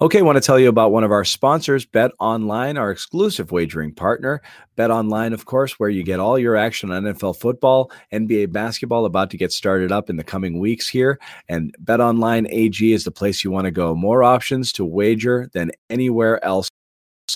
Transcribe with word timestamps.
Okay, 0.00 0.18
I 0.18 0.22
want 0.22 0.34
to 0.34 0.40
tell 0.40 0.58
you 0.58 0.68
about 0.68 0.90
one 0.90 1.04
of 1.04 1.12
our 1.12 1.24
sponsors, 1.24 1.86
Bet 1.86 2.10
Online, 2.18 2.76
our 2.76 2.90
exclusive 2.90 3.52
wagering 3.52 3.94
partner. 3.94 4.42
Bet 4.74 4.90
Online, 4.90 5.32
of 5.32 5.44
course, 5.44 5.78
where 5.78 5.88
you 5.88 6.02
get 6.02 6.18
all 6.18 6.36
your 6.36 6.56
action 6.56 6.90
on 6.90 7.04
NFL 7.04 7.38
football, 7.38 7.92
NBA 8.12 8.50
basketball 8.50 9.04
about 9.04 9.30
to 9.30 9.36
get 9.36 9.52
started 9.52 9.92
up 9.92 10.10
in 10.10 10.16
the 10.16 10.24
coming 10.24 10.58
weeks 10.58 10.88
here. 10.88 11.20
And 11.48 11.72
Bet 11.78 12.00
Online 12.00 12.48
AG 12.50 12.92
is 12.92 13.04
the 13.04 13.12
place 13.12 13.44
you 13.44 13.52
want 13.52 13.66
to 13.66 13.70
go. 13.70 13.94
More 13.94 14.24
options 14.24 14.72
to 14.72 14.84
wager 14.84 15.48
than 15.52 15.70
anywhere 15.88 16.44
else 16.44 16.68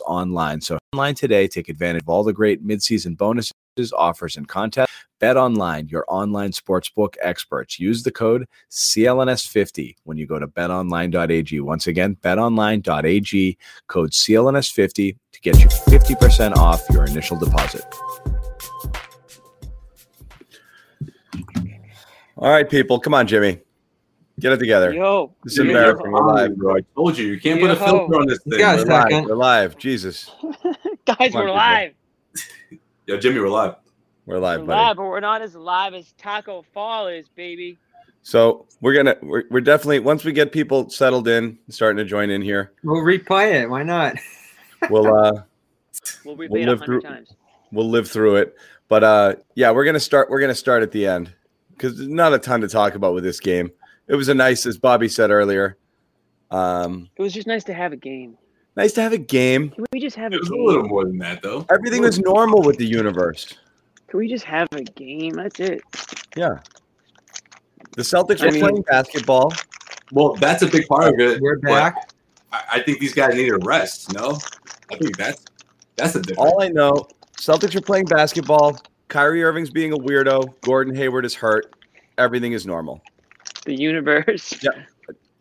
online. 0.05 0.61
So 0.61 0.79
online 0.93 1.15
today, 1.15 1.47
take 1.47 1.69
advantage 1.69 2.03
of 2.03 2.09
all 2.09 2.25
the 2.25 2.33
great 2.33 2.67
midseason 2.67 3.17
bonuses, 3.17 3.53
offers, 3.93 4.37
and 4.37 4.49
contests. 4.49 4.93
Bet 5.21 5.37
online, 5.37 5.89
your 5.89 6.05
online 6.09 6.53
sportsbook 6.53 7.15
experts. 7.21 7.81
Use 7.81 8.05
the 8.05 8.13
code 8.13 8.47
CLNS50 8.71 9.97
when 10.05 10.17
you 10.17 10.27
go 10.27 10.39
to 10.39 10.47
betonline.ag. 10.47 11.61
Once 11.61 11.89
again, 11.89 12.17
betonline.ag, 12.23 13.59
code 13.89 14.11
CLNS50 14.13 15.17
to 15.33 15.41
get 15.41 15.59
you 15.59 15.69
50% 15.69 16.57
off 16.57 16.85
your 16.91 17.05
initial 17.05 17.37
deposit. 17.37 17.85
All 22.37 22.51
right, 22.51 22.69
people. 22.69 23.01
Come 23.01 23.15
on, 23.15 23.27
Jimmy. 23.27 23.61
Get 24.39 24.53
it 24.53 24.59
together. 24.59 24.93
Yo, 24.93 25.35
This 25.43 25.55
is 25.55 25.59
embarrassing. 25.59 26.13
We're 26.13 26.25
live, 26.25 26.57
bro. 26.57 26.77
I 26.77 26.81
told 26.95 27.19
you, 27.19 27.27
you 27.27 27.41
can't 27.41 27.61
put 27.61 27.71
a 27.71 27.77
filter 27.77 28.15
on 28.15 28.27
this 28.27 28.39
thing. 28.45 28.61
We're 28.61 28.79
Second. 28.79 28.89
live. 28.89 29.25
We're 29.25 29.35
live. 29.35 29.79
Jesus. 29.79 30.31
guys, 31.05 31.35
on, 31.35 31.45
we're 31.45 31.51
live. 31.51 31.95
Yo, 33.09 33.17
Jimmy, 33.17 33.41
we're 33.41 33.49
live. 33.49 33.75
We're 34.27 34.39
live, 34.39 34.61
We're 34.61 34.67
buddy. 34.67 34.81
live, 34.83 34.97
but 34.99 35.05
we're 35.05 35.21
not 35.21 35.41
as 35.41 35.55
live 35.55 35.95
as 35.95 36.13
Tacko 36.19 36.63
Fall 36.75 37.07
is, 37.09 37.27
baby. 37.31 37.79
So 38.21 38.67
we're 38.83 38.93
gonna 38.93 39.17
we're, 39.23 39.45
we're 39.51 39.63
definitely 39.63 40.01
once 40.01 40.25
we 40.25 40.33
get 40.33 40.53
people 40.53 40.91
settled 40.91 41.27
in, 41.27 41.59
starting 41.71 41.97
to 41.97 42.05
join 42.05 42.29
in 42.29 42.43
here, 42.43 42.73
We'll 42.85 43.03
replay 43.03 43.63
it. 43.63 43.71
Why 43.71 43.83
not? 43.83 44.17
we'll 44.91 45.07
uh 45.07 45.33
We'll 46.23 46.37
replay 46.37 46.51
We'll 46.51 46.63
it 46.63 46.69
a 46.69 46.71
live 46.73 46.79
hundred 46.81 46.85
through- 46.85 47.11
times. 47.11 47.33
we'll 47.73 47.89
live 47.89 48.11
through 48.11 48.37
it. 48.37 48.55
But 48.89 49.05
uh 49.05 49.35
yeah, 49.55 49.71
we're 49.71 49.87
gonna 49.87 49.99
start 50.01 50.29
we're 50.29 50.41
gonna 50.41 50.55
start 50.55 50.83
at 50.83 50.91
the 50.93 51.07
end 51.07 51.33
because 51.71 51.97
there's 51.97 52.11
not 52.11 52.35
a 52.35 52.39
ton 52.39 52.61
to 52.61 52.69
talk 52.69 52.95
about 52.95 53.15
with 53.15 53.25
this 53.25 53.41
game. 53.41 53.71
It 54.09 54.17
was 54.17 54.29
a 54.29 54.35
nice, 54.35 54.67
as 54.67 54.77
Bobby 54.77 55.09
said 55.09 55.31
earlier. 55.31 55.79
Um 56.51 57.09
It 57.17 57.23
was 57.23 57.33
just 57.33 57.47
nice 57.47 57.65
to 57.65 57.73
have 57.73 57.95
a 57.95 57.97
game. 57.97 58.37
Nice 58.79 58.93
to 58.95 59.03
have 59.03 59.13
a 59.13 59.19
game. 59.19 59.71
Can 59.71 59.85
we 59.93 60.01
just 60.01 60.17
have 60.17 60.33
a 60.33 60.37
It 60.37 60.41
was 60.41 60.49
a 60.49 60.53
game? 60.53 60.65
little 60.65 60.85
more 60.89 61.05
than 61.05 61.19
that, 61.19 61.43
though. 61.43 61.67
Everything 61.71 62.01
was 62.03 62.19
normal 62.19 62.63
with 62.63 62.79
the 62.79 62.87
universe. 62.87 63.55
Can 64.07 64.19
we 64.19 64.29
just 64.29 64.45
have 64.45 64.69
a 64.73 64.83
game? 64.83 65.35
That's 65.35 65.61
it. 65.61 65.83
Yeah. 66.37 66.61
The 67.97 68.03
Celtics 68.03 68.41
I 68.41 68.47
were 68.47 68.53
mean- 68.53 68.61
playing 68.63 68.83
basketball. 68.83 69.53
Well, 70.13 70.35
that's 70.37 70.63
a 70.63 70.67
big 70.67 70.87
part 70.89 71.13
of 71.13 71.21
it. 71.21 71.39
We're 71.43 71.59
back. 71.59 72.11
I, 72.51 72.63
I 72.75 72.81
think 72.81 72.99
these 72.99 73.13
guys 73.13 73.35
need 73.35 73.51
a 73.53 73.59
rest. 73.59 74.11
No, 74.15 74.39
I 74.91 74.97
think 74.97 75.19
that's 75.19 75.45
that's 75.97 76.15
a 76.15 76.23
difference. 76.23 76.39
All 76.51 76.63
I 76.63 76.69
know, 76.69 77.07
Celtics 77.37 77.75
are 77.77 77.83
playing 77.83 78.07
basketball. 78.07 78.79
Kyrie 79.09 79.43
Irving's 79.45 79.69
being 79.69 79.93
a 79.93 79.99
weirdo. 79.99 80.55
Gordon 80.63 80.95
Hayward 80.95 81.27
is 81.27 81.35
hurt. 81.35 81.75
Everything 82.17 82.53
is 82.53 82.67
normal. 82.67 83.03
The 83.67 83.75
universe. 83.75 84.55
Yeah. 84.63 84.71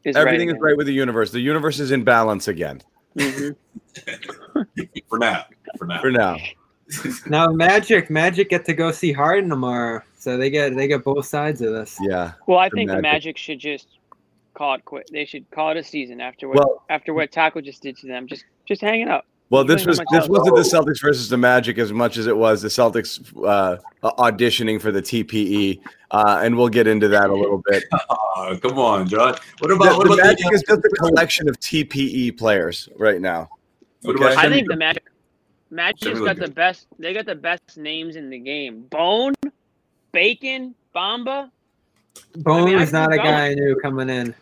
Is 0.03 0.17
Everything 0.17 0.49
right 0.49 0.57
is 0.57 0.61
right 0.61 0.75
with 0.77 0.87
the 0.87 0.93
universe. 0.93 1.31
The 1.31 1.39
universe 1.39 1.79
is 1.79 1.91
in 1.91 2.03
balance 2.03 2.49
again 2.49 2.81
hmm 3.17 3.49
for 5.09 5.17
now. 5.19 5.45
For 5.77 5.85
now. 5.85 6.01
for 6.01 6.11
now. 6.11 6.37
Now 7.27 7.47
Magic, 7.51 8.09
Magic 8.09 8.49
get 8.49 8.63
to 8.65 8.73
go 8.73 8.91
see 8.93 9.11
Harden 9.11 9.49
tomorrow, 9.49 10.01
so 10.17 10.37
they 10.37 10.49
get 10.49 10.73
they 10.75 10.87
get 10.87 11.03
both 11.03 11.25
sides 11.25 11.61
of 11.61 11.73
this. 11.73 11.97
Yeah. 11.99 12.31
Well, 12.47 12.59
I 12.59 12.69
The 12.69 12.75
think 12.75 12.89
the 12.89 12.95
Magic. 13.01 13.03
Magic 13.11 13.37
should 13.37 13.59
just 13.59 13.87
call 14.53 14.75
it 14.75 14.85
quit. 14.85 15.09
They 15.11 15.25
should 15.25 15.49
call 15.51 15.71
it 15.71 15.77
a 15.77 15.83
season 15.83 16.21
after 16.21 16.47
what 16.47 16.57
Well- 16.59 16.83
after 16.89 17.13
what 17.13 17.29
Tacko 17.31 17.61
just 17.61 17.81
did 17.83 17.97
to 17.97 18.07
them. 18.07 18.25
Just 18.25 18.45
just 18.65 18.79
hang 18.79 19.01
it 19.01 19.09
up. 19.09 19.25
Well, 19.49 19.63
this 19.63 19.85
was 19.85 19.99
this 20.11 20.27
wasn't 20.27 20.57
the 20.57 20.61
Celtics 20.61 21.01
versus 21.01 21.29
the 21.29 21.37
Magic 21.37 21.77
as 21.77 21.93
much 21.93 22.17
as 22.17 22.27
it 22.27 22.35
was 22.35 22.61
the 22.61 22.67
Celtics 22.67 23.21
uh, 23.47 23.77
auditioning 24.03 24.81
for 24.81 24.91
the 24.91 25.01
TPE, 25.01 25.79
uh, 26.11 26.41
and 26.43 26.57
we'll 26.57 26.67
get 26.67 26.85
into 26.85 27.07
that 27.07 27.29
a 27.29 27.33
little 27.33 27.61
bit. 27.69 27.83
Oh, 28.39 28.55
come 28.61 28.77
on, 28.77 29.07
John. 29.09 29.35
What 29.59 29.69
The, 29.69 29.73
about 29.73 29.97
what 29.97 30.07
the 30.07 30.13
about 30.13 30.25
Magic 30.27 30.53
is 30.53 30.63
just 30.69 30.85
a 30.85 30.89
collection 30.89 31.49
of 31.49 31.59
TPE 31.59 32.37
players 32.37 32.87
right 32.95 33.19
now. 33.19 33.49
Okay. 34.05 34.35
I 34.35 34.47
think 34.47 34.69
the 34.69 34.75
Magic 34.75 35.03
Magic's 35.71 36.01
Jimmy 36.01 36.25
got 36.25 36.37
the 36.37 36.47
best. 36.47 36.85
They 36.99 37.13
got 37.13 37.25
the 37.25 37.33
best 37.35 37.77
names 37.77 38.15
in 38.15 38.29
the 38.29 38.37
game. 38.37 38.81
Bone, 38.91 39.33
Bacon, 40.11 40.75
Bamba. 40.95 41.49
Bone 42.37 42.65
mean, 42.65 42.79
is 42.79 42.93
not 42.93 43.11
a 43.11 43.17
go. 43.17 43.23
guy 43.23 43.47
I 43.47 43.53
knew 43.55 43.75
coming 43.81 44.09
in. 44.09 44.35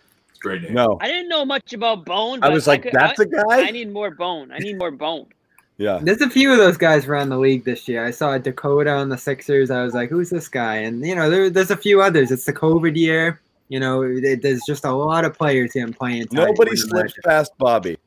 It's 0.45 0.55
a 0.55 0.59
great 0.59 0.61
name. 0.63 0.73
No, 0.73 0.97
I 1.01 1.07
didn't 1.07 1.29
know 1.29 1.43
much 1.45 1.73
about 1.73 2.05
Bone. 2.05 2.43
I 2.43 2.49
was 2.49 2.67
like, 2.67 2.83
could- 2.83 2.93
that's 2.93 3.19
I, 3.19 3.23
a 3.23 3.25
guy. 3.25 3.67
I 3.67 3.71
need 3.71 3.91
more 3.91 4.11
Bone. 4.11 4.51
I 4.51 4.59
need 4.59 4.77
more 4.77 4.91
Bone. 4.91 5.27
Yeah, 5.77 5.99
There's 6.01 6.21
a 6.21 6.29
few 6.29 6.53
of 6.53 6.57
those 6.57 6.77
guys 6.77 7.05
around 7.05 7.27
the 7.27 7.37
league 7.37 7.65
this 7.65 7.85
year. 7.89 8.05
I 8.05 8.11
saw 8.11 8.31
a 8.31 8.39
Dakota 8.39 8.91
on 8.91 9.09
the 9.09 9.17
Sixers. 9.17 9.69
I 9.69 9.83
was 9.83 9.93
like, 9.93 10.09
who's 10.09 10.29
this 10.29 10.47
guy? 10.47 10.75
And 10.77 11.05
you 11.05 11.13
know, 11.15 11.29
there, 11.29 11.49
there's 11.49 11.69
a 11.69 11.75
few 11.75 12.01
others. 12.01 12.31
It's 12.31 12.45
the 12.45 12.53
COVID 12.53 12.95
year. 12.95 13.41
You 13.67 13.81
know, 13.81 14.21
there- 14.21 14.37
there's 14.37 14.61
just 14.65 14.85
a 14.85 14.91
lot 14.93 15.25
of 15.25 15.37
players 15.37 15.73
here 15.73 15.85
playing. 15.89 16.27
nobody 16.31 16.71
for 16.71 16.77
slips 16.77 16.93
Magic. 17.17 17.23
past 17.25 17.51
Bobby. 17.57 17.97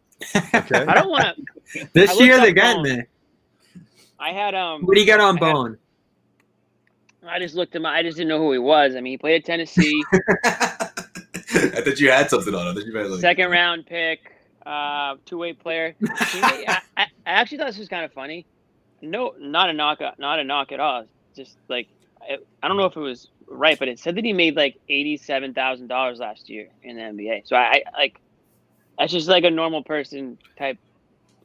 Okay. 0.55 0.77
I 0.89 0.95
don't 0.95 1.11
want 1.11 1.37
to. 1.75 1.89
This 1.93 2.19
year 2.19 2.37
up 2.37 2.41
they're 2.45 2.53
getting 2.53 2.83
Bone. 2.85 2.89
there. 2.97 3.09
I 4.19 4.31
had 4.33 4.55
um. 4.55 4.85
What 4.87 4.95
do 4.95 5.01
you 5.03 5.07
got 5.07 5.21
on 5.21 5.39
I 5.43 5.47
had- 5.47 5.53
Bone? 5.53 5.79
I 7.29 7.39
just 7.39 7.55
looked 7.55 7.77
him. 7.77 7.85
I 7.85 8.03
just 8.03 8.17
didn't 8.17 8.31
know 8.31 8.39
who 8.39 8.51
he 8.53 8.59
was. 8.59 8.97
I 8.97 9.03
mean, 9.03 9.11
he 9.13 9.19
played 9.19 9.35
at 9.43 9.45
Tennessee, 9.45 10.03
I 11.55 11.81
thought 11.81 11.99
you 11.99 12.11
had 12.11 12.29
something 12.29 12.55
on. 12.55 12.67
I 12.67 12.75
thought 12.75 12.85
you 12.85 12.93
meant 12.93 13.11
like 13.11 13.21
second 13.21 13.51
round 13.51 13.87
pick, 13.87 14.33
uh, 14.67 15.17
two 15.25 15.39
way 15.39 15.53
player. 15.55 15.95
I, 16.09 16.81
I, 16.97 17.03
I 17.05 17.07
actually 17.25 17.59
thought 17.59 17.69
this 17.69 17.79
was 17.79 17.89
kind 17.89 18.05
of 18.05 18.13
funny. 18.13 18.45
No, 19.01 19.35
not 19.39 19.71
a 19.71 19.73
knock, 19.73 20.01
not 20.19 20.41
a 20.41 20.45
knock 20.45 20.73
at 20.73 20.81
all. 20.81 21.07
Just 21.35 21.57
like 21.69 21.89
I, 22.21 22.39
I 22.63 22.69
don't 22.69 22.77
know 22.77 22.85
if 22.85 22.97
it 22.97 23.01
was 23.01 23.29
right, 23.47 23.79
but 23.79 23.89
it 23.89 23.99
said 23.99 24.15
that 24.17 24.25
he 24.25 24.33
made 24.33 24.57
like 24.57 24.79
eighty-seven 24.89 25.55
thousand 25.55 25.87
dollars 25.87 26.19
last 26.19 26.51
year 26.51 26.69
in 26.83 26.97
the 26.97 27.03
NBA. 27.03 27.49
So 27.49 27.57
I, 27.57 27.61
I 27.61 27.83
like 27.97 28.21
that's 28.99 29.13
just 29.13 29.29
like 29.29 29.45
a 29.45 29.51
normal 29.51 29.83
person 29.83 30.37
type 30.59 30.79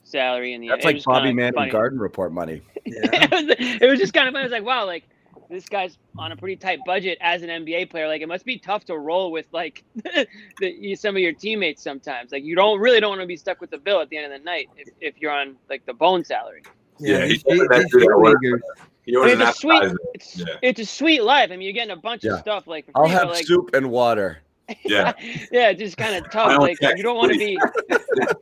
salary 0.04 0.54
in 0.54 0.62
the. 0.62 0.70
That's 0.70 0.84
like 0.84 0.96
was 0.96 1.06
Bobby 1.06 1.30
kinda 1.30 1.42
Man 1.42 1.54
and 1.56 1.72
Garden 1.72 2.00
Report 2.00 2.34
money. 2.34 2.62
Yeah. 2.86 3.00
it, 3.04 3.32
was, 3.32 3.56
it 3.82 3.90
was 3.90 4.00
just 4.00 4.14
kind 4.14 4.28
of 4.28 4.34
funny. 4.34 4.42
I 4.42 4.46
was 4.46 4.52
like, 4.52 4.66
wow, 4.66 4.86
like 4.86 5.06
this 5.50 5.66
guy's 5.68 5.98
on 6.18 6.32
a 6.32 6.36
pretty 6.38 6.56
tight 6.56 6.80
budget 6.86 7.18
as 7.22 7.42
an 7.44 7.50
NBA 7.50 7.90
player. 7.90 8.08
Like 8.08 8.22
it 8.22 8.28
must 8.28 8.46
be 8.46 8.58
tough 8.58 8.86
to 8.86 8.98
roll 8.98 9.32
with 9.32 9.46
like 9.52 9.84
the, 10.60 10.96
some 10.96 11.16
of 11.16 11.22
your 11.22 11.34
teammates 11.34 11.82
sometimes. 11.82 12.32
Like 12.32 12.44
you 12.44 12.56
don't 12.56 12.80
really 12.80 13.00
don't 13.00 13.10
want 13.12 13.22
to 13.22 13.28
be 13.28 13.38
stuck 13.38 13.62
with 13.62 13.70
the 13.72 13.78
bill 13.78 14.02
at 14.02 14.10
the 14.10 14.18
end 14.18 14.32
of 14.32 14.40
the 14.40 14.44
night 14.44 14.70
if, 14.78 14.90
if 15.02 15.22
you're 15.22 15.32
on 15.32 15.56
like 15.70 15.86
the 15.86 15.94
bone 15.94 16.24
salary. 16.24 16.64
Yeah, 17.00 17.26
these- 17.26 17.44
he's 17.44 17.44
these- 17.44 17.68
that 17.68 17.80
these 17.84 17.92
dude 17.92 18.02
that 18.04 18.18
works. 18.20 18.40
leaguers. 18.44 18.62
he 19.06 19.16
I 19.16 19.20
orders 19.20 19.34
mean, 19.34 19.42
an 19.42 19.48
it's 19.50 19.58
a 19.58 19.62
sweet, 19.62 19.94
it's 20.14 20.38
Yeah. 20.38 20.46
it's 20.62 20.80
a 20.80 20.86
sweet 20.86 21.24
life. 21.24 21.52
I 21.52 21.58
mean, 21.58 21.62
you're 21.64 21.74
getting 21.74 21.92
a 21.92 21.96
bunch 21.96 22.24
Yeah. 22.24 22.34
of 22.34 22.40
stuff 22.40 22.68
like. 22.68 22.86
For 22.86 22.92
I'll 22.96 23.04
free, 23.06 23.14
but, 23.14 23.20
have 23.20 23.30
like, 23.30 23.46
soup 23.46 23.72
and 23.74 23.90
water. 23.92 24.40
Yeah. 24.86 25.12
yeah, 25.52 25.74
just 25.74 25.98
kind 25.98 26.16
of 26.16 26.32
tough. 26.32 26.58
Like 26.60 26.80
check, 26.80 26.96
you 26.98 27.04
don't 27.04 27.18
want 27.18 27.34
to 27.34 27.38
be, 27.38 27.58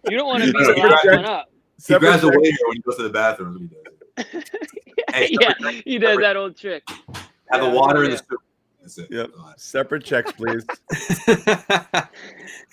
you 0.09 0.17
don't 0.17 0.27
want 0.27 0.43
to 0.43 0.51
be 0.53 0.59
No, 0.59 0.73
the 0.73 0.77
you're 0.79 0.89
last 0.89 1.05
one 1.05 1.25
up. 1.25 1.51
He 1.87 1.97
grabs 1.97 2.23
a 2.23 2.27
waiter 2.27 2.57
when 2.67 2.75
he 2.75 2.79
goes 2.81 2.95
to 2.97 3.03
the 3.03 3.09
bathroom. 3.09 3.71
That's 5.11 5.19
what 5.19 5.29
he 5.29 5.37
does. 5.37 5.53
Hey, 5.59 5.65
yeah, 5.75 5.81
he 5.85 5.97
does 5.99 6.17
that 6.19 6.35
old 6.37 6.57
trick. 6.57 6.83
Have 7.51 7.61
Yeah, 7.63 7.71
a 7.71 7.73
water 7.75 8.03
in 8.05 8.11
the 8.11 8.17
soup. 8.17 9.07
Yep. 9.11 9.29
Separate 9.57 10.03
checks, 10.03 10.31
please. 10.31 10.65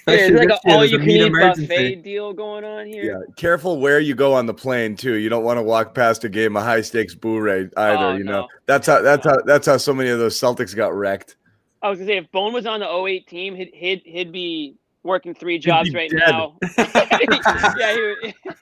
Yeah, 0.08 0.14
it's 0.26 0.38
like 0.38 0.49
an 0.64 0.73
all 0.73 0.87
you 0.87 0.99
can 0.99 1.11
eat 1.11 1.20
emergency. 1.20 1.67
buffet 1.67 1.94
deal 1.96 2.32
going 2.32 2.64
on 2.64 2.87
here. 2.87 3.05
yeah, 3.05 3.35
careful 3.37 3.79
where 3.79 4.00
you 4.00 4.14
go 4.14 4.32
on 4.32 4.46
the 4.46 4.55
plane 4.55 4.96
too. 4.96 5.17
You 5.17 5.29
don't 5.29 5.44
want 5.44 5.58
to 5.58 5.62
walk 5.62 5.94
past 5.94 6.25
a 6.25 6.31
game 6.31 6.56
of 6.56 6.62
high 6.62 6.81
stakes 6.81 7.14
bourré 7.14 7.70
either. 7.76 8.05
Oh, 8.05 8.17
you 8.17 8.25
know 8.25 8.49
that's 8.64 8.87
how 8.87 9.02
that's 9.02 9.26
how 9.26 9.37
that's 9.44 9.67
how 9.67 9.76
so 9.76 9.93
many 9.93 10.08
of 10.08 10.19
those 10.19 10.40
Celtics 10.40 10.75
got 10.75 10.94
wrecked. 10.94 11.37
I 11.82 11.90
was 11.90 11.99
gonna 11.99 12.11
say 12.11 12.17
if 12.17 12.32
Bone 12.32 12.55
was 12.55 12.64
on 12.64 12.81
the 12.81 12.88
08 12.90 13.26
team, 13.26 13.55
he'd 13.55 13.70
he'd, 13.75 14.00
he'd 14.06 14.32
be 14.32 14.76
working 15.02 15.35
three 15.35 15.58
jobs 15.58 15.93
right 15.93 16.11
dead. 16.11 16.20
now. 16.31 16.56
yeah, 16.79 17.93
he 17.94 18.00
would, 18.00 18.35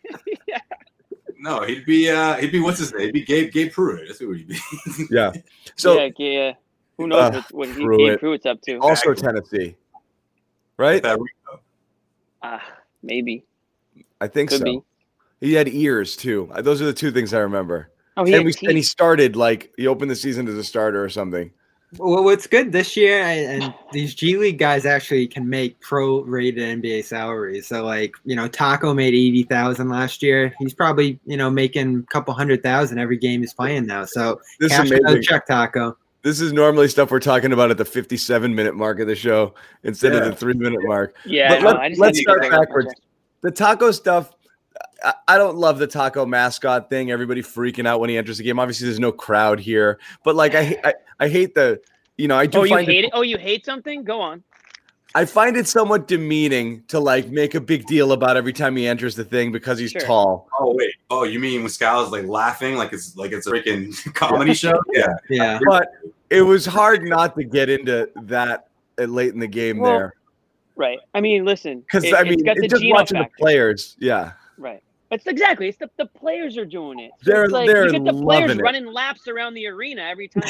No, 1.47 1.63
he'd 1.63 1.87
be 1.87 2.11
uh 2.11 2.35
he'd 2.35 2.51
be 2.51 2.59
what's 2.61 2.81
his 2.81 2.93
name? 2.93 3.03
He'd 3.07 3.13
be 3.13 3.25
Gabe 3.25 3.53
Gabe 3.53 3.71
Pruitt. 3.73 4.09
That's 4.09 4.19
who 4.19 4.33
he'd 4.33 4.49
be. 4.49 4.59
Yeah. 5.11 5.33
So 5.77 5.97
yeah, 6.01 6.11
yeah. 6.19 6.53
Who 6.99 7.07
knows 7.07 7.21
Uh, 7.37 7.43
what, 7.51 7.69
what 7.69 7.69
he, 7.77 7.85
Pruitt. 7.85 7.99
Gabe 7.99 8.19
Pruitt's 8.19 8.47
up 8.47 8.61
to? 8.63 8.79
also 8.79 9.13
Exactly. 9.13 9.41
Tennessee, 9.41 9.77
right? 10.77 11.01
That 11.03 11.21
Rico. 11.21 11.61
Ah, 12.43 12.65
maybe 13.05 13.45
I 14.21 14.27
think 14.27 14.51
could 14.51 14.59
so. 14.59 14.65
be. 14.65 14.81
He 15.41 15.55
had 15.55 15.69
ears 15.69 16.17
too. 16.17 16.51
Uh, 16.53 16.63
Those 16.63 16.83
are 16.83 16.87
the 16.87 16.93
two 16.93 17.13
things 17.13 17.33
I 17.33 17.39
remember. 17.39 17.93
Oh, 18.17 18.25
he 18.25 18.35
and 18.35 18.45
we 18.45 18.53
and 18.63 18.77
he 18.77 18.83
started 18.83 19.37
like 19.37 19.73
he 19.77 19.87
opened 19.87 20.11
the 20.11 20.17
season 20.17 20.49
as 20.49 20.55
a 20.55 20.65
starter 20.65 21.05
or 21.05 21.11
something. 21.11 21.53
Well, 21.99 22.25
what's 22.25 22.47
good 22.47 22.73
this 22.73 22.97
year, 22.97 23.23
and, 23.23 23.62
and 23.62 23.75
these 23.93 24.15
G 24.15 24.37
League 24.37 24.59
guys 24.59 24.85
actually 24.85 25.27
can 25.29 25.49
make 25.49 25.79
pro-rated 25.81 26.83
NBA 26.83 27.05
salaries. 27.05 27.67
So, 27.69 27.85
like, 27.85 28.15
you 28.25 28.35
know, 28.35 28.49
Tacko 28.49 28.94
made 28.94 29.15
eighty 29.15 29.44
thousand 29.44 29.88
last 29.88 30.23
year. 30.23 30.53
He's 30.59 30.75
probably, 30.75 31.19
you 31.27 31.37
know, 31.37 31.49
making 31.49 31.99
a 32.00 32.03
couple 32.12 32.35
hundred 32.35 32.62
thousand 32.62 32.99
every 32.99 33.17
game 33.17 33.41
he's 33.41 33.55
playing 33.55 33.87
now. 33.87 34.05
So, 34.05 34.41
This 34.59 34.73
cash 34.73 34.87
is 34.87 34.91
another 34.91 35.06
amazing. 35.17 35.23
check, 35.23 35.47
Tacko. 35.47 35.94
This 36.23 36.41
is 36.41 36.53
normally 36.53 36.88
stuff 36.88 37.12
we're 37.12 37.21
talking 37.21 37.53
about 37.53 37.71
at 37.71 37.79
the 37.79 37.85
57 37.85 38.53
minute 38.53 38.75
mark 38.75 38.99
of 38.99 39.06
the 39.06 39.15
show 39.15 39.55
instead 39.85 40.12
of 40.12 40.25
the 40.25 40.35
three 40.35 40.55
minute 40.55 40.81
mark. 40.83 41.15
Yeah, 41.25 41.50
But 41.50 41.59
I 41.59 41.61
know. 41.61 41.67
let- 41.69 41.77
I 41.81 41.88
just 41.91 42.00
let's 42.00 42.21
start 42.21 42.41
backwards. 42.50 42.93
The 43.43 43.50
taco 43.53 43.93
stuff, 43.93 44.33
I, 45.05 45.15
I 45.29 45.39
don't 45.39 45.57
love 45.57 45.79
the 45.79 45.87
taco 45.87 46.25
mascot 46.27 46.89
thing. 46.91 47.11
Everybody 47.11 47.43
freaking 47.43 47.87
out 47.87 48.01
when 48.01 48.11
he 48.11 48.17
enters 48.17 48.39
the 48.39 48.45
game. 48.45 48.59
Obviously, 48.59 48.87
there's 48.87 49.01
no 49.01 49.13
crowd 49.13 49.61
here, 49.61 49.99
but 50.25 50.35
like 50.37 50.55
I, 50.55 50.77
I, 50.85 50.95
I 51.21 51.29
hate 51.29 51.55
the, 51.55 51.81
you 52.17 52.29
know, 52.29 52.37
I 52.37 52.47
do 52.47 52.59
Oh, 52.61 52.63
you 52.65 52.75
find 52.75 52.87
hate 52.87 53.05
it? 53.05 53.11
Oh, 53.15 53.23
you 53.23 53.39
hate 53.39 53.65
something? 53.65 54.05
Go 54.05 54.21
on. 54.21 54.43
I 55.15 55.25
find 55.25 55.57
it 55.57 55.67
somewhat 55.67 56.09
demeaning 56.09 56.83
to 56.89 57.01
like 57.01 57.29
make 57.31 57.55
a 57.55 57.61
big 57.61 57.87
deal 57.87 58.13
about 58.13 58.37
every 58.37 58.53
time 58.53 58.77
he 58.77 58.87
enters 58.87 59.15
the 59.17 59.25
thing 59.25 59.51
because 59.51 59.79
he's 59.79 59.93
Sure. 59.93 60.01
tall. 60.03 60.49
Oh 60.61 60.75
wait. 60.77 60.93
Oh, 61.09 61.25
you 61.25 61.39
mean 61.39 61.61
when 61.63 61.71
Scala's 61.71 62.11
like 62.11 62.27
laughing 62.27 62.77
like 62.77 62.93
it's 62.93 63.17
like 63.17 63.33
it's 63.33 63.47
a 63.47 63.51
freaking 63.51 63.95
comedy 64.15 64.53
show? 64.53 64.79
Yeah. 64.93 65.07
Yeah. 65.31 65.59
But 65.67 65.89
it 66.29 66.43
was 66.43 66.67
hard 66.67 67.03
not 67.05 67.35
to 67.37 67.45
get 67.45 67.71
into 67.71 68.11
that 68.25 68.69
uh, 69.01 69.05
late 69.05 69.33
in 69.33 69.41
the 69.41 69.47
game 69.47 69.79
Well, 69.79 69.91
there 69.93 70.15
Right. 70.75 70.99
I 71.15 71.23
mean, 71.23 71.47
listen. 71.47 71.81
because 71.81 72.05
it, 72.05 72.13
I 72.13 72.21
it's 72.21 72.29
mean, 72.37 72.45
got 72.45 72.57
the 72.57 72.65
it's 72.65 72.73
just 72.73 72.83
Geno 72.83 72.97
watching 72.97 73.17
factor. 73.17 73.33
the 73.39 73.43
players. 73.43 73.97
Yeah, 73.99 74.33
Right. 74.59 74.83
It's 75.11 75.26
exactly. 75.26 75.69
It's 75.69 75.79
the, 75.79 75.88
the 75.99 76.06
players 76.06 76.56
are 76.58 76.64
doing 76.64 76.99
it. 76.99 77.12
So 77.23 77.31
They're- 77.31 77.47
like 77.49 77.67
they're 77.69 77.87
you 77.87 77.93
get 77.93 78.05
the 78.05 78.12
players 78.20 78.53
it. 78.53 78.61
running 78.61 78.87
laps 78.87 79.29
around 79.29 79.55
the 79.55 79.67
arena 79.69 80.03
every 80.03 80.29
time 80.29 80.43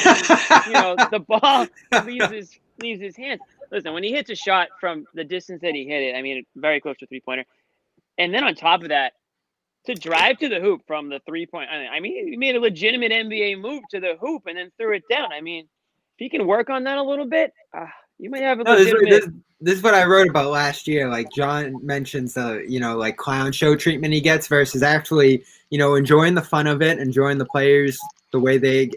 you 0.67 0.73
know 0.73 0.95
the 1.11 1.19
ball 1.19 1.67
leaves 2.05 2.29
his 2.31 2.59
leaves 2.81 3.01
his 3.01 3.15
hands. 3.15 3.41
Listen, 3.71 3.93
when 3.93 4.03
he 4.03 4.11
hits 4.11 4.29
a 4.29 4.35
shot 4.35 4.69
from 4.79 5.05
the 5.13 5.23
distance 5.23 5.61
that 5.61 5.75
he 5.75 5.85
hit 5.85 6.01
it, 6.03 6.15
I 6.15 6.21
mean, 6.21 6.45
very 6.55 6.79
close 6.79 6.97
to 6.99 7.07
three 7.07 7.19
pointer, 7.21 7.43
and 8.17 8.33
then 8.33 8.43
on 8.43 8.55
top 8.55 8.81
of 8.81 8.89
that, 8.89 9.13
to 9.85 9.93
drive 9.93 10.37
to 10.39 10.49
the 10.49 10.59
hoop 10.59 10.81
from 10.87 11.09
the 11.09 11.19
three 11.27 11.45
point. 11.45 11.69
I 11.69 11.77
mean, 11.79 11.89
I 11.93 11.99
mean, 11.99 12.27
he 12.29 12.37
made 12.37 12.55
a 12.55 12.59
legitimate 12.59 13.11
NBA 13.11 13.59
move 13.59 13.83
to 13.91 13.99
the 13.99 14.15
hoop 14.19 14.43
and 14.47 14.57
then 14.57 14.71
threw 14.77 14.95
it 14.95 15.03
down. 15.09 15.31
I 15.33 15.41
mean, 15.41 15.65
if 15.65 16.17
he 16.19 16.29
can 16.29 16.47
work 16.47 16.69
on 16.69 16.83
that 16.85 16.97
a 16.97 17.03
little 17.03 17.27
bit, 17.27 17.53
uh, 17.77 17.85
you 18.19 18.29
might 18.29 18.41
have 18.41 18.59
a 18.59 18.63
No, 18.63 18.75
this, 18.75 18.93
this, 19.09 19.29
this 19.61 19.75
is 19.75 19.83
what 19.83 19.93
I 19.93 20.05
wrote 20.05 20.29
about 20.29 20.51
last 20.51 20.87
year. 20.87 21.09
Like 21.09 21.27
John 21.35 21.83
mentions 21.85 22.33
the 22.33 22.63
you 22.67 22.79
know 22.79 22.97
like 22.97 23.17
clown 23.17 23.51
show 23.51 23.75
treatment 23.75 24.13
he 24.13 24.21
gets 24.21 24.47
versus 24.47 24.83
actually 24.83 25.43
you 25.69 25.77
know 25.77 25.95
enjoying 25.95 26.35
the 26.35 26.41
fun 26.41 26.67
of 26.67 26.81
it, 26.81 26.99
enjoying 26.99 27.37
the 27.37 27.45
players, 27.45 27.97
the 28.31 28.39
way 28.39 28.57
they 28.57 28.91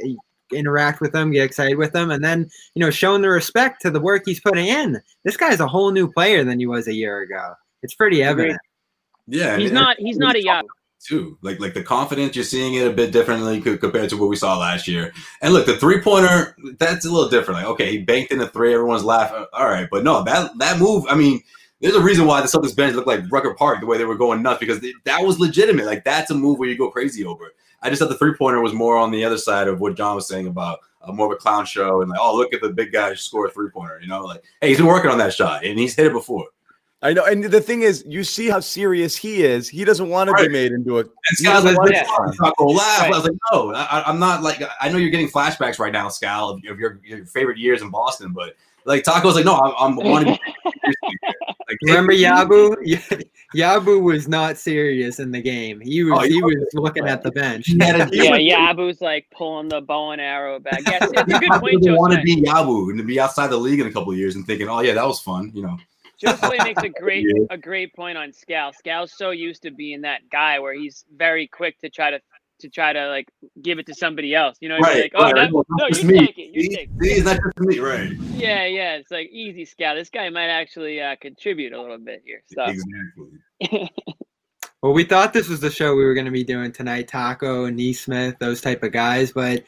interact 0.53 1.01
with 1.01 1.13
them, 1.13 1.31
get 1.31 1.45
excited 1.45 1.79
with 1.79 1.93
them, 1.93 2.11
and 2.11 2.25
then 2.25 2.51
you 2.75 2.81
know 2.81 2.91
showing 2.91 3.23
the 3.23 3.31
respect 3.31 3.83
to 3.83 3.91
the 3.91 4.01
work 4.01 4.23
he's 4.25 4.41
putting 4.41 4.67
in. 4.67 5.01
This 5.25 5.37
guy's 5.37 5.61
a 5.61 5.69
whole 5.69 5.93
new 5.93 6.11
player 6.11 6.45
than 6.45 6.59
he 6.59 6.67
was 6.67 6.89
a 6.89 6.95
year 6.95 7.21
ago. 7.21 7.55
It's 7.83 7.95
pretty 7.95 8.23
evident. 8.23 8.61
Yeah. 9.27 9.57
he's 9.57 9.73
not. 9.73 9.97
He's 9.99 10.19
not 10.19 10.37
a 10.37 10.43
Yahoo. 10.43 10.67
Too. 11.01 11.39
Like 11.43 11.61
like 11.61 11.75
the 11.75 11.83
confidence, 11.83 12.37
you're 12.37 12.45
seeing 12.45 12.75
it 12.75 12.87
a 12.87 12.93
bit 12.93 13.13
differently 13.13 13.61
compared 13.61 14.11
to 14.11 14.17
what 14.17 14.29
we 14.29 14.37
saw 14.37 14.59
last 14.59 14.87
year. 14.87 15.13
And 15.43 15.53
look, 15.53 15.67
the 15.67 15.77
three 15.77 16.01
pointer, 16.01 16.57
that's 16.79 17.05
a 17.05 17.11
little 17.11 17.29
different. 17.29 17.61
Like, 17.61 17.71
okay, 17.71 17.91
he 17.91 17.99
banked 17.99 18.33
in 18.33 18.41
a 18.41 18.47
three, 18.47 18.75
everyone's 18.75 19.05
laughing. 19.05 19.47
All 19.53 19.69
right, 19.69 19.89
but 19.91 20.05
no, 20.05 20.23
that 20.25 20.57
that 20.59 20.79
move. 20.79 21.05
I 21.09 21.15
mean, 21.15 21.43
there's 21.81 21.95
a 21.95 22.01
reason 22.01 22.27
why 22.27 22.41
the 22.41 22.47
Celtics 22.47 22.77
bench 22.77 22.95
looked 22.95 23.09
like 23.09 23.31
Rucker 23.31 23.55
Park 23.55 23.81
the 23.81 23.87
way 23.87 23.99
they 23.99 24.05
were 24.05 24.15
going 24.15 24.43
nuts 24.43 24.61
because 24.61 24.81
they, 24.81 24.93
that 25.05 25.23
was 25.23 25.41
legitimate. 25.41 25.87
Like 25.87 26.05
that's 26.05 26.31
a 26.31 26.35
move 26.35 26.59
where 26.59 26.69
you 26.69 26.77
go 26.77 26.91
crazy 26.91 27.25
over. 27.25 27.53
I 27.83 27.89
just 27.89 28.01
thought 28.01 28.11
the 28.11 28.19
three 28.19 28.35
pointer 28.35 28.61
was 28.61 28.75
more 28.75 28.97
on 28.97 29.11
the 29.11 29.25
other 29.25 29.39
side 29.39 29.69
of 29.69 29.81
what 29.81 29.97
John 29.97 30.15
was 30.15 30.29
saying 30.29 30.47
about. 30.47 30.81
Uh, 31.03 31.13
more 31.13 31.27
of 31.29 31.33
a 31.33 31.37
clown 31.37 31.65
show 31.65 32.03
and 32.03 32.11
like, 32.11 32.21
oh, 32.21 32.37
look 32.37 32.53
at 32.53 32.61
the 32.61 32.69
big 32.69 32.93
guy 32.93 33.15
score 33.15 33.47
a 33.47 33.51
three 33.51 33.71
pointer. 33.71 33.99
You 34.03 34.09
know, 34.09 34.23
like, 34.23 34.45
hey, 34.61 34.69
he's 34.69 34.77
been 34.77 34.87
working 34.87 35.11
on 35.11 35.17
that 35.17 35.33
shot 35.33 35.65
and 35.65 35.79
he's 35.79 35.95
hit 35.95 36.05
it 36.07 36.13
before. 36.13 36.49
I 37.03 37.15
know. 37.15 37.25
And 37.25 37.45
the 37.45 37.61
thing 37.61 37.83
is, 37.83 38.05
you 38.07 38.23
see 38.25 38.51
how 38.51 38.61
serious 38.61 39.17
he 39.17 39.43
is. 39.43 39.69
He 39.69 39.85
doesn't 39.85 40.09
want 40.09 40.29
to 40.29 40.35
be 40.37 40.49
made 40.49 40.73
into 40.73 40.99
a. 40.99 41.01
And 41.01 41.11
He 41.39 41.47
Scal 41.47 41.65
was 41.65 41.75
like, 41.75 41.93
to- 41.93 42.07
"Oh, 42.09 42.33
Tacko, 42.33 42.75
laugh. 42.77 43.01
Right. 43.03 43.13
I 43.13 43.17
was 43.17 43.25
like, 43.25 43.37
no, 43.53 43.75
I, 43.75 44.03
I'm 44.07 44.19
not 44.19 44.43
like, 44.43 44.63
I 44.81 44.91
know 44.91 44.99
you're 44.99 45.11
getting 45.11 45.31
flashbacks 45.31 45.79
right 45.79 45.93
now, 45.93 46.09
Scal, 46.09 46.53
of, 46.53 46.71
of 46.71 46.79
your, 46.79 47.01
your 47.03 47.25
favorite 47.25 47.57
years 47.57 47.81
in 47.81 47.91
Boston, 47.91 48.33
but 48.35 48.55
like 48.85 49.03
Tacko's 49.05 49.35
like, 49.35 49.47
no, 49.47 49.57
I'm, 49.59 49.99
I'm 49.99 50.07
want 50.11 50.27
to 50.27 50.39
like, 51.71 51.79
Remember 51.83 52.13
hey, 52.13 52.25
Yabu? 52.25 53.25
Yabu 53.55 54.03
was 54.03 54.29
not 54.29 54.59
serious 54.59 55.21
in 55.21 55.31
the 55.31 55.41
game. 55.41 55.81
He 55.81 56.03
oh, 56.03 56.11
was 56.11 56.19
Oh, 56.19 56.23
he 56.23 56.35
he 56.35 56.43
was 56.43 56.67
looking 56.75 57.07
at 57.07 57.23
the 57.23 57.31
bench. 57.31 57.67
He 57.67 57.79
had 57.81 58.01
a 58.01 58.15
Yeah, 58.15 58.37
yeah. 58.37 58.73
Abu's 58.73 59.01
like 59.01 59.27
pulling 59.31 59.69
the 59.69 59.81
bow 59.81 60.11
and 60.11 60.21
arrow 60.21 60.59
back. 60.59 60.81
Yes, 60.87 61.09
it's 61.13 61.33
a 61.33 61.39
good 61.39 61.61
point, 61.61 61.83
Joe. 61.85 61.95
want 61.97 62.13
to 62.13 62.23
be 62.23 62.43
Yabu 62.43 62.91
and 62.91 62.99
to 62.99 63.05
be 63.05 63.19
outside 63.19 63.49
the 63.49 63.57
league 63.57 63.81
in 63.81 63.87
a 63.87 63.93
couple 63.93 64.13
of 64.13 64.19
years 64.19 64.37
and 64.37 64.47
thinking, 64.47 64.69
oh 64.69 64.81
yeah, 64.81 64.95
that 64.95 65.07
was 65.07 65.21
fun, 65.21 65.51
you 65.55 65.63
know. 65.63 65.79
Joe 66.21 66.37
Sway 66.37 66.59
makes 66.65 66.83
a 66.83 66.89
great 66.89 67.25
Yeah. 67.27 67.45
a 67.51 67.57
great 67.59 67.95
point 67.95 68.19
on 68.19 68.31
Scal. 68.33 68.73
Scal's 68.75 69.13
so 69.17 69.31
used 69.31 69.63
to 69.63 69.71
being 69.71 70.03
that 70.03 70.21
guy 70.31 70.59
where 70.59 70.75
he's 70.75 71.05
very 71.17 71.47
quick 71.47 71.79
to 71.81 71.91
try 71.91 72.11
to 72.11 72.21
to 72.61 72.69
try 72.69 72.93
to 72.93 73.09
like 73.09 73.27
give 73.63 73.79
it 73.79 73.87
to 73.87 73.95
somebody 73.95 74.35
else. 74.35 74.57
You 74.61 74.69
know, 74.69 74.79
Right. 74.79 75.05
like, 75.05 75.13
oh 75.15 75.31
right. 75.33 75.51
no, 75.51 75.65
It's 75.89 76.03
no, 76.05 76.09
you 76.11 76.21
me. 76.21 76.27
take 76.27 76.39
it, 76.39 76.51
you 76.53 76.63
See, 76.63 76.77
take 76.77 76.91
see, 77.01 77.11
it's 77.13 77.25
not 77.25 77.39
just 77.43 77.59
me, 77.61 77.79
right? 77.79 78.13
Yeah, 78.35 78.67
yeah. 78.67 78.97
It's 78.97 79.11
like 79.11 79.31
easy, 79.31 79.65
Scal. 79.65 79.95
This 79.95 80.11
guy 80.11 80.29
might 80.29 80.49
actually 80.49 81.01
uh, 81.01 81.17
contribute 81.21 81.73
a 81.73 81.81
little 81.81 81.97
bit 81.99 82.23
here. 82.25 82.43
So 82.49 82.65
Exactly. 82.65 83.91
Well, 84.83 84.95
we 84.95 85.05
thought 85.05 85.35
this 85.35 85.49
was 85.51 85.61
the 85.61 85.71
show 85.71 85.95
we 85.95 86.05
were 86.05 86.15
going 86.15 86.25
to 86.25 86.31
be 86.33 86.43
doing 86.43 86.73
tonight. 86.73 87.07
Tacko, 87.09 87.69
and 87.69 87.77
Nesmith, 87.77 88.37
those 88.39 88.63
type 88.63 88.83
of 88.83 88.93
guys, 88.93 89.31
but 89.31 89.63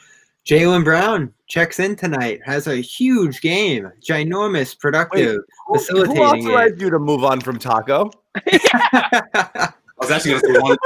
Jaylen 0.46 0.82
Brown 0.82 1.32
checks 1.46 1.78
in 1.78 1.94
tonight. 1.94 2.40
Has 2.44 2.66
a 2.66 2.76
huge 2.76 3.40
game, 3.40 3.90
ginormous, 4.00 4.78
productive, 4.78 5.36
Who, 5.66 5.74
who 5.74 5.78
facilitating. 5.78 6.22
authorized 6.22 6.80
you 6.80 6.90
to 6.90 6.98
move 6.98 7.24
on 7.24 7.40
from 7.40 7.58
Taco? 7.58 8.10
I 10.02 10.06
was 10.06 10.10
actually 10.10 10.32
going 10.32 10.42
to 10.42 10.54
say 10.54 10.60
one 10.60 10.76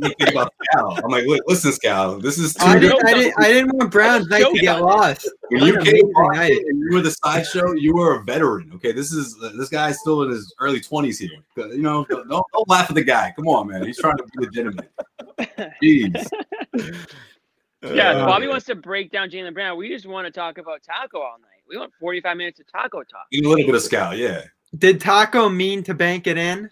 thing 0.00 0.28
about 0.28 0.52
Scal. 0.74 1.00
I'm 1.02 1.10
like, 1.10 1.24
look, 1.24 1.40
listen, 1.46 1.70
Scal, 1.72 2.20
this 2.20 2.36
is 2.36 2.52
too 2.52 2.66
I, 2.66 2.78
didn't, 2.78 3.06
I, 3.06 3.14
didn't, 3.14 3.34
I 3.38 3.48
didn't 3.48 3.76
want 3.76 3.90
Brown's 3.90 4.28
night 4.28 4.44
to 4.44 4.60
get 4.60 4.82
lost. 4.82 5.30
When 5.48 5.62
you 5.62 5.78
came 5.78 6.02
amazing 6.04 6.14
on 6.14 6.40
and 6.40 6.80
you 6.80 6.88
were 6.92 7.00
the 7.00 7.12
sideshow, 7.12 7.72
you 7.72 7.94
were 7.94 8.20
a 8.20 8.24
veteran. 8.24 8.72
Okay, 8.74 8.92
this 8.92 9.10
is 9.10 9.34
uh, 9.42 9.52
this 9.56 9.70
guy's 9.70 10.00
still 10.00 10.22
in 10.22 10.30
his 10.30 10.54
early 10.60 10.80
twenties 10.80 11.18
here. 11.18 11.30
You 11.56 11.78
know, 11.78 12.04
don't, 12.10 12.28
don't 12.28 12.44
don't 12.52 12.68
laugh 12.68 12.90
at 12.90 12.94
the 12.94 13.04
guy. 13.04 13.32
Come 13.36 13.48
on, 13.48 13.68
man. 13.68 13.86
He's 13.86 13.98
trying 13.98 14.18
to 14.18 14.24
be 14.24 14.44
legitimate. 14.44 14.90
Jeez. 15.82 16.28
yeah, 17.92 18.12
if 18.12 18.16
Uh, 18.18 18.26
Bobby 18.26 18.46
wants 18.46 18.66
to 18.66 18.74
break 18.74 19.10
down 19.10 19.30
Jaylen 19.30 19.52
Brown. 19.54 19.76
We 19.76 19.88
just 19.88 20.06
want 20.06 20.26
to 20.26 20.30
talk 20.32 20.58
about 20.58 20.82
Tacko 20.82 21.18
all 21.20 21.36
night. 21.40 21.50
We 21.68 21.76
want 21.76 21.92
45 22.00 22.36
minutes 22.36 22.60
of 22.60 22.66
Tacko 22.66 22.98
talk. 23.08 23.26
A 23.32 23.36
little 23.46 23.66
bit 23.66 23.74
of 23.74 23.82
scout, 23.82 24.16
yeah. 24.16 24.42
Did 24.76 25.00
Tacko 25.00 25.48
mean 25.54 25.82
to 25.84 25.94
bank 25.94 26.26
it 26.26 26.36
in? 26.38 26.70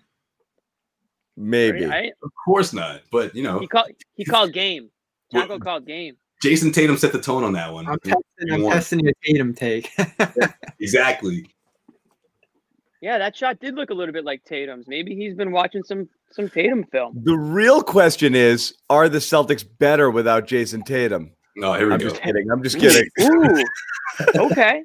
Maybe. 1.37 1.85
Right? 1.87 2.13
Of 2.23 2.31
course 2.45 2.73
not. 2.73 3.03
But 3.11 3.35
you 3.35 3.43
know, 3.43 3.59
He 3.61 3.67
called 3.67 3.91
he 4.15 4.25
called 4.25 4.53
game. 4.53 4.91
Well- 5.33 5.47
Tacko 5.47 5.59
called 5.63 5.87
game. 5.87 6.17
Jayson 6.43 6.73
Tatum 6.73 6.97
set 6.97 7.13
the 7.13 7.21
tone 7.21 7.45
on 7.45 7.53
that 7.53 7.73
one. 7.73 7.87
I'm 7.87 7.99
testing. 8.01 8.53
I'm 8.53 8.63
testing 8.65 9.01
your 9.01 9.13
Tatum 9.25 9.55
take. 9.55 9.91
Exactly. 10.81 11.49
Yeah, 13.03 13.19
that 13.19 13.37
shot 13.37 13.59
did 13.61 13.75
look 13.75 13.91
a 13.91 13.95
little 13.95 14.13
bit 14.15 14.25
like 14.25 14.45
Tatum's. 14.45 14.87
Maybe 14.89 15.15
he's 15.15 15.35
been 15.35 15.51
watching 15.53 15.83
some 15.83 16.09
some 16.31 16.49
Tatum 16.49 16.85
film. 16.85 17.21
The 17.25 17.37
real 17.37 17.83
question 17.83 18.35
is: 18.35 18.73
Are 18.89 19.09
the 19.09 19.19
Celtics 19.19 19.67
better 19.79 20.11
without 20.11 20.47
Jayson 20.47 20.85
Tatum? 20.85 21.33
No, 21.57 21.75
here 21.75 21.89
we 21.89 21.93
I'm 21.95 21.99
go. 21.99 22.09
just 22.09 22.23
kidding. 22.23 22.49
I'm 22.51 22.63
just 22.63 22.79
kidding. 22.79 23.05
Ooh. 23.23 23.65
okay. 24.47 24.83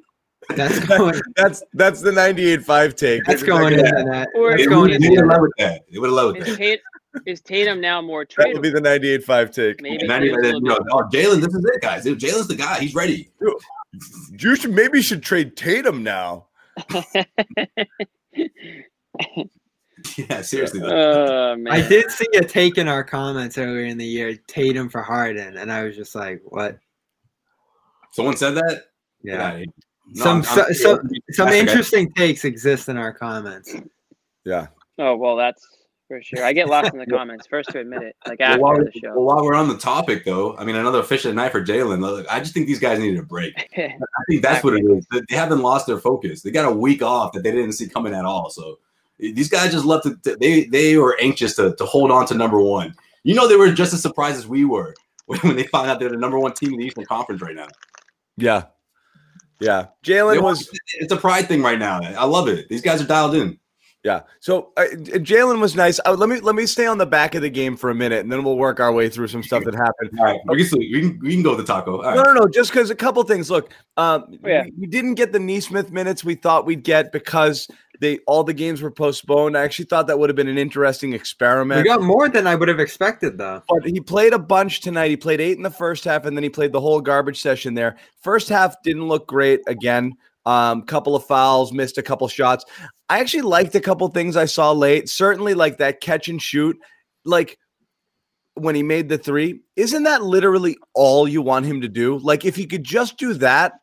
That's 0.56 0.78
going. 0.86 1.20
that's 1.36 1.62
that's 1.74 2.00
the 2.02 2.10
98.5 2.10 2.96
take. 2.96 3.24
That's 3.24 3.42
going 3.42 3.74
into 3.74 3.84
that. 3.84 4.28
Or- 4.34 4.50
That's 4.50 4.62
They 4.62 4.68
going 4.68 4.80
would 4.90 4.92
into 4.92 5.08
have 5.20 5.28
that. 5.28 5.40
loved 5.40 5.52
that. 5.58 5.82
They 5.92 5.98
would 5.98 6.06
have 6.08 6.14
loved 6.16 6.38
Is, 6.38 6.44
that. 6.46 6.58
Tat- 6.58 6.80
is 7.26 7.40
Tatum 7.40 7.80
now 7.80 8.02
more 8.02 8.26
That 8.36 8.48
would 8.52 8.62
be 8.62 8.70
tradable? 8.70 8.82
the 9.00 9.08
98.5 9.20 9.52
take. 9.54 9.80
Maybe 9.82 10.02
And 10.02 10.12
I 10.12 10.18
didn't, 10.20 10.42
Tatum's 10.42 10.44
a 10.44 10.48
you 10.48 10.60
little 10.60 10.60
know, 10.60 10.78
bit- 10.78 10.92
oh, 10.92 11.36
Jaylen, 11.36 11.40
this 11.40 11.54
is 11.54 11.64
it, 11.64 11.80
guys. 11.82 12.04
Jaylen's 12.04 12.48
the 12.48 12.54
guy. 12.56 12.80
He's 12.80 12.94
ready. 12.94 13.30
you 14.38 14.56
should 14.56 14.72
maybe 14.74 14.98
you 14.98 15.02
should 15.02 15.22
trade 15.22 15.56
Tatum 15.56 16.02
now. 16.02 16.47
yeah, 20.16 20.42
seriously 20.42 20.80
though. 20.80 21.52
Oh 21.52 21.56
man. 21.56 21.72
I 21.72 21.86
did 21.86 22.10
see 22.10 22.26
a 22.34 22.44
take 22.44 22.78
in 22.78 22.88
our 22.88 23.04
comments 23.04 23.58
earlier 23.58 23.86
in 23.86 23.98
the 23.98 24.06
year, 24.06 24.36
Tatum 24.46 24.88
for 24.88 25.02
Harden, 25.02 25.56
and 25.56 25.72
I 25.72 25.84
was 25.84 25.96
just 25.96 26.14
like, 26.14 26.40
what? 26.44 26.78
Someone 28.12 28.36
said 28.36 28.54
that. 28.54 28.84
Yeah. 29.22 29.62
No, 30.14 30.22
some 30.22 30.42
I'm- 30.48 30.58
I'm- 30.60 30.74
so, 30.74 31.00
some 31.30 31.48
interesting 31.48 32.10
takes 32.12 32.44
exist 32.44 32.88
in 32.88 32.96
our 32.96 33.12
comments. 33.12 33.74
Yeah. 34.44 34.68
Oh 34.98 35.16
well, 35.16 35.36
that's 35.36 35.66
for 36.08 36.20
sure. 36.22 36.44
I 36.44 36.52
get 36.52 36.68
lost 36.68 36.92
in 36.92 36.98
the 36.98 37.06
comments. 37.10 37.46
First 37.46 37.70
to 37.70 37.80
admit 37.80 38.02
it, 38.02 38.16
like 38.26 38.40
Well, 38.40 38.48
after 38.50 38.60
while, 38.62 38.76
the 38.76 38.82
well, 38.82 38.90
show. 39.14 39.20
while 39.20 39.44
we're 39.44 39.54
on 39.54 39.68
the 39.68 39.76
topic, 39.76 40.24
though, 40.24 40.56
I 40.56 40.64
mean, 40.64 40.74
another 40.74 41.00
efficient 41.00 41.34
night 41.36 41.52
for 41.52 41.62
Jaylen. 41.62 42.26
I 42.30 42.40
just 42.40 42.54
think 42.54 42.66
these 42.66 42.80
guys 42.80 42.98
needed 42.98 43.18
a 43.20 43.22
break. 43.22 43.54
I 43.76 43.94
think 44.28 44.42
that's 44.42 44.64
what 44.64 44.74
it 44.74 44.84
is. 44.84 45.06
They 45.28 45.36
haven't 45.36 45.60
lost 45.60 45.86
their 45.86 45.98
focus. 45.98 46.42
They 46.42 46.50
got 46.50 46.70
a 46.70 46.74
week 46.74 47.02
off 47.02 47.32
that 47.32 47.42
they 47.44 47.52
didn't 47.52 47.72
see 47.72 47.88
coming 47.88 48.14
at 48.14 48.24
all. 48.24 48.50
So 48.50 48.78
eh, 49.22 49.32
these 49.34 49.48
guys 49.48 49.70
just 49.70 49.84
left 49.84 50.06
it. 50.06 50.40
They 50.40 50.64
they 50.64 50.96
were 50.96 51.16
anxious 51.20 51.54
to, 51.56 51.76
to 51.76 51.84
hold 51.84 52.10
on 52.10 52.26
to 52.26 52.34
number 52.34 52.60
one. 52.60 52.94
You 53.22 53.34
know, 53.34 53.46
they 53.46 53.56
were 53.56 53.70
just 53.70 53.92
as 53.92 54.02
surprised 54.02 54.38
as 54.38 54.46
we 54.46 54.64
were 54.64 54.94
when, 55.26 55.38
when 55.40 55.56
they 55.56 55.64
found 55.64 55.90
out 55.90 56.00
they're 56.00 56.08
the 56.08 56.16
number 56.16 56.38
one 56.38 56.54
team 56.54 56.72
in 56.72 56.80
the 56.80 56.86
Eastern 56.86 57.04
Conference 57.04 57.42
right 57.42 57.54
now. 57.54 57.68
Yeah. 58.36 58.64
Yeah. 59.60 59.88
Jaylen 60.04 60.40
was 60.40 60.70
it's 60.94 61.12
a 61.12 61.16
pride 61.16 61.48
thing 61.48 61.62
right 61.62 61.78
now. 61.78 62.00
I 62.00 62.24
love 62.24 62.48
it. 62.48 62.68
These 62.68 62.80
guys 62.82 63.02
are 63.02 63.06
dialed 63.06 63.34
in. 63.34 63.58
Yeah. 64.04 64.22
So 64.40 64.72
uh, 64.76 64.84
Jaylen 64.94 65.60
was 65.60 65.74
nice. 65.74 65.98
Uh, 66.06 66.14
let 66.14 66.28
me 66.28 66.38
let 66.40 66.54
me 66.54 66.66
stay 66.66 66.86
on 66.86 66.98
the 66.98 67.06
back 67.06 67.34
of 67.34 67.42
the 67.42 67.50
game 67.50 67.76
for 67.76 67.90
a 67.90 67.94
minute, 67.94 68.20
and 68.20 68.30
then 68.30 68.44
we'll 68.44 68.56
work 68.56 68.78
our 68.78 68.92
way 68.92 69.08
through 69.08 69.26
some 69.26 69.42
stuff 69.42 69.64
that 69.64 69.74
happened. 69.74 70.10
All 70.18 70.24
right, 70.24 70.40
we 70.46 70.64
can, 70.64 70.78
we 70.78 71.00
can, 71.00 71.18
we 71.20 71.34
can 71.34 71.42
go 71.42 71.56
with 71.56 71.66
the 71.66 71.72
taco. 71.72 71.96
All 71.96 72.02
right. 72.02 72.14
No, 72.14 72.22
no, 72.22 72.32
no. 72.32 72.48
Just 72.48 72.70
because 72.70 72.90
a 72.90 72.94
couple 72.94 73.22
things. 73.24 73.50
Look, 73.50 73.72
um, 73.96 74.24
Oh, 74.28 74.48
yeah. 74.48 74.64
we, 74.64 74.72
we 74.80 74.86
didn't 74.86 75.14
get 75.14 75.32
the 75.32 75.40
Nesmith 75.40 75.90
minutes 75.90 76.22
we 76.22 76.36
thought 76.36 76.64
we'd 76.64 76.84
get 76.84 77.10
because 77.10 77.66
they 78.00 78.18
all 78.28 78.44
the 78.44 78.54
games 78.54 78.82
were 78.82 78.90
postponed. 78.92 79.58
I 79.58 79.64
actually 79.64 79.86
thought 79.86 80.06
that 80.06 80.18
would 80.18 80.30
have 80.30 80.36
been 80.36 80.48
an 80.48 80.58
interesting 80.58 81.12
experiment. 81.12 81.82
We 81.82 81.88
got 81.88 82.00
more 82.00 82.28
than 82.28 82.46
I 82.46 82.54
would 82.54 82.68
have 82.68 82.78
expected, 82.80 83.36
though. 83.36 83.62
But 83.68 83.84
he 83.84 84.00
played 84.00 84.32
a 84.32 84.38
bunch 84.38 84.80
tonight. 84.80 85.08
He 85.10 85.16
played 85.16 85.40
eight 85.40 85.56
in 85.56 85.64
the 85.64 85.70
first 85.70 86.04
half, 86.04 86.24
and 86.24 86.36
then 86.36 86.44
he 86.44 86.50
played 86.50 86.70
the 86.70 86.80
whole 86.80 87.00
garbage 87.00 87.40
session 87.40 87.74
there. 87.74 87.96
First 88.22 88.48
half 88.48 88.80
didn't 88.82 89.08
look 89.08 89.26
great 89.26 89.60
again. 89.66 90.12
Um, 90.48 90.80
couple 90.82 91.14
of 91.14 91.26
fouls, 91.26 91.74
missed 91.74 91.98
a 91.98 92.02
couple 92.02 92.26
shots. 92.26 92.64
I 93.10 93.20
actually 93.20 93.42
liked 93.42 93.74
a 93.74 93.80
couple 93.80 94.08
things 94.08 94.34
I 94.34 94.46
saw 94.46 94.72
late. 94.72 95.10
Certainly, 95.10 95.52
like 95.52 95.76
that 95.76 96.00
catch 96.00 96.26
and 96.28 96.40
shoot, 96.40 96.78
like 97.26 97.58
when 98.54 98.74
he 98.74 98.82
made 98.82 99.10
the 99.10 99.18
three. 99.18 99.60
Isn't 99.76 100.04
that 100.04 100.22
literally 100.22 100.78
all 100.94 101.28
you 101.28 101.42
want 101.42 101.66
him 101.66 101.82
to 101.82 101.88
do? 101.88 102.18
Like 102.18 102.46
if 102.46 102.56
he 102.56 102.64
could 102.64 102.82
just 102.82 103.18
do 103.18 103.34
that 103.34 103.74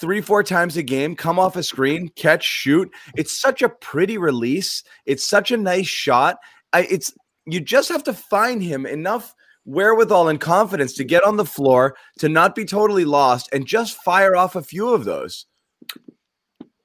three, 0.00 0.20
four 0.20 0.42
times 0.42 0.76
a 0.76 0.82
game, 0.82 1.14
come 1.14 1.38
off 1.38 1.54
a 1.54 1.62
screen, 1.62 2.08
catch, 2.16 2.44
shoot. 2.44 2.90
It's 3.16 3.38
such 3.38 3.62
a 3.62 3.68
pretty 3.68 4.18
release. 4.18 4.82
It's 5.06 5.24
such 5.24 5.52
a 5.52 5.56
nice 5.56 5.86
shot. 5.86 6.38
I, 6.72 6.88
it's 6.90 7.12
you 7.46 7.60
just 7.60 7.88
have 7.90 8.04
to 8.04 8.12
find 8.12 8.60
him 8.60 8.86
enough 8.86 9.34
wherewithal 9.64 10.28
and 10.28 10.40
confidence 10.40 10.94
to 10.94 11.04
get 11.04 11.22
on 11.24 11.36
the 11.36 11.44
floor, 11.44 11.96
to 12.18 12.28
not 12.28 12.54
be 12.54 12.64
totally 12.64 13.04
lost, 13.04 13.48
and 13.52 13.66
just 13.66 14.02
fire 14.02 14.34
off 14.34 14.56
a 14.56 14.62
few 14.62 14.88
of 14.88 15.04
those. 15.04 15.46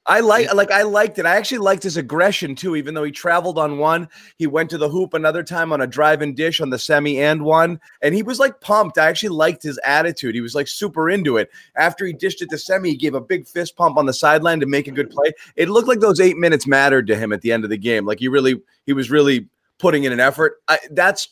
I 0.05 0.19
like 0.19 0.53
like 0.53 0.69
I 0.69 0.81
liked 0.81 1.17
it. 1.17 1.25
I 1.25 1.37
actually 1.37 1.59
liked 1.59 1.83
his 1.83 1.95
aggression 1.95 2.55
too, 2.55 2.75
even 2.75 2.93
though 2.93 3.05
he 3.05 3.11
traveled 3.11 3.57
on 3.57 3.77
one. 3.77 4.09
He 4.37 4.47
went 4.47 4.69
to 4.71 4.77
the 4.77 4.89
hoop 4.89 5.13
another 5.13 5.43
time 5.43 5.71
on 5.71 5.79
a 5.79 5.87
drive 5.87 6.21
and 6.21 6.35
dish 6.35 6.59
on 6.59 6.69
the 6.69 6.77
semi 6.77 7.21
and 7.21 7.43
one, 7.43 7.79
and 8.01 8.13
he 8.13 8.21
was 8.21 8.37
like 8.37 8.59
pumped. 8.59 8.97
I 8.97 9.07
actually 9.07 9.29
liked 9.29 9.63
his 9.63 9.79
attitude. 9.85 10.35
He 10.35 10.41
was 10.41 10.55
like 10.55 10.67
super 10.67 11.09
into 11.09 11.37
it. 11.37 11.49
After 11.75 12.05
he 12.05 12.11
dished 12.11 12.41
it 12.41 12.49
to 12.49 12.57
semi, 12.57 12.89
he 12.89 12.97
gave 12.97 13.15
a 13.15 13.21
big 13.21 13.47
fist 13.47 13.77
pump 13.77 13.97
on 13.97 14.05
the 14.05 14.13
sideline 14.13 14.59
to 14.59 14.65
make 14.65 14.89
a 14.89 14.91
good 14.91 15.09
play. 15.09 15.31
It 15.55 15.69
looked 15.69 15.87
like 15.87 16.01
those 16.01 16.19
eight 16.19 16.37
minutes 16.37 16.67
mattered 16.67 17.07
to 17.07 17.15
him 17.15 17.31
at 17.31 17.41
the 17.41 17.53
end 17.53 17.63
of 17.63 17.69
the 17.69 17.77
game. 17.77 18.05
Like 18.05 18.19
he 18.19 18.27
really 18.27 18.61
he 18.85 18.91
was 18.91 19.09
really 19.09 19.47
putting 19.77 20.03
in 20.03 20.11
an 20.11 20.19
effort. 20.19 20.61
I, 20.67 20.79
that's 20.91 21.29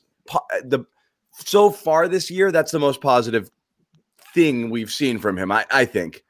the 0.63 0.85
so 1.33 1.71
far 1.71 2.07
this 2.07 2.31
year. 2.31 2.53
That's 2.53 2.71
the 2.71 2.79
most 2.79 3.01
positive 3.01 3.51
thing 4.33 4.69
we've 4.69 4.91
seen 4.91 5.19
from 5.19 5.37
him. 5.37 5.51
I, 5.51 5.65
I 5.69 5.83
think. 5.83 6.23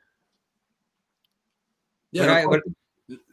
Yeah. 2.12 2.25
No 2.25 2.34
I- 2.34 2.46
what- 2.46 2.62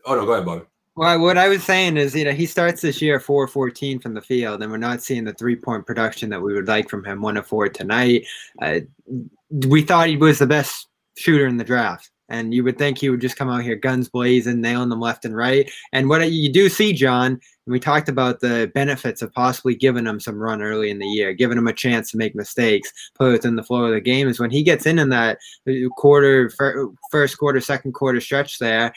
oh 0.05 0.15
no, 0.15 0.25
go 0.27 0.33
ahead, 0.33 0.47
Bobby. 0.47 0.65
Well, 0.97 1.21
what 1.21 1.39
I 1.39 1.47
was 1.47 1.63
saying 1.63 1.97
is, 1.97 2.13
you 2.17 2.25
know, 2.25 2.33
he 2.33 2.45
starts 2.45 2.83
this 2.83 3.01
year 3.01 3.21
4 3.21 3.47
14 3.47 4.01
from 4.01 4.15
the 4.15 4.21
field, 4.21 4.61
and 4.63 4.73
we're 4.73 4.79
not 4.79 5.01
seeing 5.01 5.23
the 5.23 5.33
three 5.33 5.55
point 5.55 5.87
production 5.87 6.29
that 6.31 6.43
we 6.43 6.55
would 6.55 6.67
like 6.67 6.89
from 6.89 7.05
him. 7.05 7.23
One 7.23 7.37
of 7.37 7.47
four 7.47 7.69
tonight. 7.69 8.27
Uh, 8.61 8.81
we 9.51 9.83
thought 9.83 10.09
he 10.09 10.17
was 10.17 10.41
the 10.41 10.47
best 10.47 10.89
shooter 11.17 11.47
in 11.47 11.57
the 11.57 11.63
draft, 11.65 12.11
and 12.29 12.53
you 12.53 12.65
would 12.65 12.79
think 12.79 12.99
he 12.99 13.09
would 13.11 13.21
just 13.21 13.37
come 13.37 13.49
out 13.49 13.63
here 13.63 13.77
guns 13.77 14.09
blazing, 14.09 14.61
nailing 14.61 14.89
them 14.89 15.01
left 15.01 15.25
and 15.25 15.37
right. 15.37 15.71
And 15.93 16.09
what 16.09 16.31
you 16.31 16.53
do 16.53 16.69
see, 16.69 16.93
John, 16.93 17.33
and 17.33 17.41
we 17.73 17.81
talked 17.81 18.09
about 18.09 18.41
the 18.41 18.71
benefits 18.75 19.23
of 19.23 19.33
possibly 19.33 19.75
giving 19.75 20.07
him 20.07 20.21
some 20.21 20.39
run 20.39 20.63
early 20.63 20.91
in 20.91 20.99
the 20.99 21.07
year, 21.07 21.33
giving 21.33 21.59
him 21.59 21.67
a 21.67 21.73
chance 21.73 22.11
to 22.11 22.17
make 22.17 22.35
mistakes, 22.35 22.93
put 23.15 23.33
within 23.33 23.57
the 23.57 23.63
flow 23.63 23.85
of 23.85 23.93
the 23.93 24.01
game, 24.01 24.29
is 24.29 24.41
when 24.41 24.51
he 24.51 24.63
gets 24.63 24.87
in 24.87 24.99
in 24.99 25.09
that 25.11 25.39
uh, 25.69 25.89
quarter, 25.97 26.51
first 27.11 27.39
quarter, 27.39 27.61
second 27.61 27.93
quarter 27.93 28.21
stretch 28.21 28.59
there 28.59 28.93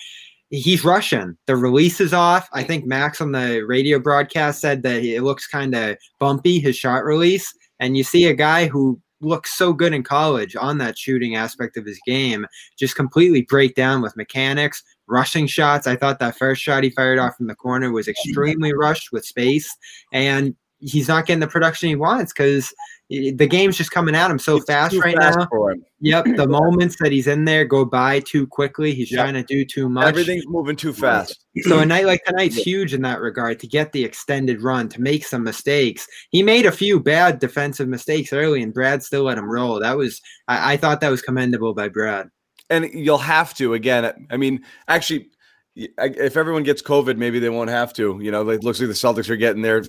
he's 0.52 0.84
rushing. 0.84 1.38
The 1.48 1.56
release 1.56 2.00
is 2.00 2.14
off. 2.14 2.50
I 2.54 2.64
think 2.64 2.86
Max 2.86 3.22
on 3.22 3.32
the 3.32 3.62
radio 3.62 4.00
broadcast 4.00 4.60
said 4.60 4.84
that 4.84 5.04
it 5.04 5.24
looks 5.24 5.48
kind 5.48 5.74
of 5.74 5.98
bumpy, 6.20 6.60
his 6.60 6.76
shot 6.76 7.06
release. 7.06 7.52
And 7.80 7.98
you 7.98 8.04
see 8.04 8.26
a 8.26 8.34
guy 8.34 8.68
who 8.68 9.02
looks 9.22 9.54
so 9.54 9.74
good 9.74 9.94
in 9.94 10.04
college 10.04 10.56
on 10.56 10.78
that 10.80 10.98
shooting 10.98 11.36
aspect 11.36 11.78
of 11.78 11.86
his 11.86 12.00
game 12.06 12.46
just 12.78 12.96
completely 12.96 13.44
break 13.44 13.75
down 13.75 14.01
with 14.01 14.18
mechanics, 14.18 14.84
rushing 15.08 15.48
shots. 15.48 15.88
I 15.88 15.96
thought 15.96 16.20
that 16.20 16.38
first 16.38 16.62
shot 16.62 16.84
he 16.84 16.90
fired 16.90 17.20
off 17.20 17.38
from 17.38 17.48
the 17.48 17.56
corner 17.56 17.92
was 17.92 18.08
mm. 18.08 18.12
extremely 18.12 18.74
rushed 18.74 19.12
with 19.12 19.25
space. 19.25 19.75
And 20.12 20.56
he's 20.82 21.08
not 21.08 21.26
getting 21.26 21.40
the 21.40 21.48
production 21.48 21.88
he 21.90 21.96
wants 21.96 22.34
because 22.34 22.74
the 23.10 23.32
game's 23.48 23.78
just 23.78 23.92
coming 23.92 24.16
at 24.16 24.32
him 24.32 24.40
so 24.40 24.56
It's 24.56 24.66
fast 24.66 24.96
right 24.96 25.16
fast 25.18 25.38
now. 25.38 25.48
for 25.50 25.72
him. 25.72 25.84
Yep, 26.00 26.26
the 26.38 26.48
moments 26.50 26.96
that 27.02 27.12
he's 27.12 27.28
in 27.28 27.44
there 27.46 27.66
go 27.66 27.84
by 27.86 28.22
too 28.22 28.48
quickly. 28.48 28.94
He's 28.94 29.12
Yeah. 29.12 29.24
trying 29.24 29.34
to 29.34 29.44
do 29.44 29.66
too 29.66 29.90
much. 29.90 30.08
Everything's 30.08 30.46
moving 30.48 30.78
too 30.78 30.94
fast. 30.94 31.44
So 31.64 31.80
a 31.80 31.86
night 31.86 32.06
like 32.06 32.24
tonight's 32.26 32.56
huge 32.56 32.94
in 32.94 33.02
that 33.02 33.20
regard 33.20 33.60
to 33.60 33.68
get 33.68 33.92
the 33.92 34.04
extended 34.06 34.62
run, 34.62 34.88
to 34.90 35.02
make 35.02 35.26
some 35.26 35.44
mistakes. 35.44 36.08
He 36.30 36.42
made 36.42 36.66
a 36.66 36.72
few 36.72 37.00
bad 37.02 37.40
defensive 37.40 37.90
mistakes 37.90 38.32
early, 38.32 38.64
and 38.64 38.74
Brad 38.74 39.04
still 39.04 39.24
let 39.24 39.38
him 39.38 39.52
roll. 39.52 39.80
That 39.82 39.98
was 39.98 40.22
I, 40.48 40.74
I 40.74 40.78
thought 40.78 41.02
that 41.02 41.10
was 41.12 41.22
commendable 41.22 41.74
by 41.74 41.90
Brad. 41.90 42.30
and 42.70 42.86
you'll 42.94 43.18
have 43.18 43.54
to 43.56 43.74
again. 43.74 44.28
I 44.32 44.38
mean, 44.38 44.64
actually, 44.88 45.28
if 45.76 46.38
everyone 46.38 46.64
gets 46.64 46.82
COVID, 46.82 47.18
maybe 47.18 47.40
they 47.40 47.50
won't 47.50 47.70
have 47.70 47.92
to. 47.94 48.18
You 48.22 48.32
know, 48.32 48.50
it 48.50 48.64
looks 48.64 48.80
like 48.80 48.88
the 48.88 48.94
Celtics 48.94 49.30
are 49.30 49.36
getting 49.36 49.62
their 49.62 49.84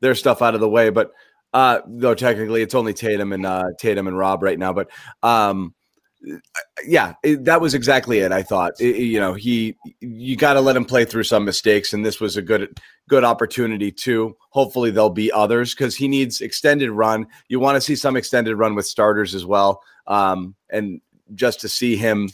their 0.00 0.14
stuff 0.14 0.42
out 0.42 0.54
of 0.54 0.60
the 0.60 0.68
way. 0.68 0.90
But 0.90 1.10
uh, 1.52 1.80
though 1.86 2.14
technically 2.14 2.62
it's 2.62 2.74
only 2.74 2.92
Tatum 2.92 3.32
and 3.32 3.46
uh, 3.46 3.64
Tatum 3.78 4.06
and 4.06 4.18
Rob 4.18 4.42
right 4.42 4.58
now. 4.58 4.72
But 4.72 4.88
um, 5.22 5.74
yeah, 6.86 7.14
it, 7.22 7.44
that 7.44 7.60
was 7.60 7.74
exactly 7.74 8.18
it. 8.18 8.32
I 8.32 8.42
thought 8.42 8.72
It- 8.80 8.96
you 8.96 9.20
know 9.20 9.34
he 9.34 9.76
you 10.00 10.36
got 10.36 10.54
to 10.54 10.60
let 10.60 10.76
him 10.76 10.84
play 10.84 11.04
through 11.04 11.24
some 11.24 11.44
mistakes, 11.44 11.92
and 11.92 12.04
this 12.04 12.20
was 12.20 12.36
a 12.36 12.42
good 12.42 12.78
good 13.08 13.24
opportunity 13.24 13.92
too. 13.92 14.36
Hopefully 14.50 14.90
there'll 14.90 15.10
be 15.10 15.30
others 15.32 15.74
because 15.74 15.94
he 15.94 16.08
needs 16.08 16.40
extended 16.40 16.90
run. 16.90 17.26
You 17.48 17.60
want 17.60 17.76
to 17.76 17.80
see 17.80 17.94
some 17.96 18.16
extended 18.16 18.56
run 18.56 18.74
with 18.74 18.86
starters 18.86 19.34
as 19.34 19.46
well, 19.46 19.82
um, 20.06 20.54
and 20.70 21.00
just 21.34 21.60
to 21.60 21.68
see 21.68 21.96
him 21.96 22.28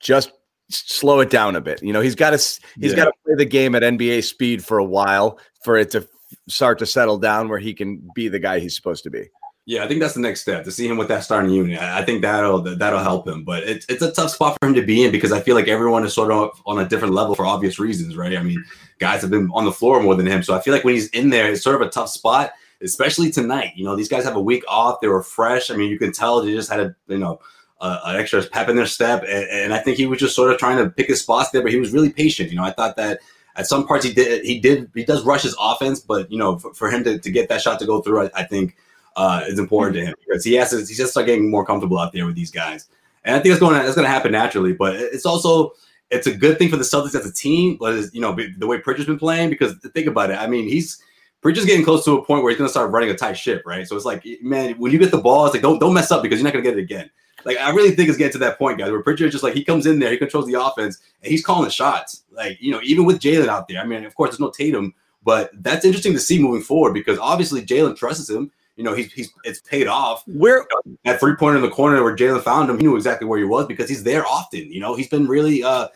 just 0.00 0.30
slow 0.70 1.20
it 1.20 1.30
down 1.30 1.56
a 1.56 1.60
bit. 1.60 1.82
You 1.82 1.92
know, 1.92 2.00
he's 2.00 2.14
got 2.14 2.30
to 2.30 2.36
he's 2.36 2.92
Yeah. 2.92 2.96
got 2.96 3.04
to 3.06 3.12
play 3.24 3.34
the 3.36 3.44
game 3.46 3.74
at 3.74 3.82
NBA 3.82 4.22
speed 4.24 4.64
for 4.64 4.78
a 4.78 4.84
while 4.84 5.38
for 5.64 5.76
it 5.76 5.90
to 5.92 6.06
start 6.48 6.78
to 6.80 6.86
settle 6.86 7.18
down 7.18 7.48
where 7.48 7.58
he 7.58 7.74
can 7.74 8.08
be 8.14 8.28
the 8.28 8.38
guy 8.38 8.58
he's 8.58 8.74
supposed 8.74 9.04
to 9.04 9.10
be. 9.10 9.28
Yeah, 9.68 9.84
I 9.84 9.86
think 9.86 10.00
that's 10.00 10.14
the 10.14 10.20
next 10.20 10.40
step 10.40 10.64
to 10.64 10.72
see 10.72 10.88
him 10.88 10.96
with 10.96 11.08
that 11.08 11.24
starting 11.24 11.50
unit. 11.50 11.78
I 11.78 12.02
think 12.02 12.22
that'll 12.22 12.62
that'll 12.62 13.00
help 13.00 13.28
him. 13.28 13.44
But 13.44 13.64
it's 13.64 13.84
it's 13.90 14.00
a 14.00 14.10
tough 14.10 14.30
spot 14.30 14.56
for 14.58 14.66
him 14.66 14.74
to 14.74 14.82
be 14.82 15.04
in 15.04 15.12
because 15.12 15.30
I 15.30 15.40
feel 15.40 15.54
like 15.54 15.68
everyone 15.68 16.06
is 16.06 16.14
sort 16.14 16.32
of 16.32 16.58
on 16.64 16.78
a 16.78 16.88
different 16.88 17.12
level 17.12 17.34
for 17.34 17.44
obvious 17.44 17.78
reasons, 17.78 18.16
right? 18.16 18.38
I 18.38 18.42
mean, 18.42 18.64
guys 18.98 19.20
have 19.20 19.30
been 19.30 19.50
on 19.52 19.66
the 19.66 19.72
floor 19.72 20.02
more 20.02 20.14
than 20.14 20.26
him, 20.26 20.42
so 20.42 20.54
I 20.54 20.62
feel 20.62 20.72
like 20.72 20.84
when 20.84 20.94
he's 20.94 21.08
in 21.08 21.28
there, 21.28 21.52
it's 21.52 21.62
sort 21.62 21.76
of 21.76 21.86
a 21.86 21.90
tough 21.90 22.08
spot, 22.08 22.52
especially 22.80 23.30
tonight. 23.30 23.72
You 23.76 23.84
know, 23.84 23.94
these 23.94 24.08
guys 24.08 24.24
have 24.24 24.36
a 24.36 24.40
week 24.40 24.64
off; 24.68 25.02
they 25.02 25.08
were 25.08 25.22
fresh. 25.22 25.70
I 25.70 25.76
mean, 25.76 25.90
you 25.90 25.98
can 25.98 26.12
tell 26.12 26.40
they 26.40 26.54
just 26.54 26.70
had 26.70 26.80
a 26.80 26.96
you 27.06 27.18
know 27.18 27.38
an 27.82 28.16
extra 28.16 28.42
pep 28.44 28.70
in 28.70 28.76
their 28.76 28.86
step, 28.86 29.22
and, 29.22 29.50
and 29.50 29.74
I 29.74 29.80
think 29.80 29.98
he 29.98 30.06
was 30.06 30.18
just 30.18 30.34
sort 30.34 30.50
of 30.50 30.58
trying 30.58 30.82
to 30.82 30.88
pick 30.88 31.08
his 31.08 31.20
spots 31.20 31.50
there, 31.50 31.62
but 31.62 31.72
he 31.72 31.78
was 31.78 31.92
really 31.92 32.10
patient. 32.10 32.48
You 32.48 32.56
know, 32.56 32.64
I 32.64 32.72
thought 32.72 32.96
that 32.96 33.20
at 33.58 33.66
some 33.66 33.86
parts 33.86 34.04
he 34.04 34.14
did 34.14 34.44
he 34.44 34.58
did 34.58 34.90
he 34.94 35.04
does 35.04 35.24
rush 35.24 35.42
his 35.42 35.56
offense, 35.60 36.00
but 36.00 36.30
you 36.30 36.38
know, 36.38 36.58
for, 36.58 36.72
for 36.72 36.90
him 36.90 37.04
to, 37.04 37.18
to 37.18 37.30
get 37.30 37.48
that 37.48 37.60
shot 37.60 37.78
to 37.80 37.86
go 37.86 38.00
through, 38.00 38.26
I, 38.26 38.30
I 38.36 38.44
think 38.44 38.76
uh, 39.16 39.42
is 39.46 39.58
important 39.58 39.96
to 39.96 40.06
him 40.06 40.14
because 40.24 40.44
he 40.44 40.54
has 40.54 40.70
to 40.70 40.78
he's 40.78 40.96
just 40.96 41.10
start 41.10 41.26
getting 41.26 41.50
more 41.50 41.66
comfortable 41.66 41.98
out 41.98 42.12
there 42.12 42.24
with 42.24 42.36
these 42.36 42.52
guys, 42.52 42.86
and 43.24 43.34
I 43.34 43.40
think 43.40 43.52
it's 43.52 43.60
going 43.60 43.78
to, 43.78 43.84
it's 43.84 43.96
going 43.96 44.06
to 44.06 44.10
happen 44.10 44.32
naturally. 44.32 44.72
But 44.72 44.94
it's 44.94 45.26
also 45.26 45.72
it's 46.10 46.28
a 46.28 46.34
good 46.34 46.56
thing 46.58 46.70
for 46.70 46.76
the 46.76 46.84
Celtics 46.84 47.16
as 47.16 47.26
a 47.26 47.32
team, 47.32 47.76
but 47.78 48.14
you 48.14 48.20
know 48.20 48.34
the 48.56 48.66
way 48.66 48.78
Pritchard's 48.78 49.08
been 49.08 49.18
playing 49.18 49.50
because 49.50 49.74
think 49.92 50.06
about 50.06 50.30
it. 50.30 50.38
I 50.38 50.46
mean, 50.46 50.68
he's 50.68 51.02
Pritchard's 51.42 51.66
getting 51.66 51.84
close 51.84 52.04
to 52.04 52.16
a 52.16 52.24
point 52.24 52.44
where 52.44 52.50
he's 52.50 52.58
going 52.58 52.68
to 52.68 52.72
start 52.72 52.92
running 52.92 53.10
a 53.10 53.14
tight 53.14 53.34
ship, 53.34 53.62
right? 53.66 53.86
So 53.88 53.96
it's 53.96 54.04
like, 54.04 54.24
man, 54.40 54.74
when 54.74 54.92
you 54.92 54.98
get 54.98 55.10
the 55.10 55.18
ball, 55.18 55.46
it's 55.46 55.54
like 55.54 55.62
don't 55.62 55.80
don't 55.80 55.94
mess 55.94 56.12
up 56.12 56.22
because 56.22 56.38
you're 56.38 56.44
not 56.44 56.52
going 56.52 56.64
to 56.64 56.70
get 56.70 56.78
it 56.78 56.82
again. 56.82 57.10
Like 57.44 57.58
I 57.58 57.70
really 57.70 57.92
think 57.92 58.08
it's 58.08 58.18
getting 58.18 58.32
to 58.32 58.38
that 58.38 58.58
point, 58.58 58.78
guys, 58.78 58.90
where 58.90 59.02
Pritchard 59.02 59.32
just 59.32 59.44
like 59.44 59.54
he 59.54 59.64
comes 59.64 59.86
in 59.86 59.98
there, 59.98 60.10
he 60.10 60.16
controls 60.16 60.46
the 60.46 60.60
offense, 60.60 60.98
and 61.22 61.30
he's 61.30 61.44
calling 61.44 61.64
the 61.64 61.70
shots. 61.70 62.24
Like 62.30 62.60
you 62.60 62.70
know, 62.70 62.80
even 62.82 63.04
with 63.04 63.20
Jaylen 63.20 63.48
out 63.48 63.68
there. 63.68 63.80
I 63.80 63.84
mean, 63.84 64.04
of 64.04 64.14
course, 64.14 64.30
there's 64.30 64.40
no 64.40 64.50
Tatum, 64.50 64.94
but 65.22 65.50
that's 65.62 65.84
interesting 65.84 66.12
to 66.14 66.18
see 66.18 66.40
moving 66.40 66.62
forward 66.62 66.94
because 66.94 67.18
obviously 67.18 67.62
Jaylen 67.62 67.96
trusts 67.96 68.28
him. 68.28 68.50
You 68.76 68.84
know, 68.84 68.94
he's 68.94 69.12
he's 69.12 69.32
it's 69.44 69.60
paid 69.60 69.86
off. 69.86 70.22
Where 70.26 70.58
You 70.58 70.92
know, 70.92 70.96
that 71.04 71.20
three 71.20 71.34
pointer 71.36 71.56
in 71.56 71.62
the 71.62 71.70
corner 71.70 72.02
where 72.02 72.16
Jaylen 72.16 72.42
found 72.42 72.70
him, 72.70 72.78
he 72.78 72.84
knew 72.84 72.96
exactly 72.96 73.26
where 73.26 73.38
he 73.38 73.44
was 73.44 73.66
because 73.66 73.88
he's 73.88 74.04
there 74.04 74.26
often. 74.26 74.70
You 74.72 74.80
know, 74.80 74.94
he's 74.94 75.08
been 75.08 75.26
really 75.26 75.64
uh 75.64 75.88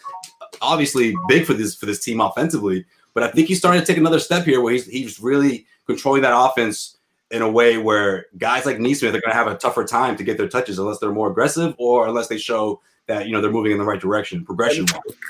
obviously 0.61 1.17
big 1.29 1.47
for 1.47 1.55
this 1.55 1.75
for 1.75 1.87
this 1.87 2.03
team 2.03 2.21
offensively. 2.21 2.85
But 3.15 3.25
I 3.25 3.31
think 3.31 3.49
he's 3.49 3.59
starting 3.59 3.81
to 3.81 3.87
take 3.87 3.99
another 3.99 4.19
step 4.19 4.45
here 4.45 4.61
where 4.61 4.73
he's 4.73 4.87
he's 4.87 5.21
really 5.21 5.67
controlling 5.87 6.23
that 6.23 6.37
offense 6.37 6.97
in 7.33 7.43
a 7.43 7.51
way 7.51 7.79
where 7.79 8.27
guys 8.37 8.67
like 8.67 8.79
Nesmith 8.79 9.15
are 9.15 9.21
going 9.21 9.31
to 9.33 9.35
have 9.35 9.49
a 9.49 9.57
tougher 9.57 9.85
time 9.85 10.17
to 10.17 10.23
get 10.23 10.37
their 10.37 10.49
touches 10.49 10.79
unless 10.79 10.99
they're 10.99 11.11
more 11.11 11.31
aggressive 11.31 11.75
or 11.79 12.07
unless 12.07 12.29
they 12.29 12.37
show 12.39 12.81
that 13.09 13.27
you 13.27 13.33
know 13.33 13.41
they're 13.41 13.51
moving 13.51 13.73
in 13.73 13.79
the 13.79 13.85
right 13.85 14.01
direction, 14.01 14.45
progression. 14.45 14.87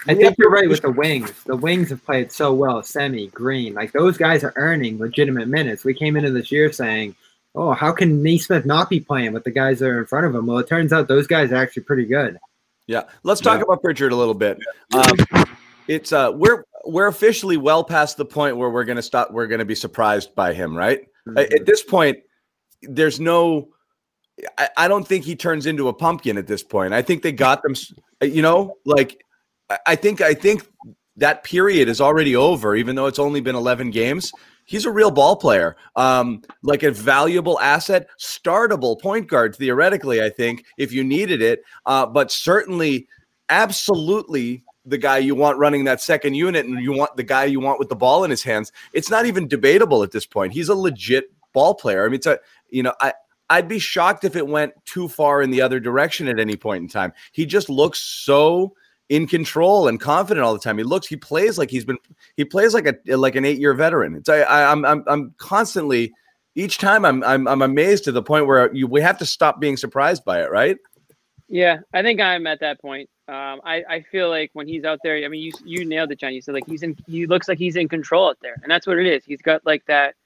I 0.06 0.14
think 0.14 0.37
you're 0.37 0.50
right 0.50 0.68
with 0.68 0.82
the 0.82 0.90
wings. 0.90 1.32
The 1.44 1.56
wings 1.56 1.88
have 1.88 2.04
played 2.04 2.30
so 2.30 2.52
well. 2.52 2.82
Semi, 2.82 3.28
Green, 3.28 3.73
like 3.73 3.92
those 3.92 4.18
guys 4.18 4.44
are 4.44 4.52
earning 4.56 4.99
legitimate 4.99 5.49
minutes. 5.49 5.85
We 5.85 5.94
came 5.94 6.16
into 6.16 6.30
this 6.30 6.52
year 6.52 6.71
saying, 6.71 7.14
"Oh, 7.54 7.73
how 7.73 7.92
can 7.92 8.23
Nesmith 8.23 8.66
not 8.66 8.90
be 8.90 9.00
playing 9.00 9.32
with 9.32 9.44
the 9.44 9.50
guys 9.52 9.78
that 9.78 9.87
are 9.87 10.00
in 10.00 10.06
front 10.06 10.26
of 10.26 10.35
him?" 10.35 10.47
Well, 10.47 10.59
it 10.59 10.68
turns 10.68 10.92
out 10.92 11.09
those 11.09 11.26
guys 11.26 11.50
are 11.50 11.56
actually 11.56 11.85
pretty 11.85 12.04
good. 12.04 12.37
Yeah, 12.88 13.04
let's 13.23 13.40
talk 13.40 13.59
Yeah. 13.59 13.62
about 13.62 13.80
Pritchard 13.82 14.12
a 14.12 14.16
little 14.16 14.35
bit. 14.35 14.59
Um, 14.92 15.47
it's 15.88 16.12
uh, 16.12 16.32
we're 16.35 16.64
we're 16.85 17.06
officially 17.06 17.56
well 17.56 17.85
past 17.85 18.16
the 18.16 18.25
point 18.25 18.56
where 18.56 18.68
we're 18.71 18.85
gonna 18.85 19.02
stop. 19.02 19.30
We're 19.30 19.47
gonna 19.47 19.64
be 19.64 19.76
surprised 19.76 20.35
by 20.35 20.52
him, 20.52 20.76
right? 20.76 21.06
At- 21.36 21.52
At 21.52 21.66
this 21.66 21.82
point, 21.82 22.18
there's 22.82 23.20
no. 23.20 23.68
I, 24.58 24.68
I 24.76 24.88
don't 24.88 25.06
think 25.06 25.24
he 25.24 25.36
turns 25.36 25.66
into 25.66 25.88
a 25.88 25.92
pumpkin 25.92 26.38
at 26.38 26.46
this 26.46 26.62
point. 26.62 26.94
I 26.94 27.02
think 27.02 27.22
they 27.22 27.32
got 27.32 27.62
them. 27.62 27.74
You 28.22 28.42
know, 28.42 28.76
like 28.84 29.22
I- 29.70 29.78
I 29.88 29.96
think 29.96 30.20
I 30.20 30.34
think 30.34 30.66
that 31.16 31.44
period 31.44 31.88
is 31.88 32.00
already 32.00 32.34
over. 32.34 32.74
Even 32.74 32.96
though 32.96 33.06
it's 33.06 33.18
only 33.18 33.40
been 33.40 33.54
11 33.54 33.90
games, 33.90 34.32
he's 34.64 34.86
a 34.86 34.90
real 34.90 35.10
ball 35.10 35.36
player. 35.36 35.76
Um, 35.94 36.42
like 36.62 36.82
a 36.82 36.90
valuable 36.90 37.60
asset, 37.60 38.08
startable 38.18 38.98
point 39.00 39.28
guard 39.28 39.54
theoretically. 39.54 40.22
I 40.22 40.30
think 40.30 40.64
if 40.78 40.90
you 40.92 41.04
needed 41.04 41.42
it, 41.42 41.62
uh, 41.86 42.06
but 42.06 42.32
certainly, 42.32 43.06
absolutely 43.50 44.64
the 44.84 44.98
guy 44.98 45.18
you 45.18 45.34
want 45.34 45.58
running 45.58 45.84
that 45.84 46.00
second 46.00 46.34
unit, 46.34 46.66
and 46.66 46.80
you 46.80 46.92
want 46.92 47.16
the 47.16 47.22
guy 47.22 47.44
you 47.44 47.60
want 47.60 47.78
with 47.78 47.88
the 47.88 47.96
ball 47.96 48.24
in 48.24 48.30
his 48.30 48.42
hands. 48.42 48.72
It's 48.92 49.10
not 49.10 49.26
even 49.26 49.48
debatable 49.48 50.02
at 50.02 50.12
this 50.12 50.26
point. 50.26 50.52
He's 50.52 50.68
a 50.68 50.74
legit 50.74 51.32
ball 51.52 51.74
player. 51.74 52.04
I 52.04 52.08
mean, 52.08 52.14
it's 52.14 52.26
a 52.26 52.38
you 52.70 52.82
know 52.82 52.94
I. 53.00 53.14
I'd 53.50 53.68
be 53.68 53.78
shocked 53.78 54.24
if 54.24 54.34
it 54.34 54.46
went 54.46 54.72
too 54.86 55.08
far 55.08 55.42
in 55.42 55.50
the 55.50 55.60
other 55.60 55.78
direction 55.78 56.26
at 56.26 56.40
any 56.40 56.56
point 56.56 56.80
in 56.80 56.88
time. 56.88 57.12
He 57.32 57.44
just 57.44 57.68
looks 57.68 57.98
so 57.98 58.72
in 59.10 59.26
control 59.26 59.88
and 59.88 60.00
confident 60.00 60.42
all 60.42 60.54
the 60.54 60.58
time. 60.58 60.78
He 60.78 60.84
looks, 60.84 61.06
he 61.06 61.16
plays 61.16 61.58
like 61.58 61.70
he's 61.70 61.84
been, 61.84 61.98
he 62.38 62.46
plays 62.46 62.72
like 62.72 62.86
a 62.86 63.16
like 63.16 63.36
an 63.36 63.44
eight 63.44 63.58
year 63.58 63.74
veteran. 63.74 64.14
It's 64.14 64.30
I, 64.30 64.38
I 64.38 64.72
I'm 64.72 64.86
I'm 64.86 65.04
I'm 65.06 65.34
constantly 65.36 66.14
each 66.54 66.78
time 66.78 67.04
I'm 67.04 67.22
I'm 67.24 67.46
I'm 67.46 67.60
amazed 67.60 68.04
to 68.04 68.12
the 68.12 68.22
point 68.22 68.46
where 68.46 68.74
you 68.74 68.86
we 68.86 69.02
have 69.02 69.18
to 69.18 69.26
stop 69.26 69.60
being 69.60 69.76
surprised 69.76 70.24
by 70.24 70.42
it, 70.42 70.50
right? 70.50 70.78
Yeah, 71.48 71.80
I 71.92 72.00
think 72.00 72.22
I'm 72.22 72.46
at 72.46 72.60
that 72.60 72.80
point. 72.80 73.10
Um, 73.28 73.60
I, 73.64 73.84
I 73.88 74.00
feel 74.10 74.28
like 74.28 74.50
when 74.52 74.66
he's 74.66 74.84
out 74.84 74.98
there, 75.04 75.24
I 75.24 75.28
mean, 75.28 75.42
you 75.42 75.52
you 75.64 75.84
nailed 75.84 76.10
it, 76.10 76.18
John. 76.18 76.34
You 76.34 76.42
said 76.42 76.54
like 76.54 76.66
he's 76.66 76.82
in. 76.82 76.96
He 77.06 77.26
looks 77.26 77.48
like 77.48 77.58
he's 77.58 77.76
in 77.76 77.88
control 77.88 78.28
out 78.28 78.38
there, 78.42 78.56
and 78.62 78.70
that's 78.70 78.86
what 78.86 78.98
it 78.98 79.06
is. 79.06 79.24
He's 79.24 79.40
got 79.40 79.64
like 79.64 79.84
that 79.86 80.16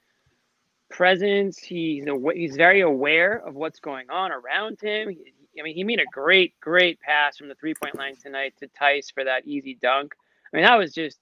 presence. 0.89 1.59
He's 1.59 2.05
he's 2.33 2.55
very 2.55 2.81
aware 2.81 3.37
of 3.45 3.55
what's 3.55 3.79
going 3.79 4.09
on 4.09 4.31
around 4.31 4.79
him. 4.81 5.09
He, 5.09 5.33
I 5.59 5.63
mean, 5.63 5.75
he 5.75 5.83
made 5.83 5.99
a 5.99 6.05
great 6.11 6.59
great 6.59 6.99
pass 6.99 7.37
from 7.37 7.49
the 7.49 7.55
three 7.55 7.73
point 7.75 7.95
line 7.95 8.15
tonight 8.15 8.53
to 8.59 8.67
Theis 8.79 9.11
for 9.13 9.23
that 9.23 9.45
easy 9.45 9.77
dunk. 9.81 10.15
I 10.51 10.57
mean, 10.57 10.65
that 10.65 10.77
was 10.77 10.93
just 10.93 11.19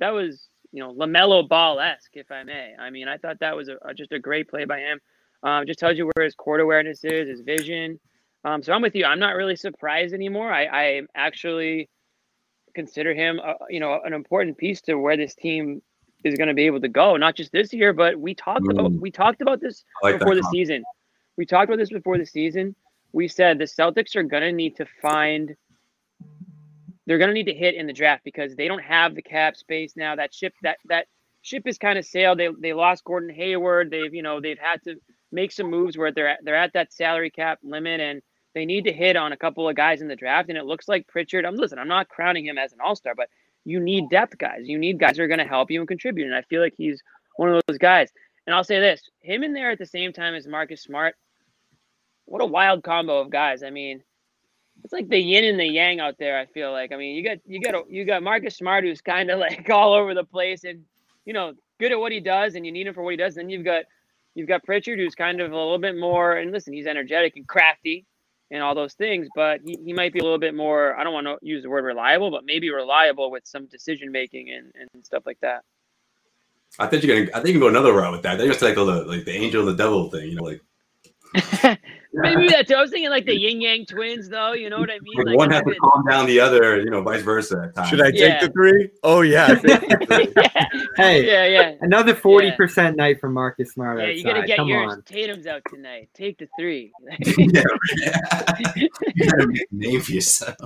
that 0.00 0.10
was 0.10 0.48
you 0.72 0.80
know 0.80 0.92
Lamelo 0.92 1.46
Ball 1.48 1.78
esque, 1.80 2.16
if 2.16 2.30
I 2.32 2.42
may. 2.42 2.74
I 2.78 2.90
mean, 2.90 3.06
I 3.06 3.16
thought 3.16 3.38
that 3.40 3.54
was 3.56 3.68
a, 3.68 3.76
a- 3.82 3.94
just 3.94 4.12
a 4.12 4.18
great 4.18 4.48
play 4.48 4.64
by 4.64 4.80
him. 4.80 5.00
Um, 5.44 5.66
just 5.66 5.78
tells 5.78 5.96
you 5.98 6.10
where 6.14 6.24
his 6.24 6.34
court 6.34 6.60
awareness 6.60 7.04
is, 7.04 7.28
his 7.28 7.40
vision. 7.40 7.98
Um, 8.44 8.62
so 8.62 8.72
I'm 8.72 8.82
with 8.82 8.94
you. 8.94 9.04
I'm 9.04 9.20
not 9.20 9.36
really 9.36 9.56
surprised 9.56 10.14
anymore. 10.14 10.52
I, 10.52 10.64
I 10.64 11.02
actually 11.14 11.88
consider 12.74 13.14
him, 13.14 13.40
uh, 13.42 13.54
you 13.68 13.80
know, 13.80 14.00
an 14.04 14.12
important 14.12 14.58
piece 14.58 14.80
to 14.82 14.94
where 14.96 15.16
this 15.16 15.34
team 15.34 15.80
is 16.24 16.34
going 16.36 16.48
to 16.48 16.54
be 16.54 16.66
able 16.66 16.80
to 16.80 16.88
go. 16.88 17.16
Not 17.16 17.36
just 17.36 17.52
this 17.52 17.72
year, 17.72 17.92
but 17.92 18.18
we 18.18 18.34
talked 18.34 18.66
about 18.70 18.92
Mm. 18.92 19.00
we 19.00 19.10
talked 19.10 19.42
about 19.42 19.60
this 19.60 19.84
like 20.02 20.18
before 20.18 20.34
the 20.34 20.42
season. 20.52 20.82
We 21.36 21.46
talked 21.46 21.68
about 21.68 21.78
this 21.78 21.90
before 21.90 22.18
the 22.18 22.26
season. 22.26 22.74
We 23.12 23.28
said 23.28 23.58
the 23.58 23.64
Celtics 23.64 24.16
are 24.16 24.22
going 24.22 24.42
to 24.42 24.52
need 24.52 24.76
to 24.76 24.86
find. 25.00 25.54
They're 27.06 27.18
going 27.18 27.28
to 27.30 27.34
need 27.34 27.46
to 27.46 27.54
hit 27.54 27.74
in 27.74 27.86
the 27.86 27.92
draft 27.92 28.22
because 28.24 28.54
they 28.54 28.68
don't 28.68 28.82
have 28.82 29.14
the 29.14 29.22
cap 29.22 29.56
space 29.56 29.94
now. 29.96 30.14
That 30.16 30.32
ship 30.32 30.54
that 30.62 30.78
that 30.86 31.06
ship 31.42 31.64
is 31.66 31.78
kind 31.78 31.98
of 31.98 32.04
sailed. 32.04 32.38
They 32.38 32.48
they 32.60 32.72
lost 32.72 33.04
Gordon 33.04 33.30
Hayward. 33.30 33.90
They've 33.90 34.14
you 34.14 34.22
know 34.22 34.40
they've 34.40 34.58
had 34.58 34.82
to 34.84 34.96
make 35.32 35.50
some 35.52 35.68
moves 35.70 35.96
where 35.96 36.12
they're 36.12 36.28
at, 36.28 36.44
they're 36.44 36.54
at 36.54 36.72
that 36.74 36.92
salary 36.92 37.30
cap 37.30 37.58
limit 37.62 38.00
and 38.00 38.22
they 38.54 38.64
need 38.64 38.84
to 38.84 38.92
hit 38.92 39.16
on 39.16 39.32
a 39.32 39.36
couple 39.36 39.68
of 39.68 39.76
guys 39.76 40.02
in 40.02 40.08
the 40.08 40.16
draft. 40.16 40.48
And 40.48 40.58
it 40.58 40.64
looks 40.64 40.88
like 40.88 41.06
Pritchard. 41.08 41.44
I'm 41.44 41.56
listen. 41.56 41.78
I'm 41.78 41.88
not 41.88 42.08
crowning 42.08 42.46
him 42.46 42.58
as 42.58 42.72
an 42.72 42.80
all 42.84 42.96
star, 42.96 43.14
but 43.14 43.28
you 43.64 43.80
need 43.80 44.10
depth 44.10 44.36
guys. 44.38 44.62
You 44.68 44.78
need 44.78 44.98
guys 44.98 45.16
who 45.16 45.22
are 45.22 45.28
going 45.28 45.38
to 45.38 45.44
help 45.44 45.70
you 45.70 45.80
and 45.80 45.88
contribute. 45.88 46.26
And 46.26 46.34
I 46.34 46.42
feel 46.42 46.60
like 46.60 46.74
he's 46.76 47.02
one 47.36 47.50
of 47.50 47.62
those 47.66 47.78
guys. 47.78 48.10
And 48.46 48.54
I'll 48.54 48.64
say 48.64 48.80
this: 48.80 49.08
him 49.20 49.42
in 49.42 49.52
there 49.52 49.70
at 49.70 49.78
the 49.78 49.86
same 49.86 50.12
time 50.12 50.34
as 50.34 50.46
Marcus 50.46 50.82
Smart. 50.82 51.14
What 52.24 52.42
a 52.42 52.46
wild 52.46 52.82
combo 52.82 53.20
of 53.20 53.30
guys. 53.30 53.62
I 53.62 53.70
mean, 53.70 54.02
it's 54.84 54.92
like 54.92 55.08
the 55.08 55.18
yin 55.18 55.44
and 55.44 55.60
the 55.60 55.66
yang 55.66 56.00
out 56.00 56.18
there. 56.18 56.38
I 56.38 56.46
feel 56.46 56.72
like. 56.72 56.92
I 56.92 56.96
mean, 56.96 57.14
you 57.14 57.24
got 57.24 57.38
you 57.46 57.60
got 57.60 57.90
you 57.90 58.04
got 58.04 58.22
Marcus 58.22 58.56
Smart 58.56 58.84
who's 58.84 59.00
kind 59.00 59.30
of 59.30 59.38
like 59.38 59.70
all 59.70 59.92
over 59.92 60.14
the 60.14 60.24
place 60.24 60.64
and 60.64 60.82
you 61.24 61.32
know 61.32 61.54
good 61.78 61.92
at 61.92 61.98
what 61.98 62.12
he 62.12 62.20
does, 62.20 62.54
and 62.54 62.66
you 62.66 62.72
need 62.72 62.86
him 62.86 62.94
for 62.94 63.02
what 63.02 63.12
he 63.12 63.16
does. 63.16 63.36
Then 63.36 63.48
you've 63.48 63.64
got 63.64 63.84
you've 64.34 64.48
got 64.48 64.64
Pritchard 64.64 64.98
who's 64.98 65.14
kind 65.14 65.40
of 65.40 65.52
a 65.52 65.56
little 65.56 65.78
bit 65.78 65.96
more. 65.96 66.32
And 66.32 66.50
listen, 66.50 66.72
he's 66.72 66.86
energetic 66.86 67.36
and 67.36 67.46
crafty 67.46 68.06
and 68.52 68.62
all 68.62 68.74
those 68.74 68.92
things, 68.92 69.26
but 69.34 69.60
he, 69.64 69.78
he 69.82 69.92
might 69.94 70.12
be 70.12 70.20
a 70.20 70.22
little 70.22 70.38
bit 70.38 70.54
more. 70.54 70.94
I 70.96 71.02
don't 71.02 71.14
want 71.14 71.26
to 71.26 71.38
use 71.40 71.62
the 71.62 71.70
word 71.70 71.84
reliable, 71.84 72.30
but 72.30 72.44
maybe 72.44 72.70
reliable 72.70 73.30
with 73.30 73.46
some 73.46 73.66
decision 73.66 74.12
making 74.12 74.50
and, 74.50 74.70
and 74.78 75.04
stuff 75.04 75.24
like 75.24 75.40
that. 75.40 75.64
I 76.78 76.86
think 76.86 77.02
you're 77.02 77.24
gonna. 77.24 77.36
I 77.36 77.40
think 77.40 77.48
you 77.48 77.54
can 77.54 77.60
go 77.60 77.68
another 77.68 77.92
route 77.92 78.12
with 78.12 78.22
that. 78.22 78.38
They 78.38 78.46
just 78.46 78.62
like 78.62 78.74
the 78.74 78.84
like 78.84 79.24
the 79.24 79.32
angel 79.32 79.66
and 79.66 79.76
the 79.76 79.82
devil 79.82 80.10
thing. 80.10 80.28
You 80.28 80.36
know, 80.36 80.44
like, 80.44 80.60
maybe 82.12 82.48
that 82.48 82.68
too. 82.68 82.74
I 82.74 82.80
was 82.82 82.90
thinking 82.90 83.10
like 83.10 83.24
the 83.26 83.34
yin 83.38 83.60
yang 83.60 83.86
twins, 83.86 84.28
though. 84.28 84.52
You 84.52 84.68
know 84.70 84.78
what 84.78 84.90
I 84.90 84.98
mean? 85.00 85.16
like 85.18 85.26
Like, 85.26 85.36
one 85.38 85.50
has 85.50 85.62
to 85.64 85.74
calm 85.76 86.04
down 86.08 86.26
the 86.26 86.40
other. 86.40 86.78
You 86.80 86.90
know, 86.90 87.02
vice 87.02 87.22
versa. 87.22 87.64
At 87.68 87.74
times. 87.74 87.88
Should 87.88 88.00
I 88.00 88.10
take 88.10 88.20
Yeah. 88.20 88.46
the 88.46 88.52
three? 88.52 88.88
Oh 89.02 89.20
yeah. 89.22 89.58
yeah, 89.64 90.66
Hey, 90.96 91.26
yeah, 91.26 91.46
yeah. 91.46 91.74
another 91.80 92.14
forty 92.14 92.50
percent 92.52 92.96
night 92.96 93.18
for 93.20 93.28
Marcus 93.28 93.72
Smart 93.72 93.98
Yeah, 94.00 94.06
you 94.08 94.24
gotta 94.24 94.46
get 94.46 94.56
Come 94.58 94.68
yours. 94.68 94.92
on. 94.92 95.02
Tatum's 95.02 95.46
out 95.46 95.62
tonight. 95.72 96.08
Take 96.14 96.38
the 96.38 96.48
three. 96.58 96.92
yeah, 97.10 97.16
you 99.14 99.30
gotta 99.30 99.46
make 99.46 99.62
a 99.62 99.66
name 99.74 100.00
for 100.00 100.12
yourself. 100.12 100.56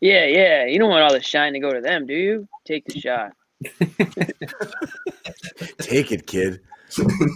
yeah, 0.00 0.24
yeah. 0.26 0.66
You 0.66 0.78
don't 0.78 0.90
want 0.90 1.02
all 1.02 1.12
the 1.12 1.20
shine 1.22 1.52
to 1.52 1.60
go 1.60 1.72
to 1.72 1.80
them, 1.80 2.06
do 2.06 2.14
you? 2.14 2.48
Take 2.66 2.84
the 2.86 2.98
shot. 3.00 3.32
Take 5.78 6.12
it, 6.12 6.26
kid. 6.26 6.60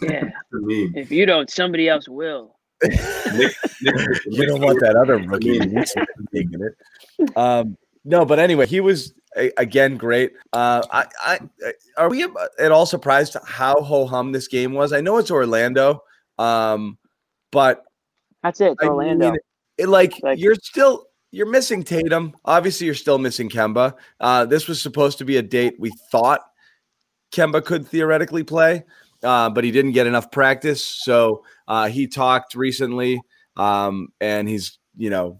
Yeah. 0.02 0.30
If 0.94 1.10
you 1.10 1.26
don't, 1.26 1.48
somebody 1.50 1.88
else 1.88 2.08
will. 2.08 2.56
Nick, 2.82 3.54
Nick, 3.82 3.96
You 4.26 4.46
don't 4.46 4.60
want 4.62 4.80
that 4.80 4.96
other 4.96 5.18
rookie 5.18 5.58
taking 6.34 6.60
it. 6.62 7.36
Um, 7.36 7.76
no, 8.04 8.24
but 8.24 8.38
anyway, 8.38 8.66
he 8.66 8.80
was 8.80 9.12
a, 9.36 9.52
again 9.58 9.96
great. 9.96 10.32
Uh, 10.52 10.82
I, 10.90 11.06
I, 11.22 11.38
are 11.96 12.08
we 12.08 12.26
at 12.58 12.72
all 12.72 12.86
surprised 12.86 13.36
how 13.46 13.80
ho 13.82 14.06
hum 14.06 14.32
this 14.32 14.48
game 14.48 14.72
was? 14.72 14.92
I 14.92 15.00
know 15.00 15.18
it's 15.18 15.30
Orlando, 15.30 16.02
um, 16.38 16.96
but 17.52 17.84
That's 18.42 18.60
it. 18.60 18.72
It's 18.72 18.82
I 18.82 18.86
Orlando. 18.86 19.30
mean, 19.32 19.40
it, 19.78 19.88
like, 19.88 20.14
Like- 20.22 20.38
you're 20.38 20.54
still 20.56 21.06
you're 21.32 21.46
missing 21.50 21.84
Tatum. 21.84 22.34
Obviously, 22.44 22.86
you're 22.86 22.94
still 22.94 23.18
missing 23.18 23.48
Kemba. 23.48 23.94
Uh, 24.18 24.44
this 24.46 24.66
was 24.66 24.82
supposed 24.82 25.18
to 25.18 25.24
be 25.24 25.36
a 25.36 25.42
date 25.42 25.74
we 25.78 25.92
thought 26.10 26.40
Kemba 27.32 27.64
could 27.64 27.86
theoretically 27.86 28.42
play, 28.42 28.82
uh, 29.22 29.48
but 29.50 29.62
he 29.62 29.70
didn't 29.70 29.92
get 29.92 30.08
enough 30.08 30.32
practice. 30.32 30.84
So 30.84 31.44
uh, 31.70 31.88
he 31.88 32.08
talked 32.08 32.56
recently, 32.56 33.22
um, 33.56 34.08
and 34.20 34.48
he's 34.48 34.78
you 34.96 35.08
know 35.08 35.38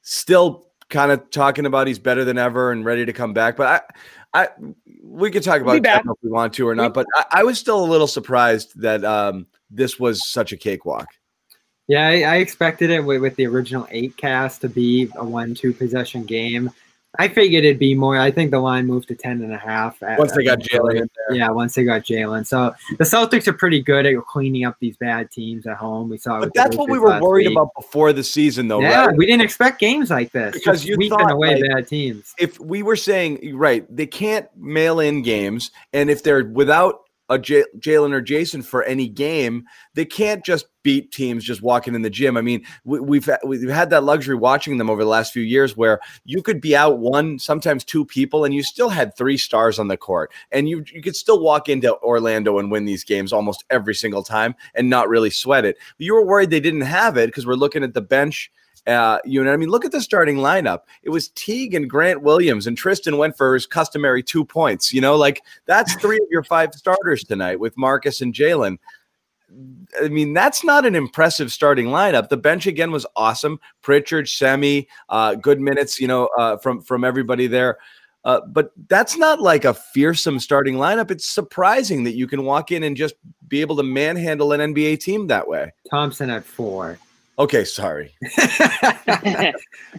still 0.00 0.68
kind 0.88 1.12
of 1.12 1.30
talking 1.30 1.66
about 1.66 1.86
he's 1.86 1.98
better 1.98 2.24
than 2.24 2.38
ever 2.38 2.72
and 2.72 2.82
ready 2.82 3.04
to 3.04 3.12
come 3.12 3.34
back. 3.34 3.54
But 3.54 3.84
I, 4.32 4.42
I 4.42 4.48
we 5.04 5.30
could 5.30 5.42
talk 5.42 5.60
about 5.60 5.82
back. 5.82 6.02
Kemba 6.02 6.12
if 6.12 6.18
we 6.22 6.30
want 6.30 6.54
to 6.54 6.66
or 6.66 6.74
not. 6.74 6.94
But 6.94 7.06
I, 7.14 7.24
I 7.32 7.44
was 7.44 7.58
still 7.58 7.84
a 7.84 7.84
little 7.84 8.06
surprised 8.06 8.80
that 8.80 9.04
um, 9.04 9.46
this 9.70 10.00
was 10.00 10.26
such 10.30 10.52
a 10.52 10.56
cakewalk. 10.56 11.08
Yeah, 11.88 12.08
I, 12.08 12.22
I 12.22 12.36
expected 12.36 12.88
it 12.88 13.00
with, 13.00 13.20
with 13.20 13.36
the 13.36 13.46
original 13.46 13.86
eight 13.90 14.16
cast 14.16 14.62
to 14.62 14.68
be 14.70 15.10
a 15.16 15.24
one-two 15.24 15.74
possession 15.74 16.24
game. 16.24 16.70
I 17.18 17.28
figured 17.28 17.64
it'd 17.64 17.78
be 17.78 17.94
more. 17.94 18.18
I 18.18 18.30
think 18.30 18.50
the 18.50 18.58
line 18.60 18.86
moved 18.86 19.08
to 19.08 19.14
10 19.14 19.42
and 19.42 19.52
a 19.52 19.56
half. 19.56 20.02
at- 20.02 20.18
Once 20.18 20.32
they 20.32 20.44
got 20.44 20.58
Jaylen. 20.58 21.08
Yeah, 21.30 21.50
once 21.50 21.74
they 21.74 21.82
got 21.84 22.02
Jaylen. 22.02 22.46
So 22.46 22.74
the 22.98 23.04
Celtics 23.04 23.46
are 23.48 23.52
pretty 23.54 23.82
good 23.82 24.04
at 24.04 24.14
cleaning 24.26 24.64
up 24.64 24.76
these 24.78 24.96
bad 24.98 25.30
teams 25.30 25.66
at 25.66 25.78
home. 25.78 26.10
We 26.10 26.18
saw 26.18 26.40
But 26.40 26.52
that's 26.54 26.76
what 26.76 26.90
we 26.90 26.98
were 26.98 27.18
worried 27.20 27.46
week. 27.48 27.56
about 27.56 27.70
before 27.74 28.12
the 28.12 28.22
season, 28.22 28.68
though, 28.68 28.80
Yeah, 28.82 29.06
right? 29.06 29.16
we 29.16 29.24
didn't 29.24 29.40
expect 29.42 29.80
games 29.80 30.10
like 30.10 30.32
this. 30.32 30.52
Because 30.54 30.80
just 30.80 30.86
you 30.86 30.94
sweeping 30.96 31.18
thought, 31.18 31.30
away 31.32 31.60
like, 31.62 31.70
bad 31.70 31.88
teams. 31.88 32.34
if 32.38 32.60
we 32.60 32.82
were 32.82 32.96
saying 32.96 33.56
right, 33.56 33.84
they 33.94 34.06
can't 34.06 34.46
mail 34.56 35.00
in 35.00 35.22
games, 35.22 35.70
and 35.94 36.10
if 36.10 36.22
they're 36.22 36.44
without 36.44 37.00
a 37.28 37.38
J- 37.38 37.64
Jaylen 37.78 38.12
or 38.12 38.22
Jayson 38.22 38.64
for 38.64 38.82
any 38.84 39.08
game, 39.08 39.64
they 39.94 40.04
can't 40.04 40.44
just 40.44 40.66
beat 40.82 41.12
teams 41.12 41.44
just 41.44 41.60
walking 41.60 41.94
in 41.94 42.02
the 42.02 42.10
gym. 42.10 42.36
I 42.36 42.40
mean, 42.40 42.64
we, 42.84 43.00
we've 43.00 43.28
we've 43.44 43.68
had 43.68 43.90
that 43.90 44.04
luxury 44.04 44.36
watching 44.36 44.78
them 44.78 44.88
over 44.88 45.02
the 45.02 45.10
last 45.10 45.32
few 45.32 45.42
years, 45.42 45.76
where 45.76 46.00
you 46.24 46.42
could 46.42 46.60
be 46.60 46.74
out 46.74 46.98
one, 46.98 47.38
sometimes 47.38 47.84
two 47.84 48.04
people, 48.04 48.44
and 48.44 48.54
you 48.54 48.62
still 48.62 48.88
had 48.88 49.16
three 49.16 49.36
stars 49.36 49.78
on 49.78 49.88
the 49.88 49.96
court, 49.96 50.32
and 50.50 50.68
you 50.68 50.84
you 50.92 51.02
could 51.02 51.16
still 51.16 51.40
walk 51.40 51.68
into 51.68 51.96
Orlando 51.98 52.58
and 52.58 52.70
win 52.70 52.84
these 52.84 53.04
games 53.04 53.32
almost 53.32 53.64
every 53.70 53.94
single 53.94 54.22
time 54.22 54.54
and 54.74 54.88
not 54.88 55.08
really 55.08 55.30
sweat 55.30 55.64
it. 55.64 55.76
You 55.98 56.14
were 56.14 56.24
worried 56.24 56.50
they 56.50 56.60
didn't 56.60 56.82
have 56.82 57.16
it 57.16 57.26
because 57.26 57.46
we're 57.46 57.54
looking 57.54 57.84
at 57.84 57.94
the 57.94 58.00
bench. 58.00 58.50
Uh, 58.88 59.18
you 59.24 59.44
know, 59.44 59.52
I 59.52 59.56
mean, 59.56 59.68
look 59.68 59.84
at 59.84 59.92
the 59.92 60.00
starting 60.00 60.36
lineup. 60.36 60.80
It 61.02 61.10
was 61.10 61.28
Teague 61.30 61.74
and 61.74 61.90
Grant 61.90 62.22
Williams, 62.22 62.66
and 62.66 62.76
Tristan 62.76 63.18
went 63.18 63.36
for 63.36 63.52
his 63.52 63.66
customary 63.66 64.22
two 64.22 64.46
points. 64.46 64.94
You 64.94 65.02
know, 65.02 65.14
like 65.14 65.42
that's 65.66 65.94
three 66.00 66.16
of 66.16 66.26
your 66.30 66.42
five 66.42 66.74
starters 66.74 67.22
tonight 67.22 67.60
with 67.60 67.76
Marcus 67.76 68.22
and 68.22 68.32
Jaylen. 68.32 68.78
I 70.02 70.08
mean, 70.08 70.32
that's 70.32 70.64
not 70.64 70.86
an 70.86 70.94
impressive 70.94 71.52
starting 71.52 71.86
lineup. 71.86 72.28
The 72.28 72.36
bench 72.36 72.66
again 72.66 72.90
was 72.90 73.06
awesome. 73.14 73.60
Pritchard, 73.82 74.28
Semi, 74.28 74.88
uh, 75.08 75.34
good 75.34 75.60
minutes, 75.60 76.00
you 76.00 76.08
know, 76.08 76.28
uh, 76.38 76.56
from 76.56 76.80
from 76.80 77.04
everybody 77.04 77.46
there. 77.46 77.78
Uh, 78.24 78.40
but 78.46 78.72
that's 78.88 79.16
not 79.16 79.40
like 79.40 79.64
a 79.64 79.72
fearsome 79.74 80.40
starting 80.40 80.74
lineup. 80.74 81.10
It's 81.10 81.28
surprising 81.28 82.04
that 82.04 82.14
you 82.14 82.26
can 82.26 82.44
walk 82.44 82.72
in 82.72 82.82
and 82.82 82.96
just 82.96 83.14
be 83.46 83.60
able 83.60 83.76
to 83.76 83.82
manhandle 83.82 84.52
an 84.52 84.74
NBA 84.74 85.00
team 85.00 85.26
that 85.28 85.46
way. 85.46 85.72
Thompson 85.90 86.30
at 86.30 86.44
four. 86.44 86.98
Okay, 87.38 87.64
sorry. 87.64 88.14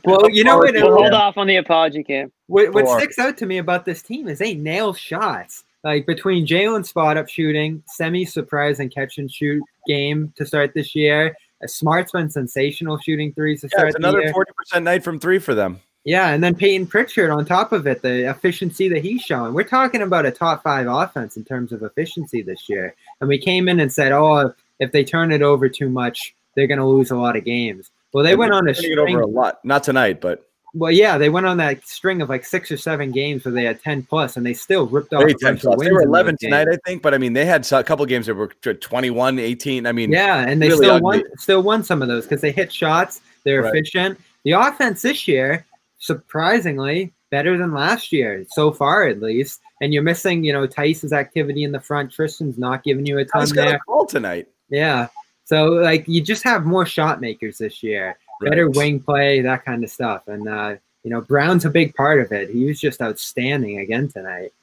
well, 0.04 0.30
you 0.30 0.44
know 0.44 0.58
what? 0.58 0.74
We'll 0.74 0.94
uh, 0.94 0.98
hold 0.98 1.14
off 1.14 1.38
on 1.38 1.48
the 1.48 1.56
apology, 1.56 2.04
Cam. 2.04 2.32
What, 2.48 2.74
what 2.74 3.00
sticks 3.00 3.18
out 3.18 3.38
to 3.38 3.46
me 3.46 3.60
about 3.60 3.86
this 3.86 4.02
team 4.02 4.28
is 4.28 4.40
they 4.40 4.56
nail 4.56 4.94
shots. 4.94 5.64
Like 5.84 6.06
between 6.06 6.46
Jaylen 6.46 6.86
spot 6.86 7.16
up 7.16 7.30
shooting, 7.30 7.82
semi 7.88 8.26
surprise 8.26 8.82
and 8.82 8.94
catch 8.94 9.18
and 9.18 9.32
shoot 9.32 9.64
game 9.88 10.34
to 10.36 10.46
start 10.46 10.74
this 10.74 10.94
year. 10.94 11.36
A 11.62 11.68
Smart's 11.68 12.12
been 12.12 12.30
sensational 12.30 12.98
shooting 12.98 13.34
threes 13.34 13.62
to 13.62 13.68
Yeah, 13.68 13.78
start 13.78 13.88
it's 13.90 13.98
another 13.98 14.32
forty 14.34 14.52
percent 14.58 14.84
night 14.84 15.04
from 15.04 15.20
three 15.20 15.40
for 15.40 15.56
them. 15.56 15.80
Yeah, 16.06 16.30
and 16.30 16.44
then 16.44 16.56
Payton 16.56 16.88
Pritchard 16.88 17.30
on 17.30 17.46
top 17.46 17.72
of 17.72 17.86
it, 17.86 18.02
the 18.02 18.30
efficiency 18.30 18.90
that 18.90 19.04
he's 19.04 19.22
showing. 19.22 19.54
We're 19.54 19.64
talking 19.64 20.02
about 20.02 20.26
a 20.26 20.32
top 20.32 20.64
five 20.64 20.88
offense 20.88 21.38
in 21.38 21.44
terms 21.46 21.72
of 21.72 21.84
efficiency 21.84 22.42
this 22.42 22.68
year. 22.70 22.96
And 23.20 23.28
we 23.28 23.38
came 23.38 23.68
in 23.68 23.80
and 23.80 23.92
said, 23.92 24.12
oh, 24.12 24.54
if 24.80 24.92
they 24.92 25.04
turn 25.04 25.32
it 25.32 25.42
over 25.42 25.68
too 25.68 25.90
much, 25.90 26.34
they're 26.60 26.68
going 26.68 26.80
to 26.80 26.86
lose 26.86 27.12
a 27.12 27.16
lot 27.16 27.36
of 27.38 27.46
games. 27.46 27.90
Well, 28.14 28.24
they 28.24 28.36
went 28.36 28.54
on 28.54 28.68
a 28.68 28.72
it 28.72 28.98
over 28.98 29.22
a 29.22 29.26
lot. 29.28 29.60
Not 29.64 29.84
tonight, 29.84 30.20
but 30.20 30.44
Well, 30.74 30.92
yeah, 30.92 31.18
they 31.18 31.30
went 31.30 31.46
on 31.46 31.58
that 31.58 31.88
string 31.88 32.22
of 32.22 32.30
like 32.30 32.44
six 32.46 32.72
or 32.72 32.78
seven 32.78 33.12
games 33.12 33.46
where 33.46 33.54
they 33.54 33.64
had 33.64 33.82
ten 33.82 34.04
plus, 34.04 34.36
and 34.38 34.46
they 34.46 34.54
still 34.54 34.88
ripped 34.88 35.14
off. 35.14 35.26
They, 35.26 35.32
a 35.34 35.36
bunch 35.42 35.64
of 35.64 35.80
they 35.80 35.92
were 35.92 36.02
11 36.02 36.38
tonight, 36.40 36.66
games. 36.66 36.78
I 36.84 36.90
think, 36.90 37.02
but 37.02 37.14
I 37.14 37.18
mean, 37.18 37.34
they 37.34 37.46
had 37.46 37.72
a 37.72 37.84
couple 37.84 38.06
games 38.06 38.26
that 38.26 38.36
were 38.36 38.48
21, 38.48 39.40
18. 39.40 39.86
I 39.88 39.92
mean, 39.92 40.12
Yeah, 40.12 40.46
and 40.48 40.62
they 40.62 40.68
really 40.70 40.86
still 40.86 40.96
ugly. 40.96 41.20
won. 41.20 41.24
Still 41.38 41.64
won 41.64 41.84
some 41.84 42.02
of 42.02 42.08
those 42.08 42.26
because 42.26 42.42
they 42.42 42.52
hit 42.52 42.72
shots. 42.74 43.22
They're 43.46 43.62
Right. 43.62 43.74
efficient. 43.76 44.20
The 44.44 44.52
offense 44.52 45.02
this 45.02 45.28
year, 45.28 45.66
surprisingly, 46.00 47.12
better 47.32 47.58
than 47.58 47.74
last 47.74 48.12
year 48.12 48.44
so 48.50 48.72
far, 48.72 49.08
at 49.08 49.22
least. 49.22 49.60
And 49.82 49.94
you're 49.94 50.04
missing, 50.04 50.44
you 50.44 50.52
know, 50.54 50.68
Theis's 50.68 51.14
activity 51.14 51.64
in 51.64 51.72
the 51.72 51.80
front. 51.80 52.12
Tristan's 52.12 52.58
not 52.58 52.84
giving 52.84 53.06
you 53.06 53.18
a 53.20 53.26
ton 53.26 53.48
there. 53.54 53.80
call 53.86 54.06
tonight. 54.06 54.48
Yeah. 54.70 55.08
So 55.50 55.66
like 55.70 56.08
you 56.08 56.22
just 56.22 56.44
have 56.44 56.64
more 56.68 56.86
shot 56.86 57.20
makers 57.22 57.58
this 57.58 57.82
year, 57.82 58.20
better 58.40 58.70
wing 58.70 59.00
play, 59.00 59.42
that 59.42 59.66
kind 59.66 59.84
of 59.84 59.90
stuff. 59.90 60.28
And 60.28 60.48
uh, 60.48 60.76
you 61.04 61.10
know, 61.10 61.22
Brown's 61.22 61.66
a 61.66 61.72
big 61.72 61.96
part 61.96 62.22
of 62.22 62.32
it. 62.32 62.52
He 62.52 62.66
was 62.66 62.80
just 62.80 63.02
outstanding 63.02 63.80
again 63.80 64.08
tonight. 64.10 64.54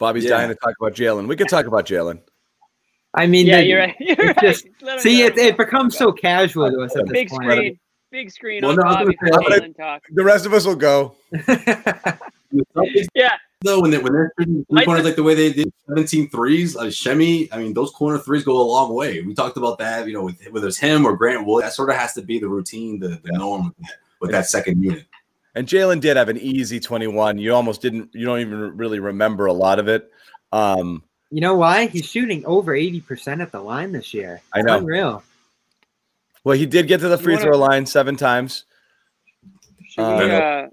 Bobby's 0.00 0.24
Yeah. 0.24 0.30
dying 0.30 0.48
to 0.48 0.56
talk 0.56 0.74
about 0.80 0.94
Jaylen. 0.94 1.28
We 1.28 1.36
could 1.36 1.48
talk 1.48 1.66
about 1.66 1.86
Jaylen. 1.86 2.18
I 3.14 3.28
mean, 3.28 3.46
Yeah, 3.46 3.58
the- 3.60 3.66
you're 3.66 3.78
right. 3.78 3.96
You're 4.00 4.16
it's 4.18 4.26
right. 4.26 4.40
just- 4.40 5.02
see, 5.04 5.22
it, 5.22 5.38
it 5.38 5.56
becomes 5.56 5.96
so 5.96 6.10
casual 6.10 6.68
to 6.72 6.80
us 6.82 6.96
at 6.96 7.06
big 7.06 7.28
this 7.28 7.36
screen, 7.36 7.78
big 8.10 8.30
screen 8.32 8.62
Well, 8.62 8.72
on 8.72 8.76
no, 8.78 8.82
I 8.82 9.04
was 9.04 9.14
Bobby 9.14 9.30
gonna 9.30 9.42
for 9.44 9.50
say, 9.52 9.60
Jaylen 9.60 9.76
talk. 9.76 10.02
The 10.10 10.24
rest 10.24 10.46
of 10.46 10.52
us 10.52 10.66
will 10.66 10.74
go. 10.74 11.14
point. 12.74 12.90
Yeah, 13.14 13.32
though 13.62 13.80
when 13.80 13.90
they 13.90 13.98
when 13.98 14.12
they're 14.12 14.32
shooting 14.38 14.64
three 14.64 14.74
Might 14.74 14.84
corners 14.86 15.04
like 15.04 15.16
the 15.16 15.22
way 15.22 15.34
they 15.34 15.52
did 15.52 15.72
17 15.88 16.30
threes, 16.30 16.74
like 16.74 16.88
Shemi, 16.88 17.48
I 17.52 17.58
mean 17.58 17.74
those 17.74 17.90
corner 17.90 18.18
threes 18.18 18.44
go 18.44 18.60
a 18.60 18.62
long 18.62 18.94
way. 18.94 19.20
We 19.22 19.34
talked 19.34 19.56
about 19.56 19.78
that, 19.78 20.06
you 20.06 20.12
know, 20.14 20.24
with 20.24 20.40
whether 20.50 20.68
it's 20.68 20.78
him 20.78 21.04
or 21.06 21.16
Grant 21.16 21.46
Wood, 21.46 21.64
that 21.64 21.72
sort 21.72 21.90
of 21.90 21.96
has 21.96 22.14
to 22.14 22.22
be 22.22 22.38
the 22.38 22.48
routine, 22.48 22.98
the, 23.00 23.20
the 23.22 23.32
norm 23.32 23.66
with 23.66 23.76
that, 23.78 23.96
with 24.20 24.30
that 24.32 24.46
second 24.46 24.82
unit. 24.82 25.06
And 25.54 25.66
Jaylen 25.66 26.00
did 26.00 26.16
have 26.16 26.28
an 26.28 26.36
easy 26.38 26.78
21. 26.78 27.38
You 27.38 27.52
almost 27.54 27.82
didn't, 27.82 28.14
you 28.14 28.24
don't 28.26 28.38
even 28.38 28.76
really 28.76 29.00
remember 29.00 29.46
a 29.46 29.52
lot 29.52 29.78
of 29.80 29.88
it. 29.88 30.12
Um, 30.52 31.02
you 31.30 31.40
know 31.40 31.56
why? 31.56 31.86
He's 31.86 32.06
shooting 32.06 32.44
over 32.46 32.74
eighty 32.74 33.00
percent 33.02 33.40
at 33.42 33.52
the 33.52 33.60
line 33.60 33.92
this 33.92 34.14
year. 34.14 34.40
I 34.54 34.62
know. 34.62 34.78
Unreal. 34.78 35.22
well, 36.44 36.56
he 36.56 36.64
did 36.64 36.86
get 36.88 37.00
to 37.00 37.08
the 37.08 37.18
free 37.18 37.34
wanna- 37.34 37.44
throw 37.44 37.58
line 37.58 37.84
seven 37.84 38.16
times. 38.16 38.64
should 39.90 40.00
we 40.02 40.30
Uh, 40.30 40.38
uh, 40.38 40.66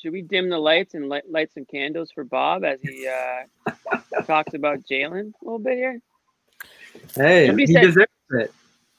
should 0.00 0.12
we 0.12 0.22
dim 0.22 0.48
the 0.48 0.58
lights 0.58 0.94
and 0.94 1.08
light, 1.08 1.30
light 1.30 1.52
some 1.52 1.64
candles 1.64 2.10
for 2.12 2.24
Bob 2.24 2.64
as 2.64 2.80
he 2.80 3.06
uh, 3.08 4.22
talks 4.26 4.54
about 4.54 4.78
Jaylen 4.90 5.32
a 5.40 5.44
little 5.44 5.58
bit 5.58 5.74
here? 5.74 6.00
Hey, 7.14 7.46
Somebody 7.48 7.66
he 7.66 7.72
said- 7.74 7.82
deserves 7.82 8.06
it. 8.32 8.52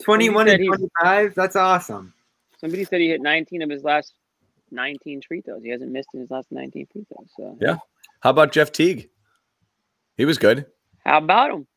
Twenty-one 0.04 0.48
and 0.48 0.66
twenty-five. 0.66 1.36
That's 1.36 1.56
awesome. 1.56 2.14
Somebody 2.60 2.84
said 2.86 3.02
he 3.02 3.08
hit 3.10 3.22
19 3.22 3.62
of 3.62 3.70
his 3.70 3.84
last 3.84 4.14
19 4.72 5.22
free 5.28 5.42
throws. 5.42 5.64
He 5.64 5.70
hasn't 5.70 5.92
missed 5.92 6.10
in 6.14 6.20
his 6.22 6.32
last 6.32 6.52
19 6.52 6.88
free 6.92 7.06
throws. 7.08 7.30
So 7.38 7.58
Yeah. 7.62 7.78
How 8.22 8.30
about 8.32 8.52
Jeff 8.52 8.72
Teague? 8.72 9.10
He 10.18 10.26
was 10.26 10.38
good. 10.38 10.66
how 11.06 11.18
about 11.20 11.52
him? 11.52 11.68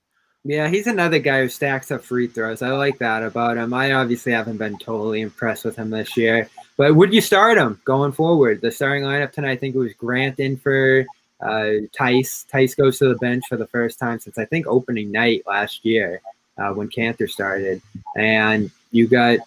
Yeah, 0.46 0.68
he's 0.68 0.86
another 0.86 1.18
guy 1.18 1.40
who 1.40 1.48
stacks 1.48 1.90
up 1.90 2.04
free 2.04 2.26
throws. 2.26 2.60
I 2.60 2.70
like 2.72 2.98
that 2.98 3.22
about 3.22 3.56
him. 3.56 3.72
I 3.72 3.92
obviously 3.92 4.32
haven't 4.32 4.58
been 4.58 4.78
totally 4.78 5.22
impressed 5.22 5.64
with 5.64 5.76
him 5.76 5.88
this 5.88 6.18
year. 6.18 6.50
But 6.76 6.94
would 6.94 7.14
you 7.14 7.22
start 7.22 7.56
him 7.56 7.80
going 7.84 8.12
forward? 8.12 8.60
The 8.60 8.70
starting 8.70 9.04
lineup 9.04 9.32
tonight, 9.32 9.52
I 9.52 9.56
think 9.56 9.74
it 9.74 9.78
was 9.78 9.94
Grant 9.94 10.38
in 10.38 10.58
for 10.58 11.06
uh, 11.40 11.86
Theis. 11.98 12.44
Theis 12.52 12.74
goes 12.74 12.98
to 12.98 13.08
the 13.08 13.16
bench 13.16 13.44
for 13.48 13.56
the 13.56 13.66
first 13.66 13.98
time 13.98 14.20
since 14.20 14.36
I 14.36 14.44
think 14.44 14.66
opening 14.66 15.10
night 15.10 15.44
last 15.46 15.82
year 15.82 16.20
uh, 16.58 16.72
when 16.72 16.90
Kanter 16.90 17.28
started. 17.28 17.80
And 18.14 18.70
you 18.90 19.08
got 19.08 19.38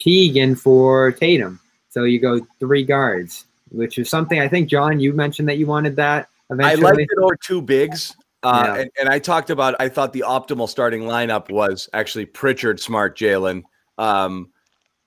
Teague 0.00 0.36
in 0.36 0.54
for 0.54 1.12
Tatum. 1.12 1.60
So 1.88 2.04
you 2.04 2.20
go 2.20 2.46
three 2.60 2.84
guards, 2.84 3.46
which 3.70 3.96
is 3.96 4.10
something 4.10 4.38
I 4.38 4.48
think, 4.48 4.68
John, 4.68 5.00
you 5.00 5.14
mentioned 5.14 5.48
that 5.48 5.56
you 5.56 5.66
wanted 5.66 5.96
that 5.96 6.28
I 6.50 6.54
eventually. 6.54 6.82
liked 6.82 7.12
it 7.12 7.18
over 7.18 7.36
two 7.36 7.62
bigs. 7.62 8.14
Uh, 8.46 8.62
Yeah. 8.64 8.80
and, 8.82 8.90
and 9.00 9.08
I 9.08 9.18
talked 9.18 9.50
about, 9.50 9.74
I 9.80 9.88
thought 9.88 10.12
the 10.12 10.24
optimal 10.26 10.68
starting 10.68 11.02
lineup 11.02 11.50
was 11.50 11.88
actually 11.92 12.26
Pritchard, 12.26 12.78
Smart, 12.80 13.18
Jaylen. 13.18 13.62
Um, 13.98 14.50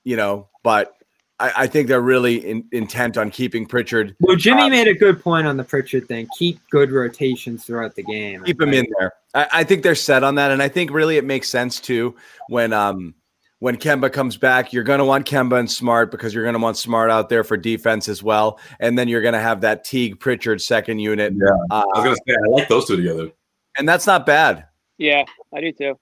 you 0.04 0.16
know, 0.16 0.48
but 0.62 0.94
I, 1.38 1.52
I 1.56 1.66
think 1.66 1.88
they're 1.88 2.00
really 2.00 2.36
in, 2.36 2.64
intent 2.72 3.16
on 3.16 3.30
keeping 3.30 3.66
Pritchard, 3.66 4.14
Well, 4.20 4.36
Jimmy 4.36 4.64
Uh, 4.64 4.68
made 4.68 4.88
a 4.88 4.94
good 4.94 5.22
point 5.22 5.46
on 5.46 5.56
the 5.56 5.64
Pritchard 5.64 6.06
thing. 6.06 6.28
Keep 6.38 6.60
good 6.70 6.90
rotations 6.92 7.64
throughout 7.64 7.94
the 7.94 8.02
game. 8.02 8.44
keep 8.44 8.60
him 8.60 8.72
in 8.74 8.86
there. 8.98 9.12
I, 9.34 9.48
I 9.52 9.64
think 9.64 9.82
they're 9.82 9.94
set 9.94 10.22
on 10.22 10.34
that, 10.34 10.50
and 10.50 10.62
I 10.62 10.68
think 10.68 10.90
really 10.90 11.16
it 11.16 11.24
makes 11.24 11.48
sense 11.48 11.80
too 11.80 12.14
when 12.48 12.72
um 12.72 13.14
when 13.60 13.76
Kemba 13.76 14.12
comes 14.12 14.36
back. 14.36 14.72
You're 14.72 14.82
going 14.84 14.98
to 14.98 15.04
want 15.04 15.26
Kemba 15.26 15.58
and 15.58 15.70
Smart 15.70 16.10
because 16.10 16.34
you're 16.34 16.42
going 16.44 16.54
to 16.54 16.58
want 16.60 16.76
Smart 16.76 17.10
out 17.10 17.28
there 17.28 17.44
for 17.44 17.56
defense 17.56 18.08
as 18.08 18.22
well, 18.22 18.58
and 18.80 18.98
then 18.98 19.06
you're 19.08 19.22
going 19.22 19.34
to 19.34 19.40
have 19.40 19.60
that 19.62 19.84
Teague 19.84 20.18
Pritchard 20.20 20.60
second 20.60 20.98
unit. 20.98 21.32
Yeah. 21.36 21.48
uh, 21.70 21.84
I 21.94 21.98
was 22.00 22.04
gonna 22.04 22.16
say 22.26 22.34
I 22.34 22.48
like 22.50 22.68
those 22.68 22.86
two 22.86 22.96
together. 22.96 23.30
and 23.78 23.88
that's 23.88 24.06
not 24.06 24.26
bad, 24.26 24.66
Yeah, 24.98 25.24
I 25.54 25.60
do 25.60 25.72
too. 25.72 25.98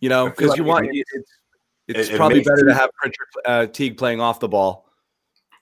you 0.00 0.08
know, 0.08 0.28
because 0.28 0.50
like 0.50 0.58
you 0.58 0.64
want 0.64 0.86
makes- 0.86 1.08
it's 1.12 1.32
it's 1.88 2.08
it- 2.08 2.14
it 2.14 2.16
probably 2.16 2.38
makes 2.38 2.48
better 2.48 2.60
to 2.62 2.66
Teague- 2.66 2.76
have 2.76 2.90
Pritchard 2.94 3.26
uh, 3.46 3.66
Teague 3.66 3.96
playing 3.96 4.20
off 4.20 4.40
the 4.40 4.48
ball. 4.48 4.86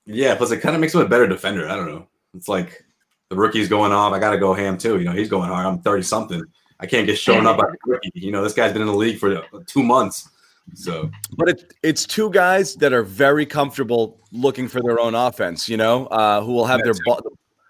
Yeah, 0.06 0.34
plus 0.36 0.50
it 0.52 0.58
kind 0.58 0.74
of 0.74 0.80
makes 0.80 0.94
him 0.94 1.00
a 1.00 1.08
better 1.08 1.26
defender. 1.26 1.68
I 1.68 1.74
don't 1.76 1.86
know. 1.88 2.06
It's 2.34 2.48
like 2.48 2.84
the 3.30 3.36
rookie's 3.36 3.68
going 3.68 3.92
off. 3.92 4.12
I 4.12 4.18
gotta 4.20 4.38
go 4.38 4.54
ham 4.54 4.78
too. 4.78 4.98
You 4.98 5.04
know, 5.04 5.12
he's 5.12 5.28
going 5.28 5.48
hard. 5.48 5.66
I'm 5.66 5.80
30 5.80 6.02
something. 6.04 6.42
I 6.78 6.86
can't 6.86 7.06
get 7.06 7.18
shown 7.18 7.46
up 7.46 7.56
by 7.58 7.64
a 7.64 7.72
rookie. 7.86 8.10
You 8.14 8.30
know, 8.32 8.42
this 8.44 8.52
guy's 8.52 8.72
been 8.72 8.82
in 8.82 8.88
the 8.88 8.94
league 8.94 9.18
for 9.18 9.42
two 9.66 9.82
months. 9.82 10.28
So 10.74 11.10
But 11.36 11.48
it, 11.48 11.74
it's 11.82 12.06
two 12.06 12.30
guys 12.30 12.74
that 12.76 12.92
are 12.92 13.02
very 13.02 13.46
comfortable 13.46 14.20
looking 14.32 14.68
for 14.68 14.82
their 14.82 14.98
own 15.00 15.14
offense. 15.14 15.68
You 15.68 15.76
know, 15.76 16.06
uh, 16.06 16.42
who 16.42 16.52
will 16.52 16.66
have 16.66 16.80
Yeah, 16.80 16.92
their 16.92 17.02
ball. 17.04 17.20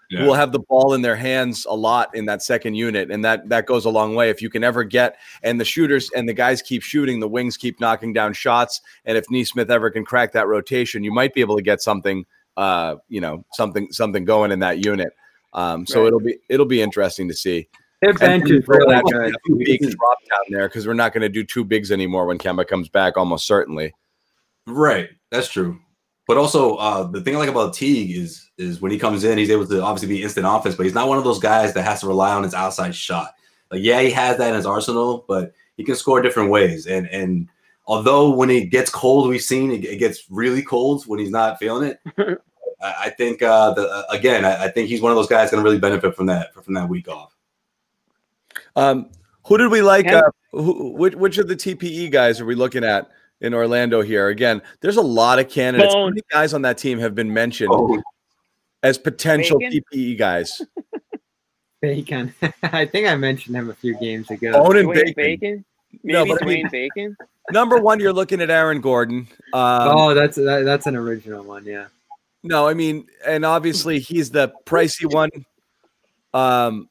yeah. 0.09 0.19
who 0.19 0.25
will 0.27 0.33
have 0.33 0.51
the 0.51 0.59
ball 0.59 0.93
in 0.93 1.01
their 1.01 1.15
hands 1.15 1.65
a 1.69 1.75
lot 1.75 2.13
in 2.15 2.25
that 2.25 2.41
second 2.41 2.75
unit, 2.75 3.11
and 3.11 3.23
that 3.25 3.47
that 3.49 3.65
goes 3.65 3.85
a 3.85 3.89
long 3.89 4.15
way. 4.15 4.29
If 4.29 4.41
you 4.41 4.49
can 4.49 4.63
ever 4.63 4.83
get 4.83 5.17
and 5.43 5.59
the 5.59 5.65
shooters 5.65 6.09
and 6.15 6.27
the 6.27 6.33
guys 6.33 6.61
keep 6.61 6.81
shooting, 6.81 7.19
the 7.19 7.27
wings 7.27 7.57
keep 7.57 7.79
knocking 7.79 8.13
down 8.13 8.33
shots, 8.33 8.81
and 9.05 9.17
if 9.17 9.25
Nesmith 9.29 9.69
ever 9.69 9.89
can 9.91 10.03
crack 10.05 10.31
that 10.33 10.47
rotation, 10.47 11.03
you 11.03 11.11
might 11.11 11.33
be 11.33 11.41
able 11.41 11.55
to 11.57 11.61
get 11.63 11.81
something 11.81 12.25
uh, 12.57 12.95
you 13.07 13.21
know, 13.21 13.45
something 13.53 13.91
something 13.91 14.25
going 14.25 14.51
in 14.51 14.59
that 14.59 14.83
unit. 14.83 15.09
Um, 15.53 15.85
so 15.85 16.01
Right. 16.01 16.07
it'll 16.07 16.19
be 16.19 16.37
it'll 16.49 16.65
be 16.65 16.81
interesting 16.81 17.27
to 17.27 17.33
see. 17.33 17.67
Their 18.01 18.11
And 18.11 18.19
bench 18.19 18.51
is 18.51 18.67
really 18.67 18.93
that 18.93 19.03
good. 19.05 19.35
two 19.47 19.55
big 19.57 19.81
drop 19.81 20.17
down 20.29 20.39
there 20.49 20.67
because 20.67 20.85
we're 20.85 20.93
not 20.93 21.13
going 21.13 21.23
to 21.23 21.29
do 21.29 21.43
two 21.43 21.63
bigs 21.63 21.91
anymore 21.91 22.27
when 22.27 22.37
Kemba 22.37 22.67
comes 22.67 22.89
back, 22.89 23.17
almost 23.17 23.47
certainly. 23.47 23.93
Right, 24.67 25.09
that's 25.31 25.49
true. 25.49 25.79
But 26.27 26.37
also, 26.37 26.75
uh, 26.75 27.03
the 27.03 27.21
thing 27.21 27.35
I 27.35 27.39
like 27.39 27.49
about 27.49 27.73
Teague 27.73 28.15
is 28.15 28.51
is 28.57 28.81
when 28.81 28.91
he 28.91 28.99
comes 28.99 29.23
in, 29.23 29.37
he's 29.37 29.49
able 29.49 29.65
to 29.67 29.81
obviously 29.81 30.09
be 30.09 30.21
instant 30.21 30.45
offense, 30.47 30.75
but 30.75 30.83
he's 30.83 30.93
not 30.93 31.07
one 31.07 31.17
of 31.17 31.23
those 31.23 31.39
guys 31.39 31.73
that 31.73 31.83
has 31.83 32.01
to 32.01 32.07
rely 32.07 32.33
on 32.33 32.43
his 32.43 32.53
outside 32.53 32.93
shot. 32.93 33.33
Like, 33.71 33.81
yeah, 33.81 34.01
he 34.01 34.11
has 34.11 34.37
that 34.37 34.49
in 34.49 34.55
his 34.55 34.65
arsenal, 34.65 35.25
but 35.27 35.53
he 35.77 35.83
can 35.83 35.95
score 35.95 36.21
different 36.21 36.49
ways. 36.51 36.85
And 36.85 37.07
and 37.07 37.47
although 37.85 38.29
when 38.29 38.49
it 38.49 38.65
gets 38.69 38.91
cold, 38.91 39.29
we've 39.29 39.41
seen 39.41 39.71
it, 39.71 39.85
it 39.85 39.97
gets 39.97 40.25
really 40.29 40.61
cold 40.61 41.05
when 41.07 41.19
he's 41.19 41.31
not 41.31 41.59
feeling 41.59 41.89
it. 41.89 41.99
I, 42.81 42.93
I 43.05 43.09
think 43.11 43.41
uh, 43.41 43.73
the 43.73 43.87
uh, 43.89 44.03
again, 44.09 44.43
I, 44.43 44.65
I 44.65 44.67
think 44.69 44.89
he's 44.89 45.01
one 45.01 45.11
of 45.11 45.15
those 45.15 45.27
guys 45.27 45.49
going 45.49 45.63
to 45.63 45.67
really 45.67 45.79
benefit 45.79 46.15
from 46.15 46.25
that 46.27 46.53
from 46.53 46.73
that 46.73 46.89
week 46.89 47.07
off. 47.07 47.36
Um, 48.77 49.09
who 49.45 49.57
did 49.57 49.69
we 49.71 49.81
like? 49.81 50.05
Ken- 50.05 50.23
Uh, 50.23 50.29
who, 50.51 50.91
which, 50.93 51.15
which 51.15 51.37
of 51.37 51.47
the 51.47 51.55
TPE 51.55 52.09
guys 52.11 52.39
are 52.39 52.45
we 52.45 52.55
looking 52.55 52.83
at 52.83 53.09
in 53.41 53.53
Orlando 53.53 54.01
here? 54.01 54.29
Again, 54.29 54.61
there's 54.81 54.97
a 54.97 55.01
lot 55.01 55.39
of 55.39 55.49
candidates. 55.49 55.93
How 55.93 55.99
Bone. 56.01 56.11
many 56.11 56.21
guys 56.31 56.53
on 56.53 56.61
that 56.61 56.77
team 56.77 56.99
have 56.99 57.13
been 57.15 57.33
mentioned 57.33 57.69
Oh, 57.73 58.01
as 58.83 58.97
potential 58.97 59.59
Bacon? 59.59 59.81
TPE 59.93 60.17
guys? 60.17 60.61
Bacon. 61.81 62.33
I 62.63 62.85
think 62.85 63.07
I 63.07 63.15
mentioned 63.15 63.55
him 63.55 63.69
a 63.69 63.73
few 63.73 63.95
games 63.99 64.29
ago. 64.31 64.51
Bone 64.53 64.77
and 64.77 64.87
Dwayne 64.87 65.15
Bacon. 65.15 65.15
Bacon. 65.15 65.65
No, 66.03 66.23
Maybe 66.23 66.33
but 66.33 66.43
I 66.43 66.45
mean- 66.45 66.69
Bacon. 66.71 67.17
Number 67.51 67.77
one, 67.77 67.99
you're 68.01 68.11
looking 68.13 68.41
at 68.41 68.49
Aaron 68.49 68.81
Gordon. 68.81 69.27
Um, 69.53 69.87
oh, 69.97 70.13
that's 70.13 70.35
that, 70.35 70.63
that's 70.65 70.85
an 70.85 70.97
original 70.97 71.43
one. 71.45 71.63
Yeah. 71.63 71.85
No, 72.43 72.67
I 72.67 72.73
mean, 72.73 73.07
and 73.25 73.45
obviously 73.45 73.99
he's 73.99 74.29
the 74.31 74.51
pricey 74.65 75.11
one. 75.11 75.29
Um, 76.33 76.89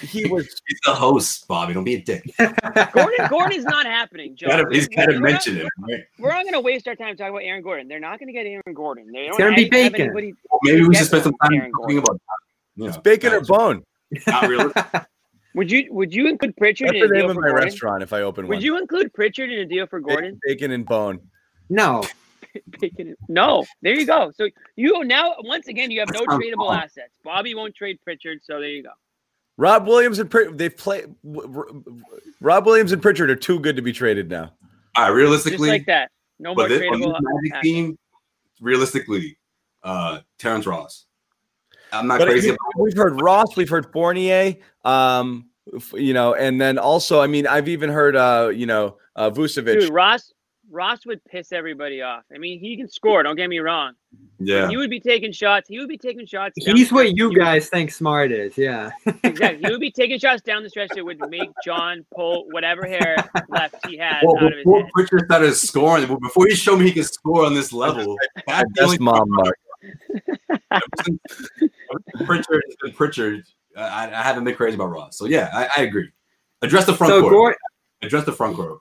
he 0.00 0.26
was 0.26 0.46
he's 0.68 0.80
the 0.84 0.94
host, 0.94 1.46
Bobby. 1.48 1.74
Don't 1.74 1.84
be 1.84 1.94
a 1.94 2.00
dick. 2.02 2.22
Gordon. 2.92 3.26
Gordon's 3.28 3.64
not 3.64 3.86
happening, 3.86 4.34
Joe. 4.36 4.48
Gotta- 4.48 4.68
he's 4.74 4.88
got 4.88 5.06
to 5.06 5.14
We're 5.14 5.20
mention 5.20 5.54
not- 5.54 5.62
him. 5.62 5.68
Right? 5.88 6.00
We're 6.18 6.30
not 6.30 6.42
going 6.42 6.54
to 6.54 6.60
waste 6.60 6.88
our 6.88 6.94
time 6.96 7.16
talking 7.16 7.30
about 7.32 7.42
Aaron 7.44 7.62
Gordon. 7.62 7.88
They're 7.88 8.00
not 8.00 8.18
going 8.18 8.26
to 8.28 8.32
get 8.32 8.46
Aaron 8.46 8.74
Gordon. 8.74 9.10
They 9.12 9.26
don't 9.28 9.38
gonna 9.38 9.54
be 9.56 9.64
have- 9.64 9.72
have 9.72 9.92
Bacon. 9.92 10.00
anybody- 10.06 10.34
Maybe 10.64 10.84
we 10.84 10.94
should 10.94 11.06
spend 11.06 11.22
some 11.24 11.34
time 11.42 11.52
Aaron 11.54 11.72
talking 11.72 11.96
Gordon. 11.96 11.98
about 11.98 12.20
you 12.76 12.88
know, 12.88 12.98
bacon 13.00 13.32
or 13.32 13.38
guys. 13.38 13.48
bone. 13.48 13.84
Not 14.26 14.48
realistic. 14.48 14.84
Would 15.54 15.72
you 15.72 15.92
would 15.92 16.14
you 16.14 16.28
include 16.28 16.56
Pritchard 16.56 16.88
That's 16.90 16.96
in 16.96 17.00
the 17.00 17.06
a 17.06 17.08
name 17.08 17.22
deal 17.22 17.30
of 17.30 17.34
for 17.34 17.40
my 17.40 17.48
Gordon? 17.48 17.64
restaurant 17.64 18.02
if 18.04 18.12
I 18.12 18.20
open 18.20 18.44
one. 18.44 18.50
Would 18.56 18.62
you 18.62 18.78
include 18.78 19.12
Pritchard 19.12 19.50
in 19.50 19.58
a 19.58 19.64
deal 19.64 19.86
for 19.88 19.98
Gordon? 19.98 20.38
Bacon 20.46 20.70
and 20.70 20.86
bone. 20.86 21.18
no. 21.68 22.04
Bacon. 22.80 23.16
No, 23.28 23.64
there 23.82 23.94
you 23.94 24.06
go. 24.06 24.30
So 24.36 24.48
you 24.76 25.04
now 25.04 25.34
once 25.40 25.66
again 25.66 25.90
you 25.90 25.98
have 26.00 26.10
no 26.12 26.20
That's 26.20 26.28
not 26.28 26.40
tradable 26.40 26.76
assets. 26.76 27.10
Bobby 27.24 27.54
won't 27.56 27.74
trade 27.74 27.98
Pritchard, 28.04 28.38
so 28.44 28.60
there 28.60 28.68
you 28.68 28.82
go. 28.84 28.90
Rob 29.58 29.86
Williams 29.86 30.18
and 30.20 30.30
Pritchard, 30.30 30.56
they've 30.56 30.74
played. 30.76 31.12
w- 31.24 31.48
w- 31.48 31.84
Rob 32.40 32.64
Williams 32.64 32.92
and 32.92 33.02
Pritchard 33.02 33.28
are 33.28 33.36
too 33.36 33.58
good 33.60 33.76
to 33.76 33.82
be 33.82 33.92
traded 33.92 34.30
now. 34.30 34.52
All 34.96 35.12
right, 35.12 35.42
Just 35.44 35.58
like 35.58 35.84
that. 35.86 36.10
No 36.38 36.54
more 36.54 36.64
but 36.64 36.68
this, 36.68 36.78
this 36.78 36.88
tradable. 36.90 37.18
Magic 37.20 37.62
team, 37.62 37.98
realistically, 38.60 39.36
uh, 39.82 40.20
Terrence 40.38 40.66
Ross. 40.66 41.06
I'm 41.92 42.06
not 42.06 42.18
But 42.20 42.28
crazy. 42.28 42.50
mean, 42.50 42.58
we've 42.78 42.96
heard 42.96 43.20
Ross, 43.20 43.56
we've 43.56 43.68
heard 43.68 43.92
Fournier, 43.92 44.56
um, 44.84 45.48
you 45.94 46.14
know, 46.14 46.34
and 46.34 46.60
then 46.60 46.78
also, 46.78 47.20
I 47.20 47.26
mean, 47.26 47.46
I've 47.46 47.68
even 47.68 47.90
heard, 47.90 48.14
uh, 48.14 48.50
you 48.54 48.66
know, 48.66 48.98
uh, 49.16 49.30
Vucevic. 49.30 49.80
Dude, 49.80 49.92
Ross 49.92 50.32
Ross 50.70 51.06
would 51.06 51.24
piss 51.24 51.52
everybody 51.52 52.02
off. 52.02 52.24
I 52.34 52.38
mean, 52.38 52.60
he 52.60 52.76
can 52.76 52.88
score. 52.88 53.22
Don't 53.22 53.36
get 53.36 53.48
me 53.48 53.58
wrong. 53.58 53.94
yeah, 54.38 54.68
He 54.68 54.76
would 54.76 54.90
be 54.90 55.00
taking 55.00 55.32
shots. 55.32 55.68
He 55.68 55.78
would 55.78 55.88
be 55.88 55.96
taking 55.98 56.26
shots. 56.26 56.54
He's 56.56 56.92
what 56.92 57.16
you 57.16 57.30
He 57.30 57.36
would- 57.36 57.36
guys 57.38 57.68
think 57.68 57.90
smart 57.90 58.32
is. 58.32 58.56
Yeah. 58.58 58.90
exactly. 59.24 59.62
He 59.64 59.70
would 59.70 59.80
be 59.80 59.90
taking 59.90 60.18
shots 60.18 60.42
down 60.42 60.62
the 60.62 60.70
stretch 60.70 60.90
that 60.94 61.04
would 61.04 61.18
make 61.30 61.50
John 61.64 62.04
pull 62.14 62.46
whatever 62.50 62.86
hair 62.86 63.16
left 63.48 63.76
he 63.86 63.96
had 63.96 64.20
well, 64.24 64.36
out 64.38 64.44
of 64.44 64.52
his 64.52 64.64
before 64.64 64.82
head. 64.82 64.90
Pritchard 64.94 65.24
started 65.26 65.54
scoring, 65.54 66.06
before 66.20 66.46
he 66.46 66.54
showed 66.54 66.78
me 66.78 66.86
he 66.86 66.92
could 66.92 67.06
score 67.06 67.44
on 67.46 67.54
this 67.54 67.72
level, 67.72 68.16
that's 68.46 68.62
the 68.62 68.68
That's 68.74 68.84
only 68.86 68.98
mom, 68.98 69.24
Mark. 69.28 69.58
Pritchard 72.26 72.62
has 72.66 72.76
been 72.82 72.92
Pritchard. 72.92 73.44
I, 73.76 74.06
I 74.10 74.22
haven't 74.22 74.44
been 74.44 74.54
crazy 74.54 74.74
about 74.74 74.90
Ross. 74.90 75.16
So 75.16 75.26
yeah, 75.26 75.50
I, 75.52 75.68
I 75.80 75.84
agree. 75.84 76.10
Address 76.62 76.86
the 76.86 76.94
front 76.94 77.12
So 77.12 77.20
court. 77.22 77.32
Gor- 77.32 77.56
Address 78.02 78.24
the 78.24 78.32
front 78.32 78.56
court 78.56 78.78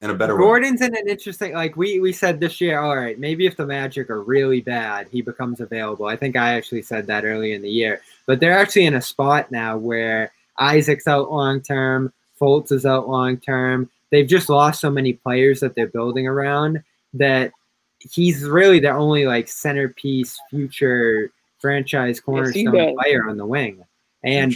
in 0.00 0.10
a 0.10 0.14
better 0.14 0.36
way. 0.36 0.42
Gordon's 0.42 0.82
in 0.82 0.94
an 0.94 1.08
interesting 1.08 1.54
like 1.54 1.76
we 1.76 1.98
we 2.00 2.12
said 2.12 2.40
this 2.40 2.60
year. 2.60 2.80
All 2.80 2.96
right, 2.96 3.18
maybe 3.18 3.46
if 3.46 3.56
the 3.56 3.66
Magic 3.66 4.10
are 4.10 4.22
really 4.22 4.60
bad, 4.60 5.08
he 5.10 5.22
becomes 5.22 5.60
available. 5.60 6.06
I 6.06 6.16
think 6.16 6.36
I 6.36 6.54
actually 6.54 6.82
said 6.82 7.06
that 7.06 7.24
early 7.24 7.52
in 7.52 7.62
the 7.62 7.70
year, 7.70 8.02
but 8.26 8.40
they're 8.40 8.58
actually 8.58 8.86
in 8.86 8.94
a 8.94 9.02
spot 9.02 9.50
now 9.50 9.76
where 9.76 10.32
Isaac's 10.58 11.06
out 11.06 11.30
long 11.30 11.60
term, 11.60 12.12
Fultz 12.40 12.72
is 12.72 12.86
out 12.86 13.08
long 13.08 13.38
term. 13.38 13.90
They've 14.10 14.28
just 14.28 14.48
lost 14.48 14.80
so 14.80 14.90
many 14.90 15.14
players 15.14 15.60
that 15.60 15.74
they're 15.74 15.88
building 15.88 16.26
around 16.26 16.82
that 17.14 17.52
he's 17.98 18.44
really 18.44 18.80
their 18.80 18.96
only 18.96 19.26
like 19.26 19.48
centerpiece, 19.48 20.38
future 20.50 21.30
franchise 21.58 22.20
cornerstone 22.20 22.96
player 22.96 23.28
on 23.28 23.38
the 23.38 23.46
wing, 23.46 23.82
and 24.22 24.54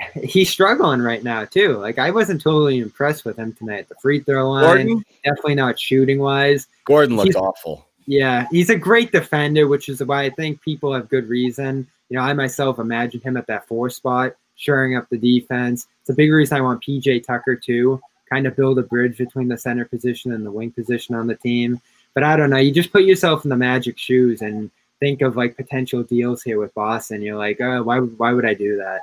he's 0.22 0.50
struggling 0.50 1.00
right 1.00 1.22
now 1.22 1.44
too. 1.44 1.76
Like 1.76 1.98
I 1.98 2.10
wasn't 2.10 2.40
totally 2.40 2.78
impressed 2.78 3.24
with 3.24 3.36
him 3.36 3.52
tonight 3.52 3.80
at 3.80 3.88
the 3.88 3.94
free 3.96 4.20
throw 4.20 4.50
line. 4.50 4.64
Gordon, 4.64 5.04
Definitely 5.24 5.54
not 5.56 5.78
shooting 5.78 6.18
wise. 6.18 6.66
Gordon 6.84 7.16
looked 7.16 7.28
He's- 7.28 7.36
awful. 7.36 7.84
Yeah, 8.10 8.46
he's 8.50 8.70
a 8.70 8.76
great 8.76 9.12
defender, 9.12 9.68
which 9.68 9.90
is 9.90 10.02
why 10.02 10.22
I 10.22 10.30
think 10.30 10.62
people 10.62 10.94
have 10.94 11.10
good 11.10 11.28
reason. 11.28 11.86
You 12.08 12.16
know, 12.16 12.22
I 12.22 12.32
myself 12.32 12.78
imagine 12.78 13.20
him 13.20 13.36
at 13.36 13.46
that 13.48 13.68
four 13.68 13.90
spot, 13.90 14.34
shoring 14.56 14.96
up 14.96 15.06
the 15.10 15.18
defense. 15.18 15.86
It's 16.00 16.08
a 16.08 16.14
big 16.14 16.32
reason 16.32 16.56
I 16.56 16.62
want 16.62 16.82
PJ 16.82 17.26
Tucker 17.26 17.54
too, 17.54 18.00
kind 18.30 18.46
of 18.46 18.56
build 18.56 18.78
a 18.78 18.82
bridge 18.82 19.18
between 19.18 19.48
the 19.48 19.58
center 19.58 19.84
position 19.84 20.32
and 20.32 20.46
the 20.46 20.50
wing 20.50 20.70
position 20.70 21.14
on 21.16 21.26
the 21.26 21.34
team. 21.34 21.82
But 22.14 22.24
I 22.24 22.34
don't 22.38 22.48
know. 22.48 22.56
You 22.56 22.72
just 22.72 22.92
put 22.92 23.04
yourself 23.04 23.44
in 23.44 23.50
the 23.50 23.56
Magic 23.56 23.98
shoes 23.98 24.40
and 24.40 24.70
think 25.00 25.20
of 25.20 25.36
like 25.36 25.56
potential 25.56 26.02
deals 26.02 26.42
here 26.42 26.58
with 26.58 26.72
Boston. 26.72 27.20
You're 27.20 27.36
like, 27.36 27.60
oh, 27.60 27.82
why? 27.82 27.98
Why 27.98 28.32
would 28.32 28.46
I 28.46 28.54
do 28.54 28.78
that? 28.78 29.02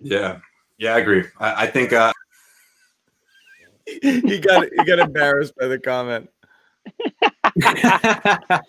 Yeah, 0.00 0.38
yeah, 0.78 0.94
I 0.94 0.98
agree. 0.98 1.24
I, 1.38 1.64
I 1.64 1.66
think 1.66 1.92
uh, 1.92 2.12
he 3.86 4.38
got 4.40 4.66
he 4.76 4.84
got 4.84 4.98
embarrassed 4.98 5.54
by 5.56 5.66
the 5.66 5.78
comment. 5.78 6.28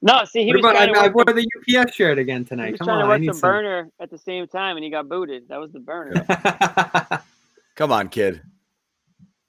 No, 0.00 0.24
see, 0.24 0.44
he 0.44 0.52
what 0.52 0.62
was 0.62 0.64
about 0.64 0.74
trying 0.76 0.94
to 0.94 1.00
I, 1.00 1.04
I 1.06 1.08
wore 1.08 1.24
the, 1.24 1.32
the 1.66 1.80
UPS 1.80 1.94
shirt 1.94 2.18
again 2.18 2.42
he 2.42 2.44
tonight. 2.46 2.70
was 2.72 2.78
Come 2.78 2.86
trying 2.86 2.98
on, 2.98 3.04
to 3.04 3.06
I 3.06 3.14
work 3.14 3.20
need 3.20 3.34
the 3.34 3.40
burner 3.40 3.90
at 3.98 4.10
the 4.10 4.18
same 4.18 4.46
time, 4.46 4.76
and 4.76 4.84
he 4.84 4.90
got 4.90 5.08
booted. 5.08 5.48
That 5.48 5.58
was 5.58 5.72
the 5.72 5.80
burner. 5.80 6.24
Come 7.74 7.90
on, 7.92 8.08
kid. 8.08 8.40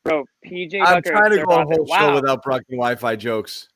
bro. 0.03 0.25
PJ 0.45 0.79
I'm 0.81 1.03
Tucker. 1.03 1.11
trying 1.11 1.29
to 1.31 1.35
they're 1.37 1.45
go 1.45 1.51
a 1.53 1.59
off 1.59 1.71
it. 1.71 1.77
whole 1.77 1.85
show 1.85 2.13
without 2.15 2.43
Brockton 2.43 2.77
Wi-Fi 2.77 3.15
jokes. 3.15 3.69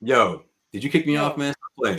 yo, 0.00 0.42
did 0.72 0.82
you 0.82 0.90
kick 0.90 1.06
me 1.06 1.16
off, 1.16 1.36
man? 1.36 1.54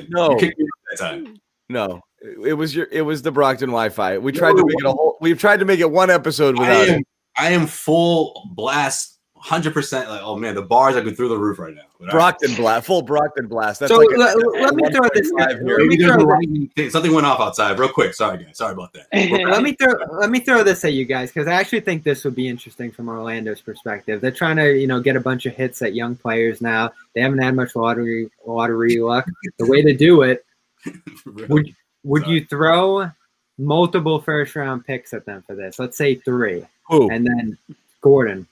No. 0.09 0.31
you 0.31 0.37
kicked 0.37 0.59
me 0.59 0.65
off 0.65 0.79
that 0.91 0.97
time. 0.99 1.37
No, 1.69 2.01
it 2.21 2.53
was 2.53 2.75
your 2.75 2.87
it 2.91 3.01
was 3.01 3.21
the 3.21 3.31
Brockton 3.31 3.69
Wi-Fi. 3.69 4.17
We 4.17 4.31
tried 4.31 4.53
to 4.53 4.63
make 4.65 4.79
it 4.79 4.85
a 4.85 4.91
whole. 4.91 5.17
We've 5.21 5.39
tried 5.39 5.59
to 5.59 5.65
make 5.65 5.79
it 5.79 5.89
one 5.89 6.09
episode 6.09 6.57
I 6.57 6.61
without 6.61 6.89
am, 6.89 6.99
it. 6.99 7.07
I 7.37 7.49
am 7.51 7.67
full 7.67 8.49
blast, 8.55 9.19
hundred 9.37 9.73
percent. 9.73 10.09
Like, 10.09 10.21
oh 10.23 10.35
man, 10.35 10.55
the 10.55 10.61
bars 10.61 10.95
are 10.95 11.01
going 11.01 11.15
through 11.15 11.29
the 11.29 11.37
roof 11.37 11.59
right 11.59 11.73
now. 11.73 11.81
But 11.99 11.99
all 11.99 12.05
right. 12.07 12.11
Brockton 12.37 12.55
blast, 12.55 12.87
full 12.87 13.01
Brockton 13.01 13.47
blast. 13.47 13.79
That's 13.79 13.91
so 13.91 13.99
like 13.99 14.09
a- 14.15 14.17
let, 14.19 14.37
let 14.61 14.75
me 14.75 14.89
throw 14.89 15.07
this. 15.13 15.31
1.5 15.33 15.37
Let 15.39 15.61
here. 15.61 15.85
me 15.85 15.97
throw 15.97 16.13
a 16.13 16.17
this. 16.17 16.25
lightning 16.25 16.71
thing. 16.75 16.89
Something 16.89 17.13
went 17.13 17.25
off 17.25 17.39
outside, 17.39 17.77
real 17.79 17.89
quick. 17.89 18.13
Sorry, 18.13 18.43
guys. 18.43 18.57
Sorry 18.57 18.73
about 18.73 18.93
that. 18.93 19.07
let 19.13 19.61
me 19.63 19.73
throw 19.73 19.93
let 20.17 20.29
me 20.29 20.39
throw 20.39 20.63
this 20.63 20.83
at 20.85 20.93
you 20.93 21.05
guys 21.05 21.31
because 21.31 21.47
I 21.47 21.53
actually 21.53 21.81
think 21.81 22.03
this 22.03 22.23
would 22.25 22.35
be 22.35 22.47
interesting 22.49 22.91
from 22.91 23.07
Orlando's 23.09 23.61
perspective. 23.61 24.19
They're 24.21 24.31
trying 24.31 24.57
to 24.57 24.77
you 24.77 24.87
know 24.87 24.99
get 24.99 25.15
a 25.15 25.21
bunch 25.21 25.45
of 25.45 25.55
hits 25.55 25.81
at 25.81 25.93
young 25.95 26.15
players 26.17 26.61
now. 26.61 26.91
They 27.15 27.21
haven't 27.21 27.39
had 27.39 27.55
much 27.55 27.75
lottery 27.75 28.29
lottery 28.45 28.99
luck. 28.99 29.25
The 29.57 29.65
way 29.69 29.81
to 29.81 29.93
do 29.95 30.21
it 30.23 30.45
would 31.49 31.73
would 32.03 32.25
you 32.27 32.45
throw 32.45 33.09
multiple 33.57 34.19
first 34.21 34.55
round 34.55 34.85
picks 34.85 35.13
at 35.13 35.25
them 35.25 35.43
for 35.45 35.55
this? 35.55 35.79
Let's 35.79 35.97
say 35.97 36.15
three, 36.15 36.65
Who? 36.87 37.09
and 37.11 37.25
then 37.25 37.57
Gordon. 38.01 38.47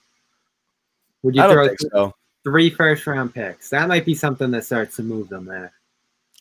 Would 1.22 1.34
you 1.34 1.42
I 1.42 1.46
throw 1.52 1.66
don't 1.66 1.76
think 1.78 1.92
so. 1.92 2.14
three 2.44 2.70
first 2.70 3.06
round 3.06 3.34
picks? 3.34 3.70
That 3.70 3.88
might 3.88 4.04
be 4.04 4.14
something 4.14 4.50
that 4.52 4.64
starts 4.64 4.96
to 4.96 5.02
move 5.02 5.28
them 5.28 5.44
there. 5.46 5.72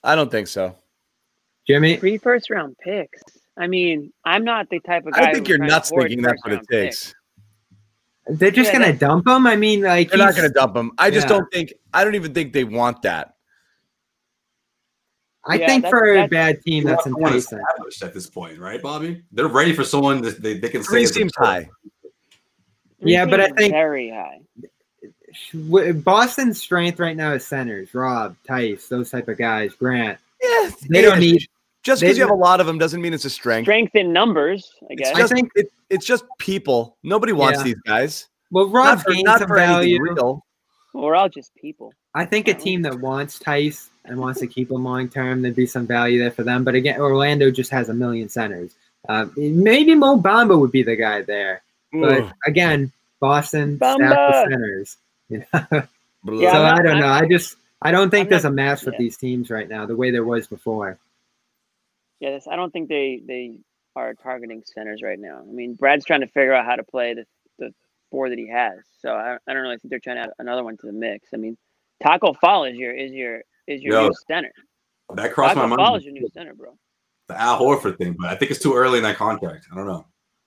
I 0.04 0.15
don't 0.15 0.30
think 0.32 0.48
so. 0.48 0.76
Jimmy, 1.65 1.98
Three 1.98 2.17
first 2.17 2.50
round 2.50 2.78
picks. 2.80 3.22
I 3.58 3.67
mean, 3.67 4.13
I'm 4.24 4.43
not 4.43 4.70
the 4.70 4.80
type 4.82 5.06
of 5.08 5.13
guy. 5.13 5.30
I 5.30 5.34
think 5.34 5.48
you're 5.48 5.58
nuts 5.58 5.89
thinking 5.89 6.22
that's 6.22 6.43
what 6.46 6.54
it 6.54 6.58
first-round 6.60 6.67
picks. 6.70 7.02
takes. 7.06 7.15
they're 8.39 8.52
just 8.52 8.72
Yeah, 8.72 8.80
gonna 8.80 8.93
dump 8.93 9.28
him. 9.28 9.48
I 9.48 9.56
mean, 9.56 9.82
like 9.82 10.10
They're 10.10 10.20
not 10.20 10.36
going 10.36 10.48
to 10.48 10.54
dump 10.54 10.76
him. 10.76 10.91
I 10.98 11.10
just 11.10 11.26
Yeah. 11.28 11.38
don't 11.38 11.52
think. 11.52 11.74
I 11.93 12.04
don't 12.04 12.13
even 12.15 12.34
think 12.34 12.54
they 12.54 12.63
want 12.65 13.02
that. 13.02 13.34
I 15.47 15.55
Yeah, 15.55 15.67
think 15.67 15.83
that's- 15.83 15.89
for 15.99 16.15
a 16.15 16.27
bad 16.27 16.62
team, 16.63 16.83
that's 16.83 17.03
Someone 17.03 17.23
enticing. 17.33 17.60
established 17.60 18.03
at 18.03 18.13
this 18.13 18.29
point, 18.29 18.60
right, 18.60 18.81
Bobby? 18.81 19.23
They're 19.31 19.47
ready 19.47 19.73
for 19.73 19.83
someone 19.83 20.21
that 20.23 20.41
they, 20.41 20.57
they 20.57 20.69
can 20.69 20.83
say 20.83 20.89
Three 20.89 21.03
is 21.03 21.12
a- 21.12 21.13
seems 21.13 21.33
high. 21.38 21.69
Three 23.01 23.13
Yeah, 23.13 23.25
but 23.25 23.39
I 23.39 23.49
think- 23.49 23.71
very 23.73 24.10
high. 24.10 24.39
Boston's 25.53 26.60
strength 26.62 26.99
right 26.99 27.15
now 27.15 27.33
is 27.33 27.45
centers. 27.45 27.93
Rob, 27.93 28.36
Theis, 28.47 28.88
those 28.88 29.10
type 29.12 29.27
of 29.27 29.38
guys. 29.38 29.73
Grant. 29.73 30.17
Yeah, 30.41 30.69
They 30.89 31.01
don't 31.01 31.19
need. 31.19 31.45
just 31.83 32.01
because 32.01 32.17
you 32.17 32.23
have 32.23 32.31
a 32.31 32.36
lot 32.36 32.60
of 32.60 32.67
them 32.67 32.77
doesn't 32.77 33.01
mean 33.01 33.13
it's 33.13 33.25
a 33.25 33.29
strength. 33.29 33.65
Strength 33.65 33.95
in 33.95 34.12
numbers, 34.13 34.71
I 34.83 34.86
It's 34.91 35.12
guess. 35.12 35.31
I 35.31 35.36
think- 35.36 35.51
it, 35.55 35.71
it's 35.89 36.05
just 36.05 36.25
people. 36.39 36.97
Nobody 37.03 37.33
wants 37.33 37.60
Yeah. 37.60 37.63
these 37.65 37.81
guys. 37.86 38.27
Well, 38.51 38.67
Rob 38.67 38.86
Not 38.97 39.01
for, 39.03 39.12
gained 39.13 39.25
not 39.25 39.39
some 39.39 39.47
for 39.47 39.57
anything 39.57 39.75
value. 39.75 40.01
real. 40.01 40.45
We're 40.93 41.15
all 41.15 41.29
just 41.29 41.53
people. 41.55 41.93
I 42.15 42.25
think 42.25 42.47
a 42.47 42.53
team 42.53 42.81
that 42.83 42.99
wants 42.99 43.38
Theis 43.39 43.89
and 44.08 44.20
wants 44.20 44.39
to 44.39 44.48
keep 44.48 44.72
him 44.72 44.84
long 44.84 45.10
term, 45.10 45.41
there'd 45.41 45.56
be 45.56 45.65
some 45.65 45.88
value 45.88 46.20
there 46.20 46.32
for 46.32 46.43
them. 46.43 46.63
But 46.63 46.76
again, 46.76 47.00
Orlando 47.00 47.52
just 47.52 47.72
has 47.72 47.89
a 47.89 47.93
million 47.93 48.30
centers. 48.30 48.74
Uh, 49.08 49.28
maybe 49.36 49.96
Mo 49.96 50.20
Bamba 50.20 50.60
would 50.60 50.72
be 50.72 50.84
the 50.84 50.96
guy 50.96 51.22
there. 51.22 51.62
But 51.93 52.22
Ugh. 52.24 52.32
again, 52.46 52.91
Boston 53.20 53.78
stacked 53.78 54.02
Bamba! 54.02 54.28
with 54.28 54.52
centers. 54.52 54.98
You 55.30 55.39
know? 55.52 55.84
Yeah, 56.39 56.52
so 56.54 56.63
I'm 56.63 56.63
not- 56.63 56.80
I 56.80 56.82
don't 56.84 57.00
know. 57.00 57.06
I'm- 57.08 57.24
I 57.26 57.28
just 57.28 57.56
I 57.82 57.91
don't 57.91 58.10
think 58.10 58.28
I'm 58.28 58.30
there's 58.30 58.43
not- 58.43 58.54
a 58.54 58.56
match 58.56 58.84
with 58.84 58.93
yeah. 58.93 59.00
these 59.00 59.17
teams 59.17 59.50
right 59.50 59.67
now 59.67 59.86
the 59.86 59.96
way 59.96 60.10
there 60.12 60.24
was 60.24 60.48
before. 60.48 60.98
Yes, 62.20 62.48
I 62.48 62.56
don't 62.56 62.72
think 62.72 62.89
they 62.89 63.22
they 63.26 63.58
are 63.96 64.13
targeting 64.13 64.63
centers 64.65 65.02
right 65.02 65.20
now. 65.20 65.39
I 65.41 65.52
mean, 65.52 65.74
Brad's 65.76 66.06
trying 66.06 66.22
to 66.22 66.28
figure 66.28 66.54
out 66.54 66.65
how 66.65 66.76
to 66.76 66.84
play 66.84 67.13
the, 67.13 67.26
the 67.60 67.74
four 68.12 68.30
that 68.30 68.38
he 68.38 68.48
has. 68.48 68.80
So 69.02 69.10
I, 69.12 69.38
I 69.48 69.54
don't 69.54 69.63
really 69.63 69.78
think 69.78 69.89
they're 69.89 70.00
trying 70.00 70.17
to 70.17 70.24
add 70.24 70.30
another 70.39 70.63
one 70.63 70.78
to 70.78 70.86
the 70.86 70.93
mix. 70.93 71.30
I 71.34 71.38
mean, 71.38 71.58
Tacko 72.02 72.34
Fall 72.34 72.65
is 72.65 72.78
your 72.78 72.93
is 72.93 73.12
your 73.12 73.41
is 73.67 73.82
your 73.82 73.93
Yo, 73.93 74.08
new 74.08 74.13
center. 74.27 74.51
That 75.15 75.34
crossed 75.34 75.56
my 75.56 75.63
Tacko 75.63 75.75
Fall 75.75 75.91
mind. 75.91 75.97
is 75.97 76.03
your 76.06 76.13
new 76.13 76.27
center, 76.34 76.53
bro. 76.53 76.77
The 77.27 77.39
Al 77.39 77.60
Horford 77.60 77.97
thing, 77.97 78.15
but 78.19 78.30
I 78.30 78.36
think 78.36 78.51
it's 78.51 78.60
too 78.62 78.73
early 78.75 78.97
in 78.97 79.03
that 79.03 79.17
contract. 79.17 79.67
I 79.71 79.75
don't 79.75 79.88
know. 79.88 80.06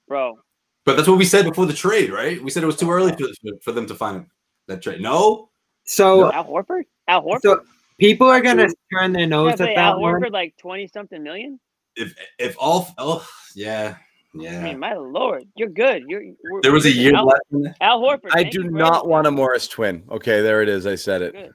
Bro, 0.09 0.39
But 0.85 0.97
that's 0.97 1.07
what 1.09 1.19
we 1.19 1.25
said 1.25 1.45
before 1.45 1.67
the 1.67 1.73
trade, 1.73 2.11
right? 2.11 2.43
We 2.43 2.51
said 2.51 2.63
it 2.63 2.67
was 2.67 2.77
too 2.77 2.91
early 2.91 3.13
for, 3.13 3.29
for 3.63 3.73
them 3.73 3.87
to 3.87 3.95
find 3.95 4.27
that 4.67 4.83
trade. 4.83 5.01
No, 5.01 5.51
So 5.85 6.33
Al 6.33 6.45
Horford, 6.45 6.83
Al 7.07 7.23
Horford. 7.23 7.43
so 7.43 7.63
people 7.99 8.27
are 8.29 8.41
gonna 8.41 8.69
turn 8.93 9.13
their 9.13 9.27
nose 9.27 9.57
pay 9.57 9.75
at 9.75 9.79
Al 9.79 9.93
that 9.95 10.01
one. 10.01 10.15
Horford 10.21 10.33
like 10.33 10.57
twenty 10.57 10.89
something 10.89 11.23
million. 11.23 11.61
if 11.97 12.15
if 12.39 12.57
all 12.59 12.89
oh 12.99 13.27
yeah 13.55 13.97
Yeah. 14.35 14.51
I 14.51 14.53
yeah. 14.55 14.63
mean, 14.63 14.79
my 14.79 14.95
lord, 14.95 15.45
you're 15.57 15.69
good. 15.69 16.05
You're. 16.09 16.23
There 16.63 16.73
was 16.73 16.87
a 16.87 16.91
year 16.93 17.15
Al, 17.15 17.27
left. 17.27 17.77
Al 17.81 18.01
Horford. 18.01 18.31
I 18.33 18.43
do 18.45 18.63
you 18.63 18.71
not 18.71 19.07
want 19.07 19.27
a 19.27 19.31
Morris 19.31 19.69
twin. 19.69 20.05
Okay, 20.11 20.41
there 20.41 20.63
it 20.63 20.69
is. 20.69 20.87
I 20.87 20.95
said 20.95 21.21
it. 21.23 21.33
Good. 21.35 21.53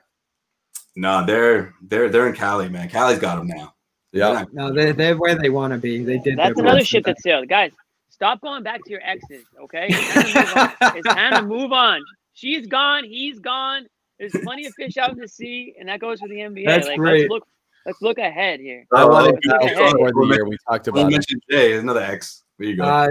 No, 0.95 1.25
they're 1.25 1.73
they're 1.81 2.09
they're 2.09 2.27
in 2.27 2.35
Cali, 2.35 2.69
man. 2.69 2.89
Cali's 2.89 3.19
got 3.19 3.37
them 3.37 3.47
now. 3.47 3.73
Yeah. 4.11 4.45
No, 4.53 4.73
they're, 4.73 4.93
they're 4.93 5.17
where 5.17 5.35
they 5.35 5.49
want 5.49 5.73
to 5.73 5.77
be. 5.77 6.01
They 6.03 6.19
did. 6.19 6.37
That's 6.37 6.57
another 6.57 6.79
best. 6.79 6.89
shit 6.89 7.03
that's 7.03 7.21
sales, 7.21 7.45
guys. 7.49 7.71
Stop 8.09 8.39
going 8.39 8.63
back 8.63 8.81
to 8.85 8.89
your 8.89 9.01
exes, 9.03 9.43
okay? 9.61 9.87
It's 9.89 10.13
time, 10.13 10.53
to 10.53 10.61
move 10.71 10.93
on. 10.93 10.95
It's 10.95 11.07
time 11.07 11.33
to 11.33 11.41
move 11.41 11.73
on. 11.73 12.01
She's 12.33 12.65
gone. 12.65 13.03
He's 13.03 13.39
gone. 13.39 13.87
There's 14.17 14.31
plenty 14.31 14.65
of 14.67 14.73
fish 14.75 14.95
out 14.95 15.11
in 15.11 15.17
the 15.17 15.27
sea, 15.27 15.75
and 15.77 15.89
that 15.89 15.99
goes 15.99 16.21
for 16.21 16.29
the 16.29 16.35
NBA. 16.35 16.65
That's 16.65 16.87
like, 16.87 16.97
great. 16.97 17.21
let's 17.23 17.29
look. 17.29 17.47
Let's 17.85 18.01
look 18.01 18.17
ahead 18.17 18.61
here. 18.61 18.85
I 18.95 19.03
wanted 19.03 19.35
okay. 19.35 19.49
to 19.49 19.55
okay. 19.57 19.75
go 19.75 19.91
for 19.91 20.11
the 20.13 20.33
year 20.33 20.47
we 20.47 20.57
talked 20.67 20.87
about. 20.87 21.07
It. 21.07 21.11
mention 21.11 21.39
Jae. 21.51 21.77
Another 21.77 22.01
ex. 22.01 22.43
There 22.57 22.69
you 22.69 22.77
go. 22.77 22.83
Uh, 22.83 23.09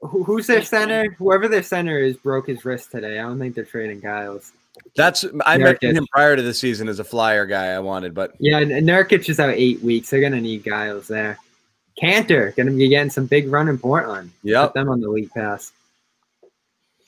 who's 0.00 0.46
their 0.46 0.62
center? 0.62 1.10
Whoever 1.18 1.48
their 1.48 1.64
center 1.64 1.98
is 1.98 2.16
broke 2.16 2.46
his 2.46 2.64
wrist 2.64 2.92
today. 2.92 3.18
I 3.18 3.22
don't 3.22 3.40
think 3.40 3.56
they're 3.56 3.64
trading 3.64 4.00
Giles. 4.00 4.52
That's 4.96 5.24
I 5.46 5.56
Nurkic. 5.58 5.62
mentioned 5.64 5.98
him 5.98 6.06
prior 6.12 6.36
to 6.36 6.42
the 6.42 6.54
season 6.54 6.88
as 6.88 6.98
a 6.98 7.04
flyer 7.04 7.46
guy 7.46 7.66
I 7.68 7.78
wanted, 7.78 8.14
but 8.14 8.32
Yeah, 8.38 8.58
and 8.58 8.70
and 8.72 8.88
Nurkic 8.88 9.28
is 9.28 9.38
out 9.40 9.50
eight 9.50 9.80
weeks. 9.82 10.10
They're 10.10 10.20
gonna 10.20 10.40
need 10.40 10.64
Giles 10.64 11.08
there. 11.08 11.38
Kanter 12.00 12.54
gonna 12.56 12.70
be 12.70 12.88
getting 12.88 13.10
some 13.10 13.26
big 13.26 13.48
run 13.50 13.68
in 13.68 13.78
Portland. 13.78 14.30
yep. 14.42 14.68
Put 14.68 14.74
them 14.74 14.88
on 14.88 15.00
the 15.00 15.08
league 15.08 15.30
pass. 15.32 15.72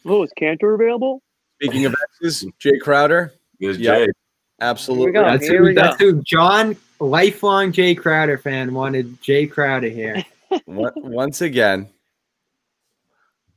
Oh, 0.04 0.22
is 0.24 0.32
Kanter 0.38 0.74
available? 0.74 1.22
Speaking 1.62 1.84
of 1.86 1.94
X's, 2.20 2.44
Jae 2.60 2.80
Crowder, 2.80 3.32
There's 3.60 3.78
yeah. 3.78 3.98
Jae. 4.00 4.08
absolutely. 4.60 5.12
go. 5.12 5.22
That's 5.24 5.46
here 5.46 5.58
who. 5.60 5.64
we 5.68 5.74
go. 5.74 5.82
That's 5.82 5.98
who. 6.00 6.20
John, 6.22 6.76
lifelong 6.98 7.72
Jae 7.72 7.96
Crowder 7.96 8.36
fan, 8.38 8.74
wanted 8.74 9.20
Jae 9.22 9.48
Crowder 9.50 9.88
here. 9.88 10.24
Once- 10.66 10.92
Once 10.96 11.40
again, 11.40 11.88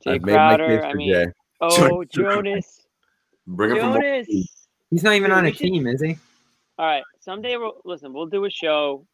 Jae 0.06 0.14
I've 0.14 0.22
made 0.22 0.32
my 0.34 0.56
Crowder. 0.56 0.66
case 0.68 0.84
I 0.84 0.92
mean, 0.94 1.14
Jae. 1.14 1.32
oh 1.60 2.04
Jonas. 2.04 2.85
Bring 3.46 3.70
him 3.72 3.78
from 3.78 3.92
Jonas. 3.94 4.26
He's 4.90 5.02
not 5.02 5.14
even 5.14 5.30
Dude, 5.30 5.38
on 5.38 5.44
a 5.44 5.48
we 5.48 5.52
should- 5.52 5.58
team, 5.66 5.86
is 5.86 6.00
he? 6.02 6.16
All 6.78 6.86
right. 6.86 7.02
Someday 7.20 7.56
we'll 7.56 7.80
listen. 7.84 8.12
We'll 8.12 8.26
do 8.26 8.44
a 8.44 8.50
show 8.50 9.06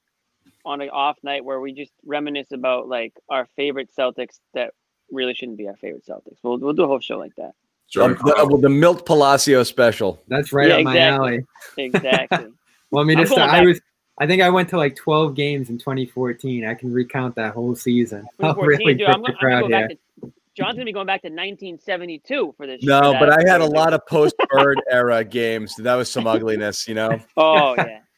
on 0.64 0.80
an 0.80 0.90
off 0.90 1.16
night 1.22 1.44
where 1.44 1.60
we 1.60 1.72
just 1.72 1.92
reminisce 2.04 2.52
about 2.52 2.88
like 2.88 3.12
our 3.28 3.46
favorite 3.56 3.90
Celtics 3.96 4.40
that 4.54 4.72
really 5.10 5.34
shouldn't 5.34 5.58
be 5.58 5.68
our 5.68 5.76
favorite 5.76 6.04
Celtics. 6.06 6.38
We'll 6.42 6.58
we'll 6.58 6.72
do 6.72 6.82
a 6.84 6.86
whole 6.88 7.00
show 7.00 7.18
like 7.18 7.34
that. 7.36 7.52
Sure. 7.88 8.04
Um, 8.04 8.18
the, 8.24 8.34
uh, 8.34 8.56
the 8.56 8.68
Milt 8.68 9.04
Palacio 9.06 9.62
special. 9.62 10.20
That's 10.28 10.52
right 10.52 10.68
Yeah, 10.68 10.76
up 10.78 10.84
my 10.84 10.98
alley. 10.98 11.46
Exactly. 11.78 12.46
Well, 12.90 13.02
I 13.02 13.06
mean, 13.06 13.18
I'm 13.18 13.24
just 13.24 13.38
I 13.38 13.62
was. 13.62 13.80
I 14.18 14.26
think 14.26 14.42
I 14.42 14.50
went 14.50 14.68
to 14.68 14.76
like 14.76 14.94
12 14.96 15.34
games 15.34 15.70
in 15.70 15.78
2014. 15.78 16.66
I 16.66 16.74
can 16.74 16.92
recount 16.92 17.34
that 17.36 17.54
whole 17.54 17.74
season. 17.74 18.26
I'll 18.42 18.54
2014, 18.54 18.66
really 18.78 18.94
dude, 18.94 19.06
pick 19.06 19.14
I'm, 19.16 19.22
the 19.22 19.28
go- 19.28 19.32
I'm 19.32 19.32
gonna 19.32 19.38
crowd 19.38 19.60
go 19.62 19.68
here. 19.78 19.88
back 19.88 19.96
to 20.20 20.32
John's 20.56 20.74
gonna 20.74 20.84
be 20.84 20.92
going 20.92 21.06
back 21.06 21.22
to 21.22 21.28
1972 21.28 22.54
for 22.56 22.66
this. 22.66 22.82
No, 22.82 23.12
for 23.12 23.18
but 23.20 23.30
I 23.30 23.48
had 23.50 23.60
a 23.60 23.66
lot 23.66 23.94
of 23.94 24.06
post 24.08 24.34
Bird 24.50 24.80
era 24.90 25.24
games. 25.24 25.74
That 25.76 25.94
was 25.94 26.10
some 26.10 26.26
ugliness, 26.26 26.86
you 26.86 26.94
know. 26.94 27.18
Oh 27.36 27.74
yeah. 27.76 28.00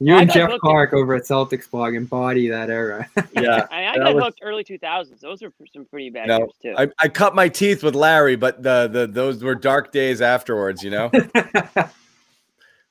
You 0.00 0.14
I 0.14 0.20
and 0.20 0.30
Jeff 0.30 0.52
Park 0.62 0.92
over 0.92 1.16
at 1.16 1.24
Celtics 1.24 1.68
blog 1.68 1.96
embody 1.96 2.46
that 2.50 2.70
era. 2.70 3.08
Yeah. 3.32 3.66
I, 3.68 3.84
I 3.86 3.96
got 3.96 4.14
was- 4.14 4.22
hooked 4.26 4.38
early 4.44 4.62
2000s. 4.62 5.18
Those 5.18 5.42
are 5.42 5.52
some 5.72 5.86
pretty 5.86 6.08
bad 6.08 6.28
No, 6.28 6.38
years 6.38 6.50
too. 6.62 6.74
I, 6.78 6.86
I 7.02 7.08
cut 7.08 7.34
my 7.34 7.48
teeth 7.48 7.82
with 7.82 7.96
Larry, 7.96 8.36
but 8.36 8.62
the, 8.62 8.86
the 8.86 9.08
those 9.08 9.42
were 9.42 9.56
dark 9.56 9.90
days 9.90 10.20
afterwards, 10.22 10.84
you 10.84 10.90
know. 10.90 11.10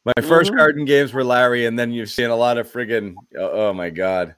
My 0.03 0.13
1st 0.17 0.51
Mhm. 0.51 0.57
garden 0.57 0.83
games 0.85 1.13
were 1.13 1.23
Larry, 1.23 1.65
and 1.65 1.79
then 1.79 1.91
you've 1.91 2.09
seen 2.09 2.29
a 2.29 2.35
lot 2.35 2.57
of 2.57 2.69
friggin' 2.69 3.15
oh, 3.37 3.69
oh 3.69 3.73
my 3.73 3.89
god, 3.89 4.35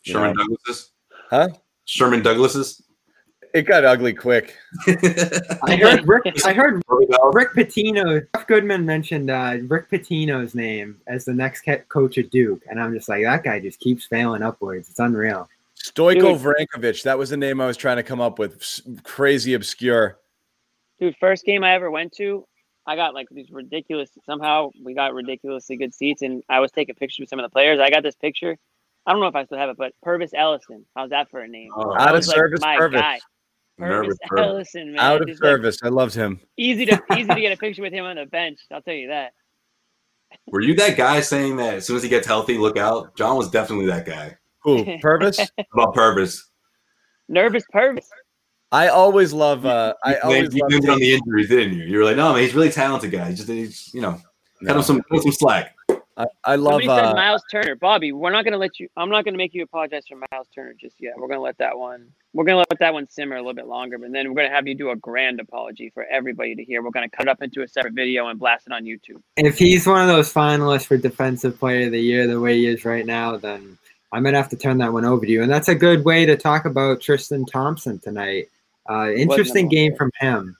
Sherman 0.00 0.30
Yeah. 0.38 0.44
Douglas's. 0.44 0.92
Huh? 1.28 1.48
Sherman 1.84 2.22
Douglas's. 2.22 2.82
It 3.54 3.62
got 3.62 3.84
ugly 3.84 4.12
quick. 4.12 4.56
I 4.86 5.76
heard 5.76 6.06
Rick. 6.06 6.24
I 6.44 6.52
heard 6.52 6.82
Rick 6.88 7.52
Pitino. 7.54 8.26
Jeff 8.34 8.46
Goodman 8.46 8.84
mentioned 8.84 9.30
uh, 9.30 9.56
Rick 9.62 9.90
Pitino's 9.90 10.54
name 10.54 11.00
as 11.06 11.24
the 11.24 11.32
next 11.34 11.62
ca- 11.62 11.78
coach 11.88 12.18
at 12.18 12.30
Duke, 12.30 12.62
and 12.68 12.80
I'm 12.80 12.92
just 12.94 13.08
like, 13.08 13.22
that 13.24 13.42
guy 13.44 13.60
just 13.60 13.80
keeps 13.80 14.04
failing 14.04 14.42
upwards. 14.42 14.88
It's 14.90 14.98
unreal. 14.98 15.48
Stojko 15.82 16.20
Dude. 16.20 16.40
Vrankovic, 16.40 17.02
that 17.04 17.16
was 17.16 17.30
the 17.30 17.36
name 17.36 17.60
I 17.60 17.66
was 17.66 17.76
trying 17.76 17.96
to 17.96 18.02
come 18.02 18.20
up 18.20 18.38
with. 18.38 18.56
S- 18.56 18.82
Crazy 19.04 19.54
obscure. 19.54 20.18
Dude, 21.00 21.16
first 21.20 21.44
game 21.44 21.62
I 21.64 21.72
ever 21.74 21.90
went 21.90 22.12
to, 22.16 22.44
I 22.86 22.96
got 22.96 23.14
like 23.14 23.28
these 23.30 23.50
ridiculous. 23.50 24.10
Somehow 24.26 24.70
we 24.82 24.92
got 24.94 25.14
ridiculously 25.14 25.76
good 25.76 25.94
seats, 25.94 26.22
and 26.22 26.42
I 26.48 26.60
was 26.60 26.72
taking 26.72 26.94
pictures 26.96 27.20
with 27.20 27.28
some 27.28 27.38
of 27.38 27.44
the 27.44 27.50
players. 27.50 27.78
I 27.80 27.90
got 27.90 28.02
this 28.02 28.16
picture. 28.16 28.56
I 29.06 29.12
don't 29.12 29.20
know 29.20 29.28
if 29.28 29.34
I 29.36 29.44
still 29.44 29.56
have 29.56 29.70
it, 29.70 29.76
but 29.78 29.94
Pervis 30.04 30.30
Ellison. 30.34 30.84
How's 30.94 31.10
that 31.10 31.30
for 31.30 31.40
a 31.40 31.48
name? 31.48 31.70
Oh, 31.74 31.94
Out 31.96 32.08
of 32.10 32.16
was, 32.16 32.28
like, 32.28 32.36
service, 32.36 32.60
Pervis. 32.60 32.92
guy. 32.92 33.18
Pervis 33.78 33.90
Nervous 33.90 34.18
Ellison, 34.36 34.92
man. 34.92 35.00
Out 35.00 35.22
of 35.22 35.28
Just, 35.28 35.42
like, 35.42 35.48
service. 35.48 35.78
I 35.82 35.88
loved 35.88 36.14
him. 36.14 36.40
easy 36.56 36.86
to 36.86 37.00
easy 37.16 37.28
to 37.28 37.40
get 37.40 37.52
a 37.52 37.56
picture 37.56 37.82
with 37.82 37.92
him 37.92 38.04
on 38.04 38.16
the 38.16 38.26
bench. 38.26 38.60
I'll 38.72 38.82
tell 38.82 38.94
you 38.94 39.08
that. 39.08 39.32
Were 40.48 40.60
you 40.60 40.74
that 40.74 40.96
guy 40.96 41.20
saying 41.20 41.56
that 41.56 41.74
as 41.74 41.86
soon 41.86 41.96
as 41.96 42.02
he 42.02 42.08
gets 42.08 42.26
healthy, 42.26 42.58
look 42.58 42.76
out? 42.76 43.16
John 43.16 43.36
was 43.36 43.50
definitely 43.50 43.86
that 43.86 44.04
guy 44.04 44.36
Who? 44.62 44.84
Pervis? 45.02 45.48
about 45.72 45.94
Pervis. 45.94 46.40
Nervous 47.28 47.64
Pervis. 47.74 48.06
I 48.70 48.88
always 48.88 49.32
love. 49.32 49.64
Uh, 49.64 49.94
I 50.04 50.14
You 50.16 50.20
always 50.24 50.54
you 50.54 50.60
love. 50.62 50.68
blamed 50.70 50.84
it 50.84 50.90
on 50.90 50.98
the 50.98 51.14
injuries, 51.14 51.48
didn't 51.48 51.78
you? 51.78 51.84
You 51.84 51.98
were 51.98 52.04
like, 52.04 52.16
no, 52.16 52.32
man, 52.34 52.42
he's 52.42 52.54
really 52.54 52.70
talented 52.70 53.10
guy. 53.10 53.28
He's 53.30 53.38
just, 53.38 53.48
he's, 53.48 53.94
you 53.94 54.02
know, 54.02 54.20
cut 54.66 54.76
him 54.76 54.82
some, 54.82 55.00
cut 55.02 55.16
him 55.16 55.22
some 55.22 55.32
slack. 55.32 55.74
I, 56.18 56.26
I 56.44 56.56
love. 56.56 56.82
Somebody 56.82 56.88
said 56.88 57.12
Uh, 57.12 57.14
Miles 57.14 57.44
Turner. 57.48 57.76
Bobby, 57.76 58.10
we're 58.10 58.32
not 58.32 58.44
gonna 58.44 58.58
let 58.58 58.80
you. 58.80 58.88
I'm 58.96 59.08
not 59.08 59.24
gonna 59.24 59.36
make 59.36 59.54
you 59.54 59.62
apologize 59.62 60.02
for 60.08 60.18
Miles 60.32 60.48
Turner 60.52 60.74
just 60.78 60.96
yet. 61.00 61.14
We're 61.16 61.28
gonna 61.28 61.40
let 61.40 61.56
that 61.58 61.78
one. 61.78 62.08
We're 62.32 62.44
gonna 62.44 62.58
let 62.58 62.78
that 62.80 62.92
one 62.92 63.08
simmer 63.08 63.36
a 63.36 63.38
little 63.40 63.54
bit 63.54 63.68
longer, 63.68 63.98
but 63.98 64.10
then 64.10 64.28
we're 64.28 64.34
gonna 64.34 64.54
have 64.54 64.66
you 64.66 64.74
do 64.74 64.90
a 64.90 64.96
grand 64.96 65.38
apology 65.38 65.90
for 65.94 66.04
everybody 66.06 66.56
to 66.56 66.64
hear. 66.64 66.82
We're 66.82 66.90
gonna 66.90 67.08
cut 67.08 67.22
it 67.22 67.28
up 67.28 67.40
into 67.40 67.62
a 67.62 67.68
separate 67.68 67.94
video 67.94 68.26
and 68.28 68.38
blast 68.38 68.66
it 68.66 68.72
on 68.72 68.82
YouTube. 68.82 69.22
If 69.36 69.58
he's 69.58 69.86
one 69.86 70.02
of 70.02 70.08
those 70.08 70.32
finalists 70.32 70.86
for 70.86 70.96
Defensive 70.96 71.56
Player 71.56 71.86
of 71.86 71.92
the 71.92 72.00
Year, 72.00 72.26
the 72.26 72.40
way 72.40 72.56
he 72.56 72.66
is 72.66 72.84
right 72.84 73.06
now, 73.06 73.36
then 73.36 73.78
I'm 74.12 74.24
gonna 74.24 74.38
have 74.38 74.48
to 74.48 74.56
turn 74.56 74.78
that 74.78 74.92
one 74.92 75.04
over 75.04 75.24
to 75.24 75.30
you. 75.30 75.42
And 75.42 75.50
that's 75.50 75.68
a 75.68 75.74
good 75.74 76.04
way 76.04 76.26
to 76.26 76.36
talk 76.36 76.64
about 76.64 77.00
Tristan 77.00 77.46
Thompson 77.46 78.00
tonight. 78.00 78.48
Uh, 78.90 79.12
interesting 79.12 79.68
game 79.68 79.92
one. 79.92 79.98
from 79.98 80.10
him. 80.18 80.56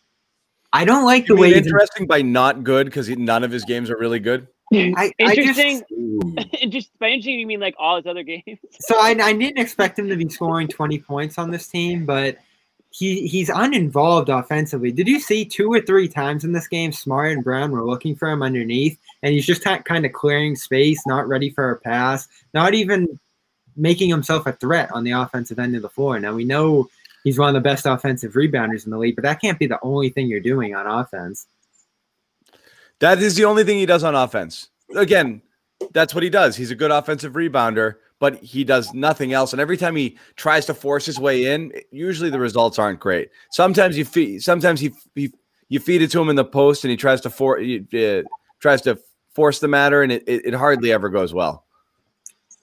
I 0.72 0.84
don't 0.84 1.04
like 1.04 1.28
you 1.28 1.34
the 1.34 1.40
way 1.40 1.48
mean 1.48 1.56
he's 1.56 1.66
interesting 1.66 2.06
by 2.06 2.22
not 2.22 2.62
good 2.62 2.86
because 2.86 3.08
none 3.08 3.42
of 3.42 3.50
his 3.50 3.64
games 3.64 3.90
are 3.90 3.96
really 3.96 4.20
good. 4.20 4.46
I, 4.74 5.12
I 5.20 5.34
just, 5.34 5.58
Interesting. 5.58 5.82
Ooh. 5.92 6.68
just 6.68 6.98
by 6.98 7.08
interesting, 7.08 7.40
you 7.40 7.46
mean 7.46 7.60
like 7.60 7.74
all 7.78 7.96
his 7.96 8.06
other 8.06 8.22
games? 8.22 8.58
so 8.80 8.98
I, 8.98 9.16
I 9.20 9.32
didn't 9.32 9.58
expect 9.58 9.98
him 9.98 10.08
to 10.08 10.16
be 10.16 10.28
scoring 10.28 10.68
20 10.68 10.98
points 11.00 11.38
on 11.38 11.50
this 11.50 11.68
team, 11.68 12.04
but 12.04 12.38
he 12.90 13.26
he's 13.26 13.48
uninvolved 13.48 14.28
offensively. 14.28 14.90
Did 14.92 15.08
you 15.08 15.20
see 15.20 15.44
two 15.44 15.72
or 15.72 15.80
three 15.80 16.08
times 16.08 16.44
in 16.44 16.52
this 16.52 16.68
game, 16.68 16.92
Smart 16.92 17.32
and 17.32 17.44
Brown 17.44 17.70
were 17.70 17.84
looking 17.84 18.14
for 18.14 18.28
him 18.28 18.42
underneath, 18.42 18.98
and 19.22 19.32
he's 19.32 19.46
just 19.46 19.62
kind 19.62 20.06
of 20.06 20.12
clearing 20.12 20.56
space, 20.56 21.06
not 21.06 21.28
ready 21.28 21.50
for 21.50 21.70
a 21.70 21.76
pass, 21.76 22.28
not 22.54 22.74
even 22.74 23.18
making 23.76 24.10
himself 24.10 24.46
a 24.46 24.52
threat 24.52 24.90
on 24.92 25.04
the 25.04 25.12
offensive 25.12 25.58
end 25.58 25.76
of 25.76 25.82
the 25.82 25.88
floor. 25.88 26.18
Now 26.18 26.34
we 26.34 26.44
know 26.44 26.88
he's 27.24 27.38
one 27.38 27.48
of 27.48 27.54
the 27.54 27.60
best 27.68 27.86
offensive 27.86 28.32
rebounders 28.32 28.84
in 28.84 28.90
the 28.90 28.98
league, 28.98 29.16
but 29.16 29.22
that 29.22 29.40
can't 29.40 29.58
be 29.58 29.66
the 29.66 29.78
only 29.82 30.08
thing 30.08 30.26
you're 30.26 30.40
doing 30.40 30.74
on 30.74 30.86
offense. 30.86 31.46
That 33.00 33.20
is 33.20 33.36
the 33.36 33.44
only 33.44 33.64
thing 33.64 33.78
he 33.78 33.86
does 33.86 34.04
on 34.04 34.14
offense. 34.14 34.68
Again, 34.96 35.42
that's 35.92 36.14
what 36.14 36.24
he 36.24 36.30
does. 36.30 36.56
He's 36.56 36.70
a 36.70 36.74
good 36.74 36.90
offensive 36.90 37.34
rebounder, 37.34 37.96
but 38.18 38.42
he 38.42 38.64
does 38.64 38.92
nothing 38.92 39.32
else. 39.32 39.52
And 39.52 39.60
every 39.60 39.76
time 39.76 39.94
he 39.94 40.18
tries 40.36 40.66
to 40.66 40.74
force 40.74 41.06
his 41.06 41.20
way 41.20 41.52
in, 41.52 41.72
usually 41.92 42.30
the 42.30 42.40
results 42.40 42.78
aren't 42.78 43.00
great. 43.00 43.30
Sometimes 43.52 43.96
you 43.96 44.04
feed, 44.04 44.42
sometimes 44.42 44.80
he, 44.80 44.92
he 45.14 45.32
you 45.68 45.78
feed 45.78 46.02
it 46.02 46.10
to 46.10 46.20
him 46.20 46.28
in 46.28 46.36
the 46.36 46.44
post, 46.44 46.84
and 46.84 46.90
he 46.90 46.96
tries 46.96 47.20
to 47.20 47.30
for 47.30 47.60
uh, 47.60 48.22
tries 48.60 48.82
to 48.82 48.98
force 49.34 49.60
the 49.60 49.68
matter, 49.68 50.02
and 50.02 50.10
it, 50.10 50.24
it, 50.26 50.46
it 50.46 50.54
hardly 50.54 50.90
ever 50.92 51.08
goes 51.08 51.32
well. 51.32 51.64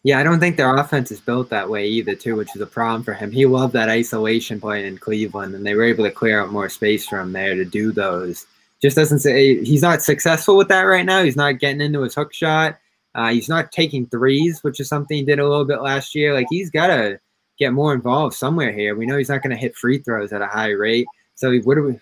Yeah, 0.03 0.19
I 0.19 0.23
don't 0.23 0.39
think 0.39 0.57
their 0.57 0.75
offense 0.75 1.09
is 1.11 1.19
built 1.19 1.49
that 1.49 1.67
way 1.67 1.87
either, 1.87 2.13
too, 2.13 2.35
which 2.35 2.55
is 2.55 2.61
a 2.61 2.67
problem 2.67 3.03
for 3.03 3.13
him. 3.13 3.31
He 3.31 3.47
loved 3.47 3.73
that 3.73 3.89
isolation 3.89 4.61
play 4.61 4.85
in 4.85 4.99
Cleveland, 4.99 5.55
and 5.55 5.65
they 5.65 5.73
were 5.73 5.83
able 5.83 6.03
to 6.03 6.11
clear 6.11 6.41
out 6.41 6.51
more 6.51 6.69
space 6.69 7.07
from 7.07 7.31
there 7.31 7.55
to 7.55 7.65
do 7.65 7.91
those. 7.91 8.45
Just 8.81 8.95
doesn't 8.95 9.19
say 9.19 9.63
he's 9.63 9.81
not 9.81 10.01
successful 10.01 10.57
with 10.57 10.67
that 10.67 10.81
right 10.81 11.05
now. 11.05 11.23
He's 11.23 11.35
not 11.35 11.59
getting 11.59 11.81
into 11.81 12.01
his 12.01 12.15
hook 12.15 12.33
shot. 12.33 12.77
Uh, 13.15 13.29
he's 13.31 13.47
not 13.47 13.71
taking 13.71 14.05
threes, 14.07 14.61
which 14.63 14.79
is 14.79 14.89
something 14.89 15.15
he 15.15 15.23
did 15.23 15.39
a 15.39 15.47
little 15.47 15.65
bit 15.65 15.81
last 15.81 16.13
year. 16.13 16.33
Like 16.33 16.47
he's 16.49 16.69
got 16.69 16.87
to 16.87 17.19
get 17.57 17.71
more 17.71 17.93
involved 17.93 18.35
somewhere 18.35 18.73
here. 18.73 18.95
We 18.95 19.05
know 19.05 19.17
he's 19.17 19.29
not 19.29 19.41
going 19.41 19.55
to 19.55 19.61
hit 19.61 19.75
free 19.75 19.99
throws 19.99 20.33
at 20.33 20.41
a 20.41 20.47
high 20.47 20.71
rate. 20.71 21.07
So 21.35 21.57
what 21.59 21.75
do 21.75 21.83
we? 21.83 21.99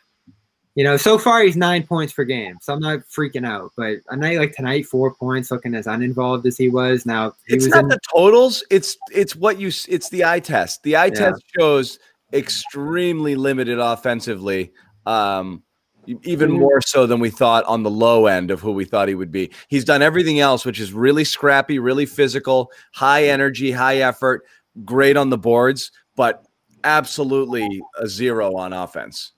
You 0.75 0.83
know, 0.83 0.97
so 0.97 1.19
far 1.19 1.43
he's 1.43 1.55
nine 1.55 1.85
points 1.85 2.13
per 2.13 2.23
game, 2.23 2.57
so 2.59 2.73
I'm 2.73 2.79
not 2.79 3.01
freaking 3.01 3.45
out. 3.45 3.71
But 3.77 3.97
a 4.09 4.15
night 4.15 4.39
like 4.39 4.55
tonight, 4.55 4.87
four 4.87 5.13
points, 5.13 5.51
looking 5.51 5.75
as 5.75 5.85
uninvolved 5.85 6.47
as 6.47 6.57
he 6.57 6.69
was. 6.69 7.05
Now 7.05 7.35
he 7.47 7.57
it's 7.57 7.65
was 7.65 7.75
not 7.75 7.83
in, 7.83 7.89
the 7.89 7.99
totals. 8.11 8.63
It's 8.71 8.97
it's 9.11 9.35
what 9.35 9.59
you. 9.59 9.67
It's 9.67 10.09
the 10.09 10.25
eye 10.25 10.39
test. 10.39 10.81
The 10.81 10.95
eye 10.95 11.05
Yeah. 11.05 11.11
test 11.11 11.43
shows 11.59 11.99
extremely 12.33 13.35
limited 13.35 13.77
offensively. 13.77 14.73
Um, 15.05 15.61
even 16.05 16.51
Mhm. 16.51 16.59
more 16.59 16.81
so 16.85 17.05
than 17.07 17.19
we 17.19 17.29
thought 17.29 17.63
on 17.65 17.83
the 17.83 17.89
low 17.89 18.25
end 18.25 18.51
of 18.51 18.59
who 18.59 18.71
we 18.71 18.85
thought 18.85 19.07
he 19.07 19.15
would 19.15 19.31
be. 19.31 19.51
He's 19.67 19.85
done 19.85 20.01
everything 20.01 20.39
else, 20.39 20.65
which 20.65 20.79
is 20.79 20.93
really 20.93 21.23
scrappy, 21.23 21.79
really 21.79 22.05
physical, 22.05 22.71
high 22.93 23.25
energy, 23.25 23.71
high 23.71 23.97
effort, 23.97 24.45
great 24.83 25.17
on 25.17 25.29
the 25.29 25.37
boards, 25.37 25.91
but 26.15 26.45
absolutely 26.83 27.81
a 27.97 28.07
zero 28.07 28.55
on 28.55 28.73
offense. 28.73 29.31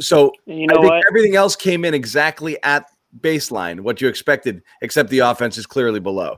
So 0.00 0.32
you 0.46 0.62
I 0.70 0.74
know 0.74 0.80
think 0.80 0.92
what? 0.92 1.04
everything 1.08 1.36
else 1.36 1.56
came 1.56 1.84
in 1.84 1.94
exactly 1.94 2.62
at 2.62 2.86
baseline, 3.20 3.80
what 3.80 4.00
you 4.00 4.08
expected, 4.08 4.62
except 4.82 5.10
the 5.10 5.20
offense 5.20 5.58
is 5.58 5.66
clearly 5.66 6.00
below. 6.00 6.36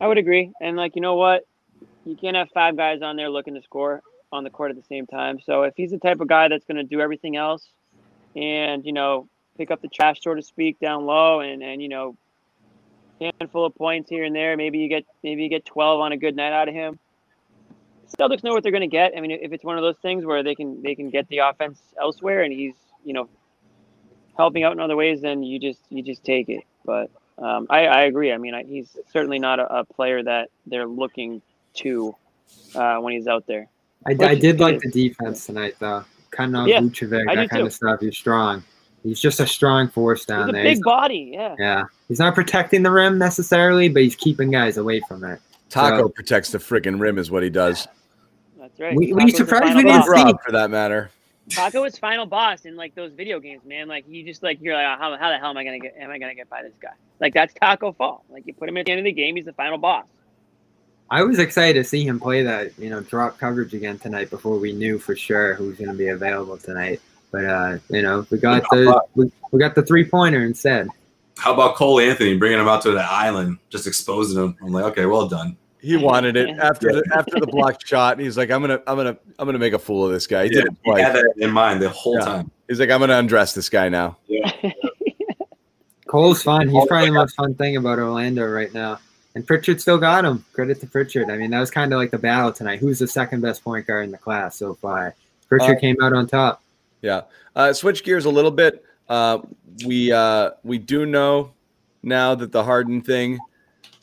I 0.00 0.06
would 0.06 0.18
agree. 0.18 0.52
And 0.60 0.76
like, 0.76 0.94
you 0.94 1.02
know 1.02 1.16
what? 1.16 1.44
You 2.04 2.16
can't 2.16 2.36
have 2.36 2.48
five 2.54 2.76
guys 2.76 3.02
on 3.02 3.16
there 3.16 3.28
looking 3.28 3.54
to 3.54 3.62
score 3.62 4.02
on 4.32 4.44
the 4.44 4.50
court 4.50 4.70
at 4.70 4.76
the 4.76 4.82
same 4.82 5.06
time. 5.06 5.40
So 5.40 5.62
if 5.62 5.74
he's 5.76 5.90
the 5.90 5.98
type 5.98 6.20
of 6.20 6.28
guy 6.28 6.48
that's 6.48 6.64
going 6.64 6.76
to 6.76 6.84
do 6.84 7.00
everything 7.00 7.36
else, 7.36 7.72
and 8.38 8.86
you 8.86 8.92
know, 8.92 9.28
pick 9.56 9.70
up 9.70 9.82
the 9.82 9.88
trash, 9.88 10.22
so 10.22 10.34
to 10.34 10.42
speak, 10.42 10.78
down 10.78 11.04
low, 11.04 11.40
and 11.40 11.62
and 11.62 11.82
you 11.82 11.88
know, 11.88 12.16
handful 13.20 13.66
of 13.66 13.74
points 13.74 14.08
here 14.08 14.24
and 14.24 14.34
there, 14.34 14.56
maybe 14.56 14.78
you 14.78 14.88
get 14.88 15.04
maybe 15.22 15.42
you 15.42 15.48
get 15.48 15.64
12 15.66 16.00
on 16.00 16.12
a 16.12 16.16
good 16.16 16.36
night 16.36 16.52
out 16.52 16.68
of 16.68 16.74
him. 16.74 16.98
Celtics 18.18 18.42
know 18.42 18.52
what 18.52 18.62
they're 18.62 18.72
going 18.72 18.80
to 18.80 18.86
get. 18.86 19.12
I 19.16 19.20
mean, 19.20 19.32
if 19.32 19.52
it's 19.52 19.64
one 19.64 19.76
of 19.76 19.82
those 19.82 19.98
things 20.00 20.24
where 20.24 20.42
they 20.42 20.54
can 20.54 20.82
they 20.82 20.94
can 20.94 21.10
get 21.10 21.28
the 21.28 21.38
offense 21.38 21.78
elsewhere, 22.00 22.42
and 22.42 22.52
he's 22.52 22.74
you 23.04 23.12
know 23.12 23.28
helping 24.36 24.64
out 24.64 24.72
in 24.72 24.80
other 24.80 24.96
ways, 24.96 25.20
then 25.20 25.42
you 25.42 25.58
just 25.58 25.80
you 25.90 26.02
just 26.02 26.24
take 26.24 26.48
it. 26.48 26.64
But 26.84 27.10
um, 27.38 27.66
I, 27.68 27.86
I 27.86 28.00
agree. 28.02 28.32
I 28.32 28.38
mean, 28.38 28.54
I, 28.54 28.64
he's 28.64 28.96
certainly 29.12 29.38
not 29.38 29.58
a, 29.58 29.80
a 29.80 29.84
player 29.84 30.22
that 30.22 30.48
they're 30.66 30.86
looking 30.86 31.42
to 31.74 32.14
uh, 32.74 32.96
when 32.96 33.12
he's 33.12 33.26
out 33.26 33.46
there. 33.46 33.68
I, 34.06 34.12
I 34.12 34.34
did 34.34 34.56
is- 34.56 34.60
like 34.60 34.80
the 34.80 34.90
defense 34.90 35.44
tonight, 35.44 35.76
though. 35.78 36.04
Kind 36.30 36.56
of 36.56 36.68
Yeah, 36.68 36.80
Vucevic, 36.80 37.24
that 37.26 37.48
kind 37.48 37.60
too. 37.62 37.66
of 37.66 37.72
stuff. 37.72 38.00
He's 38.00 38.16
strong. 38.16 38.62
He's 39.02 39.20
just 39.20 39.40
a 39.40 39.46
strong 39.46 39.88
force 39.88 40.24
down 40.24 40.46
He's 40.46 40.48
a 40.50 40.52
there. 40.52 40.62
big 40.64 40.70
He's- 40.76 40.82
body. 40.84 41.30
Yeah, 41.32 41.54
yeah, 41.58 41.84
he's 42.08 42.18
not 42.18 42.34
protecting 42.34 42.82
the 42.82 42.90
rim 42.90 43.16
necessarily, 43.18 43.88
but 43.88 44.02
he's 44.02 44.16
keeping 44.16 44.50
guys 44.50 44.76
away 44.76 45.00
from 45.08 45.24
it. 45.24 45.40
Tacko 45.70 45.98
So- 46.00 46.08
protects 46.08 46.50
the 46.50 46.58
freaking 46.58 47.00
rim, 47.00 47.18
is 47.18 47.30
what 47.30 47.42
he 47.42 47.50
does. 47.50 47.86
that's 48.58 48.78
right. 48.80 48.94
We- 48.96 49.12
we 49.12 49.30
surprised 49.30 49.76
we 49.76 49.84
didn't 49.84 50.06
boss. 50.06 50.30
see- 50.30 50.34
for 50.44 50.52
that 50.52 50.70
matter. 50.70 51.10
Tacko 51.48 51.86
is 51.86 51.96
final 51.96 52.26
boss 52.26 52.66
in 52.66 52.76
like 52.76 52.94
those 52.94 53.12
video 53.12 53.40
games, 53.40 53.64
man. 53.64 53.88
Like 53.88 54.04
you 54.06 54.22
just 54.22 54.42
like 54.42 54.58
you're 54.60 54.74
like, 54.74 54.98
how, 54.98 55.16
how 55.16 55.30
the 55.30 55.38
hell 55.38 55.48
am 55.50 55.56
I 55.56 55.64
gonna 55.64 55.78
get? 55.78 55.94
Am 55.98 56.10
I 56.10 56.18
gonna 56.18 56.34
get 56.34 56.50
by 56.50 56.62
this 56.62 56.74
guy? 56.78 56.90
Like 57.20 57.32
that's 57.32 57.54
Tacko 57.54 57.92
Fall. 57.96 58.24
Like 58.28 58.46
you 58.46 58.52
put 58.52 58.68
him 58.68 58.76
at 58.76 58.84
the 58.84 58.92
end 58.92 58.98
of 58.98 59.04
the 59.06 59.12
game, 59.12 59.36
he's 59.36 59.46
the 59.46 59.54
final 59.54 59.78
boss. 59.78 60.04
I 61.10 61.22
was 61.22 61.38
excited 61.38 61.82
to 61.82 61.88
see 61.88 62.04
him 62.06 62.20
play 62.20 62.42
that, 62.42 62.78
you 62.78 62.90
know, 62.90 63.00
drop 63.00 63.38
coverage 63.38 63.72
again 63.72 63.98
tonight 63.98 64.28
before 64.30 64.58
we 64.58 64.72
knew 64.72 64.98
for 64.98 65.16
sure 65.16 65.54
who 65.54 65.68
was 65.68 65.78
going 65.78 65.90
to 65.90 65.96
be 65.96 66.08
available 66.08 66.58
tonight. 66.58 67.00
But 67.30 67.44
uh, 67.44 67.78
you 67.90 68.02
know, 68.02 68.26
we 68.30 68.38
got 68.38 68.62
the 68.70 69.02
we, 69.14 69.30
we 69.52 69.58
got 69.58 69.74
the 69.74 69.82
three 69.82 70.04
pointer 70.04 70.44
instead. 70.44 70.88
How 71.36 71.54
about 71.54 71.76
Cole 71.76 72.00
Anthony 72.00 72.36
bringing 72.36 72.58
him 72.58 72.68
out 72.68 72.82
to 72.82 72.90
the 72.90 73.02
island, 73.02 73.58
just 73.70 73.86
exposing 73.86 74.42
him? 74.42 74.56
I'm 74.62 74.72
like, 74.72 74.84
okay, 74.86 75.06
well 75.06 75.28
done. 75.28 75.56
He 75.80 75.96
wanted 75.96 76.36
it 76.36 76.48
after 76.58 76.92
the 76.92 77.04
after 77.14 77.38
the 77.38 77.46
blocked 77.46 77.86
shot. 77.86 78.18
He's 78.18 78.36
like, 78.36 78.50
I'm 78.50 78.60
gonna, 78.62 78.82
I'm 78.86 78.96
gonna, 78.96 79.16
I'm 79.38 79.46
gonna 79.46 79.58
make 79.58 79.74
a 79.74 79.78
fool 79.78 80.06
of 80.06 80.12
this 80.12 80.26
guy. 80.26 80.44
He 80.44 80.50
Yeah, 80.54 80.62
did 80.62 80.72
it 80.72 80.78
he 80.84 81.00
had 81.02 81.14
that 81.14 81.34
in 81.36 81.50
mind 81.50 81.80
the 81.80 81.90
whole 81.90 82.14
Yeah. 82.18 82.24
time. 82.24 82.50
He's 82.66 82.80
like, 82.80 82.90
I'm 82.90 83.00
gonna 83.00 83.16
undress 83.18 83.52
this 83.54 83.68
guy 83.68 83.88
now. 83.88 84.18
Yeah. 84.26 84.50
Cole's 86.06 86.42
fun. 86.42 86.68
He's 86.68 86.86
probably 86.86 87.08
the 87.10 87.14
most 87.14 87.36
fun 87.36 87.54
thing 87.54 87.76
about 87.76 87.98
Orlando 87.98 88.46
right 88.46 88.72
now. 88.72 88.98
And 89.34 89.46
Pritchard 89.46 89.80
still 89.80 89.98
got 89.98 90.24
him. 90.24 90.44
Credit 90.52 90.80
to 90.80 90.86
Pritchard. 90.86 91.30
I 91.30 91.36
mean, 91.36 91.50
that 91.50 91.60
was 91.60 91.70
kind 91.70 91.92
of 91.92 91.98
like 91.98 92.10
the 92.10 92.18
battle 92.18 92.52
tonight. 92.52 92.80
Who's 92.80 92.98
the 92.98 93.06
second 93.06 93.40
best 93.40 93.62
point 93.62 93.86
guard 93.86 94.04
in 94.04 94.10
the 94.10 94.18
class 94.18 94.56
so 94.56 94.74
far? 94.74 95.14
Pritchard 95.48 95.76
Uh, 95.76 95.80
came 95.80 95.96
out 96.02 96.12
on 96.12 96.26
top. 96.26 96.62
Yeah. 97.02 97.22
Uh, 97.54 97.72
switch 97.72 98.04
gears 98.04 98.24
a 98.24 98.30
little 98.30 98.50
bit. 98.50 98.84
Uh, 99.08 99.38
we 99.86 100.10
uh, 100.12 100.50
we 100.64 100.78
do 100.78 101.06
know 101.06 101.52
now 102.02 102.34
that 102.34 102.52
the 102.52 102.64
Harden 102.64 103.02
thing. 103.02 103.38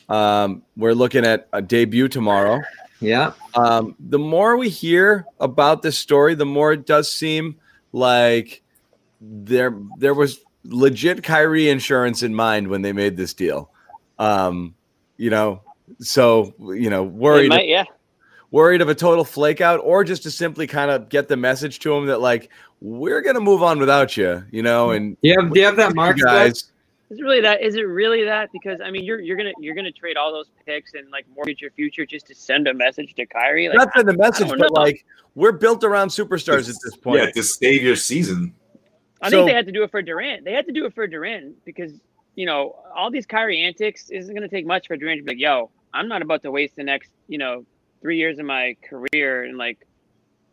Um, 0.07 0.61
we're 0.77 0.93
looking 0.93 1.25
at 1.25 1.47
a 1.51 1.61
debut 1.61 2.07
tomorrow. 2.07 2.61
Yeah. 3.01 3.33
Um, 3.55 3.95
the 3.99 4.19
more 4.19 4.55
we 4.55 4.69
hear 4.69 5.25
about 5.39 5.81
this 5.81 5.97
story, 5.97 6.35
the 6.35 6.45
more 6.45 6.71
it 6.71 6.85
does 6.85 7.11
seem 7.11 7.57
like 7.91 8.61
there 9.19 9.75
there 9.97 10.13
was 10.13 10.39
legit 10.63 11.23
Kyrie 11.23 11.69
insurance 11.69 12.23
in 12.23 12.33
mind 12.33 12.67
when 12.67 12.81
they 12.81 12.93
made 12.93 13.17
this 13.17 13.33
deal. 13.33 13.69
Um, 14.17 14.74
you 15.17 15.29
know, 15.29 15.61
so 15.99 16.53
you 16.59 16.89
know, 16.89 17.03
worried 17.03 17.49
might, 17.49 17.67
yeah. 17.67 17.85
worried 18.51 18.81
of 18.81 18.89
a 18.89 18.95
total 18.95 19.23
flake 19.23 19.61
out, 19.61 19.79
or 19.83 20.03
just 20.03 20.23
to 20.23 20.31
simply 20.31 20.67
kind 20.67 20.91
of 20.91 21.09
get 21.09 21.27
the 21.27 21.37
message 21.37 21.79
to 21.79 21.93
him 21.93 22.07
that 22.07 22.21
like 22.21 22.49
we're 22.81 23.21
gonna 23.21 23.39
move 23.39 23.63
on 23.63 23.79
without 23.79 24.17
you, 24.17 24.43
you 24.51 24.63
know, 24.63 24.87
mm-hmm. 24.87 24.95
and 24.95 25.21
Do 25.21 25.29
you 25.29 25.39
have, 25.39 25.53
do 25.53 25.59
you 25.59 25.65
have 25.65 25.75
that 25.77 25.89
you 25.89 25.95
mark 25.95 26.17
guys. 26.17 26.71
Is 27.11 27.19
it 27.19 27.23
really 27.23 27.41
that? 27.41 27.61
Is 27.61 27.75
it 27.75 27.81
really 27.81 28.23
that? 28.23 28.51
Because 28.51 28.81
I 28.81 28.89
mean, 28.89 29.03
you're 29.03 29.19
you're 29.19 29.37
gonna 29.37 29.53
you're 29.59 29.75
gonna 29.75 29.91
trade 29.91 30.17
all 30.17 30.31
those 30.31 30.49
picks 30.65 30.95
and 30.95 31.09
like 31.11 31.25
mortgage 31.35 31.61
your 31.61 31.71
future 31.71 32.05
just 32.05 32.25
to 32.27 32.35
send 32.35 32.67
a 32.67 32.73
message 32.73 33.13
to 33.15 33.25
Kyrie. 33.27 33.69
Like, 33.69 33.77
Not 33.77 33.93
send 33.95 34.07
the 34.07 34.17
message, 34.17 34.49
but 34.49 34.57
know. 34.57 34.67
like 34.71 35.05
we're 35.35 35.51
built 35.51 35.83
around 35.83 36.07
superstars 36.07 36.67
at 36.67 36.75
this 36.83 36.95
point. 36.95 37.21
Yeah, 37.21 37.31
to 37.31 37.43
save 37.43 37.83
your 37.83 37.95
season. 37.95 38.55
I 39.21 39.29
So- 39.29 39.37
think 39.37 39.49
they 39.49 39.55
had 39.55 39.67
to 39.67 39.71
do 39.71 39.83
it 39.83 39.91
for 39.91 40.01
Durant. 40.01 40.45
They 40.45 40.53
had 40.53 40.65
to 40.65 40.71
do 40.71 40.85
it 40.85 40.95
for 40.95 41.05
Durant 41.05 41.63
because 41.63 41.91
you 42.35 42.45
know 42.45 42.75
all 42.95 43.11
these 43.11 43.25
Kyrie 43.25 43.61
antics 43.61 44.09
isn't 44.09 44.33
going 44.33 44.47
to 44.47 44.53
take 44.53 44.65
much 44.65 44.87
for 44.87 44.97
Durant 44.97 45.19
to 45.19 45.23
be 45.23 45.31
like, 45.31 45.39
"Yo, 45.39 45.71
I'm 45.93 46.07
not 46.07 46.21
about 46.21 46.43
to 46.43 46.51
waste 46.51 46.75
the 46.75 46.83
next 46.83 47.11
you 47.27 47.37
know 47.37 47.65
three 48.01 48.17
years 48.17 48.39
of 48.39 48.45
my 48.45 48.75
career 48.87 49.43
and 49.43 49.57
like 49.57 49.85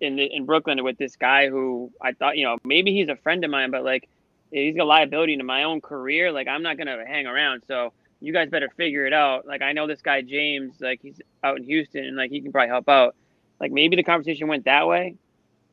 in 0.01 0.17
the, 0.17 0.25
in 0.25 0.47
Brooklyn 0.47 0.83
with 0.83 0.99
this 0.99 1.17
guy 1.17 1.49
who 1.49 1.93
I 2.01 2.13
thought 2.13 2.37
you 2.37 2.45
know 2.45 2.59
maybe 2.65 2.93
he's 2.93 3.09
a 3.09 3.17
friend 3.17 3.45
of 3.45 3.51
mine, 3.51 3.71
but 3.71 3.85
like 3.85 4.09
he's 4.51 4.77
a 4.77 4.85
liability 4.85 5.37
to 5.37 5.45
my 5.45 5.65
own 5.65 5.81
career. 5.81 6.33
Like 6.33 6.49
I'm 6.49 6.63
not 6.63 6.79
gonna 6.79 7.05
hang 7.07 7.27
around. 7.27 7.63
So 7.67 7.93
you 8.21 8.33
guys 8.33 8.49
better 8.49 8.71
figure 8.77 9.07
it 9.07 9.13
out. 9.13 9.47
Like 9.47 9.63
I 9.63 9.73
know 9.73 9.87
this 9.87 10.03
guy 10.03 10.23
James, 10.23 10.81
like 10.81 11.01
he's 11.03 11.21
out 11.43 11.59
in 11.59 11.65
Houston 11.65 12.05
and 12.05 12.17
like 12.17 12.31
he 12.31 12.41
can 12.41 12.53
probably 12.53 12.69
help 12.69 12.89
out. 12.89 13.17
Like 13.61 13.73
maybe 13.73 13.97
the 13.97 14.03
conversation 14.03 14.49
went 14.49 14.65
that 14.65 14.87
way 14.87 15.17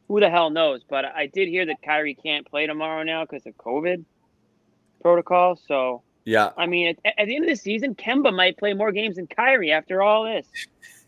who 0.09 0.19
the 0.19 0.29
hell 0.29 0.49
knows? 0.49 0.81
But 0.89 1.05
I 1.05 1.27
did 1.27 1.47
hear 1.47 1.65
that 1.67 1.81
Kyrie 1.81 2.15
can't 2.15 2.45
play 2.45 2.65
tomorrow 2.65 3.03
now 3.03 3.23
because 3.23 3.45
of 3.45 3.55
COVID 3.55 4.03
protocol. 5.01 5.59
So 5.67 6.01
Yeah, 6.25 6.51
I 6.57 6.65
mean, 6.65 6.95
at, 7.05 7.13
at 7.17 7.25
the 7.27 7.35
end 7.35 7.45
of 7.45 7.49
the 7.49 7.55
season, 7.55 7.95
Kemba 7.95 8.33
might 8.35 8.57
play 8.57 8.73
more 8.73 8.91
games 8.91 9.15
than 9.17 9.27
Kyrie 9.27 9.71
after 9.71 10.01
all 10.01 10.23
this. 10.25 10.47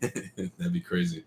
That'd 0.00 0.72
be 0.72 0.80
crazy. 0.80 1.24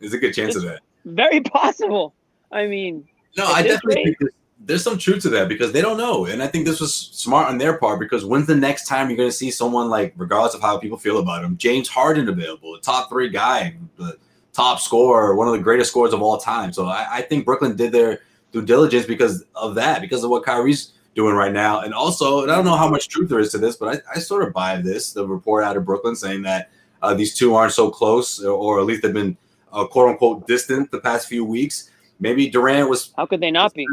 There's 0.00 0.12
a 0.12 0.18
good 0.18 0.32
chance 0.34 0.56
of 0.56 0.62
that. 0.62 0.80
Very 1.04 1.40
possible. 1.40 2.14
I 2.52 2.66
mean, 2.66 3.06
No, 3.36 3.46
I 3.46 3.62
this 3.62 3.72
definitely 3.72 3.96
rate- 3.96 4.04
think 4.04 4.16
there's, 4.20 4.32
there's 4.60 4.84
some 4.84 4.98
truth 4.98 5.22
to 5.22 5.28
that 5.30 5.48
because 5.48 5.72
they 5.72 5.80
don't 5.80 5.98
know, 5.98 6.26
and 6.26 6.42
I 6.42 6.46
think 6.48 6.66
this 6.66 6.80
was 6.80 6.92
smart 6.94 7.48
on 7.48 7.58
their 7.58 7.78
part 7.78 8.00
because 8.00 8.24
when's 8.24 8.46
the 8.46 8.56
next 8.56 8.86
time 8.86 9.08
you're 9.08 9.16
going 9.16 9.28
to 9.28 9.36
see 9.36 9.50
someone 9.50 9.88
like, 9.88 10.14
regardless 10.16 10.54
of 10.54 10.60
how 10.60 10.78
people 10.78 10.98
feel 10.98 11.18
about 11.18 11.44
him, 11.44 11.56
James 11.56 11.88
Harden 11.88 12.28
available, 12.28 12.74
a 12.74 12.80
top 12.80 13.08
three 13.08 13.28
guy, 13.28 13.76
the 13.96 14.16
top 14.52 14.80
scorer, 14.80 15.34
one 15.36 15.46
of 15.46 15.52
the 15.52 15.60
greatest 15.60 15.90
scorers 15.90 16.12
of 16.12 16.20
all 16.22 16.38
time. 16.38 16.72
So 16.72 16.86
I, 16.86 17.06
I 17.10 17.22
think 17.22 17.44
Brooklyn 17.44 17.76
did 17.76 17.92
their 17.92 18.20
due 18.50 18.62
diligence 18.64 19.06
because 19.06 19.44
of 19.54 19.74
that, 19.76 20.00
because 20.00 20.24
of 20.24 20.30
what 20.30 20.44
Kyrie's 20.44 20.92
doing 21.18 21.34
right 21.34 21.52
now, 21.52 21.80
and 21.80 21.92
also, 21.92 22.42
and 22.44 22.50
I 22.52 22.54
don't 22.54 22.64
know 22.64 22.76
how 22.76 22.88
much 22.88 23.08
truth 23.08 23.28
there 23.28 23.40
is 23.40 23.50
to 23.50 23.58
this, 23.58 23.74
but 23.74 23.96
I, 23.96 24.14
I 24.14 24.18
sort 24.20 24.44
of 24.46 24.52
buy 24.54 24.76
this, 24.80 25.12
the 25.12 25.26
report 25.26 25.64
out 25.64 25.76
of 25.76 25.84
Brooklyn 25.84 26.14
saying 26.14 26.42
that 26.42 26.70
uh, 27.02 27.12
these 27.12 27.34
two 27.34 27.56
aren't 27.56 27.72
so 27.72 27.90
close, 27.90 28.40
or, 28.44 28.52
or 28.52 28.78
at 28.78 28.86
least 28.86 29.02
they've 29.02 29.12
been 29.12 29.36
uh, 29.72 29.84
quote 29.84 30.10
unquote 30.10 30.46
distant 30.46 30.92
the 30.92 31.00
past 31.00 31.26
few 31.26 31.44
weeks. 31.44 31.90
Maybe 32.20 32.48
Durant 32.48 32.88
was 32.88 33.12
how 33.16 33.26
could 33.26 33.40
they 33.40 33.50
not 33.50 33.74
be? 33.74 33.84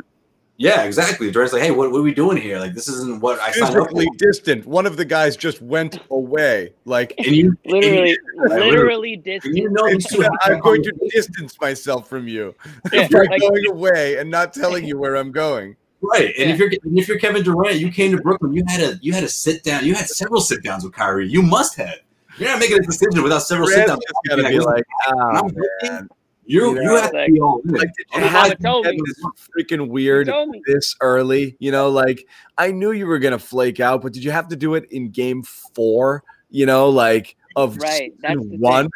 Yeah, 0.57 0.83
exactly. 0.83 1.31
Durant's 1.31 1.51
like, 1.51 1.63
hey, 1.63 1.71
what, 1.71 1.91
what 1.91 1.97
are 1.97 2.03
we 2.03 2.13
doing 2.13 2.37
here? 2.37 2.59
Like, 2.59 2.73
this 2.75 2.87
isn't 2.87 3.19
what 3.21 3.39
I 3.39 3.51
signed 3.51 3.75
up 3.75 3.89
for. 3.89 3.95
Physically 3.95 4.07
distant. 4.19 4.65
One 4.67 4.85
of 4.85 4.95
the 4.97 5.03
guys 5.03 5.35
just 5.35 5.61
went 5.63 5.99
away. 6.11 6.73
Like 6.85 7.13
And 7.17 7.35
you, 7.35 7.57
Literally, 7.65 7.97
and 7.97 8.07
you, 8.09 8.17
literally 8.49 9.15
distant. 9.17 9.57
you 9.57 9.69
know, 9.71 9.89
these 9.89 10.07
two 10.07 10.23
I'm 10.43 10.59
going 10.59 10.81
to 10.83 10.91
distance 11.09 11.59
myself 11.59 12.07
from 12.07 12.27
you 12.27 12.53
Yeah, 12.93 13.07
by 13.11 13.23
like- 13.29 13.41
going 13.41 13.65
away 13.67 14.17
and 14.17 14.29
not 14.29 14.53
telling 14.53 14.85
you 14.85 14.97
where 14.99 15.15
I'm 15.17 15.31
going. 15.31 15.75
Right, 16.11 16.33
and 16.37 16.49
Yeah. 16.49 16.53
if 16.53 16.59
you're 16.59 16.69
and 16.83 16.99
if 16.99 17.07
you're 17.07 17.19
Kevin 17.19 17.43
Durant, 17.43 17.77
you 17.79 17.91
came 17.91 18.11
to 18.15 18.21
Brooklyn. 18.21 18.53
You 18.53 18.63
had 18.67 18.81
a 18.81 18.99
you 19.01 19.13
had 19.13 19.23
a 19.23 19.29
sit 19.29 19.63
down. 19.63 19.85
You 19.85 19.93
had 19.95 20.07
several 20.07 20.41
sit 20.41 20.61
downs 20.63 20.83
with 20.83 20.93
Kyrie. 20.93 21.27
You 21.27 21.41
must 21.41 21.75
have. 21.77 21.95
You're 22.37 22.49
not 22.49 22.59
making 22.59 22.79
a 22.79 22.81
decision 22.81 23.23
without 23.23 23.39
several 23.39 23.67
sit 23.67 23.85
Durant's 23.85 23.91
downs. 23.91 24.03
just 24.05 24.19
gotta 24.41 24.49
be 24.49 24.59
like, 24.59 24.83
oh, 25.07 25.19
I'm 25.19 25.45
oh, 25.45 25.51
man. 25.83 26.09
You 26.47 26.61
You 26.61 26.75
you 26.75 26.83
know, 26.83 26.95
have 27.01 27.11
to 27.11 27.17
like- 27.17 27.31
be 27.33 27.39
all 27.39 27.61
in. 27.65 27.71
Like, 27.71 27.87
did 27.97 28.05
you 28.13 28.23
Otherwise, 28.25 28.31
have 28.51 28.61
Mama 28.61 28.73
told 28.73 28.85
me. 28.85 28.99
this 29.05 29.23
freaking 29.57 29.87
weird 29.87 30.29
this 30.67 30.95
early? 31.01 31.55
You 31.59 31.71
know, 31.71 31.89
like 31.89 32.27
I 32.57 32.71
knew 32.71 32.91
you 32.91 33.07
were 33.07 33.19
gonna 33.19 33.39
flake 33.39 33.79
out, 33.79 34.01
but 34.03 34.13
did 34.13 34.23
you 34.23 34.31
have 34.31 34.47
to 34.49 34.55
do 34.55 34.75
it 34.75 34.85
in 34.91 35.09
game 35.09 35.41
four? 35.73 36.23
You 36.51 36.65
know, 36.67 36.89
like 36.89 37.35
of 37.55 37.77
Right, 37.77 38.13
that's 38.21 38.39
one. 38.39 38.83
thing. 38.85 38.91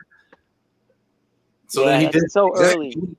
So 1.68 1.84
Yeah, 1.86 1.90
then 1.92 2.02
he 2.02 2.08
did 2.10 2.32
so 2.32 2.52
exactly. 2.52 2.94
early. 2.98 3.16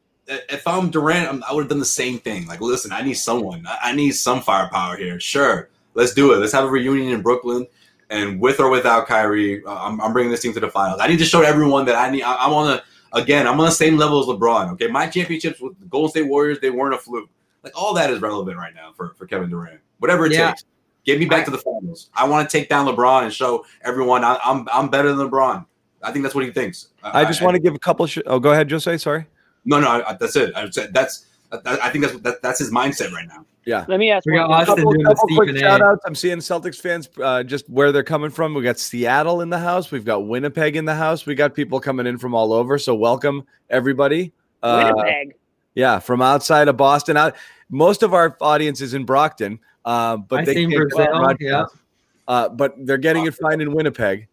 If 0.49 0.67
I'm 0.67 0.91
Durant, 0.91 1.43
I 1.49 1.53
would 1.53 1.63
have 1.63 1.69
done 1.69 1.81
the 1.81 1.85
same 1.85 2.19
thing. 2.19 2.47
Like, 2.47 2.61
listen, 2.61 2.93
I 2.93 3.03
need 3.03 3.15
someone. 3.15 3.67
I- 3.67 3.91
I 3.91 3.93
need 3.93 4.13
some 4.13 4.41
firepower 4.43 4.97
here. 4.97 5.19
Sure, 5.19 5.69
let's 5.95 6.15
do 6.15 6.33
it. 6.33 6.37
Let's 6.39 6.53
have 6.53 6.65
a 6.65 6.69
reunion 6.71 7.13
in 7.13 7.21
Brooklyn, 7.23 7.67
and 8.11 8.41
with 8.41 8.61
or 8.61 8.71
without 8.71 9.07
Kyrie, 9.09 9.65
uh, 9.65 9.75
I'm, 9.75 10.01
I'm 10.01 10.13
bringing 10.13 10.31
this 10.31 10.41
team 10.43 10.53
to 10.55 10.61
the 10.61 10.69
finals. 10.71 11.01
I 11.03 11.09
need 11.09 11.19
to 11.19 11.25
show 11.25 11.43
everyone 11.43 11.85
that 11.87 11.97
I 11.97 12.11
need. 12.11 12.23
I, 12.23 12.37
I'm 12.37 12.53
on 12.53 12.67
the 12.69 12.83
again. 13.13 13.47
I'm 13.49 13.59
on 13.59 13.67
the 13.67 13.73
same 13.73 13.97
level 13.97 14.21
as 14.21 14.27
LeBron. 14.27 14.73
Okay, 14.75 14.87
my 14.87 15.07
championships 15.09 15.61
with 15.61 15.79
the 15.81 15.87
Golden 15.87 16.11
State 16.11 16.29
Warriors, 16.29 16.61
they 16.61 16.71
weren't 16.71 16.95
a 16.95 16.99
fluke. 16.99 17.29
Like 17.65 17.73
all 17.77 17.93
that 17.95 18.11
is 18.11 18.21
relevant 18.21 18.57
right 18.57 18.75
now 18.75 18.93
for 18.97 19.15
for 19.19 19.27
Kevin 19.27 19.51
Durant. 19.51 19.81
Whatever 19.99 20.27
it 20.27 20.33
Yeah. 20.33 20.51
takes. 20.51 20.65
Get 21.05 21.19
me 21.19 21.25
back 21.27 21.45
to 21.47 21.51
the 21.51 21.59
finals. 21.59 22.11
I 22.15 22.29
want 22.29 22.49
to 22.49 22.57
take 22.59 22.69
down 22.69 22.87
LeBron 22.87 23.25
and 23.25 23.33
show 23.33 23.65
everyone 23.83 24.23
I, 24.23 24.39
I'm 24.45 24.69
I'm 24.73 24.89
better 24.91 25.13
than 25.13 25.29
LeBron. 25.29 25.67
I 26.03 26.13
think 26.13 26.23
that's 26.23 26.35
what 26.35 26.45
he 26.45 26.51
thinks. 26.53 26.89
I 27.03 27.25
just 27.25 27.43
want 27.43 27.55
to 27.57 27.61
give 27.61 27.75
a 27.75 27.79
couple. 27.79 28.07
Sh- 28.07 28.19
oh, 28.27 28.39
go 28.39 28.53
ahead, 28.53 28.71
Jose. 28.71 28.97
Sorry. 28.99 29.27
No, 29.65 29.81
no, 29.81 29.89
I, 29.89 30.11
I- 30.11 30.17
that's 30.19 30.37
it. 30.37 30.55
I 30.57 30.69
said 30.71 30.93
that's. 30.95 31.27
I, 31.53 31.79
I 31.83 31.91
think 31.91 32.05
that's 32.05 32.19
that, 32.21 32.43
that's 32.43 32.59
his 32.61 32.71
mindset 32.71 33.11
right 33.13 33.27
now. 33.27 33.45
Yeah. 33.65 33.85
Let 33.89 33.99
me 34.01 34.11
ask 34.11 34.25
We 34.25 34.35
got 34.35 34.47
thing. 34.47 34.55
Austin 34.55 34.77
couple, 34.77 34.93
doing 34.93 35.05
couple 35.05 35.29
quick 35.37 35.49
Stephen 35.51 35.61
shout 35.61 35.83
outs. 35.83 36.01
I'm 36.07 36.15
seeing 36.15 36.39
Celtics 36.39 36.81
fans 36.81 37.09
uh, 37.23 37.43
just 37.43 37.69
where 37.69 37.91
they're 37.93 38.03
coming 38.05 38.31
from. 38.31 38.55
We 38.55 38.63
got 38.63 38.79
Seattle 38.79 39.41
in 39.43 39.51
the 39.51 39.59
house. 39.59 39.91
We've 39.91 40.05
got 40.05 40.27
Winnipeg 40.27 40.77
in 40.77 40.85
the 40.85 40.95
house. 40.95 41.27
We 41.27 41.35
got 41.35 41.55
people 41.55 41.79
coming 41.81 42.07
in 42.07 42.19
from 42.19 42.35
all 42.35 42.53
over. 42.53 42.79
So 42.79 42.95
welcome 42.95 43.47
everybody. 43.69 44.33
Uh, 44.63 44.93
Winnipeg. 44.95 45.35
yeah, 45.75 45.99
from 45.99 46.23
outside 46.23 46.69
of 46.69 46.77
Boston. 46.77 47.17
Out 47.17 47.35
most 47.69 48.03
of 48.03 48.15
our 48.15 48.37
audience 48.41 48.81
is 48.81 48.95
in 48.95 49.05
Brockton, 49.05 49.59
uh, 49.85 50.17
but 50.19 50.41
I 50.41 50.45
they 50.45 50.55
seen 50.55 50.71
can't 50.71 50.89
Brazil, 50.89 51.13
on 51.15 51.23
broadcast. 51.25 51.41
yeah. 51.75 51.81
Uh, 52.29 52.49
but 52.49 52.75
they're 52.87 52.97
getting 52.99 53.27
it 53.27 53.35
fine 53.35 53.61
in 53.61 53.73
Winnipeg. 53.75 54.29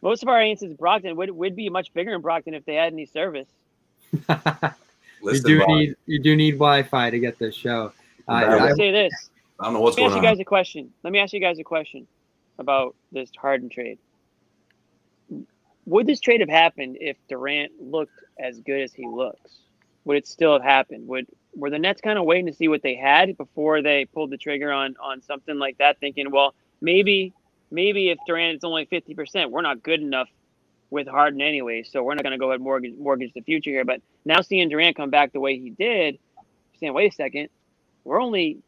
Most 0.00 0.22
of 0.22 0.28
our 0.28 0.38
audiences 0.38 0.72
Brockton 0.74 1.16
would 1.16 1.30
would 1.30 1.56
be 1.56 1.68
much 1.68 1.92
bigger 1.92 2.14
in 2.14 2.20
Brockton 2.20 2.54
if 2.54 2.64
they 2.64 2.74
had 2.76 2.92
any 2.92 3.04
service. 3.04 3.48
you 5.22 5.40
do 5.42 5.58
Bob, 5.58 5.68
need 5.68 5.96
you 6.06 6.20
do 6.20 6.36
need 6.36 6.52
Wi-Fi 6.52 7.10
to 7.10 7.18
get 7.18 7.38
this 7.38 7.54
show. 7.54 7.92
Uh, 8.28 8.32
Right. 8.32 8.48
I, 8.48 8.68
me 8.68 8.74
say 8.74 8.90
this. 8.90 9.30
I 9.58 9.64
don't 9.64 9.74
know 9.74 9.80
what's 9.80 9.96
Let 9.96 10.04
me 10.04 10.08
going 10.08 10.18
ask 10.18 10.22
you 10.22 10.30
guys 10.30 10.40
a 10.40 10.44
question. 10.44 10.92
Let 11.02 11.12
me 11.12 11.18
ask 11.18 11.32
you 11.32 11.40
guys 11.40 11.58
a 11.58 11.64
question 11.64 12.06
about 12.58 12.94
this 13.12 13.30
Harden 13.36 13.68
trade. 13.68 13.98
Would 15.86 16.06
this 16.06 16.20
trade 16.20 16.40
have 16.40 16.48
happened 16.48 16.98
if 17.00 17.16
Durant 17.28 17.72
looked 17.80 18.24
as 18.38 18.60
good 18.60 18.82
as 18.82 18.92
he 18.92 19.06
looks? 19.06 19.58
Would 20.04 20.16
it 20.16 20.26
still 20.26 20.52
have 20.52 20.62
happened? 20.62 21.08
Would 21.08 21.26
were 21.54 21.70
the 21.70 21.78
Nets 21.78 22.00
kind 22.00 22.18
of 22.18 22.24
waiting 22.24 22.46
to 22.46 22.54
see 22.54 22.68
what 22.68 22.82
they 22.82 22.94
had 22.94 23.36
before 23.36 23.82
they 23.82 24.04
pulled 24.04 24.30
the 24.30 24.36
trigger 24.36 24.72
on 24.72 24.96
on 25.02 25.20
something 25.22 25.58
like 25.58 25.78
that, 25.78 25.98
thinking, 25.98 26.30
well, 26.30 26.54
maybe 26.80 27.34
maybe 27.70 28.10
if 28.10 28.18
Durant 28.26 28.58
is 28.58 28.64
only 28.64 28.84
fifty 28.84 29.14
percent, 29.14 29.50
we're 29.50 29.62
not 29.62 29.82
good 29.82 30.00
enough 30.00 30.28
with 30.90 31.06
Harden 31.06 31.40
anyway, 31.40 31.82
so 31.82 32.02
we're 32.02 32.14
not 32.14 32.24
going 32.24 32.32
to 32.32 32.38
go 32.38 32.46
ahead 32.46 32.56
and 32.56 32.64
mortgage 32.64 32.94
mortgage 32.98 33.32
the 33.32 33.42
future 33.42 33.70
here. 33.70 33.84
But 33.84 34.02
now 34.24 34.40
seeing 34.40 34.68
Durant 34.68 34.96
come 34.96 35.10
back 35.10 35.32
the 35.32 35.40
way 35.40 35.58
he 35.58 35.70
did, 35.70 36.18
saying, 36.78 36.92
wait 36.92 37.12
a 37.12 37.14
second, 37.14 37.48
we're 38.04 38.20
only 38.20 38.62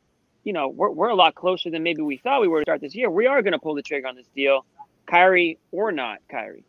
you 0.45 0.53
know, 0.53 0.69
we're, 0.69 0.91
we're 0.91 1.09
a 1.09 1.15
lot 1.15 1.35
closer 1.35 1.71
than 1.71 1.83
maybe 1.83 2.03
we 2.03 2.17
thought 2.17 2.41
we 2.41 2.49
were 2.49 2.61
to 2.61 2.65
start 2.65 2.81
this 2.81 2.95
year. 2.95 3.11
We 3.11 3.27
are 3.27 3.43
going 3.43 3.53
to 3.53 3.59
pull 3.59 3.75
the 3.75 3.83
trigger 3.83 4.09
on 4.09 4.17
this 4.17 4.27
deal, 4.35 4.65
Kyrie 5.07 5.59
or 5.71 5.93
not 5.93 6.19
Kyrie. 6.29 6.65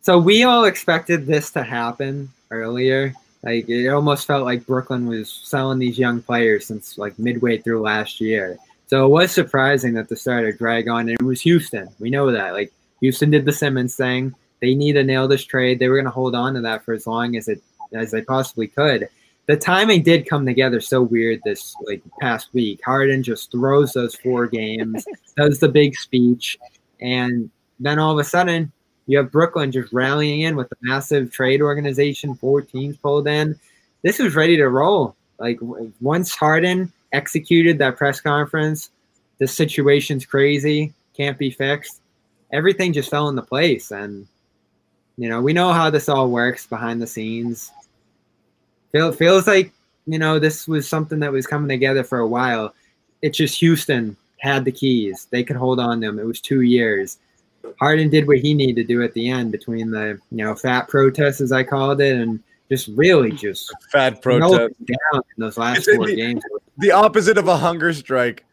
so 0.00 0.18
we 0.18 0.42
all 0.42 0.64
expected 0.64 1.26
this 1.26 1.50
to 1.52 1.62
happen 1.62 2.30
earlier. 2.50 3.14
Like 3.42 3.68
it 3.68 3.88
almost 3.88 4.26
felt 4.26 4.44
like 4.44 4.66
Brooklyn 4.66 5.06
was 5.06 5.30
selling 5.32 5.78
these 5.78 5.98
young 5.98 6.20
players 6.20 6.66
since 6.66 6.98
like 6.98 7.18
midway 7.18 7.58
through 7.58 7.80
last 7.80 8.20
year. 8.20 8.58
So 8.86 9.06
it 9.06 9.08
was 9.08 9.30
surprising 9.30 9.94
that 9.94 10.08
the 10.08 10.16
started 10.16 10.58
drag 10.58 10.88
on, 10.88 11.08
and 11.08 11.10
it 11.10 11.22
was 11.22 11.40
Houston. 11.42 11.88
We 12.00 12.10
know 12.10 12.32
that. 12.32 12.52
Like 12.52 12.72
Houston 13.00 13.30
did 13.30 13.44
the 13.44 13.52
Simmons 13.52 13.96
thing. 13.96 14.34
They 14.60 14.74
need 14.74 14.92
to 14.94 15.04
nail 15.04 15.28
this 15.28 15.44
trade. 15.44 15.78
They 15.78 15.88
were 15.88 15.96
going 15.96 16.04
to 16.04 16.10
hold 16.10 16.34
on 16.34 16.54
to 16.54 16.60
that 16.62 16.84
for 16.84 16.92
as 16.94 17.06
long 17.06 17.36
as 17.36 17.48
it 17.48 17.62
as 17.92 18.10
they 18.10 18.22
possibly 18.22 18.68
could. 18.68 19.08
The 19.46 19.56
timing 19.56 20.02
did 20.02 20.28
come 20.28 20.46
together 20.46 20.80
so 20.80 21.02
weird 21.02 21.40
this 21.44 21.74
like 21.86 22.02
past 22.20 22.50
week. 22.52 22.80
Harden 22.84 23.22
just 23.22 23.50
throws 23.50 23.92
those 23.92 24.14
four 24.14 24.46
games, 24.46 25.04
does 25.36 25.58
the 25.58 25.68
big 25.68 25.96
speech, 25.96 26.58
and 27.00 27.50
then 27.80 27.98
all 27.98 28.12
of 28.12 28.18
a 28.18 28.28
sudden 28.28 28.70
you 29.06 29.18
have 29.18 29.32
Brooklyn 29.32 29.72
just 29.72 29.92
rallying 29.92 30.42
in 30.42 30.54
with 30.54 30.70
a 30.70 30.76
massive 30.82 31.32
trade 31.32 31.62
organization, 31.62 32.36
four 32.36 32.62
teams 32.62 32.96
pulled 32.96 33.26
in. 33.26 33.58
This 34.02 34.20
was 34.20 34.36
ready 34.36 34.56
to 34.56 34.68
roll. 34.68 35.16
Like 35.38 35.58
once 36.00 36.34
Harden 36.34 36.92
executed 37.12 37.78
that 37.78 37.96
press 37.96 38.20
conference, 38.20 38.90
the 39.38 39.48
situation's 39.48 40.24
crazy, 40.24 40.92
can't 41.16 41.38
be 41.38 41.50
fixed. 41.50 42.00
Everything 42.52 42.92
just 42.92 43.10
fell 43.10 43.28
into 43.28 43.42
place, 43.42 43.90
and 43.90 44.28
you 45.20 45.28
know 45.28 45.40
we 45.42 45.52
know 45.52 45.70
how 45.72 45.90
this 45.90 46.08
all 46.08 46.30
works 46.30 46.66
behind 46.66 47.00
the 47.02 47.06
scenes. 47.06 47.70
Feel, 48.92 49.12
feels 49.12 49.46
like 49.46 49.70
you 50.06 50.18
know 50.18 50.38
this 50.38 50.66
was 50.66 50.88
something 50.88 51.20
that 51.20 51.30
was 51.30 51.46
coming 51.46 51.68
together 51.68 52.02
for 52.02 52.18
a 52.20 52.26
while. 52.26 52.74
It's 53.22 53.36
just 53.36 53.58
Houston 53.60 54.16
had 54.38 54.64
the 54.64 54.72
keys; 54.72 55.28
they 55.30 55.44
could 55.44 55.56
hold 55.56 55.78
on 55.78 56.00
to 56.00 56.06
them. 56.06 56.18
It 56.18 56.24
was 56.26 56.40
two 56.40 56.62
years. 56.62 57.18
Harden 57.78 58.08
did 58.08 58.26
what 58.26 58.38
he 58.38 58.54
needed 58.54 58.76
to 58.76 58.84
do 58.84 59.02
at 59.02 59.12
the 59.12 59.28
end 59.28 59.52
between 59.52 59.90
the 59.90 60.18
you 60.30 60.44
know 60.44 60.54
fat 60.54 60.88
protests 60.88 61.40
as 61.42 61.52
I 61.52 61.62
called 61.64 62.00
it 62.00 62.16
and 62.16 62.40
just 62.70 62.88
really 62.94 63.30
just 63.32 63.70
Fat 63.92 64.24
melted 64.24 64.58
protest. 64.76 64.86
down 64.86 65.22
in 65.36 65.40
those 65.44 65.58
last 65.58 65.80
It's- 65.86 65.96
four 65.96 66.08
it- 66.08 66.16
games. 66.16 66.42
The 66.78 66.92
opposite 66.92 67.36
of 67.36 67.46
a 67.46 67.56
hunger 67.58 67.92
strike. 67.92 68.44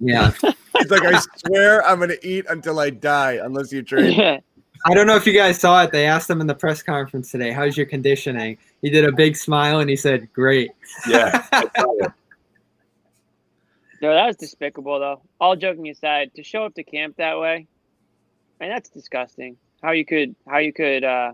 Yeah, 0.00 0.32
It's 0.76 0.90
like 0.90 1.02
I 1.04 1.20
swear 1.46 1.86
I'm 1.86 2.00
gonna 2.00 2.14
eat 2.22 2.46
until 2.48 2.80
I 2.80 2.90
die 2.90 3.38
unless 3.42 3.70
you 3.72 3.82
trade. 3.92 4.16
Yeah. 4.16 4.38
I 4.86 4.92
don't 4.92 5.06
know 5.06 5.16
if 5.16 5.26
you 5.26 5.32
guys 5.32 5.58
saw 5.58 5.82
it. 5.82 5.92
They 5.92 6.06
asked 6.06 6.28
him 6.28 6.40
in 6.40 6.46
the 6.46 6.54
press 6.54 6.82
conference 6.82 7.30
today, 7.30 7.52
"How's 7.52 7.76
your 7.76 7.86
conditioning?" 7.86 8.58
He 8.82 8.90
did 8.90 9.04
a 9.04 9.12
big 9.12 9.36
smile 9.36 9.80
and 9.80 9.88
he 9.88 9.96
said, 9.96 10.30
"Great." 10.32 10.72
Yeah. 11.08 11.44
No, 14.02 14.12
that 14.12 14.26
was 14.26 14.36
despicable, 14.36 15.00
though. 15.00 15.22
All 15.40 15.56
joking 15.56 15.88
aside, 15.88 16.34
to 16.34 16.42
show 16.42 16.66
up 16.66 16.74
to 16.74 16.84
camp 16.84 17.16
that 17.16 17.38
way, 17.38 17.66
and 18.60 18.70
that's 18.70 18.90
disgusting. 18.90 19.56
How 19.82 19.92
you 19.92 20.04
could 20.04 20.36
how 20.46 20.58
you 20.58 20.74
could 20.74 21.04
uh, 21.04 21.32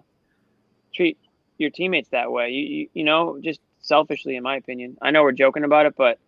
treat 0.94 1.18
your 1.58 1.70
teammates 1.70 2.10
that 2.10 2.30
way? 2.30 2.50
You, 2.50 2.62
you 2.62 2.88
you 2.94 3.02
know, 3.02 3.40
just 3.42 3.60
selfishly, 3.80 4.36
in 4.36 4.44
my 4.44 4.54
opinion. 4.54 4.96
I 5.02 5.10
know 5.10 5.24
we're 5.24 5.32
joking 5.32 5.64
about 5.64 5.86
it, 5.86 5.96
but 5.96 6.20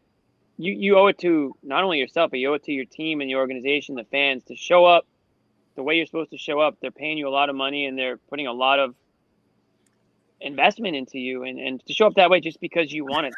you 0.59 0.73
you 0.73 0.99
owe 0.99 1.07
it 1.07 1.19
to 1.19 1.55
not 1.63 1.85
only 1.85 1.99
yourself, 1.99 2.33
but 2.33 2.41
you 2.41 2.51
owe 2.51 2.55
it 2.55 2.65
to 2.65 2.73
your 2.73 2.87
team 2.87 3.21
and 3.21 3.31
the 3.31 3.37
organization, 3.37 3.95
the 3.95 4.03
fans, 4.03 4.43
to 4.45 4.57
show 4.57 4.85
up 4.85 5.07
the 5.75 5.83
way 5.83 5.97
you're 5.97 6.07
supposed 6.07 6.31
to 6.31 6.39
show 6.39 6.61
up. 6.61 6.77
They're 6.81 6.91
paying 6.91 7.19
you 7.19 7.29
a 7.29 7.31
lot 7.31 7.49
of 7.49 7.57
money 7.57 7.87
and 7.87 7.99
they're 7.99 8.17
putting 8.17 8.47
a 8.47 8.53
lot 8.53 8.79
of 8.79 8.95
investment 10.41 10.97
into 10.97 11.19
you, 11.19 11.45
and, 11.45 11.59
and 11.61 11.85
to 11.87 11.93
show 11.93 12.07
up 12.07 12.15
that 12.17 12.29
way 12.31 12.41
just 12.41 12.61
because 12.61 12.93
you 12.93 13.05
want 13.05 13.27
to 13.27 13.33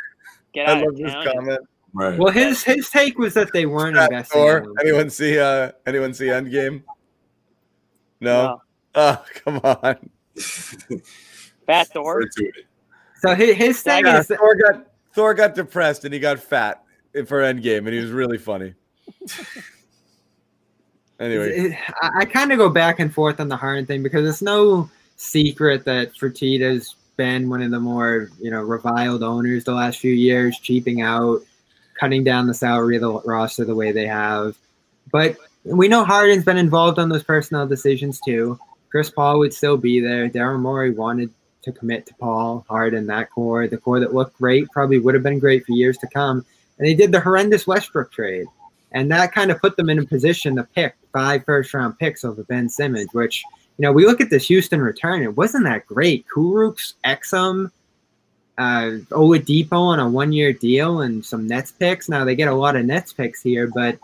get 0.54 0.66
out 0.68 0.76
I 0.78 0.80
of 0.80 0.86
love 0.86 0.96
this 0.96 1.12
town. 1.12 1.26
and- 1.26 1.34
comment. 1.38 1.60
Right. 1.96 2.18
Well, 2.18 2.32
his 2.32 2.64
his 2.64 2.90
take 2.90 3.18
was 3.18 3.34
that 3.34 3.52
they 3.52 3.66
weren't 3.66 3.94
Fat 3.96 4.10
investing. 4.10 4.40
in 4.42 4.46
Thor. 4.64 4.66
Anyone 4.80 5.10
see 5.10 5.38
uh 5.38 5.70
anyone 5.86 6.12
see 6.12 6.24
Endgame? 6.24 6.82
No. 8.20 8.42
No. 8.46 8.60
Oh, 8.96 9.24
come 9.34 9.60
on. 9.62 10.10
Fat 11.68 11.86
Thor. 11.92 12.22
So 13.20 13.34
his, 13.36 13.56
his 13.56 13.82
thing 13.82 14.06
Yeah, 14.06 14.18
is 14.18 14.26
Thor 14.26 14.56
got 14.56 14.86
Thor 15.14 15.34
got 15.34 15.54
depressed 15.54 16.04
and 16.04 16.12
he 16.12 16.18
got 16.18 16.40
fat 16.40 16.82
for 17.26 17.42
Endgame 17.42 17.78
and 17.78 17.90
he 17.90 18.00
was 18.00 18.10
really 18.10 18.38
funny. 18.38 18.74
Anyway, 21.20 21.78
I, 22.00 22.10
I 22.20 22.24
kind 22.24 22.52
of 22.52 22.58
go 22.58 22.68
back 22.68 23.00
and 23.00 23.12
forth 23.12 23.40
on 23.40 23.48
the 23.48 23.56
Harden 23.56 23.86
thing 23.86 24.02
because 24.02 24.28
it's 24.28 24.42
no 24.42 24.90
secret 25.16 25.84
that 25.84 26.14
Fertitta's 26.14 26.96
been 27.16 27.48
one 27.48 27.62
of 27.62 27.70
the 27.70 27.80
more 27.80 28.30
you 28.40 28.50
know 28.50 28.62
reviled 28.62 29.22
owners 29.22 29.64
the 29.64 29.72
last 29.72 29.98
few 29.98 30.12
years, 30.12 30.58
cheaping 30.58 31.00
out, 31.00 31.40
cutting 31.98 32.24
down 32.24 32.46
the 32.46 32.54
salary 32.54 32.96
of 32.96 33.02
the 33.02 33.12
roster 33.20 33.64
the 33.64 33.74
way 33.74 33.92
they 33.92 34.06
have. 34.06 34.56
But 35.10 35.36
we 35.64 35.88
know 35.88 36.04
Harden's 36.04 36.44
been 36.44 36.56
involved 36.56 36.98
on 36.98 37.08
those 37.08 37.22
personnel 37.22 37.66
decisions 37.66 38.20
too. 38.20 38.58
Chris 38.90 39.10
Paul 39.10 39.38
would 39.40 39.54
still 39.54 39.76
be 39.76 40.00
there. 40.00 40.28
Daryl 40.28 40.60
Morey 40.60 40.90
wanted 40.90 41.30
to 41.62 41.72
commit 41.72 42.06
to 42.06 42.14
Paul 42.14 42.64
Harden, 42.68 43.06
that 43.06 43.30
core, 43.30 43.66
the 43.66 43.78
core 43.78 43.98
that 44.00 44.14
looked 44.14 44.36
great, 44.36 44.68
probably 44.70 44.98
would 44.98 45.14
have 45.14 45.22
been 45.22 45.38
great 45.38 45.64
for 45.64 45.72
years 45.72 45.96
to 45.98 46.06
come. 46.08 46.44
and 46.78 46.86
they 46.86 46.94
did 46.94 47.10
the 47.10 47.20
horrendous 47.20 47.66
Westbrook 47.66 48.12
trade, 48.12 48.46
and 48.92 49.10
that 49.10 49.32
kind 49.32 49.50
of 49.50 49.60
put 49.60 49.76
them 49.76 49.88
in 49.88 49.98
a 49.98 50.04
position 50.04 50.56
to 50.56 50.64
pick 50.64 50.94
five 51.14 51.44
first 51.46 51.72
round 51.72 51.98
picks 51.98 52.24
over 52.24 52.42
Ben 52.44 52.68
Simmons, 52.68 53.08
which 53.14 53.42
you 53.78 53.82
know 53.82 53.92
we 53.92 54.04
look 54.04 54.20
at 54.20 54.28
this 54.28 54.46
Houston 54.48 54.82
return, 54.82 55.22
it 55.22 55.34
wasn't 55.36 55.64
that 55.64 55.86
great. 55.86 56.26
Kurucs, 56.28 56.94
Exum, 57.06 57.70
uh, 58.58 58.98
Oladipo 59.10 59.78
on 59.78 60.00
a 60.00 60.08
one 60.08 60.32
year 60.32 60.52
deal, 60.52 61.00
and 61.00 61.24
some 61.24 61.46
Nets 61.46 61.72
picks. 61.72 62.08
Now 62.10 62.24
they 62.24 62.34
get 62.36 62.48
a 62.48 62.54
lot 62.54 62.76
of 62.76 62.84
Nets 62.84 63.12
picks 63.14 63.42
here, 63.42 63.66
but 63.68 63.98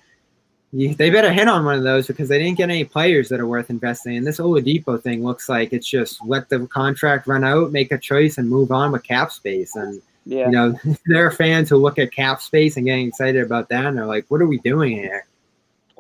you, 0.72 0.94
they 0.94 1.10
better 1.10 1.32
hit 1.32 1.48
on 1.48 1.64
one 1.64 1.76
of 1.76 1.82
those 1.82 2.06
because 2.06 2.28
they 2.28 2.38
didn't 2.38 2.56
get 2.56 2.70
any 2.70 2.84
players 2.84 3.28
that 3.28 3.40
are 3.40 3.46
worth 3.46 3.70
investing 3.70 4.14
in. 4.14 4.24
This 4.24 4.38
Oladipo 4.38 5.02
thing 5.02 5.22
looks 5.24 5.48
like 5.48 5.72
it's 5.72 5.86
just 5.88 6.24
let 6.24 6.48
the 6.48 6.66
contract 6.68 7.26
run 7.26 7.42
out, 7.44 7.72
make 7.72 7.90
a 7.92 7.98
choice, 7.98 8.38
and 8.38 8.48
move 8.48 8.70
on 8.70 8.92
with 8.92 9.02
cap 9.02 9.32
space. 9.32 9.74
And 9.74 10.00
Yeah. 10.26 10.46
you 10.46 10.52
know, 10.52 10.78
there 11.06 11.26
are 11.26 11.32
fans 11.32 11.68
who 11.70 11.76
look 11.76 11.98
at 11.98 12.12
cap 12.12 12.40
space 12.40 12.76
and 12.76 12.86
getting 12.86 13.08
excited 13.08 13.42
about 13.42 13.68
that, 13.70 13.84
and 13.86 13.96
they're 13.98 14.06
like, 14.06 14.26
"What 14.28 14.40
are 14.40 14.46
we 14.46 14.58
doing 14.58 14.92
here?" 14.92 15.26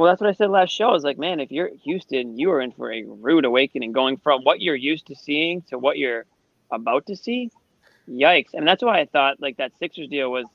Well, 0.00 0.08
that's 0.08 0.22
what 0.22 0.30
I 0.30 0.32
said 0.32 0.48
last 0.48 0.70
show. 0.70 0.94
Is 0.94 1.04
like, 1.04 1.18
man, 1.18 1.40
if 1.40 1.52
you're 1.52 1.68
Houston, 1.84 2.38
you 2.38 2.50
are 2.52 2.62
in 2.62 2.72
for 2.72 2.90
a 2.90 3.02
rude 3.02 3.44
awakening, 3.44 3.92
going 3.92 4.16
from 4.16 4.42
what 4.44 4.62
you're 4.62 4.74
used 4.74 5.06
to 5.08 5.14
seeing 5.14 5.60
to 5.68 5.78
what 5.78 5.98
you're 5.98 6.24
about 6.70 7.04
to 7.08 7.14
see. 7.14 7.50
Yikes! 8.08 8.54
And 8.54 8.66
that's 8.66 8.82
why 8.82 9.00
I 9.00 9.04
thought 9.04 9.42
like 9.42 9.58
that 9.58 9.72
Sixers 9.78 10.08
deal 10.08 10.32
was 10.32 10.46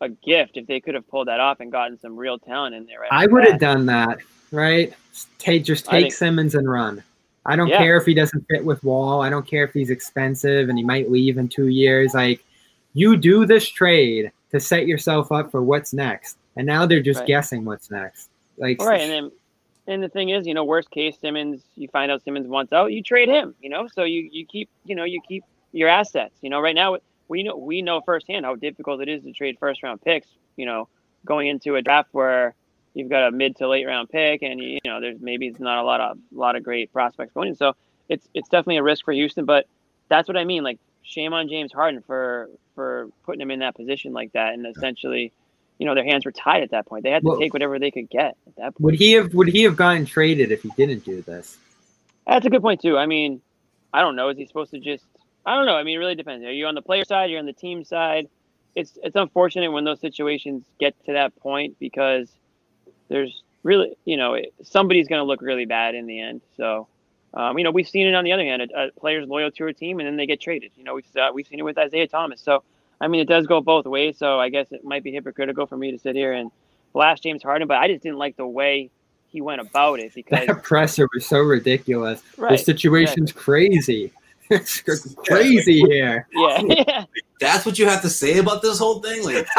a 0.00 0.08
gift 0.08 0.56
if 0.56 0.66
they 0.66 0.80
could 0.80 0.94
have 0.94 1.06
pulled 1.06 1.28
that 1.28 1.38
off 1.38 1.60
and 1.60 1.70
gotten 1.70 2.00
some 2.00 2.16
real 2.16 2.38
talent 2.38 2.74
in 2.74 2.86
there. 2.86 3.00
right 3.00 3.12
I 3.12 3.26
would 3.26 3.46
have 3.46 3.60
done 3.60 3.84
that, 3.86 4.20
right? 4.52 4.94
Take 5.36 5.64
just 5.64 5.84
take 5.84 6.04
think- 6.04 6.14
Simmons 6.14 6.54
and 6.54 6.66
run. 6.66 7.04
I 7.44 7.56
don't 7.56 7.68
Yeah. 7.68 7.76
care 7.76 7.98
if 7.98 8.06
he 8.06 8.14
doesn't 8.14 8.46
fit 8.48 8.64
with 8.64 8.82
Wall. 8.82 9.20
I 9.20 9.28
don't 9.28 9.46
care 9.46 9.64
if 9.64 9.74
he's 9.74 9.90
expensive 9.90 10.70
and 10.70 10.78
he 10.78 10.84
might 10.84 11.10
leave 11.10 11.36
in 11.36 11.46
two 11.46 11.66
years. 11.68 12.14
Like, 12.14 12.42
you 12.94 13.18
do 13.18 13.44
this 13.44 13.68
trade 13.68 14.32
to 14.50 14.58
set 14.58 14.86
yourself 14.86 15.30
up 15.30 15.50
for 15.50 15.60
what's 15.62 15.92
next, 15.92 16.38
and 16.56 16.66
now 16.66 16.86
they're 16.86 17.02
just 17.02 17.20
Right. 17.20 17.26
guessing 17.26 17.66
what's 17.66 17.90
next. 17.90 18.30
Like, 18.56 18.80
All 18.80 18.86
right, 18.86 19.00
and 19.00 19.10
then 19.10 19.30
and 19.86 20.02
the 20.02 20.08
thing 20.08 20.28
is, 20.28 20.46
you 20.46 20.54
know, 20.54 20.64
worst 20.64 20.90
case 20.90 21.18
Simmons, 21.18 21.62
you 21.76 21.88
find 21.88 22.10
out 22.10 22.22
Simmons 22.22 22.46
wants 22.46 22.72
out, 22.72 22.92
you 22.92 23.02
trade 23.02 23.28
him, 23.28 23.54
you 23.60 23.68
know, 23.68 23.88
so 23.92 24.04
you 24.04 24.28
you 24.30 24.46
keep, 24.46 24.68
you 24.84 24.94
know, 24.94 25.04
you 25.04 25.20
keep 25.26 25.44
your 25.72 25.88
assets. 25.88 26.34
You 26.40 26.50
know, 26.50 26.60
right 26.60 26.74
now 26.74 26.98
we 27.28 27.42
know 27.42 27.56
we 27.56 27.82
know 27.82 28.00
firsthand 28.00 28.44
how 28.44 28.54
difficult 28.54 29.00
it 29.00 29.08
is 29.08 29.22
to 29.24 29.32
trade 29.32 29.58
first 29.58 29.82
round 29.82 30.00
picks. 30.02 30.28
You 30.56 30.66
know, 30.66 30.88
going 31.24 31.48
into 31.48 31.74
a 31.76 31.82
draft 31.82 32.10
where 32.12 32.54
you've 32.94 33.08
got 33.08 33.26
a 33.26 33.30
mid 33.30 33.56
to 33.56 33.68
late 33.68 33.86
round 33.86 34.10
pick, 34.10 34.42
and 34.42 34.60
you 34.60 34.80
know, 34.84 35.00
there's 35.00 35.20
maybe 35.20 35.48
it's 35.48 35.60
not 35.60 35.78
a 35.78 35.82
lot 35.82 36.00
of 36.00 36.16
a 36.16 36.38
lot 36.38 36.56
of 36.56 36.62
great 36.62 36.92
prospects 36.92 37.32
going 37.32 37.48
in. 37.48 37.56
So 37.56 37.74
it's 38.08 38.28
it's 38.34 38.48
definitely 38.48 38.76
a 38.76 38.82
risk 38.82 39.04
for 39.04 39.12
Houston, 39.12 39.44
but 39.44 39.66
that's 40.08 40.28
what 40.28 40.36
I 40.36 40.44
mean. 40.44 40.62
Like, 40.62 40.78
shame 41.02 41.32
on 41.32 41.48
James 41.48 41.72
Harden 41.72 42.02
for 42.06 42.50
for 42.74 43.08
putting 43.24 43.40
him 43.40 43.50
in 43.50 43.60
that 43.60 43.74
position 43.74 44.12
like 44.12 44.32
that, 44.32 44.54
and 44.54 44.66
essentially. 44.66 45.32
You 45.78 45.86
know, 45.86 45.94
their 45.94 46.04
hands 46.04 46.24
were 46.24 46.32
tied 46.32 46.62
at 46.62 46.70
that 46.70 46.86
point. 46.86 47.02
They 47.02 47.10
had 47.10 47.22
to 47.22 47.28
Well- 47.28 47.38
take 47.38 47.52
whatever 47.52 47.78
they 47.78 47.90
could 47.90 48.08
get 48.08 48.36
at 48.46 48.56
that 48.56 48.62
point. 48.74 48.80
would 48.80 48.94
he 48.94 49.12
have 49.12 49.34
would 49.34 49.48
he 49.48 49.62
have 49.64 49.76
gotten 49.76 50.04
traded 50.04 50.52
if 50.52 50.62
he 50.62 50.70
didn't 50.76 51.04
do 51.04 51.22
this? 51.22 51.58
That's 52.26 52.46
a 52.46 52.50
good 52.50 52.62
point 52.62 52.80
too. 52.80 52.96
I 52.96 53.06
mean, 53.06 53.40
I 53.92 54.00
don't 54.00 54.14
know. 54.16 54.28
Is 54.28 54.38
he 54.38 54.46
supposed 54.46 54.70
to 54.72 54.78
just? 54.78 55.04
I 55.44 55.56
don't 55.56 55.66
know. 55.66 55.74
I 55.76 55.82
mean, 55.82 55.96
it 55.96 55.98
really 55.98 56.14
depends. 56.14 56.44
Are 56.44 56.52
you 56.52 56.66
on 56.66 56.74
the 56.76 56.82
player 56.82 57.04
side? 57.04 57.30
You're 57.30 57.40
on 57.40 57.46
the 57.46 57.52
team 57.52 57.82
side. 57.84 58.28
It's 58.76 58.96
it's 59.02 59.16
unfortunate 59.16 59.70
when 59.72 59.84
those 59.84 60.00
situations 60.00 60.62
get 60.78 60.94
to 61.06 61.12
that 61.14 61.34
point 61.36 61.76
because 61.80 62.30
there's 63.08 63.42
really, 63.64 63.96
you 64.04 64.16
know, 64.16 64.34
it- 64.34 64.54
somebody's 64.62 65.08
going 65.08 65.18
to 65.20 65.24
look 65.24 65.42
really 65.42 65.64
bad 65.66 65.94
in 65.94 66.06
the 66.06 66.20
end. 66.20 66.40
So, 66.56 66.86
um, 67.34 67.58
you 67.58 67.64
know, 67.64 67.70
we've 67.70 67.88
seen 67.88 68.06
it 68.06 68.14
on 68.14 68.24
the 68.24 68.32
other 68.32 68.44
hand. 68.44 68.62
A, 68.62 68.86
a 68.86 68.90
player's 68.92 69.28
loyal 69.28 69.50
to 69.52 69.66
a 69.66 69.72
team 69.74 69.98
and 70.00 70.06
then 70.06 70.16
they 70.16 70.26
get 70.26 70.40
traded. 70.40 70.70
You 70.76 70.84
know, 70.84 70.94
we've 70.94 71.16
uh, 71.16 71.30
we've 71.34 71.46
seen 71.46 71.58
it 71.58 71.64
with 71.64 71.76
Isaiah 71.76 72.06
Thomas. 72.06 72.40
So, 72.40 72.62
I 73.02 73.08
mean, 73.08 73.20
it 73.20 73.28
does 73.28 73.46
go 73.46 73.60
both 73.60 73.84
ways. 73.84 74.16
So, 74.16 74.40
I 74.40 74.48
guess 74.48 74.70
it 74.70 74.84
might 74.84 75.02
be 75.02 75.12
hypocritical 75.12 75.66
for 75.66 75.76
me 75.76 75.90
to 75.90 75.98
sit 75.98 76.14
here 76.14 76.32
and 76.32 76.50
blast 76.92 77.22
James 77.22 77.42
Harden, 77.42 77.68
but 77.68 77.78
I 77.78 77.88
just 77.88 78.02
didn't 78.02 78.18
like 78.18 78.36
the 78.36 78.46
way 78.46 78.90
he 79.28 79.40
went 79.40 79.60
about 79.60 79.98
it 79.98 80.14
because 80.14 80.46
That 80.46 80.62
presser 80.62 81.08
was 81.14 81.26
so 81.26 81.38
ridiculous. 81.40 82.22
The 82.36 82.42
right, 82.42 82.60
situation's 82.60 83.32
crazy. 83.32 84.12
It's 84.52 85.14
crazy 85.26 85.80
here. 85.80 86.26
yeah. 86.32 87.04
That's 87.40 87.64
what 87.66 87.78
you 87.78 87.86
have 87.86 88.02
to 88.02 88.08
say 88.10 88.38
about 88.38 88.62
this 88.62 88.78
whole 88.78 89.00
thing. 89.00 89.24
Like, 89.24 89.46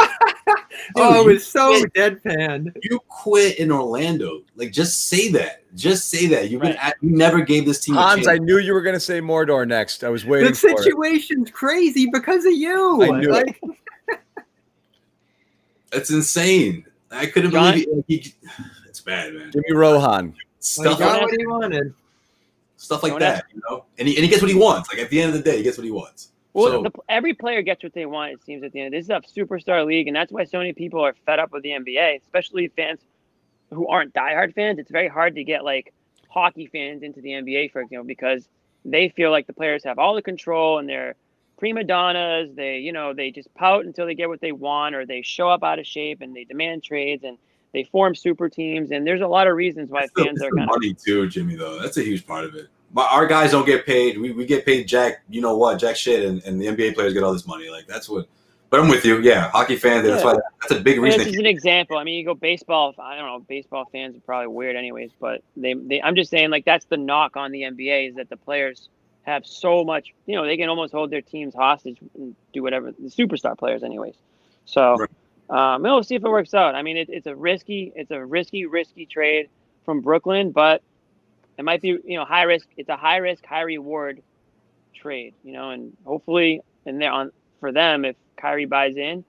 Oh, 0.95 1.21
it 1.21 1.33
was 1.33 1.45
so 1.47 1.69
quit- 1.79 1.93
deadpan. 2.23 2.75
you 2.83 2.99
quit 3.07 3.57
in 3.59 3.71
Orlando. 3.71 4.41
Like, 4.55 4.71
just 4.71 5.07
say 5.07 5.29
that. 5.31 5.63
Just 5.75 6.09
say 6.09 6.27
that. 6.27 6.49
You've 6.49 6.61
been 6.61 6.75
at, 6.77 6.95
you 7.01 7.11
never 7.15 7.41
gave 7.41 7.65
this 7.65 7.79
team 7.79 7.95
Hans, 7.95 8.27
I 8.27 8.37
knew 8.37 8.57
you 8.59 8.73
were 8.73 8.81
going 8.81 8.95
to 8.95 8.99
say 8.99 9.19
Mordor 9.21 9.67
next. 9.67 10.03
I 10.03 10.09
was 10.09 10.25
waiting 10.25 10.49
The 10.51 10.55
for 10.57 10.69
it. 10.69 10.79
situation's 10.79 11.49
crazy 11.51 12.07
because 12.11 12.45
of 12.45 12.53
you. 12.53 13.01
I 13.03 13.19
knew 13.19 13.35
it. 13.35 13.55
It's 15.91 16.09
insane. 16.09 16.85
I 17.11 17.27
couldn't 17.27 17.51
John- 17.51 17.73
believe 17.73 17.87
it. 17.89 18.05
He, 18.07 18.33
it's 18.87 18.99
bad, 19.01 19.33
man. 19.33 19.51
Jimmy 19.51 19.73
Rohan. 19.73 20.33
well, 20.79 20.93
he 20.95 20.99
got 20.99 21.21
what 21.21 21.31
he 21.39 21.45
wanted. 21.45 21.93
Stuff 22.83 23.03
like 23.03 23.17
that, 23.19 23.45
you 23.53 23.61
know. 23.69 23.85
And 23.97 24.07
he, 24.07 24.15
and 24.15 24.23
he 24.23 24.29
gets 24.29 24.41
what 24.41 24.51
he 24.51 24.57
wants. 24.57 24.89
Like 24.89 24.99
at 24.99 25.09
the 25.09 25.19
end 25.21 25.33
of 25.35 25.43
the 25.43 25.49
day, 25.49 25.57
he 25.57 25.63
gets 25.63 25.77
what 25.77 25.85
he 25.85 25.91
wants. 25.91 26.31
Well, 26.53 26.71
So- 26.71 26.83
the, 26.83 26.91
every 27.09 27.33
player 27.33 27.61
gets 27.61 27.83
what 27.83 27.93
they 27.93 28.05
want. 28.05 28.33
It 28.33 28.43
seems 28.43 28.63
at 28.63 28.71
the 28.71 28.81
end. 28.81 28.93
This 28.93 29.05
is 29.05 29.09
a 29.09 29.21
superstar 29.21 29.85
league, 29.85 30.07
and 30.07 30.15
that's 30.15 30.31
why 30.31 30.43
so 30.43 30.57
many 30.59 30.73
people 30.73 31.01
are 31.01 31.13
fed 31.25 31.39
up 31.39 31.51
with 31.51 31.63
the 31.63 31.71
NBA, 31.71 32.21
especially 32.21 32.67
fans 32.67 32.99
who 33.71 33.87
aren't 33.87 34.13
diehard 34.13 34.53
fans. 34.53 34.77
It's 34.79 34.91
very 34.91 35.07
hard 35.07 35.35
to 35.35 35.43
get 35.43 35.63
like 35.63 35.93
hockey 36.29 36.67
fans 36.67 37.03
into 37.03 37.21
the 37.21 37.29
NBA, 37.29 37.71
for 37.71 37.81
example, 37.81 38.05
because 38.07 38.47
they 38.85 39.09
feel 39.09 39.31
like 39.31 39.47
the 39.47 39.53
players 39.53 39.83
have 39.83 39.97
all 39.97 40.13
the 40.13 40.21
control 40.21 40.77
and 40.77 40.87
they're 40.87 41.15
prima 41.57 41.83
donnas. 41.83 42.53
They, 42.53 42.79
you 42.79 42.91
know, 42.91 43.13
they 43.13 43.31
just 43.31 43.53
pout 43.55 43.85
until 43.85 44.05
they 44.05 44.15
get 44.15 44.29
what 44.29 44.41
they 44.41 44.51
want, 44.51 44.93
or 44.93 45.05
they 45.05 45.21
show 45.23 45.49
up 45.49 45.63
out 45.63 45.79
of 45.79 45.87
shape 45.87 46.21
and 46.21 46.35
they 46.35 46.43
demand 46.43 46.83
trades 46.83 47.23
and 47.23 47.37
they 47.73 47.83
form 47.85 48.15
super 48.15 48.49
teams. 48.49 48.91
And 48.91 49.05
there's 49.05 49.21
a 49.21 49.27
lot 49.27 49.47
of 49.47 49.55
reasons 49.55 49.89
why 49.89 50.07
the, 50.15 50.23
fans 50.23 50.37
it's 50.37 50.43
are 50.43 50.49
the 50.51 50.57
kind 50.57 50.69
of 50.69 50.75
money 50.75 50.93
too, 50.93 51.27
Jimmy. 51.27 51.55
Though 51.55 51.81
that's 51.81 51.97
a 51.97 52.03
huge 52.03 52.25
part 52.25 52.45
of 52.45 52.55
it. 52.55 52.67
But 52.93 53.11
our 53.11 53.25
guys 53.25 53.51
don't 53.51 53.65
get 53.65 53.85
paid. 53.85 54.19
We, 54.19 54.31
we 54.31 54.45
get 54.45 54.65
paid 54.65 54.87
jack. 54.87 55.23
You 55.29 55.41
know 55.41 55.57
what? 55.57 55.79
Jack 55.79 55.95
shit, 55.95 56.23
and, 56.25 56.43
and 56.43 56.61
the 56.61 56.67
NBA 56.67 56.93
players 56.93 57.13
get 57.13 57.23
all 57.23 57.33
this 57.33 57.47
money. 57.47 57.69
Like 57.69 57.87
that's 57.87 58.07
what. 58.07 58.27
But 58.69 58.79
I'm 58.79 58.87
with 58.87 59.05
you. 59.05 59.19
Yeah, 59.19 59.49
hockey 59.51 59.75
fans. 59.75 60.07
That's 60.07 60.23
Yeah. 60.23 60.33
why. 60.33 60.39
That's 60.61 60.71
a 60.73 60.79
big 60.79 60.95
And 60.95 61.03
reason. 61.03 61.19
this 61.19 61.27
is 61.29 61.37
an 61.37 61.45
example. 61.45 61.97
I 61.97 62.03
mean, 62.03 62.15
you 62.17 62.25
go 62.25 62.33
baseball. 62.33 62.95
I 62.97 63.15
don't 63.15 63.25
know. 63.27 63.39
Baseball 63.47 63.85
fans 63.91 64.15
are 64.15 64.19
probably 64.21 64.47
weird, 64.47 64.75
anyways. 64.75 65.11
But 65.19 65.41
they, 65.55 65.73
they, 65.75 66.01
I'm 66.01 66.15
just 66.15 66.31
saying, 66.31 66.49
like 66.49 66.65
that's 66.65 66.85
the 66.85 66.97
knock 66.97 67.37
on 67.37 67.51
the 67.51 67.61
NBA 67.63 68.09
is 68.09 68.15
that 68.15 68.29
the 68.29 68.37
players 68.37 68.89
have 69.23 69.45
so 69.45 69.83
much. 69.83 70.13
You 70.25 70.35
know, 70.35 70.45
they 70.45 70.57
can 70.57 70.69
almost 70.69 70.91
hold 70.91 71.11
their 71.11 71.21
teams 71.21 71.53
hostage 71.53 71.97
and 72.15 72.35
do 72.51 72.63
whatever. 72.63 72.91
The 72.91 73.09
superstar 73.09 73.55
players, 73.57 73.83
anyways. 73.83 74.15
So, 74.65 74.95
Right. 74.95 75.09
Um, 75.49 75.83
we'll 75.83 76.03
see 76.03 76.15
if 76.15 76.23
it 76.23 76.29
works 76.29 76.53
out. 76.53 76.75
I 76.75 76.81
mean, 76.81 76.97
it, 76.97 77.09
it's 77.09 77.27
a 77.27 77.35
risky, 77.35 77.91
it's 77.95 78.11
a 78.11 78.23
risky, 78.25 78.65
risky 78.65 79.05
trade 79.05 79.49
from 79.85 80.01
Brooklyn, 80.01 80.51
but 80.51 80.81
it 81.57 81.63
might 81.65 81.81
be, 81.81 81.89
you 82.03 82.17
know, 82.17 82.25
high 82.25 82.43
risk. 82.43 82.67
It's 82.77 82.89
a 82.89 82.97
high 82.97 83.17
risk, 83.17 83.45
high 83.45 83.61
reward 83.61 84.21
trade. 84.95 85.33
You 85.43 85.53
know, 85.53 85.69
and 85.71 85.95
hopefully, 86.05 86.61
and 86.85 87.01
they're 87.01 87.11
on 87.11 87.31
for 87.59 87.71
them 87.71 88.05
if 88.05 88.15
Kyrie 88.37 88.65
buys 88.65 88.97
in 88.97 89.23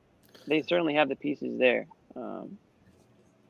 they 0.47 0.63
certainly 0.63 0.95
have 0.95 1.09
the 1.09 1.17
pieces 1.17 1.59
there. 1.59 1.87
Um, 2.17 2.59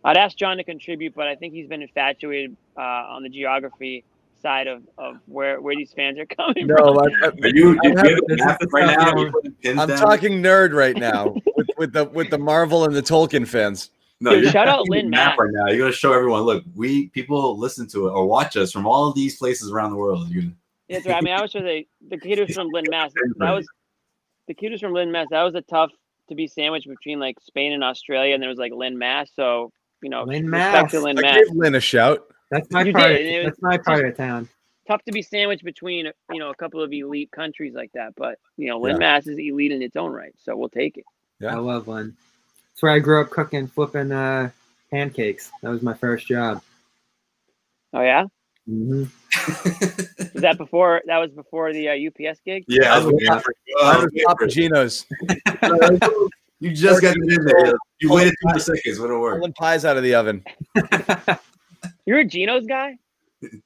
I'd 0.05 0.17
ask 0.17 0.37
John 0.37 0.59
to 0.59 0.65
contribute, 0.65 1.15
but 1.15 1.27
I 1.27 1.35
think 1.35 1.55
he's 1.55 1.67
been 1.67 1.83
infatuated 1.83 2.57
uh, 2.77 2.81
on 2.81 3.23
the 3.23 3.29
geography 3.29 4.05
side 4.43 4.67
of, 4.67 4.83
of 4.99 5.17
where, 5.27 5.61
where 5.61 5.75
these 5.75 5.93
fans 5.93 6.19
are 6.19 6.27
coming 6.37 6.67
No, 6.67 6.77
from. 6.77 6.99
I, 6.99 7.27
Are 7.29 7.49
you, 7.49 7.79
I 7.83 7.89
you 7.89 7.97
have- 7.97 8.07
have 8.09 8.19
a 8.31 8.37
map 8.37 8.61
right 8.73 8.97
now? 8.97 9.31
I'm 9.65 9.81
I'm 9.81 9.89
talking 9.99 10.43
nerd 10.43 10.73
right 10.73 10.97
now 10.97 11.35
with, 11.77 11.89
with 11.89 11.93
the 11.93 12.05
with 12.07 12.31
the 12.31 12.39
Marvel 12.39 12.85
and 12.85 12.95
the 12.95 13.03
Tolkien 13.03 13.47
fans. 13.47 13.91
No, 14.21 14.31
Dude, 14.31 14.45
you're 14.45 14.53
shout 14.53 14.69
out 14.69 14.89
Lynn 14.89 15.07
a 15.07 15.11
map 15.11 15.31
Mack. 15.33 15.39
right 15.41 15.51
now. 15.53 15.67
You 15.73 15.79
got 15.81 15.87
to 15.87 15.93
show 15.93 16.13
everyone. 16.13 16.43
Look, 16.43 16.65
we 16.75 17.09
people 17.09 17.59
listen 17.59 17.87
to 17.89 18.07
it 18.09 18.13
or 18.13 18.27
watch 18.27 18.57
us 18.57 18.73
from 18.73 18.87
all 18.87 19.09
of 19.09 19.15
these 19.15 19.37
places 19.37 19.71
around 19.71 19.91
the 19.91 19.97
world. 19.97 20.29
You 20.31 20.53
Yeah, 20.89 20.97
That's 20.99 21.07
right. 21.07 21.17
I 21.17 21.21
mean, 21.21 21.35
I 21.35 21.43
was 21.43 21.51
sure 21.51 21.63
the 21.63 21.87
the 22.09 22.17
kid 22.19 22.39
who's 22.39 22.55
from 22.55 22.69
Lynn, 22.71 22.85
Mass. 22.89 23.13
That 23.39 23.51
was 23.53 23.67
the 24.47 24.55
kid 24.55 24.71
who's 24.71 24.81
from 24.81 24.93
Lynn, 24.93 25.11
Mass. 25.11 25.27
That 25.31 25.43
was 25.43 25.55
a 25.55 25.63
tough 25.63 25.91
to 26.29 26.35
be 26.35 26.47
sandwiched 26.47 26.89
between 26.89 27.19
like 27.19 27.39
Spain 27.41 27.73
and 27.73 27.83
Australia, 27.85 28.35
and 28.35 28.43
there 28.43 28.49
was 28.51 28.59
like 28.59 28.73
Lynn, 28.73 28.97
Mass. 28.97 29.31
So 29.35 29.73
you 30.03 30.11
know, 30.11 30.23
Lynn, 30.25 30.49
Mass. 30.49 30.91
to 30.93 31.01
Lynn, 31.01 31.19
I 31.19 31.23
Mass. 31.23 31.37
gave 31.39 31.57
Lynn 31.57 31.75
a 31.75 31.81
shout. 31.81 32.25
That's 32.51 32.71
my 32.71 32.83
You 32.85 32.93
part. 32.93 33.09
did, 33.09 33.27
it 33.27 33.39
was 33.45 33.47
That's 33.47 33.63
my 33.63 33.79
part 33.79 34.07
of 34.07 34.17
town. 34.17 34.49
Tough 34.87 35.03
to 35.05 35.13
be 35.13 35.23
sandwiched 35.23 35.65
between 35.65 36.07
you 36.31 36.39
know 36.39 36.51
a 36.51 36.55
couple 36.55 36.81
of 36.83 36.93
elite 36.93 37.31
countries 37.33 37.75
like 37.75 37.91
that, 37.95 38.15
but 38.17 38.39
you 38.57 38.69
know, 38.69 38.79
Lynn, 38.79 38.93
Yeah. 38.95 38.99
Mass 38.99 39.27
is 39.27 39.39
elite 39.39 39.73
in 39.73 39.83
its 39.83 39.97
own 39.97 40.13
right, 40.13 40.33
so 40.39 40.57
we'll 40.57 40.69
take 40.69 40.97
it. 40.99 41.05
Yeah. 41.45 41.57
I 41.57 41.59
love 41.59 41.87
one. 41.87 42.17
That's 42.73 42.83
where 42.83 42.93
I 42.93 42.99
grew 42.99 43.21
up 43.21 43.31
cooking, 43.31 43.67
flipping 43.67 44.11
uh, 44.13 44.51
pancakes. 44.91 45.53
That 45.63 45.71
was 45.71 45.83
my 45.83 45.95
first 45.95 46.27
job. 46.27 46.63
Oh 47.93 48.01
yeah. 48.01 48.25
hmm 48.67 49.05
Was 50.35 50.43
that 50.43 50.57
before? 50.59 51.03
That 51.07 51.19
was 51.19 51.31
before 51.33 51.73
the 51.73 51.89
uh, 51.91 52.09
UPS 52.09 52.41
gig. 52.45 52.65
yeah, 52.67 52.95
I 52.95 52.99
was 52.99 53.07
I 53.07 53.09
waiting 53.11 53.31
was- 53.35 53.45
I 53.83 53.97
was 53.99 54.23
Papa 54.27 54.47
Gino's 54.49 55.07
you 56.61 56.73
just 56.73 57.03
got 57.03 57.15
it 57.17 57.33
in 57.33 57.45
there. 57.45 57.75
You 58.01 58.13
waited 58.13 58.35
two 58.53 58.59
seconds. 58.59 58.99
Wouldn't 58.99 59.21
work. 59.21 59.37
pulling 59.39 59.53
pies 59.53 59.85
out 59.85 59.97
of 59.97 60.03
the 60.03 60.15
oven. 60.15 60.45
You're 62.07 62.21
a 62.21 62.25
Gino's 62.25 62.67
guy. 62.67 62.97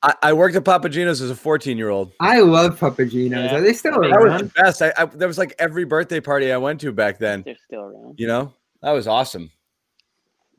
I, 0.02 0.14
I 0.22 0.32
worked 0.32 0.56
at 0.56 0.64
Papa 0.64 0.88
Gino's 0.88 1.20
as 1.20 1.30
a 1.30 1.34
14 1.34 1.76
year 1.76 1.90
old. 1.90 2.12
I 2.20 2.40
love 2.40 2.78
Papaginos. 2.78 3.30
Yeah. 3.30 3.56
Are 3.56 3.60
they 3.60 3.72
still 3.72 4.00
That 4.00 4.10
That 4.10 4.20
was 4.20 4.42
the 4.42 4.62
best. 4.62 4.82
I, 4.82 4.92
I 4.96 5.04
there 5.06 5.28
was 5.28 5.38
like 5.38 5.54
every 5.58 5.84
birthday 5.84 6.20
party 6.20 6.52
I 6.52 6.56
went 6.56 6.80
to 6.82 6.92
back 6.92 7.18
then. 7.18 7.42
They're 7.42 7.56
still 7.66 7.82
around. 7.82 8.14
You 8.18 8.26
know, 8.26 8.52
That 8.82 8.92
was 8.92 9.06
awesome. 9.06 9.50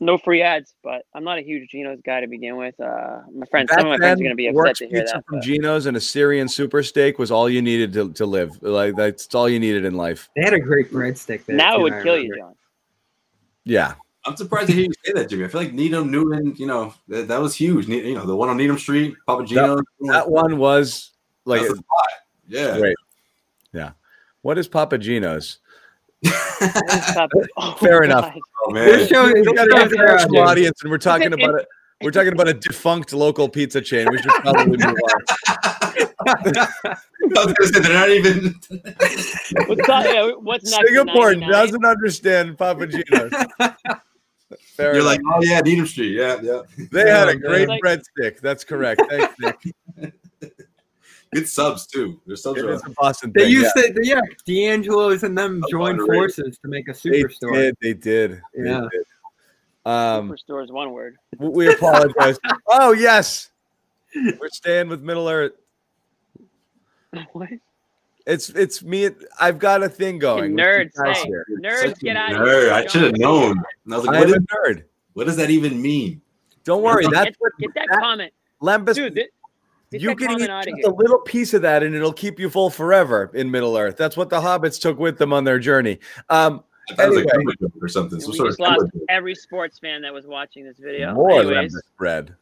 No 0.01 0.17
free 0.17 0.41
ads, 0.41 0.75
but 0.81 1.05
I'm 1.13 1.25
not 1.25 1.39
a 1.39 1.41
huge 1.41 1.69
Gino's 1.69 1.99
guy 2.05 2.21
to 2.21 2.27
begin 2.27 2.55
with. 2.55 2.79
Uh, 2.79 3.19
my 3.33 3.45
friends, 3.47 3.67
Back 3.67 3.79
some 3.79 3.87
of 3.87 3.91
my 3.91 3.97
friends 3.97 4.21
are 4.21 4.23
gonna 4.23 4.35
be 4.35 4.47
upset 4.47 4.77
to 4.77 4.87
hear 4.87 5.01
pizza 5.01 5.15
that. 5.15 5.25
from 5.25 5.39
but- 5.39 5.43
Gino's 5.43 5.87
and 5.87 5.97
a 5.97 6.01
Syrian 6.01 6.47
super 6.47 6.83
steak 6.83 7.19
was 7.19 7.31
all 7.31 7.49
you 7.49 7.61
needed 7.61 7.91
to, 7.93 8.13
to 8.13 8.25
live. 8.25 8.61
Like 8.63 8.95
that's 8.95 9.33
all 9.35 9.49
you 9.49 9.59
needed 9.59 9.83
in 9.83 9.95
life. 9.95 10.29
They 10.35 10.43
had 10.43 10.53
a 10.53 10.59
great 10.59 10.91
breadstick 10.91 11.45
there. 11.45 11.57
Now 11.57 11.75
it 11.79 11.81
would 11.81 11.93
I 11.93 12.03
kill 12.03 12.17
you. 12.17 12.35
John. 12.37 12.55
Yeah. 13.65 13.95
I'm 14.25 14.35
surprised 14.35 14.67
to 14.67 14.73
hear 14.73 14.83
you 14.83 14.91
say 15.05 15.13
that, 15.13 15.29
Jimmy. 15.29 15.45
I 15.45 15.47
feel 15.47 15.61
like 15.61 15.73
Needham, 15.73 16.11
Newton, 16.11 16.53
you 16.57 16.67
know, 16.67 16.93
that, 17.07 17.27
that 17.29 17.39
was 17.41 17.55
huge. 17.55 17.87
Ne- 17.87 18.07
You 18.09 18.15
know, 18.15 18.25
the 18.25 18.35
one 18.35 18.49
on 18.49 18.57
Needham 18.57 18.77
Street, 18.77 19.15
Papa 19.25 19.45
Gino. 19.45 19.79
That 20.01 20.29
one 20.29 20.57
was 20.57 21.11
like 21.45 21.61
That's 21.61 21.79
a. 21.79 21.83
Yeah. 22.47 22.77
great. 22.77 22.97
Yeah. 23.73 23.91
What 24.41 24.57
is 24.57 24.67
Papa 24.67 24.97
Gino's? 24.97 25.59
Oh, 27.55 27.71
Fair 27.79 28.03
enough. 28.03 28.25
God. 28.33 28.39
Oh 28.67 28.73
This 28.73 29.09
man. 29.11 29.31
show 29.31 29.33
is 29.33 29.47
got 29.47 29.71
an 29.71 29.81
international 29.93 30.41
audience, 30.41 30.81
and 30.81 30.91
we're 30.91 30.97
talking 30.97 31.31
about 31.31 31.55
it. 31.61 31.67
We're 32.01 32.11
talking 32.11 32.33
about 32.33 32.49
a 32.49 32.53
defunct 32.53 33.13
local 33.13 33.47
pizza 33.47 33.79
chain. 33.81 34.07
We 34.11 34.17
should 34.17 34.31
probably 34.31 34.65
move 34.77 34.81
on. 34.85 34.95
I 36.27 37.53
say 37.63 37.79
they're 37.79 37.93
not 37.93 38.09
even. 38.09 38.55
What's, 39.67 39.87
that- 39.87 40.05
yeah, 40.13 40.31
what's 40.39 40.69
next? 40.71 40.87
Singapore 40.87 41.35
doesn't 41.35 41.85
understand 41.85 42.57
Papa 42.57 42.87
Gino's. 42.87 43.31
Fair 44.79 44.93
You're 44.93 45.01
enough. 45.01 45.17
like, 45.17 45.21
oh 45.35 45.43
yeah, 45.43 45.59
Needham 45.59 45.85
Street. 45.85 46.15
Yeah, 46.15 46.39
yeah. 46.41 46.61
they 46.93 47.09
had 47.09 47.27
a 47.27 47.35
great 47.35 47.67
like- 47.67 47.81
breadstick. 47.81 48.39
That's 48.39 48.63
correct. 48.63 49.01
Thanks, 49.09 49.35
Nick. 49.37 50.13
Good 51.33 51.49
subs 51.49 51.85
too. 51.85 52.21
Their 52.25 52.37
subs 52.37 52.59
It 52.59 52.65
are. 52.65 52.71
is 52.73 52.83
a 52.85 52.89
Boston 52.91 53.33
They 53.35 53.43
thing. 53.43 53.51
used 53.51 53.73
yeah. 53.75 53.81
to, 53.83 53.99
yeah, 54.01 54.21
D'Angelo's 54.47 55.23
and 55.23 55.37
them 55.37 55.59
That's 55.59 55.69
joined 55.71 55.99
underrated. 55.99 56.33
forces 56.35 56.59
to 56.59 56.67
make 56.69 56.87
a 56.87 56.93
They 56.93 57.23
superstore. 57.23 57.53
did. 57.53 57.77
They 57.81 57.93
did. 57.93 58.41
They 58.55 58.63
Yeah. 58.69 58.87
did. 58.89 59.03
Um, 59.85 60.29
Superstore 60.31 60.63
is 60.63 60.71
one 60.71 60.91
word. 60.91 61.17
we 61.37 61.71
apologize. 61.73 62.39
oh 62.67 62.93
yes, 62.93 63.51
we're 64.15 64.47
staying 64.53 64.87
with 64.87 65.01
Middle 65.01 65.27
Earth. 65.27 65.51
what? 67.33 67.49
It's 68.25 68.49
it's 68.49 68.83
me. 68.83 69.09
I've 69.39 69.57
got 69.59 69.81
a 69.81 69.89
thing 69.89 70.19
going. 70.19 70.55
with 70.55 70.63
nerds, 70.65 70.91
hey, 71.03 71.25
nerds, 71.63 71.79
Such 71.81 71.97
a 72.01 72.05
get 72.05 72.15
out 72.17 72.31
of 72.33 72.37
nerd. 72.39 72.61
here. 72.63 72.73
I 72.73 72.85
should 72.87 73.01
have 73.03 73.17
known. 73.17 73.57
I 73.91 73.95
was 73.95 74.05
like, 74.05 74.17
I'm 74.23 74.29
what, 74.29 74.37
a 74.37 74.41
nerd. 74.41 74.83
what 75.13 75.25
does 75.25 75.37
that 75.37 75.49
even 75.49 75.81
mean? 75.81 76.21
Don't 76.63 76.83
worry. 76.83 77.03
Get, 77.03 77.11
That's 77.13 77.35
what 77.39 77.53
get 77.59 77.73
that 77.75 77.87
that- 77.89 77.99
comment, 78.01 78.33
Lembas. 78.61 78.93
dude. 78.95 79.15
Get, 79.15 79.29
get 79.91 80.01
you 80.01 80.15
can 80.15 80.31
eat 80.31 80.33
comment 80.33 80.49
out 80.51 80.67
of 80.67 80.75
just 80.75 80.87
a 80.87 80.93
little 80.93 81.19
piece 81.19 81.53
of 81.55 81.63
that, 81.63 81.81
and 81.81 81.95
it'll 81.95 82.13
keep 82.13 82.39
you 82.39 82.49
full 82.49 82.69
forever 82.69 83.31
in 83.33 83.49
Middle 83.49 83.75
Earth. 83.77 83.97
That's 83.97 84.15
what 84.15 84.29
the 84.29 84.39
hobbits 84.39 84.79
took 84.79 84.99
with 84.99 85.17
them 85.17 85.33
on 85.33 85.43
their 85.45 85.57
journey. 85.57 85.99
Um, 86.29 86.63
I 86.99 87.07
was 87.07 87.17
like 87.17 87.33
Anyway. 87.33 87.53
a 87.59 87.63
joke 87.63 87.73
or 87.81 87.87
something. 87.87 88.19
Some 88.19 88.31
we 88.31 88.37
sort 88.37 88.49
just 88.49 88.59
of 88.59 88.67
lost 88.81 88.85
every 89.09 89.33
sports 89.35 89.79
fan 89.79 90.01
that 90.01 90.13
was 90.13 90.27
watching 90.27 90.63
this 90.65 90.77
video. 90.77 91.13
more 91.13 91.41
Anyways, 91.41 91.73
Lembas 91.73 91.81
bread. 91.97 92.35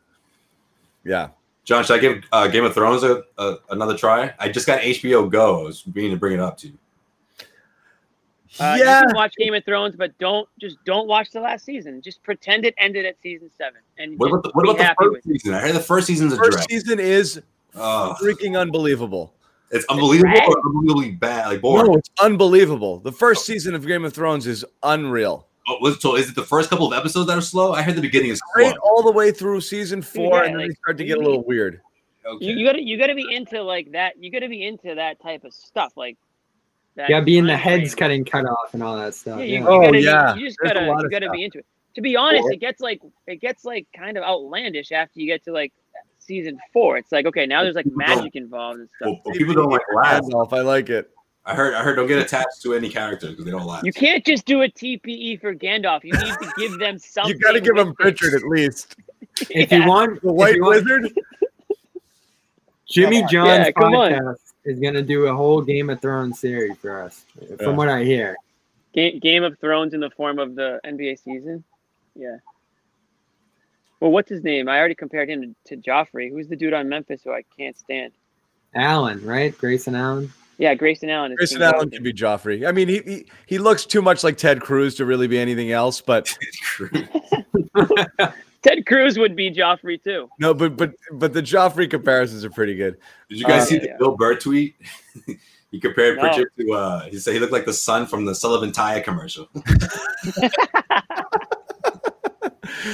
Yeah. 1.05 1.29
John, 1.67 1.83
should 1.83 1.97
I 1.97 1.99
give 1.99 2.23
uh, 2.31 2.47
Game 2.47 2.63
of 2.63 2.73
Thrones 2.73 3.03
a, 3.03 3.23
a, 3.37 3.57
another 3.71 3.95
try? 3.97 4.33
I 4.39 4.47
just 4.47 4.65
got 4.65 4.79
HBO 4.79 5.29
Go. 5.29 5.59
I 5.59 5.63
was 5.63 5.85
meaning 5.93 6.11
to 6.11 6.17
bring 6.17 6.33
it 6.33 6.39
up 6.39 6.57
to 6.59 6.67
you. 6.69 6.77
uh, 8.59 8.77
yeah. 8.79 9.01
you 9.01 9.07
can 9.07 9.15
watch 9.15 9.33
Game 9.37 9.53
of 9.53 9.65
Thrones, 9.65 9.95
but 9.97 10.17
don't 10.17 10.47
just 10.61 10.77
don't 10.85 11.07
watch 11.09 11.31
the 11.31 11.41
last 11.41 11.65
season. 11.65 12.01
Just 12.01 12.23
pretend 12.23 12.65
it 12.65 12.73
ended 12.77 13.05
at 13.05 13.21
season 13.21 13.49
seven, 13.57 13.81
and 13.97 14.17
What 14.17 14.29
about 14.29 14.43
the, 14.43 14.51
what 14.53 14.69
about 14.69 14.95
the 14.97 15.11
first 15.13 15.27
season? 15.27 15.53
I 15.53 15.59
heard 15.59 15.75
the 15.75 15.79
first 15.81 16.07
season's 16.07 16.33
a 16.33 16.37
First 16.37 16.51
drag. 16.57 16.69
season 16.71 16.99
is 16.99 17.41
Oh, 17.75 18.15
freaking 18.23 18.57
unbelievable. 18.59 19.33
it's 19.69 19.85
unbelievable 19.89 20.31
drag? 20.31 20.47
or 20.49 20.55
unbelievably 20.65 21.11
bad, 21.17 21.47
like 21.49 21.61
boring. 21.61 21.91
No, 21.91 21.97
it's 21.97 22.09
unbelievable. 22.21 22.99
The 22.99 23.11
first 23.11 23.45
season 23.45 23.75
of 23.75 23.85
Game 23.85 24.05
of 24.05 24.13
Thrones 24.13 24.47
is 24.47 24.65
unreal. 24.83 25.46
Oh, 25.69 25.77
was- 25.81 25.99
so 26.01 26.15
is 26.15 26.29
it 26.29 26.35
the 26.35 26.43
first 26.43 26.69
couple 26.69 26.87
of 26.91 26.97
episodes 26.97 27.27
that 27.27 27.37
are 27.37 27.41
slow? 27.41 27.73
I 27.73 27.81
heard 27.81 27.95
the 27.95 28.01
beginning 28.01 28.31
is 28.31 28.39
slow. 28.53 28.63
Great 28.63 28.77
all 28.77 29.03
the 29.03 29.11
way 29.11 29.31
through 29.31 29.61
season 29.61 30.01
four, 30.01 30.37
Yeah, 30.37 30.43
and 30.43 30.53
then 30.53 30.57
they 30.59 30.67
like, 30.69 30.77
start 30.77 30.97
to 30.97 31.03
get 31.05 31.17
a 31.17 31.21
little 31.21 31.43
weird. 31.43 31.81
Okay. 32.25 32.45
You, 32.45 32.55
you 32.57 32.65
gotta 32.65 32.81
you 32.81 32.97
gotta 32.97 33.15
be 33.15 33.33
into 33.35 33.61
like 33.63 33.91
that. 33.91 34.21
You 34.21 34.31
gotta 34.31 34.49
be 34.49 34.65
into 34.65 34.95
that 34.95 35.21
type 35.21 35.43
of 35.45 35.53
stuff, 35.53 35.93
like 35.95 36.17
that. 36.95 37.09
Yeah, 37.09 37.21
being 37.21 37.45
the 37.45 37.55
heads 37.55 37.93
frame. 37.93 37.97
cutting 37.97 38.25
cut 38.25 38.45
off 38.45 38.73
and 38.73 38.83
all 38.83 38.97
that 38.97 39.13
stuff. 39.15 39.39
Yeah, 39.39 39.45
Yeah, 39.45 39.59
you, 39.59 39.67
Oh, 39.67 39.81
gotta, 39.81 40.01
yeah. 40.01 40.35
You, 40.35 40.45
just 40.47 40.57
There's 40.61 40.71
a 40.71 40.75
gotta 40.75 40.85
you 41.03 41.09
gotta 41.09 41.25
stuff. 41.27 41.33
be 41.33 41.43
into 41.45 41.57
it. 41.59 41.65
To 41.95 42.01
be 42.01 42.15
honest, 42.15 42.43
Or- 42.43 42.51
it 42.53 42.59
gets 42.59 42.81
like 42.81 43.01
it 43.27 43.37
gets 43.41 43.63
like 43.65 43.87
kind 43.95 44.17
of 44.17 44.23
outlandish 44.23 44.91
after 44.91 45.19
you 45.19 45.25
get 45.27 45.43
to 45.45 45.51
like 45.51 45.73
season 46.19 46.59
four. 46.73 46.97
It's 46.97 47.11
like 47.11 47.25
okay, 47.27 47.45
now 47.45 47.63
there's 47.63 47.75
like 47.75 47.87
magic 47.87 48.35
involved 48.35 48.79
and 48.79 48.89
stuff. 48.89 49.07
Well, 49.07 49.21
well, 49.25 49.35
people 49.35 49.53
don't 49.53 49.69
like 49.69 49.81
laugh. 49.95 50.21
Gandalf, 50.23 50.51
I 50.53 50.61
like 50.61 50.89
it. 50.89 51.09
I 51.47 51.55
heard. 51.55 51.73
I 51.73 51.81
heard. 51.81 51.95
Don't 51.95 52.07
get 52.07 52.19
attached 52.19 52.61
to 52.63 52.73
any 52.73 52.89
characters 52.89 53.31
because 53.31 53.45
they 53.45 53.51
don't 53.51 53.65
laugh. 53.65 53.83
You 53.83 53.93
can't 53.93 54.23
just 54.25 54.45
do 54.45 54.61
a 54.63 54.67
TPE 54.67 55.39
for 55.41 55.55
Gandalf. 55.55 56.03
You 56.03 56.11
need 56.13 56.33
to 56.41 56.51
give 56.57 56.77
them 56.77 56.97
something. 56.99 57.33
You 57.33 57.39
got 57.39 57.53
to 57.53 57.61
give 57.61 57.75
them 57.75 57.89
with 57.97 57.99
it. 58.01 58.03
Richard 58.05 58.33
at 58.35 58.43
least. 58.43 58.95
If 59.51 59.71
you 59.71 59.85
want 59.87 60.21
The 60.23 60.31
White 60.33 60.59
want- 60.61 60.83
Wizard. 60.83 61.11
Jimmy 62.89 63.21
John's 63.29 63.65
Yeah, 63.67 63.71
come 63.71 63.93
on. 63.95 64.11
podcast 64.11 64.35
is 64.65 64.79
gonna 64.79 65.01
do 65.01 65.27
a 65.27 65.35
whole 65.35 65.61
Game 65.61 65.89
of 65.89 66.01
Thrones 66.01 66.39
series 66.39 66.75
for 66.77 67.01
us, 67.03 67.23
from 67.37 67.57
Yeah. 67.59 67.67
what 67.69 67.89
I 67.89 68.03
hear. 68.03 68.35
Ga- 68.93 69.19
Game 69.19 69.43
of 69.43 69.59
Thrones 69.59 69.93
in 69.93 69.99
the 69.99 70.09
form 70.11 70.39
of 70.39 70.55
the 70.55 70.79
NBA 70.85 71.19
season. 71.19 71.63
Yeah. 72.15 72.37
Well, 73.99 74.11
what's 74.11 74.29
his 74.29 74.43
name? 74.43 74.67
I 74.69 74.77
already 74.79 74.95
compared 74.95 75.29
him 75.29 75.55
to, 75.65 75.75
to 75.75 75.81
Joffrey. 75.89 76.29
Who's 76.31 76.47
the 76.47 76.55
dude 76.55 76.73
on 76.73 76.87
Memphis 76.89 77.21
who 77.23 77.31
I 77.31 77.43
can't 77.57 77.77
stand? 77.77 78.13
Allen, 78.73 79.23
right? 79.25 79.55
Grayson 79.57 79.95
Allen. 79.95 80.31
Yeah, 80.59 80.73
Grayson 80.73 81.09
Allen. 81.09 81.31
is 81.33 81.37
Grayson 81.37 81.61
Allen 81.61 81.89
Joffrey. 81.89 81.93
can 81.93 82.03
be 82.03 82.13
Joffrey. 82.13 82.67
I 82.67 82.71
mean, 82.71 82.87
he, 82.87 82.99
he 83.05 83.25
he 83.45 83.57
looks 83.59 83.85
too 83.85 84.01
much 84.01 84.23
like 84.23 84.37
Ted 84.37 84.59
Cruz 84.61 84.95
to 84.95 85.05
really 85.05 85.27
be 85.27 85.37
anything 85.37 85.71
else. 85.71 86.01
But 86.01 86.35
Ted 88.63 88.85
Cruz 88.87 89.17
would 89.19 89.35
be 89.35 89.51
Joffrey 89.51 90.01
too. 90.03 90.29
no, 90.39 90.53
but 90.53 90.75
but 90.75 90.93
but 91.13 91.33
the 91.33 91.41
Joffrey 91.43 91.89
comparisons 91.89 92.43
are 92.43 92.49
pretty 92.49 92.75
good. 92.75 92.97
Did 93.29 93.39
you 93.39 93.45
guys 93.45 93.63
Uh, 93.63 93.65
see 93.65 93.75
yeah, 93.75 93.81
the 93.81 93.87
yeah. 93.87 93.97
Bill 93.99 94.17
Burr 94.17 94.35
tweet? 94.35 94.75
he 95.71 95.79
compared 95.79 96.17
No. 96.17 96.23
Pritchard 96.23 96.51
to. 96.59 96.73
Uh, 96.73 97.01
he 97.05 97.19
said 97.19 97.33
he 97.33 97.39
looked 97.39 97.53
like 97.53 97.65
the 97.65 97.73
son 97.73 98.07
from 98.07 98.25
the 98.25 98.33
Sullivan 98.33 98.71
Tire 98.71 99.01
commercial. 99.01 99.47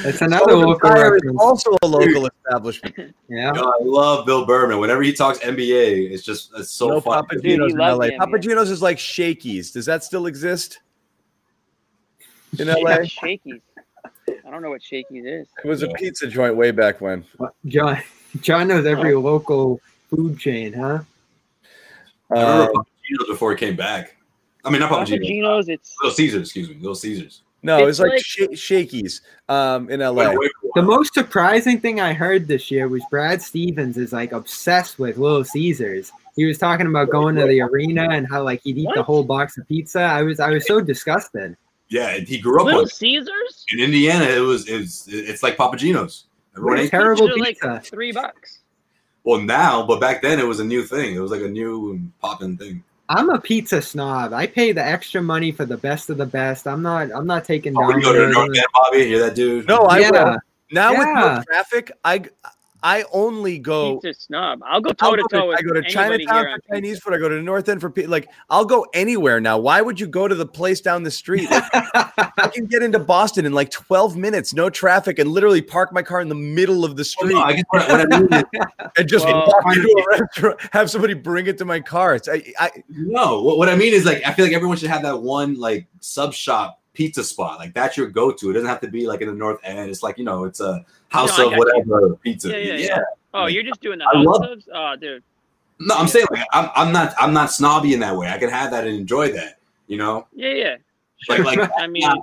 That's 0.04 0.22
another 0.22 0.46
Sullivan 0.52 0.68
local 0.70 0.90
Tire 0.90 1.16
is 1.18 1.22
also 1.40 1.76
a 1.84 1.88
local 1.88 2.28
establishment. 2.28 3.16
Yeah. 3.30 3.54
Yo, 3.56 3.62
I 3.64 3.78
love 3.82 4.26
Bill 4.28 4.46
Burman. 4.46 4.80
Whenever 4.80 5.02
he 5.02 5.12
talks 5.12 5.40
NBA, 5.40 6.12
it's 6.12 6.22
just 6.24 6.52
it's 6.56 6.70
so 6.70 6.88
no 6.90 7.02
fun. 7.02 7.24
Papagenos 7.26 7.42
Dude, 7.42 7.72
in 7.72 7.78
LA. 7.78 7.98
the 7.98 8.12
NBA. 8.12 8.18
Papagenos 8.20 8.70
is 8.70 8.82
like 8.82 9.00
Shakey's. 9.00 9.72
Does 9.72 9.86
that 9.88 10.04
still 10.04 10.28
exist 10.28 10.80
in 12.60 12.68
Yeah, 12.68 12.76
LA? 12.76 13.04
Shakey's. 13.06 13.62
I 14.46 14.52
don't 14.52 14.62
know 14.62 14.70
what 14.70 14.84
Shakey's 14.84 15.26
is. 15.26 15.48
It 15.64 15.68
was 15.68 15.82
a 15.82 15.88
pizza 15.90 16.28
joint 16.28 16.56
way 16.56 16.70
back 16.72 17.02
when. 17.02 17.26
John 17.66 17.98
John 18.42 18.68
knows 18.68 18.86
every 18.86 19.16
local 19.16 19.82
food 20.10 20.38
chain, 20.38 20.74
huh? 20.74 21.00
I 22.30 22.34
remember 22.42 22.64
Um, 22.78 22.86
Papagenos 22.86 23.28
before 23.28 23.52
he 23.52 23.58
came 23.58 23.76
back. 23.76 24.16
I 24.64 24.70
mean, 24.70 24.80
not 24.80 24.90
Papa 24.90 25.10
Papagenos. 25.10 25.26
Gino's. 25.26 25.70
It's 25.70 25.96
Little 26.04 26.16
Caesars, 26.16 26.42
excuse 26.44 26.70
me. 26.70 26.76
Little 26.76 26.94
Caesars. 26.96 27.42
No, 27.64 27.80
it 27.80 27.86
was 27.86 28.00
It's 28.00 28.04
like, 28.04 28.12
like- 28.18 28.26
Sha- 28.26 28.56
Shakey's 28.56 29.22
um, 29.50 29.90
in 29.90 30.00
LA. 30.02 30.24
away 30.24 30.50
for 30.62 30.68
a 30.80 30.82
The 30.82 30.88
most 30.88 31.14
surprising 31.14 31.80
thing 31.80 32.00
I 32.00 32.14
heard 32.14 32.48
this 32.48 32.70
year 32.70 32.88
was 32.88 33.02
Brad 33.10 33.42
Stevens 33.42 33.98
is 33.98 34.14
like 34.14 34.32
obsessed 34.32 35.00
with 35.00 35.18
Little 35.18 35.44
Caesars. 35.44 36.12
He 36.36 36.46
was 36.46 36.58
talking 36.58 36.88
about 36.88 37.10
going 37.10 37.36
to 37.36 37.46
the 37.48 37.62
arena 37.62 38.08
and 38.12 38.28
how 38.30 38.44
like 38.44 38.62
he'd 38.64 38.78
eat 38.78 38.90
the 38.96 39.04
whole 39.04 39.24
box 39.24 39.58
of 39.58 39.68
pizza. 39.68 40.00
I 40.02 40.22
was 40.24 40.40
I 40.40 40.50
was 40.50 40.66
so 40.66 40.82
disgusted. 40.82 41.56
Yeah, 41.90 42.18
he 42.18 42.40
grew 42.40 42.60
up 42.60 42.66
Little 42.66 42.82
on 42.82 42.88
Caesars. 42.88 43.66
in 43.72 43.80
Indiana. 43.80 44.26
It 44.26 44.40
was 44.40 44.68
it's 44.68 45.08
it's 45.08 45.44
like 45.44 45.58
Papagenos. 45.58 46.24
Everyone 46.58 46.80
ate 46.80 46.90
terrible 46.92 47.28
They're 47.28 47.38
like 47.38 47.84
three 47.86 48.12
bucks. 48.12 48.60
well 49.24 49.40
now, 49.42 49.86
but 49.86 50.00
back 50.02 50.22
then 50.24 50.40
it 50.40 50.46
was 50.48 50.60
a 50.60 50.64
new 50.64 50.84
thing. 50.84 51.16
It 51.16 51.20
was 51.20 51.30
like 51.32 51.42
a 51.42 51.48
new 51.48 52.02
popping 52.20 52.58
thing. 52.58 52.84
I'm 53.10 53.30
a 53.30 53.40
pizza 53.40 53.82
snob. 53.82 54.34
I 54.34 54.48
pay 54.48 54.72
the 54.72 54.84
extra 54.84 55.22
money 55.22 55.52
for 55.52 55.66
the 55.66 55.78
best 55.78 56.10
of 56.10 56.18
the 56.18 56.26
best. 56.26 56.68
I'm 56.68 56.82
not 56.82 57.10
I'm 57.14 57.28
not 57.28 57.44
taking 57.46 57.78
Oh, 57.78 57.82
down. 57.82 58.00
you 58.00 58.06
go 58.06 58.14
to 58.14 58.20
the 58.28 58.28
North 58.32 58.50
End, 58.56 58.66
Bobby. 58.74 59.06
Hear 59.06 59.20
that 59.20 59.36
dude? 59.36 59.68
No, 59.68 59.80
I 59.84 60.00
yeah, 60.00 60.12
will. 60.12 60.38
Now 60.72 60.92
with 60.98 61.08
no 61.08 61.44
traffic, 61.46 61.92
I 62.04 62.24
I 62.84 63.06
only 63.14 63.60
go. 63.60 63.98
Pizza 64.00 64.20
snob. 64.20 64.60
I'll 64.68 64.82
go 64.82 64.90
I'll 65.00 65.12
toe 65.12 65.16
to 65.16 65.22
go 65.24 65.28
to- 65.30 65.36
toe 65.38 65.52
I 65.54 65.62
go 65.62 65.74
to 65.74 65.82
Chinatown 65.84 66.46
for 66.60 66.74
Chinese 66.74 66.98
pizza. 66.98 67.02
food. 67.02 67.14
I 67.14 67.18
go 67.18 67.30
to 67.30 67.36
the 67.36 67.42
North 67.42 67.70
End 67.70 67.80
for 67.80 67.90
pi- 67.90 68.06
like 68.06 68.30
I'll 68.50 68.66
go 68.66 68.86
anywhere 68.94 69.40
now. 69.40 69.58
Why 69.58 69.82
would 69.82 70.00
you 70.00 70.06
go 70.06 70.28
to 70.28 70.36
the 70.36 70.46
place 70.46 70.82
down 70.82 71.04
the 71.04 71.10
street? 71.12 71.50
Like, 71.50 71.64
I 71.74 72.50
can 72.54 72.66
get 72.66 72.84
into 72.84 73.00
Boston 73.00 73.46
in 73.46 73.54
like 73.54 73.72
12 73.72 74.18
minutes, 74.18 74.54
no 74.54 74.70
traffic, 74.70 75.18
and 75.18 75.32
literally 75.32 75.62
park 75.62 75.94
my 75.94 76.04
car 76.04 76.20
in 76.20 76.28
the 76.28 76.36
middle 76.36 76.84
of 76.84 76.98
the 76.98 77.04
oh, 77.22 77.26
Well, 77.26 77.30
street 77.30 77.36
no, 77.36 77.42
I 77.42 77.54
guess 77.54 77.64
what, 77.70 77.90
what 77.90 78.14
I 78.14 78.20
mean 78.20 78.34
is 78.34 78.44
and 78.98 79.08
just 79.08 79.26
Well, 79.26 79.48
walk 79.48 79.76
into 79.78 79.88
a 79.90 80.20
restaurant, 80.20 80.60
have 80.74 80.90
somebody 80.92 81.14
bring 81.14 81.48
it 81.48 81.58
to 81.60 81.66
my 81.66 81.80
car. 81.80 82.16
It's, 82.16 82.28
I, 82.28 82.44
I, 82.60 82.72
no. 82.90 83.42
What, 83.42 83.58
what 83.60 83.70
I 83.70 83.76
mean 83.78 83.94
is 83.94 84.04
like 84.06 84.22
I 84.26 84.34
feel 84.34 84.44
like 84.46 84.54
everyone 84.54 84.76
should 84.76 84.90
have 84.90 85.04
that 85.04 85.22
one 85.22 85.56
like 85.56 85.88
sub 86.02 86.34
shop 86.34 86.82
pizza 86.94 87.24
spot. 87.24 87.60
Like 87.60 87.74
that's 87.74 87.98
your 87.98 88.08
go 88.08 88.32
to. 88.32 88.50
It 88.50 88.54
doesn't 88.54 88.68
have 88.70 88.82
to 88.82 88.88
be 88.88 89.08
like 89.08 89.22
in 89.22 89.28
the 89.28 89.34
North 89.34 89.60
End. 89.64 89.90
It's 89.90 90.04
like 90.04 90.18
you 90.18 90.24
know, 90.24 90.46
it's 90.46 90.60
a 90.60 90.86
house 91.10 91.38
No, 91.38 91.46
of 91.48 91.52
got 91.58 91.68
you. 91.78 91.84
whatever 91.84 92.16
pizza. 92.18 92.50
Yeah, 92.50 92.58
yeah, 92.58 92.86
yeah. 92.86 93.00
Oh, 93.34 93.48
you're 93.48 93.64
just 93.64 93.82
doing 93.82 94.00
the 94.00 94.06
I 94.06 94.16
house 94.16 94.26
love- 94.26 94.44
subs? 94.46 94.70
Oh, 94.74 94.96
dude. 95.00 95.24
No, 95.80 95.96
I'm 95.96 96.08
saying 96.08 96.28
like 96.32 96.46
I'm, 96.54 96.70
I'm 96.76 96.94
not 96.94 97.14
I'm 97.20 97.34
not 97.34 97.52
snobby 97.52 97.94
in 97.94 98.00
that 98.02 98.16
way. 98.16 98.28
I 98.30 98.38
can 98.38 98.50
have 98.50 98.72
that 98.72 98.86
and 98.88 98.96
enjoy 98.96 99.32
that. 99.34 99.58
You 99.88 99.98
know, 99.98 100.28
Yeah, 100.34 100.50
yeah. 100.54 100.76
like 101.28 101.44
like 101.44 101.70
I 101.78 101.88
mean, 101.88 102.04
not 102.04 102.20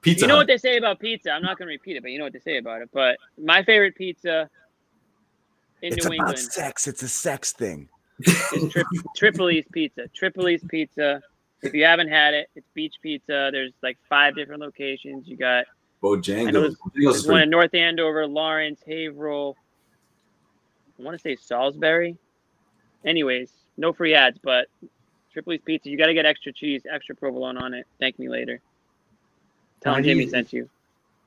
Pizza. 0.00 0.22
you 0.22 0.28
know 0.28 0.34
Hut. 0.34 0.40
what 0.42 0.46
they 0.46 0.56
say 0.56 0.76
about 0.78 1.00
pizza. 1.00 1.30
I'm 1.32 1.42
not 1.42 1.58
going 1.58 1.66
to 1.66 1.72
repeat 1.72 1.96
it, 1.96 2.02
but 2.02 2.10
you 2.12 2.18
know 2.18 2.24
what 2.24 2.32
they 2.32 2.38
say 2.38 2.58
about 2.58 2.80
it. 2.80 2.88
But 2.92 3.18
my 3.36 3.62
favorite 3.64 3.96
pizza 3.96 4.48
in 5.82 5.92
it's 5.92 6.06
New 6.06 6.14
about 6.16 6.28
England 6.28 6.38
sex. 6.38 6.86
It's 6.86 7.02
a 7.02 7.08
sex 7.08 7.52
thing. 7.52 7.88
is 8.20 8.72
Tri- 8.72 8.82
Tripoli's 9.20 9.66
Pizza. 9.72 10.02
Tripoli's 10.18 10.62
Pizza. 10.68 11.20
If 11.62 11.74
you 11.74 11.84
haven't 11.84 12.08
had 12.08 12.34
it, 12.34 12.48
it's 12.54 12.66
beach 12.74 12.94
pizza. 13.02 13.48
There's 13.52 13.72
like 13.82 13.98
five 14.08 14.34
different 14.36 14.60
locations. 14.60 15.26
You 15.26 15.36
got 15.36 15.64
I 15.64 16.08
know 16.08 16.16
Bojangles. 16.16 16.52
there's- 16.52 16.74
Bojangles 16.74 16.92
there's 17.12 17.26
one 17.26 17.42
in 17.42 17.50
North 17.50 17.74
Andover, 17.74 18.26
Lawrence, 18.26 18.80
Haverhill. 18.86 19.56
I 20.98 21.02
want 21.02 21.14
to 21.16 21.20
say 21.20 21.36
Salisbury. 21.36 22.16
Anyways, 23.04 23.50
no 23.76 23.92
free 23.92 24.14
ads, 24.14 24.38
but 24.42 24.68
Tripoli's 25.34 25.62
Pizza. 25.62 25.90
You 25.90 25.96
got 25.98 26.06
to 26.06 26.14
get 26.14 26.24
extra 26.26 26.52
cheese, 26.52 26.82
extra 26.90 27.14
provolone 27.14 27.56
on 27.58 27.74
it. 27.74 27.86
Thank 28.00 28.18
me 28.18 28.28
later. 28.28 28.60
Tell 29.80 29.92
How 29.94 29.98
him 29.98 30.04
Jimmy 30.04 30.24
you- 30.24 30.30
sent 30.30 30.52
you. 30.52 30.68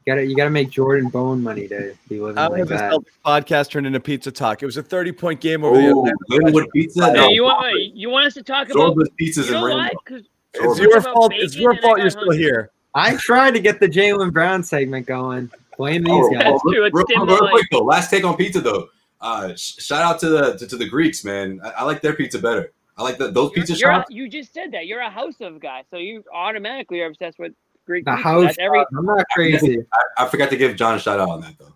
You 0.10 0.16
gotta 0.16 0.26
you 0.26 0.36
gotta 0.36 0.50
make 0.50 0.72
Jordan 0.72 1.10
Bone 1.10 1.44
money 1.44 1.68
to 1.68 1.94
be 2.08 2.20
living 2.20 2.38
How 2.38 2.50
like 2.50 2.60
has 2.62 2.70
this 2.70 2.80
that. 2.80 3.00
Podcast 3.24 3.70
turned 3.70 3.86
into 3.86 4.00
pizza 4.00 4.32
talk? 4.32 4.64
It 4.64 4.66
was 4.66 4.76
a 4.78 4.82
30 4.82 5.12
point 5.12 5.40
game 5.40 5.64
over 5.64 5.80
the 5.80 5.90
Oh, 5.94 6.02
other 6.02 6.14
Linwood 6.30 6.66
Pizza. 6.74 7.14
Hey, 7.14 7.32
you 7.34 7.44
want 7.44 7.80
you 7.94 8.10
want 8.10 8.26
us 8.26 8.34
to 8.34 8.42
talk 8.42 8.70
about? 8.72 8.96
Zorba's 8.96 9.10
Pizzas 9.22 9.46
You 9.46 9.52
know 9.52 9.68
in 9.68 9.78
why? 9.78 9.84
Rainbow. 9.84 10.00
'Cause 10.06 10.22
It's 10.56 10.80
your 10.80 11.02
fault. 11.02 11.32
It's 11.36 11.56
your 11.56 11.76
fault 11.80 12.00
you're 12.00 12.10
still 12.10 12.24
hungry. 12.24 12.38
here. 12.40 12.72
I 12.96 13.18
tried 13.18 13.52
to 13.54 13.60
get 13.60 13.80
the 13.80 13.88
Jaylen 13.88 14.34
Brown 14.34 14.64
segment 14.64 15.06
going. 15.06 15.52
Blame 15.78 16.04
these 16.04 16.12
Oh, 16.12 16.32
guys. 16.32 16.44
That's 16.44 16.62
true, 16.64 16.84
it's 16.86 16.96
real, 16.96 17.26
real 17.28 17.50
quick 17.50 17.66
though, 17.72 17.84
last 17.84 18.10
take 18.10 18.24
on 18.24 18.36
pizza 18.36 18.62
though. 18.62 18.90
Uh, 19.22 19.54
sh- 19.54 19.76
shout 19.78 20.02
out 20.02 20.20
to 20.22 20.30
the 20.30 20.58
to, 20.58 20.66
to 20.66 20.76
the 20.76 20.88
Greeks, 20.90 21.24
man. 21.24 21.62
I, 21.64 21.70
I 21.70 21.84
like 21.84 22.02
their 22.02 22.14
pizza 22.14 22.40
better. 22.40 22.72
I 22.98 23.04
like 23.04 23.20
the, 23.20 23.30
those 23.30 23.52
You're, 23.56 23.66
pizza 23.66 23.78
you're 23.78 23.92
a, 23.92 24.06
you 24.10 24.28
just 24.28 24.54
said 24.56 24.72
that 24.72 24.88
you're 24.88 25.02
a 25.02 25.10
house 25.10 25.36
of 25.40 25.60
guy, 25.60 25.84
so 25.92 25.98
you 25.98 26.24
automatically 26.34 27.00
are 27.02 27.06
obsessed 27.08 27.38
with 27.38 27.54
Greek 27.90 28.06
The 28.06 28.16
house. 28.16 28.56
Every 28.60 28.80
I'm 28.98 29.06
not 29.06 29.26
crazy. 29.34 29.80
I, 29.92 30.24
I 30.24 30.28
forgot 30.30 30.50
to 30.52 30.58
give 30.58 30.76
John 30.76 30.96
a 30.96 31.00
shout 31.00 31.20
out 31.20 31.28
on 31.30 31.42
that 31.42 31.58
though. 31.58 31.74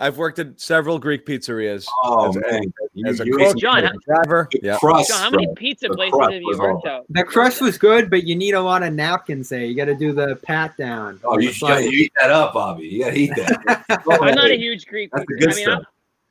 I've 0.00 0.16
worked 0.16 0.38
at 0.38 0.60
several 0.60 1.00
Greek 1.00 1.26
pizzerias. 1.26 1.84
Oh 2.04 2.28
As 2.28 2.36
a- 2.36 2.40
man, 2.40 2.72
you, 2.94 3.06
as 3.08 3.18
a 3.20 3.26
you 3.26 3.36
cook, 3.36 3.56
John, 3.56 3.80
good- 3.80 3.90
how- 4.08 4.14
Driver. 4.22 4.48
Yeah. 4.62 4.76
crust, 4.78 5.08
John, 5.08 5.18
how 5.20 5.30
many 5.30 5.48
pizza 5.56 5.88
places 5.88 6.20
have 6.20 6.32
you 6.34 6.56
worked 6.58 6.86
all- 6.86 6.92
out? 6.98 7.06
The 7.08 7.24
crust 7.24 7.60
was 7.60 7.78
good, 7.78 8.08
but 8.10 8.22
you 8.24 8.36
need 8.36 8.52
a 8.52 8.60
lot 8.60 8.82
of 8.84 8.92
napkins 8.92 9.48
there. 9.48 9.64
You 9.64 9.74
got 9.74 9.86
to 9.86 9.96
do 9.96 10.12
the 10.12 10.36
pat 10.36 10.76
down. 10.76 11.18
Oh, 11.24 11.38
you, 11.38 11.48
It's 11.48 11.60
you, 11.60 11.66
gotta 11.68 11.80
like- 11.86 11.92
eat 11.92 12.12
that 12.20 12.30
up, 12.30 12.52
Bobby. 12.54 12.86
You 12.86 13.04
gotta 13.04 13.16
eat 13.16 13.32
that. 13.34 13.84
I'm 14.20 14.34
not 14.36 14.50
a 14.50 14.56
huge 14.56 14.86
Greek 14.86 15.10
That's 15.12 15.26
the 15.26 15.34
good 15.34 15.52
I 15.52 15.56
mean, 15.56 15.64
stuff. 15.64 15.82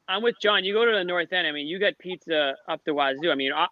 I'm, 0.07 0.15
I'm 0.17 0.23
with 0.23 0.35
John. 0.41 0.63
You 0.63 0.73
go 0.73 0.85
to 0.85 0.91
the 0.93 1.03
North 1.03 1.33
End. 1.33 1.45
I 1.45 1.51
mean, 1.51 1.67
you 1.67 1.77
got 1.79 1.97
pizza 1.97 2.55
up 2.69 2.79
the 2.85 2.93
wazoo. 2.93 3.31
I 3.31 3.35
mean, 3.35 3.51
I, 3.51 3.67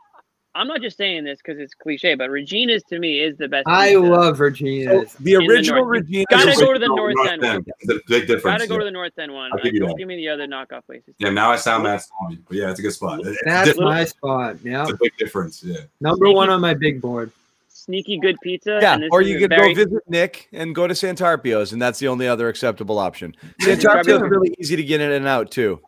I'm 0.55 0.67
not 0.67 0.81
just 0.81 0.95
saying 0.95 1.25
this 1.25 1.39
because 1.43 1.59
it's 1.59 1.73
cliche, 1.73 2.15
but 2.15 2.29
Regina's 2.29 2.81
to 2.83 2.97
me 2.97 3.19
is 3.19 3.37
the 3.37 3.49
best. 3.49 3.67
I 3.67 3.89
pizza. 3.89 3.99
love 3.99 4.39
Regina's. 4.39 5.13
The 5.15 5.35
the 5.35 5.35
original 5.35 5.83
north. 5.83 6.03
Regina. 6.03 6.25
Gotta 6.29 6.51
is- 6.51 6.59
go 6.59 6.73
to 6.73 6.79
the 6.79 6.87
North 6.87 7.15
End 7.27 7.41
one. 7.41 7.65
There's 7.83 8.01
big 8.07 8.27
difference. 8.27 8.59
Gotta 8.59 8.67
go 8.67 8.75
yeah. 8.75 8.79
to 8.79 8.85
the 8.85 8.91
North 8.91 9.19
End 9.19 9.33
one. 9.33 9.51
I'll 9.51 9.59
give 9.59 9.73
you 9.73 9.85
that. 9.85 9.95
give 9.97 10.07
me 10.07 10.15
the 10.15 10.29
other 10.29 10.47
knockoff 10.47 10.85
places. 10.85 11.13
Yeah, 11.19 11.29
now 11.29 11.51
I 11.51 11.57
sound 11.57 11.83
mad 11.83 12.01
stormy, 12.01 12.39
but 12.47 12.55
yeah, 12.55 12.71
it's 12.71 12.79
a 12.79 12.81
good 12.81 12.93
spot. 12.93 13.19
It's, 13.25 13.37
That's 13.43 13.69
different. 13.69 13.89
my 13.89 14.05
spot. 14.05 14.55
Yeah, 14.63 14.83
it's 14.83 14.91
a 14.91 14.97
big 14.99 15.15
difference. 15.17 15.61
Yeah. 15.61 15.81
number 15.99 16.31
one 16.31 16.49
on 16.49 16.61
my 16.61 16.73
big 16.73 17.01
board. 17.01 17.31
Sneaky 17.67 18.17
good 18.17 18.37
pizza. 18.41 18.79
Yeah, 18.81 18.93
and 18.93 19.03
this 19.03 19.09
or 19.11 19.21
you 19.21 19.35
a 19.35 19.39
could 19.41 19.49
very, 19.49 19.73
go 19.73 19.83
visit 19.83 20.03
Nick 20.07 20.47
and 20.53 20.73
go 20.73 20.87
to 20.87 20.93
Santarpio's, 20.93 21.73
and 21.73 21.81
that's 21.81 21.99
the 21.99 22.07
only 22.07 22.27
other 22.27 22.47
acceptable 22.47 22.97
option. 22.97 23.35
Santarpio's 23.61 24.07
is 24.07 24.21
really 24.21 24.55
easy 24.57 24.75
to 24.77 24.83
get 24.83 25.01
in 25.01 25.11
and 25.11 25.27
out 25.27 25.51
too. 25.51 25.81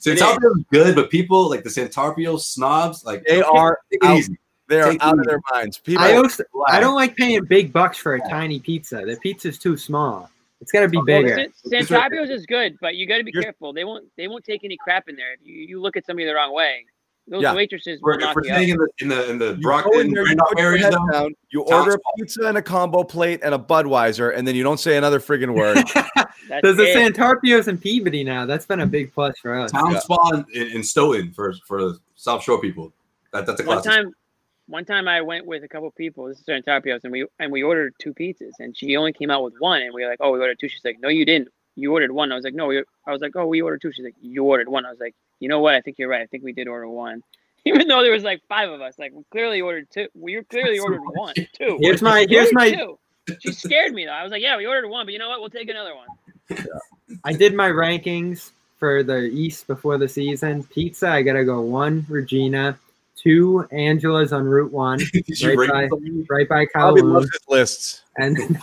Santarpio 0.00 0.56
is 0.58 0.64
good, 0.72 0.94
but 0.94 1.10
people 1.10 1.48
like 1.50 1.62
the 1.62 1.70
Santarpio 1.70 2.40
snobs, 2.40 3.04
like 3.04 3.24
They 3.24 3.42
are 3.42 3.78
out, 4.02 4.16
easy. 4.18 4.38
they 4.68 4.80
are 4.80 4.90
Take 4.92 5.02
out 5.04 5.18
of 5.18 5.24
their 5.26 5.40
minds. 5.52 5.78
People, 5.78 6.02
I 6.04 6.14
also, 6.16 6.42
I 6.68 6.80
don't 6.80 6.94
like 6.94 7.16
paying 7.16 7.44
big 7.44 7.72
bucks 7.72 7.98
for 7.98 8.14
a 8.14 8.20
tiny 8.28 8.58
pizza. 8.60 9.02
The 9.04 9.16
pizza's 9.22 9.58
too 9.58 9.76
small. 9.76 10.30
It's 10.60 10.72
got 10.72 10.80
to 10.80 10.88
be 10.88 10.98
Well, 10.98 11.06
bigger. 11.06 11.34
San- 11.66 11.84
Santarpio's 11.84 12.30
is 12.30 12.44
good, 12.46 12.76
but 12.80 12.94
you 12.96 13.06
got 13.06 13.18
to 13.18 13.24
be 13.24 13.30
You're- 13.32 13.44
careful. 13.44 13.72
They 13.72 13.84
won't. 13.84 14.06
They 14.16 14.28
won't 14.28 14.44
take 14.44 14.62
any 14.64 14.76
crap 14.76 15.08
in 15.08 15.16
there. 15.16 15.32
If 15.34 15.40
you, 15.42 15.54
you 15.54 15.80
look 15.80 15.96
at 15.96 16.04
somebody 16.04 16.26
the 16.26 16.34
wrong 16.34 16.52
way, 16.54 16.84
those 17.30 17.42
Yeah. 17.42 17.54
waitresses 17.54 18.00
We're, 18.02 18.12
will 18.12 18.18
knock 18.18 18.30
if 18.30 18.36
we're 18.36 18.44
staying 18.44 18.68
in 18.70 18.76
the 18.76 18.88
in 19.00 19.08
the 19.08 19.30
in 19.30 19.38
the 19.38 19.54
you 19.54 19.60
Brockton 19.62 20.12
there, 20.12 20.22
you 20.22 20.28
Randolph 20.28 20.48
put 20.50 20.58
your 20.58 20.72
area 20.72 20.82
head 20.84 20.94
down, 21.12 21.34
you 21.50 21.62
order 21.62 21.92
a 21.94 21.98
pizza 22.18 22.46
and 22.46 22.58
a 22.58 22.62
combo 22.62 23.02
plate 23.04 23.40
and 23.42 23.54
a 23.54 23.58
Budweiser, 23.58 24.36
and 24.36 24.46
then 24.46 24.54
you 24.54 24.62
don't 24.62 24.80
say 24.80 24.96
another 24.96 25.20
friggin' 25.20 25.54
word. 25.54 25.76
That's 26.48 26.62
There's 26.62 26.78
a 26.78 27.06
it. 27.06 27.14
Santarpio's 27.14 27.68
in 27.68 27.78
Peabody 27.78 28.24
now. 28.24 28.44
That's 28.44 28.66
been 28.66 28.80
a 28.80 28.86
big 28.86 29.14
plus 29.14 29.38
for 29.40 29.58
us. 29.58 29.70
Town 29.70 29.92
Yeah. 29.92 30.00
Spa 30.00 30.42
in, 30.52 30.66
in 30.68 30.82
Stoughton 30.82 31.32
for 31.32 31.54
for 31.66 31.94
South 32.16 32.42
Shore 32.42 32.60
people. 32.60 32.92
That, 33.32 33.46
that's 33.46 33.60
a 33.60 33.64
one 33.64 33.82
time 33.82 34.12
one 34.66 34.84
time 34.84 35.08
I 35.08 35.20
went 35.20 35.46
with 35.46 35.64
a 35.64 35.68
couple 35.68 35.90
people, 35.92 36.26
this 36.26 36.38
is 36.38 36.44
Santarpio's, 36.44 37.04
and 37.04 37.12
we 37.12 37.26
and 37.38 37.52
we 37.52 37.62
ordered 37.62 37.94
two 37.98 38.14
pizzas 38.14 38.52
and 38.58 38.76
she 38.76 38.96
only 38.96 39.12
came 39.12 39.30
out 39.30 39.42
with 39.42 39.54
one 39.58 39.82
and 39.82 39.92
we 39.92 40.02
were 40.02 40.10
like, 40.10 40.18
Oh, 40.20 40.32
we 40.32 40.40
ordered 40.40 40.58
two. 40.58 40.68
She's 40.68 40.84
like, 40.84 40.98
No, 41.00 41.08
you 41.08 41.24
didn't. 41.24 41.48
You 41.76 41.92
ordered 41.92 42.10
one. 42.12 42.32
I 42.32 42.34
was 42.34 42.44
like, 42.44 42.54
No, 42.54 42.66
we 42.66 42.78
I 43.06 43.12
was 43.12 43.20
like, 43.20 43.36
Oh, 43.36 43.46
we 43.46 43.62
ordered 43.62 43.82
two. 43.82 43.92
She's 43.92 44.04
like, 44.04 44.16
You 44.20 44.44
ordered 44.44 44.68
one. 44.68 44.84
I 44.86 44.90
was 44.90 45.00
like, 45.00 45.14
You 45.40 45.48
know 45.48 45.60
what? 45.60 45.74
I 45.74 45.80
think 45.80 45.98
you're 45.98 46.08
right. 46.08 46.22
I 46.22 46.26
think 46.26 46.44
we 46.44 46.52
did 46.52 46.68
order 46.68 46.88
one. 46.88 47.22
Even 47.66 47.88
though 47.88 48.02
there 48.02 48.12
was 48.12 48.22
like 48.22 48.40
five 48.48 48.70
of 48.70 48.80
us, 48.80 48.98
like 48.98 49.12
we 49.12 49.22
clearly 49.30 49.60
ordered 49.60 49.88
two. 49.90 50.08
We 50.14 50.42
clearly 50.44 50.78
That's 50.78 50.84
ordered 50.84 51.02
one, 51.02 51.34
two. 51.34 51.78
Here's 51.80 52.00
my 52.00 52.26
here's 52.28 52.52
my 52.54 52.70
two. 52.70 52.98
She 53.40 53.52
scared 53.52 53.92
me 53.92 54.06
though. 54.06 54.12
I 54.12 54.22
was 54.22 54.32
like, 54.32 54.42
Yeah, 54.42 54.56
we 54.56 54.66
ordered 54.66 54.88
one, 54.88 55.04
but 55.06 55.12
you 55.12 55.18
know 55.18 55.28
what? 55.28 55.40
We'll 55.40 55.50
take 55.50 55.68
another 55.68 55.94
one. 55.94 56.08
I 57.24 57.32
did 57.32 57.54
my 57.54 57.68
rankings 57.68 58.52
for 58.78 59.02
the 59.02 59.24
East 59.24 59.66
before 59.66 59.98
the 59.98 60.08
season. 60.08 60.64
Pizza, 60.64 61.08
I 61.10 61.22
gotta 61.22 61.44
go 61.44 61.60
one 61.60 62.06
Regina, 62.08 62.78
two 63.14 63.68
Angela's 63.72 64.32
on 64.32 64.44
Route 64.46 64.72
One, 64.72 64.98
Did 65.12 65.40
you 65.40 65.54
right 65.54 65.70
by 65.70 65.88
them? 65.88 66.26
right 66.30 66.48
by 66.48 66.66
Bobby 66.72 67.02
Kowloon, 67.02 67.12
loves 67.12 67.30
his 67.30 67.48
lists. 67.48 68.02
and 68.16 68.38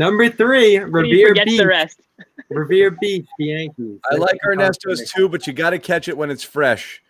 number 0.00 0.28
three 0.28 0.70
He 0.70 0.78
Revere 0.78 1.34
Beach, 1.34 1.58
the 1.58 1.66
rest. 1.66 2.00
Revere 2.48 2.90
Beach, 2.90 3.26
the 3.38 3.44
Yankees. 3.46 3.98
I 4.10 4.16
like 4.16 4.38
Ernesto's 4.44 5.10
too, 5.12 5.28
but 5.28 5.46
you 5.46 5.52
got 5.52 5.70
to 5.70 5.78
catch 5.78 6.08
it 6.08 6.16
when 6.16 6.30
it's 6.30 6.42
fresh. 6.42 7.00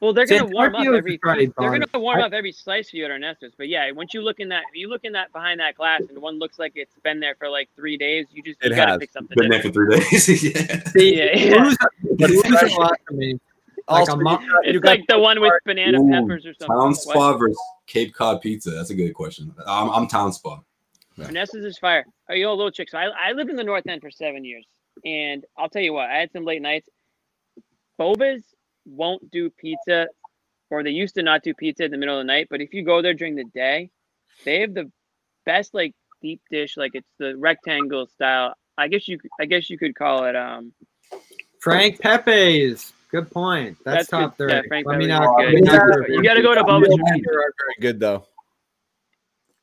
Well, 0.00 0.12
they're 0.12 0.26
gonna 0.26 0.44
warm 0.46 0.74
up 0.74 0.84
every. 0.84 1.18
They're 1.22 1.46
gonna 1.56 1.86
warm 1.94 2.20
up 2.20 2.32
every 2.32 2.52
slice 2.52 2.90
for 2.90 2.96
you 2.96 3.06
at 3.06 3.10
Ernesto's. 3.10 3.52
But 3.56 3.68
yeah, 3.68 3.90
once 3.92 4.12
you 4.12 4.20
look 4.20 4.38
in 4.38 4.48
that, 4.50 4.64
you 4.74 4.88
look 4.88 5.04
in 5.04 5.12
that 5.12 5.32
behind 5.32 5.60
that 5.60 5.76
glass, 5.76 6.02
and 6.10 6.18
one 6.20 6.38
looks 6.38 6.58
like 6.58 6.72
it's 6.74 6.92
been 7.04 7.20
there 7.20 7.36
for 7.38 7.48
like 7.48 7.70
three 7.74 7.96
days. 7.96 8.26
You 8.32 8.42
just 8.42 8.60
It 8.62 8.70
you 8.70 8.76
gotta 8.76 8.90
has. 8.92 8.98
pick 8.98 9.12
something 9.12 9.34
Been 9.38 9.48
there 9.50 9.62
for 9.62 9.70
three 9.70 9.96
days. 9.96 10.28
yeah. 10.44 10.82
See, 10.90 11.16
Yeah, 11.16 11.36
you 11.36 11.54
yeah. 11.54 11.62
lose, 11.64 11.76
But 12.18 12.28
you 12.30 12.42
lose 12.42 12.58
fresh. 12.58 12.74
a 12.74 12.80
lot 12.80 13.00
for 13.06 13.14
me. 13.14 13.32
Like 13.88 14.00
Also, 14.00 14.12
a 14.12 14.16
mo- 14.16 14.36
got- 14.36 14.66
It's 14.66 14.84
like 14.84 15.06
the 15.08 15.18
one 15.18 15.40
with 15.40 15.52
banana 15.64 15.98
Ooh, 16.02 16.10
peppers 16.10 16.44
or 16.44 16.52
something. 16.54 16.66
Town 16.68 16.88
What? 16.88 16.96
Spa 16.96 17.36
versus 17.38 17.58
Cape 17.86 18.12
Cod 18.14 18.42
Pizza. 18.42 18.70
That's 18.72 18.90
a 18.90 18.94
good 18.94 19.14
question. 19.14 19.54
I'm, 19.66 19.88
I'm 19.90 20.06
Town 20.06 20.32
Spa. 20.34 20.60
Ernesto's 21.18 21.64
is 21.64 21.78
fire. 21.78 22.04
Oh, 22.30 22.34
yo, 22.34 22.54
little 22.54 22.70
chick. 22.70 22.88
So 22.90 22.98
I, 22.98 23.08
I 23.28 23.32
lived 23.32 23.50
in 23.50 23.56
the 23.56 23.64
North 23.64 23.86
End 23.86 24.00
for 24.00 24.10
seven 24.10 24.44
years, 24.44 24.66
and 25.04 25.44
I'll 25.56 25.68
tell 25.68 25.82
you 25.82 25.92
what, 25.92 26.10
I 26.10 26.16
had 26.18 26.32
some 26.32 26.44
late 26.44 26.62
nights. 26.62 26.88
Bova's 27.98 28.44
won't 28.86 29.30
do 29.30 29.50
pizza, 29.50 30.08
or 30.70 30.82
they 30.82 30.90
used 30.90 31.14
to 31.14 31.22
not 31.22 31.42
do 31.42 31.54
pizza 31.54 31.84
in 31.84 31.90
the 31.90 31.96
middle 31.96 32.18
of 32.18 32.20
the 32.26 32.32
night. 32.32 32.48
But 32.50 32.60
if 32.60 32.74
you 32.74 32.84
go 32.84 33.02
there 33.02 33.14
during 33.14 33.36
the 33.36 33.44
day, 33.54 33.90
they 34.44 34.60
have 34.60 34.74
the 34.74 34.90
best 35.46 35.74
like 35.74 35.94
deep 36.22 36.40
dish, 36.50 36.76
like 36.76 36.90
it's 36.94 37.08
the 37.18 37.36
rectangle 37.36 38.06
style. 38.06 38.54
I 38.76 38.88
guess 38.88 39.06
you, 39.06 39.18
I 39.40 39.44
guess 39.44 39.70
you 39.70 39.78
could 39.78 39.94
call 39.94 40.24
it. 40.24 40.34
Um, 40.34 40.72
Frank 41.60 42.00
Pepe's. 42.00 42.92
Good 43.10 43.30
point. 43.30 43.78
That's, 43.84 44.08
That's 44.08 44.08
top 44.08 44.36
good. 44.36 44.48
three. 44.48 44.52
Yeah, 44.56 44.62
Frank 44.66 44.86
Let 44.88 44.98
me 44.98 45.06
Pepe's 45.06 45.20
not. 45.20 45.44
is 45.44 45.52
good. 45.60 45.64
not 45.64 46.08
you 46.08 46.22
got 46.24 46.34
to 46.34 46.42
go 46.42 46.54
to 46.56 46.64
Bova's. 46.64 46.88
for 46.88 46.96
They 46.96 47.12
pizza. 47.14 47.30
are 47.30 47.54
very 47.56 47.76
good 47.80 48.00
though. 48.00 48.26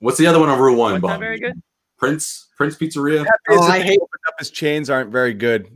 What's 0.01 0.17
the 0.17 0.25
other 0.25 0.39
one 0.39 0.49
on 0.49 0.59
Route 0.59 0.77
One, 0.77 0.99
Bob? 0.99 1.11
not 1.11 1.19
very 1.19 1.39
good? 1.39 1.61
Prince 1.97 2.47
Prince 2.57 2.75
Pizzeria. 2.75 3.25
Oh, 3.49 3.61
I 3.61 3.79
hate- 3.79 3.99
opened 4.01 4.21
up 4.27 4.33
his 4.39 4.49
chains 4.49 4.89
aren't 4.89 5.11
very 5.11 5.33
good. 5.33 5.67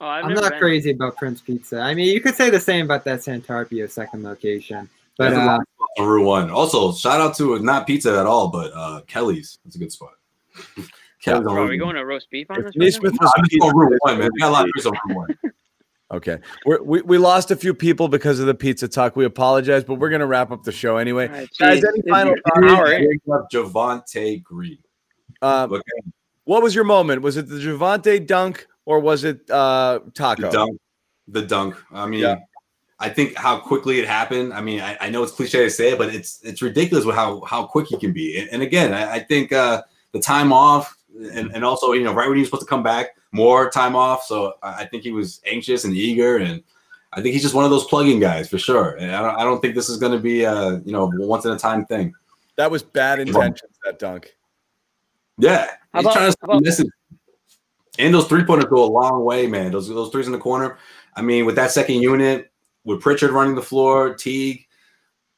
Oh, 0.00 0.06
I've 0.06 0.24
I'm 0.24 0.32
not 0.32 0.58
crazy 0.58 0.90
about 0.92 1.16
Prince 1.16 1.42
Pizza. 1.42 1.80
I 1.80 1.92
mean, 1.92 2.12
you 2.12 2.20
could 2.20 2.34
say 2.34 2.50
the 2.50 2.60
same 2.60 2.86
about 2.86 3.04
that 3.04 3.20
Santarpio 3.20 3.90
second 3.90 4.22
location, 4.22 4.88
but 5.18 5.30
That's 5.30 5.36
a 5.36 5.42
uh, 5.42 5.46
lot 5.46 5.60
on 5.98 6.06
Route 6.06 6.24
One. 6.24 6.50
Also, 6.50 6.92
shout 6.92 7.20
out 7.20 7.36
to 7.36 7.58
not 7.58 7.86
pizza 7.86 8.18
at 8.18 8.24
all, 8.24 8.48
but 8.48 8.72
uh, 8.74 9.02
Kelly's. 9.06 9.58
That's 9.64 9.76
a 9.76 9.78
good 9.78 9.92
spot. 9.92 10.12
Kelly's 11.20 11.42
Bro, 11.42 11.64
are 11.64 11.68
we 11.68 11.76
going 11.76 11.96
to 11.96 12.06
roast 12.06 12.30
beef 12.30 12.50
on 12.50 12.62
this? 12.62 12.66
right 12.66 12.76
Naismith? 12.76 13.12
No, 13.12 13.18
was 13.20 13.32
I'm 13.36 13.44
just 13.48 13.62
on 13.62 13.76
Route 13.76 13.92
One, 14.00 14.18
man. 14.18 14.30
We 14.32 14.40
got 14.40 14.48
a 14.48 14.52
lot 14.52 14.64
of 14.66 14.70
pizza- 14.74 14.90
pizza 14.92 15.08
on 15.10 15.16
Route 15.16 15.36
One. 15.42 15.52
Okay, 16.10 16.38
We're, 16.64 16.82
we 16.82 17.02
we 17.02 17.18
lost 17.18 17.50
a 17.50 17.56
few 17.56 17.74
people 17.74 18.08
because 18.08 18.40
of 18.40 18.46
the 18.46 18.54
pizza 18.54 18.88
talk. 18.88 19.14
We 19.14 19.26
apologize, 19.26 19.84
but 19.84 19.96
we're 19.96 20.08
gonna 20.08 20.26
wrap 20.26 20.50
up 20.50 20.62
the 20.64 20.72
show 20.72 20.96
anyway. 20.96 21.28
All 21.28 21.34
right, 21.34 21.48
Guys, 21.58 21.84
any 21.84 22.02
final 22.08 22.34
thoughts? 22.54 22.72
hour. 22.72 22.88
Javonte 23.52 24.42
Green. 24.42 24.78
Uh, 25.42 25.66
Look 25.70 25.82
what 26.44 26.62
was 26.62 26.74
your 26.74 26.84
moment? 26.84 27.20
Was 27.20 27.36
it 27.36 27.46
the 27.48 27.56
Javonte 27.56 28.26
dunk 28.26 28.66
or 28.86 29.00
was 29.00 29.24
it 29.24 29.40
uh, 29.50 30.00
Tacko? 30.14 30.40
the 30.42 30.48
dunk. 30.50 30.80
The 31.28 31.42
dunk. 31.42 31.76
I 31.92 32.06
mean, 32.06 32.20
Yeah. 32.20 32.36
I 33.00 33.10
think 33.10 33.36
how 33.36 33.60
quickly 33.60 34.00
it 34.00 34.08
happened. 34.08 34.52
I 34.54 34.60
mean, 34.62 34.80
I, 34.80 34.96
I 35.02 35.10
know 35.10 35.22
it's 35.22 35.30
cliche 35.30 35.62
to 35.62 35.70
say 35.70 35.92
it, 35.92 35.98
but 35.98 36.12
it's 36.12 36.40
it's 36.42 36.62
ridiculous 36.62 37.04
with 37.04 37.14
how 37.16 37.42
how 37.42 37.66
quick 37.66 37.86
he 37.88 37.98
can 37.98 38.12
be. 38.14 38.38
And, 38.40 38.48
and 38.50 38.62
again, 38.62 38.94
I, 38.94 39.16
I 39.16 39.18
think 39.20 39.52
uh, 39.52 39.82
the 40.12 40.20
time 40.20 40.52
off 40.54 40.96
and, 41.14 41.50
and 41.54 41.64
also 41.66 41.92
you 41.92 42.02
know 42.02 42.14
right 42.14 42.26
when 42.28 42.36
he 42.38 42.40
was 42.40 42.48
supposed 42.48 42.62
to 42.64 42.68
come 42.68 42.82
back, 42.82 43.10
more 43.32 43.70
time 43.70 43.94
off. 43.96 44.24
So 44.24 44.54
I 44.62 44.82
I 44.82 44.86
think 44.86 45.02
he 45.02 45.12
was 45.12 45.40
anxious 45.46 45.84
and 45.84 45.94
eager, 45.94 46.38
and 46.38 46.62
I 47.12 47.20
think 47.22 47.32
he's 47.32 47.42
just 47.42 47.54
one 47.54 47.64
of 47.64 47.70
those 47.70 47.84
plug-in 47.84 48.20
guys 48.20 48.48
for 48.48 48.58
sure. 48.58 48.96
And 48.96 49.14
I 49.14 49.22
don't 49.22 49.36
I 49.40 49.44
don't 49.44 49.60
think 49.60 49.74
this 49.74 49.88
is 49.88 49.96
going 49.98 50.12
to 50.12 50.18
be 50.18 50.44
a 50.44 50.78
you 50.84 50.92
know 50.92 51.10
once 51.14 51.44
in 51.44 51.52
a 51.52 51.58
time 51.58 51.84
thing. 51.86 52.14
That 52.56 52.70
was 52.70 52.82
bad 52.82 53.18
intentions. 53.20 53.72
That 53.84 53.98
dunk. 53.98 54.34
Yeah, 55.38 55.66
How 55.94 56.00
he's 56.00 56.06
about- 56.06 56.12
trying 56.14 56.30
to 56.32 56.36
how 56.42 56.48
about- 56.48 56.62
listen. 56.62 56.90
And 58.00 58.14
those 58.14 58.28
three 58.28 58.44
pointers 58.44 58.66
go 58.66 58.84
a 58.84 58.86
long 58.86 59.24
way, 59.24 59.46
man. 59.48 59.72
Those 59.72 59.88
those 59.88 60.10
threes 60.10 60.26
in 60.26 60.32
the 60.32 60.38
corner. 60.38 60.78
I 61.16 61.22
mean, 61.22 61.44
with 61.46 61.56
that 61.56 61.72
second 61.72 61.96
unit, 61.96 62.50
with 62.84 63.00
Pritchard 63.00 63.32
running 63.32 63.54
the 63.56 63.62
floor, 63.62 64.14
Teague. 64.14 64.66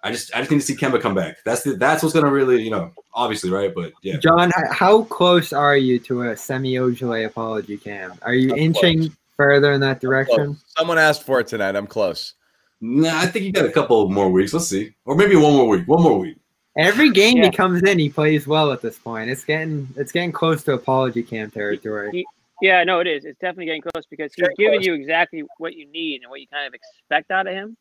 I 0.02 0.10
just 0.12 0.34
I 0.34 0.38
just 0.40 0.50
need 0.50 0.60
to 0.60 0.64
see 0.66 0.76
Kemba 0.76 1.00
come 1.00 1.14
back. 1.14 1.38
That's 1.44 1.62
the, 1.62 1.74
that's 1.74 2.02
what's 2.02 2.14
gonna 2.14 2.30
really 2.30 2.62
you 2.62 2.70
know 2.70 2.92
obviously 3.14 3.50
right, 3.50 3.74
but 3.74 3.92
yeah. 4.02 4.16
John, 4.16 4.50
how 4.70 5.02
close 5.04 5.52
are 5.52 5.76
you 5.76 5.98
to 6.00 6.22
a 6.22 6.36
Semi 6.36 6.74
Ojeleye 6.74 7.26
apology 7.26 7.76
cam? 7.76 8.14
Are 8.22 8.34
you 8.34 8.52
I'm 8.52 8.58
inching 8.58 8.98
close. 9.00 9.10
further 9.36 9.72
in 9.72 9.80
that 9.82 10.00
direction? 10.00 10.56
Someone 10.78 10.98
asked 10.98 11.24
for 11.24 11.40
it 11.40 11.48
tonight. 11.48 11.76
I'm 11.76 11.86
close. 11.86 12.34
Nah, 12.80 13.18
I 13.18 13.26
think 13.26 13.44
you 13.44 13.52
got 13.52 13.66
a 13.66 13.72
couple 13.72 14.08
more 14.08 14.30
weeks. 14.30 14.54
Let's 14.54 14.68
see, 14.68 14.94
or 15.04 15.14
maybe 15.14 15.36
one 15.36 15.52
more 15.52 15.68
week. 15.68 15.86
One 15.86 16.02
more 16.02 16.18
week. 16.18 16.38
Every 16.78 17.10
game 17.10 17.36
Yeah. 17.38 17.46
he 17.46 17.50
comes 17.50 17.82
in, 17.82 17.98
he 17.98 18.08
plays 18.08 18.46
well 18.46 18.72
at 18.72 18.80
this 18.80 18.98
point. 18.98 19.28
It's 19.28 19.44
getting 19.44 19.86
it's 19.96 20.12
getting 20.12 20.32
close 20.32 20.62
to 20.64 20.72
apology 20.72 21.22
cam 21.22 21.50
territory. 21.50 22.10
He- 22.12 22.26
Yeah, 22.62 22.84
no, 22.84 23.00
it 23.00 23.06
is. 23.06 23.24
It's 23.24 23.38
definitely 23.38 23.66
getting 23.66 23.82
close 23.82 24.04
because 24.10 24.32
he's 24.34 24.42
Getting 24.44 24.56
giving 24.56 24.82
you 24.82 24.94
exactly 24.94 25.44
what 25.58 25.74
you 25.74 25.86
need 25.90 26.22
and 26.22 26.30
what 26.30 26.40
you 26.40 26.46
kind 26.46 26.66
of 26.66 26.72
expect 26.74 27.30
out 27.30 27.46
of 27.46 27.52
him. 27.54 27.76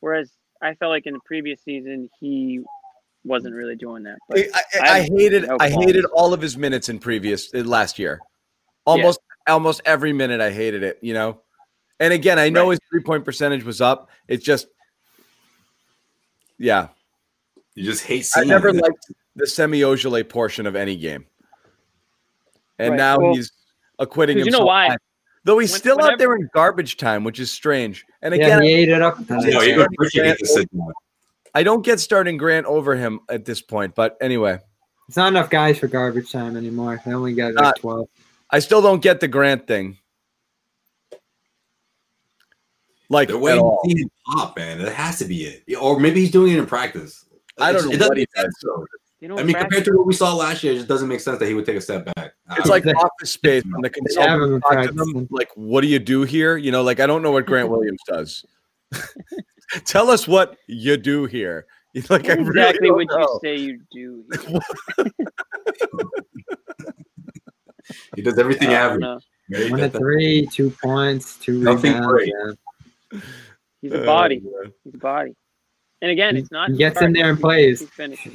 Whereas 0.00 0.30
I 0.64 0.74
felt 0.74 0.90
like 0.90 1.06
in 1.06 1.12
the 1.12 1.20
previous 1.24 1.60
season 1.62 2.08
he 2.18 2.62
wasn't 3.24 3.54
really 3.54 3.76
doing 3.76 4.02
that. 4.04 4.18
But 4.28 4.38
I, 4.38 4.42
I, 4.54 4.62
I 4.80 4.98
I 4.98 5.02
hated 5.02 5.46
no 5.46 5.56
I 5.60 5.68
hated 5.68 6.04
all 6.06 6.32
of 6.34 6.40
his 6.40 6.56
minutes 6.56 6.88
in 6.88 6.98
previous 6.98 7.52
uh, 7.54 7.58
last 7.58 7.98
year. 7.98 8.20
Almost 8.86 9.20
almost 9.46 9.82
every 9.84 10.12
minute 10.12 10.40
I 10.40 10.50
hated 10.50 10.82
it, 10.82 10.98
you 11.02 11.14
know. 11.14 11.40
And 12.00 12.12
again, 12.12 12.38
I 12.38 12.48
know 12.48 12.64
Right. 12.64 12.70
his 12.72 12.80
three 12.90 13.02
point 13.02 13.24
percentage 13.24 13.62
was 13.64 13.80
up. 13.80 14.10
It's 14.26 14.44
just 14.44 14.66
yeah. 16.58 16.88
You 17.74 17.84
just 17.84 18.04
hate 18.04 18.28
I 18.36 18.44
never 18.44 18.68
it. 18.68 18.76
liked 18.76 19.12
the 19.36 19.46
Semi 19.46 19.80
Ojeleye 19.80 20.28
portion 20.28 20.66
of 20.66 20.76
any 20.76 20.96
game. 20.96 21.26
And 22.78 22.92
Right. 22.92 22.96
now 22.96 23.18
Well, 23.18 23.34
he's 23.34 23.52
acquitting 23.98 24.38
'cause 24.38 24.46
you 24.46 24.52
know 24.52 24.64
why? 24.64 24.96
Though 25.44 25.58
he's 25.58 25.72
When- 25.72 25.80
still 25.80 26.02
out 26.02 26.18
there 26.18 26.34
in 26.36 26.48
garbage 26.54 26.96
time, 26.96 27.22
which 27.22 27.38
is 27.38 27.50
strange. 27.50 28.04
And 28.22 28.34
Yeah, 28.34 28.44
again, 28.46 28.62
he 28.62 28.72
ate 28.72 28.88
it 28.88 29.02
up. 29.02 29.18
No, 29.28 29.38
you 29.62 29.76
go 29.76 29.86
Pritchard 29.96 30.24
get 30.24 30.38
to 30.38 30.46
sit 30.46 30.74
down. 30.76 30.92
I 31.54 31.62
don't 31.62 31.84
get 31.84 32.00
starting 32.00 32.36
Grant 32.38 32.66
over 32.66 32.96
him 32.96 33.20
at 33.28 33.44
this 33.44 33.60
point. 33.60 33.94
But 33.94 34.16
anyway, 34.20 34.58
It's 35.06 35.16
not 35.18 35.28
enough 35.28 35.50
guys 35.50 35.78
for 35.78 35.86
garbage 35.86 36.32
time 36.32 36.56
anymore. 36.56 37.00
They 37.04 37.12
only 37.12 37.34
got 37.34 37.52
like 37.54 37.74
twelve. 37.76 38.08
I 38.50 38.58
still 38.60 38.80
don't 38.80 39.02
get 39.02 39.20
the 39.20 39.28
Grant 39.28 39.66
thing. 39.66 39.98
Like 43.10 43.28
The 43.28 43.34
at 43.34 43.40
way 43.40 43.58
all. 43.58 43.82
you 43.84 43.96
see 43.96 44.02
him 44.02 44.10
pop, 44.26 44.56
man, 44.56 44.78
that 44.78 44.92
has 44.94 45.18
to 45.18 45.26
be 45.26 45.44
it. 45.44 45.76
Or 45.78 46.00
maybe 46.00 46.20
he's 46.20 46.30
doing 46.30 46.52
it 46.52 46.58
in 46.58 46.64
practice. 46.66 47.26
I 47.60 47.72
don't 47.72 47.92
It- 47.92 47.98
know 48.00 48.06
it 48.06 48.08
what 48.08 48.16
he 48.16 48.22
make 48.22 48.36
sense, 48.44 48.54
though. 48.62 48.86
You 49.24 49.28
know, 49.28 49.38
I 49.38 49.42
mean, 49.42 49.56
compared 49.56 49.86
to 49.86 49.92
what 49.96 50.06
we 50.06 50.12
saw 50.12 50.34
last 50.34 50.62
year, 50.62 50.74
it 50.74 50.76
just 50.76 50.86
doesn't 50.88 51.08
make 51.08 51.18
sense 51.18 51.38
that 51.38 51.48
he 51.48 51.54
would 51.54 51.64
take 51.64 51.78
a 51.78 51.80
step 51.80 52.04
back. 52.14 52.34
It's 52.58 52.66
I- 52.66 52.68
like 52.68 52.84
They- 52.84 52.92
office 52.92 53.30
space 53.30 53.62
when 53.64 53.80
the 53.80 53.88
consultant 53.88 54.62
talk 54.70 54.86
to 54.86 54.92
them, 54.92 55.26
like, 55.30 55.48
what 55.54 55.80
do 55.80 55.86
you 55.86 55.98
do 55.98 56.24
here? 56.24 56.58
You 56.58 56.70
know, 56.70 56.82
like 56.82 57.00
I 57.00 57.06
don't 57.06 57.22
know 57.22 57.30
what 57.30 57.46
Grant 57.46 57.70
Williams 57.70 58.02
does. 58.06 58.44
Tell 59.86 60.10
us 60.10 60.28
what 60.28 60.58
you 60.66 60.98
do 60.98 61.24
here. 61.24 61.64
Like 62.10 62.26
what 62.26 62.38
really 62.38 62.48
exactly 62.50 62.88
don't 62.88 62.96
would 62.96 63.08
you 63.10 63.38
say 63.42 63.56
you 63.56 63.80
do? 63.92 64.24
he 68.16 68.22
does 68.22 68.38
everything 68.38 68.70
I 68.70 68.72
don't 68.72 68.82
average. 68.82 69.00
know. 69.00 69.20
Right? 69.50 69.70
One 69.70 69.80
to 69.80 69.90
three, 69.90 70.48
two 70.52 70.70
points, 70.70 71.36
two 71.38 71.60
Nothing 71.62 71.92
rebounds. 71.92 72.06
great. 72.12 72.32
Yeah. 73.12 73.20
He's 73.80 73.92
a 73.92 74.04
body. 74.04 74.42
Uh, 74.44 74.70
He's 74.82 74.94
a 74.94 74.98
body. 74.98 75.36
And 76.02 76.10
again, 76.10 76.34
He- 76.36 76.42
it's 76.42 76.50
not. 76.50 76.70
he 76.70 76.76
gets 76.76 77.00
in 77.00 77.12
there 77.12 77.30
and 77.30 77.40
plays. 77.40 77.82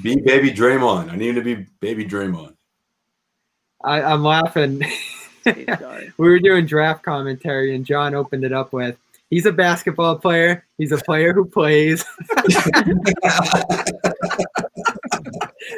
Be 0.01 0.16
baby 0.16 0.51
Draymond. 0.51 1.12
I 1.12 1.16
need 1.16 1.30
him 1.30 1.36
to 1.36 1.41
be 1.41 1.66
baby 1.80 2.05
Draymond. 2.05 2.55
I, 3.84 4.01
I'm 4.01 4.24
laughing. 4.24 4.82
We 5.45 5.66
were 6.18 6.38
doing 6.39 6.66
draft 6.68 7.01
commentary, 7.01 7.74
and 7.76 7.84
John 7.86 8.14
opened 8.14 8.43
it 8.43 8.51
up 8.53 8.72
with, 8.72 8.97
"He's 9.32 9.45
a 9.47 9.51
basketball 9.51 10.18
player. 10.20 10.66
He's 10.78 10.91
a 10.91 10.97
player 10.97 11.34
who 11.34 11.45
plays." 11.45 12.03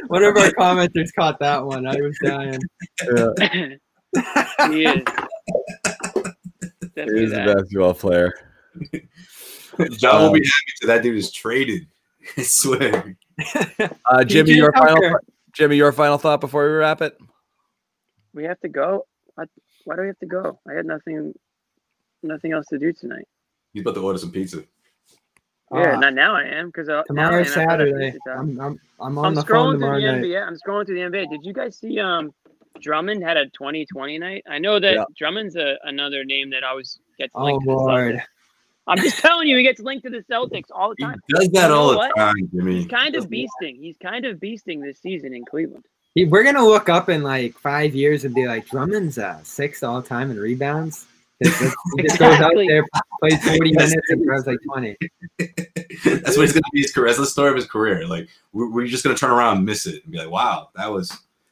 One 0.07 0.23
of 0.23 0.35
our 0.35 0.49
commenters 0.51 1.13
caught 1.15 1.39
that 1.39 1.63
one. 1.63 1.85
I 1.87 1.95
was 2.01 2.17
dying. 2.23 2.59
Yeah. 3.15 3.29
he 4.69 4.83
is. 4.85 5.03
He 6.81 6.87
Definitely 6.95 7.23
is 7.23 7.31
a 7.33 7.45
basketball 7.45 7.93
player. 7.93 8.33
John 9.97 10.21
will 10.21 10.27
Um, 10.27 10.33
be 10.33 10.39
happy 10.39 10.73
till 10.79 10.87
that 10.87 11.03
dude 11.03 11.17
is 11.17 11.31
traded. 11.31 11.87
I 12.37 12.41
swear. 12.43 13.15
Uh, 14.05 14.23
Jimmy, 14.23 14.51
PJ 14.53 14.55
your 14.57 14.71
final 14.73 15.19
Jimmy, 15.53 15.75
your 15.75 15.91
final 15.91 16.17
thought 16.17 16.39
before 16.41 16.65
we 16.65 16.73
wrap 16.75 17.01
it. 17.01 17.17
We 18.33 18.43
have 18.45 18.59
to 18.61 18.69
go. 18.69 19.05
Why, 19.35 19.45
why 19.85 19.95
do 19.95 20.01
we 20.01 20.07
have 20.07 20.19
to 20.19 20.25
go? 20.25 20.59
I 20.69 20.73
had 20.73 20.85
nothing, 20.85 21.33
nothing 22.23 22.51
else 22.53 22.67
to 22.67 22.77
do 22.77 22.93
tonight. 22.93 23.27
He's 23.73 23.81
about 23.81 23.95
to 23.95 24.01
order 24.03 24.19
some 24.19 24.31
pizza. 24.31 24.63
Yeah, 25.73 25.93
Ah. 25.95 25.99
not 25.99 26.13
now. 26.13 26.35
I 26.35 26.43
am 26.43 26.67
because 26.67 26.87
Tomorrow 27.07 27.43
Saturday. 27.43 28.17
I'm, 28.29 28.59
I'm, 28.59 28.79
I'm 28.99 29.17
on 29.17 29.25
I'm 29.25 29.35
the 29.35 29.41
phone 29.41 29.45
scrolling 29.45 29.71
through 29.71 29.79
tomorrow 29.79 29.99
the 30.01 30.11
night. 30.11 30.23
NBA. 30.23 30.47
I'm 30.47 30.55
scrolling 30.55 30.85
through 30.85 30.95
the 30.95 31.17
NBA. 31.17 31.29
Did 31.29 31.45
you 31.45 31.53
guys 31.53 31.77
see 31.77 31.99
um 31.99 32.33
Drummond 32.81 33.23
had 33.23 33.37
a 33.37 33.45
2020 33.49 34.17
night? 34.19 34.43
I 34.49 34.59
know 34.59 34.79
that 34.79 34.93
Yeah. 34.93 35.03
Drummond's 35.17 35.55
a, 35.55 35.77
another 35.83 36.23
name 36.25 36.49
that 36.51 36.63
always 36.63 36.99
gets 37.17 37.31
Oh 37.35 37.43
linked 37.45 37.63
to 37.63 37.69
the 37.71 37.75
Lord. 37.75 38.21
Celtics. 38.87 38.97
I'm 38.97 38.97
just 38.97 39.19
telling 39.19 39.47
you, 39.47 39.57
he 39.57 39.63
gets 39.63 39.79
linked 39.79 40.03
to 40.05 40.09
the 40.09 40.23
Celtics 40.23 40.65
all 40.71 40.89
the 40.89 40.95
He 40.97 41.03
time. 41.05 41.19
does 41.29 41.49
that 41.49 41.67
You 41.69 41.73
all 41.75 41.91
the 41.91 41.97
what? 41.97 42.11
time, 42.17 42.33
Jimmy. 42.53 42.75
He's 42.77 42.87
kind 42.87 43.15
of 43.15 43.27
beasting. 43.29 43.79
He's 43.79 43.97
kind 43.97 44.25
of 44.25 44.37
beasting 44.39 44.81
this 44.81 44.99
season 44.99 45.33
in 45.33 45.45
Cleveland. 45.45 45.85
He- 46.15 46.25
We're 46.25 46.43
gonna 46.43 46.65
look 46.65 46.89
up 46.89 47.07
in 47.09 47.23
like 47.23 47.57
five 47.57 47.93
years 47.95 48.25
and 48.25 48.33
be 48.35 48.47
like, 48.47 48.67
Drummond's 48.67 49.17
uh, 49.17 49.41
sixth 49.43 49.83
all 49.83 50.01
time 50.01 50.31
in 50.31 50.37
rebounds. 50.39 51.05
It's- 51.39 51.59
it's- 51.61 51.75
He 51.97 52.03
just 52.03 52.19
goes 52.19 52.39
out 52.39 52.53
there, 52.55 52.83
plays 53.19 53.43
40 53.43 53.73
That's 53.73 53.89
minutes, 53.91 54.09
and 54.09 54.25
grabs 54.25 54.45
like 54.47 54.59
20. 54.63 54.97
That's 55.39 56.37
what 56.37 56.41
he's 56.41 56.53
gonna 56.53 56.61
be 56.73 56.81
his 56.81 56.91
career. 56.91 57.07
That's 57.07 57.19
the 57.19 57.25
story 57.25 57.49
of 57.49 57.55
his 57.55 57.65
career. 57.67 58.05
Like 58.07 58.27
we're, 58.53 58.69
we're 58.69 58.87
just 58.87 59.03
gonna 59.03 59.15
turn 59.17 59.31
around 59.31 59.57
and 59.57 59.65
miss 59.65 59.85
it 59.85 60.03
and 60.03 60.11
be 60.11 60.17
like, 60.17 60.29
wow, 60.29 60.69
that 60.75 60.91
was 60.91 61.11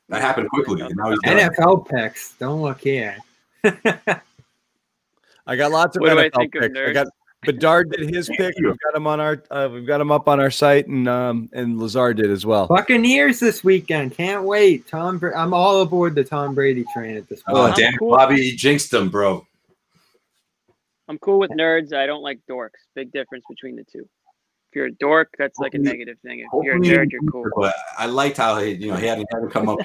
that 0.09 0.21
happened 0.21 0.49
quickly. 0.49 0.81
And 0.81 0.95
now 0.95 1.11
he's 1.11 1.19
done. 1.23 1.37
NFL 1.51 1.87
picks. 1.87 2.33
Don't 2.33 2.61
look 2.61 2.81
here. 2.81 3.17
I 3.63 5.55
got 5.55 5.71
lots 5.71 5.95
of 5.95 6.01
What 6.01 6.09
do 6.09 6.19
I 6.19 6.29
NFL 6.29 6.35
think 6.37 6.55
of 6.55 6.61
picks. 6.61 6.77
I 6.79 6.93
got 6.93 7.07
Bedard 7.43 7.89
did 7.91 8.13
his 8.13 8.29
pick. 8.37 8.53
We've 8.59 8.77
got 8.79 8.95
him 8.95 9.07
on 9.07 9.19
our 9.19 9.41
uh, 9.49 9.69
we've 9.71 9.87
got 9.87 10.01
him 10.01 10.11
up 10.11 10.27
on 10.27 10.39
our 10.39 10.51
site, 10.51 10.87
and 10.87 11.07
um 11.07 11.49
and 11.53 11.79
Lazar 11.79 12.13
did 12.13 12.29
as 12.29 12.45
well. 12.45 12.67
Buccaneers 12.67 13.39
this 13.39 13.63
weekend. 13.63 14.13
Can't 14.13 14.43
wait. 14.43 14.87
Tom. 14.87 15.17
Bra- 15.19 15.31
I'm 15.41 15.53
all 15.53 15.81
aboard 15.81 16.15
the 16.15 16.23
Tom 16.23 16.53
Brady 16.53 16.85
train 16.93 17.15
at 17.15 17.29
this 17.29 17.41
point. 17.43 17.57
Oh 17.57 17.73
damn, 17.75 17.93
cool. 17.97 18.11
Bobby 18.11 18.51
jinxed 18.55 18.93
him, 18.93 19.09
bro. 19.09 19.45
I'm 21.07 21.17
cool 21.19 21.39
with 21.39 21.51
nerds. 21.51 21.93
I 21.93 22.05
don't 22.05 22.21
like 22.21 22.39
dorks. 22.49 22.69
Big 22.93 23.11
difference 23.11 23.45
between 23.49 23.75
the 23.75 23.83
two. 23.85 24.07
If 24.71 24.75
you're 24.75 24.85
a 24.87 24.91
dork, 24.91 25.33
that's 25.39 25.57
like 25.57 25.73
a 25.73 25.79
negative 25.79 26.17
thing. 26.23 26.41
If 26.41 26.47
you're 26.61 26.73
a 26.73 26.75
Hopefully 26.75 26.95
nerd, 26.95 27.11
you're 27.11 27.23
cool. 27.31 27.45
But 27.55 27.73
I 27.97 28.05
liked 28.05 28.37
how 28.37 28.59
he, 28.59 28.73
you 28.73 28.91
know, 28.91 28.97
he 28.97 29.07
hadn't, 29.07 29.27
hadn't 29.33 29.49
come 29.49 29.67
up. 29.67 29.79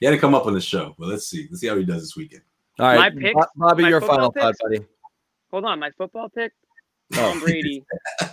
He 0.00 0.06
hadn't 0.06 0.20
come 0.20 0.34
up 0.34 0.46
on 0.46 0.54
the 0.54 0.60
show. 0.60 0.94
But 0.98 1.08
let's 1.08 1.26
see. 1.26 1.46
Let's 1.50 1.60
see 1.60 1.66
how 1.66 1.76
he 1.76 1.84
does 1.84 2.00
this 2.00 2.16
weekend. 2.16 2.42
All 2.78 2.86
right, 2.86 3.14
My 3.14 3.20
picks- 3.20 3.46
Bobby, 3.56 3.82
my 3.82 3.88
your 3.90 4.00
football 4.00 4.32
final 4.32 4.32
thought, 4.32 4.54
buddy. 4.62 4.80
Hold 5.50 5.66
on, 5.66 5.78
my 5.78 5.90
football 5.90 6.30
pick: 6.30 6.52
Oh. 6.54 6.61
Oh. 7.14 7.16
Tom 7.16 7.40
Brady 7.40 7.84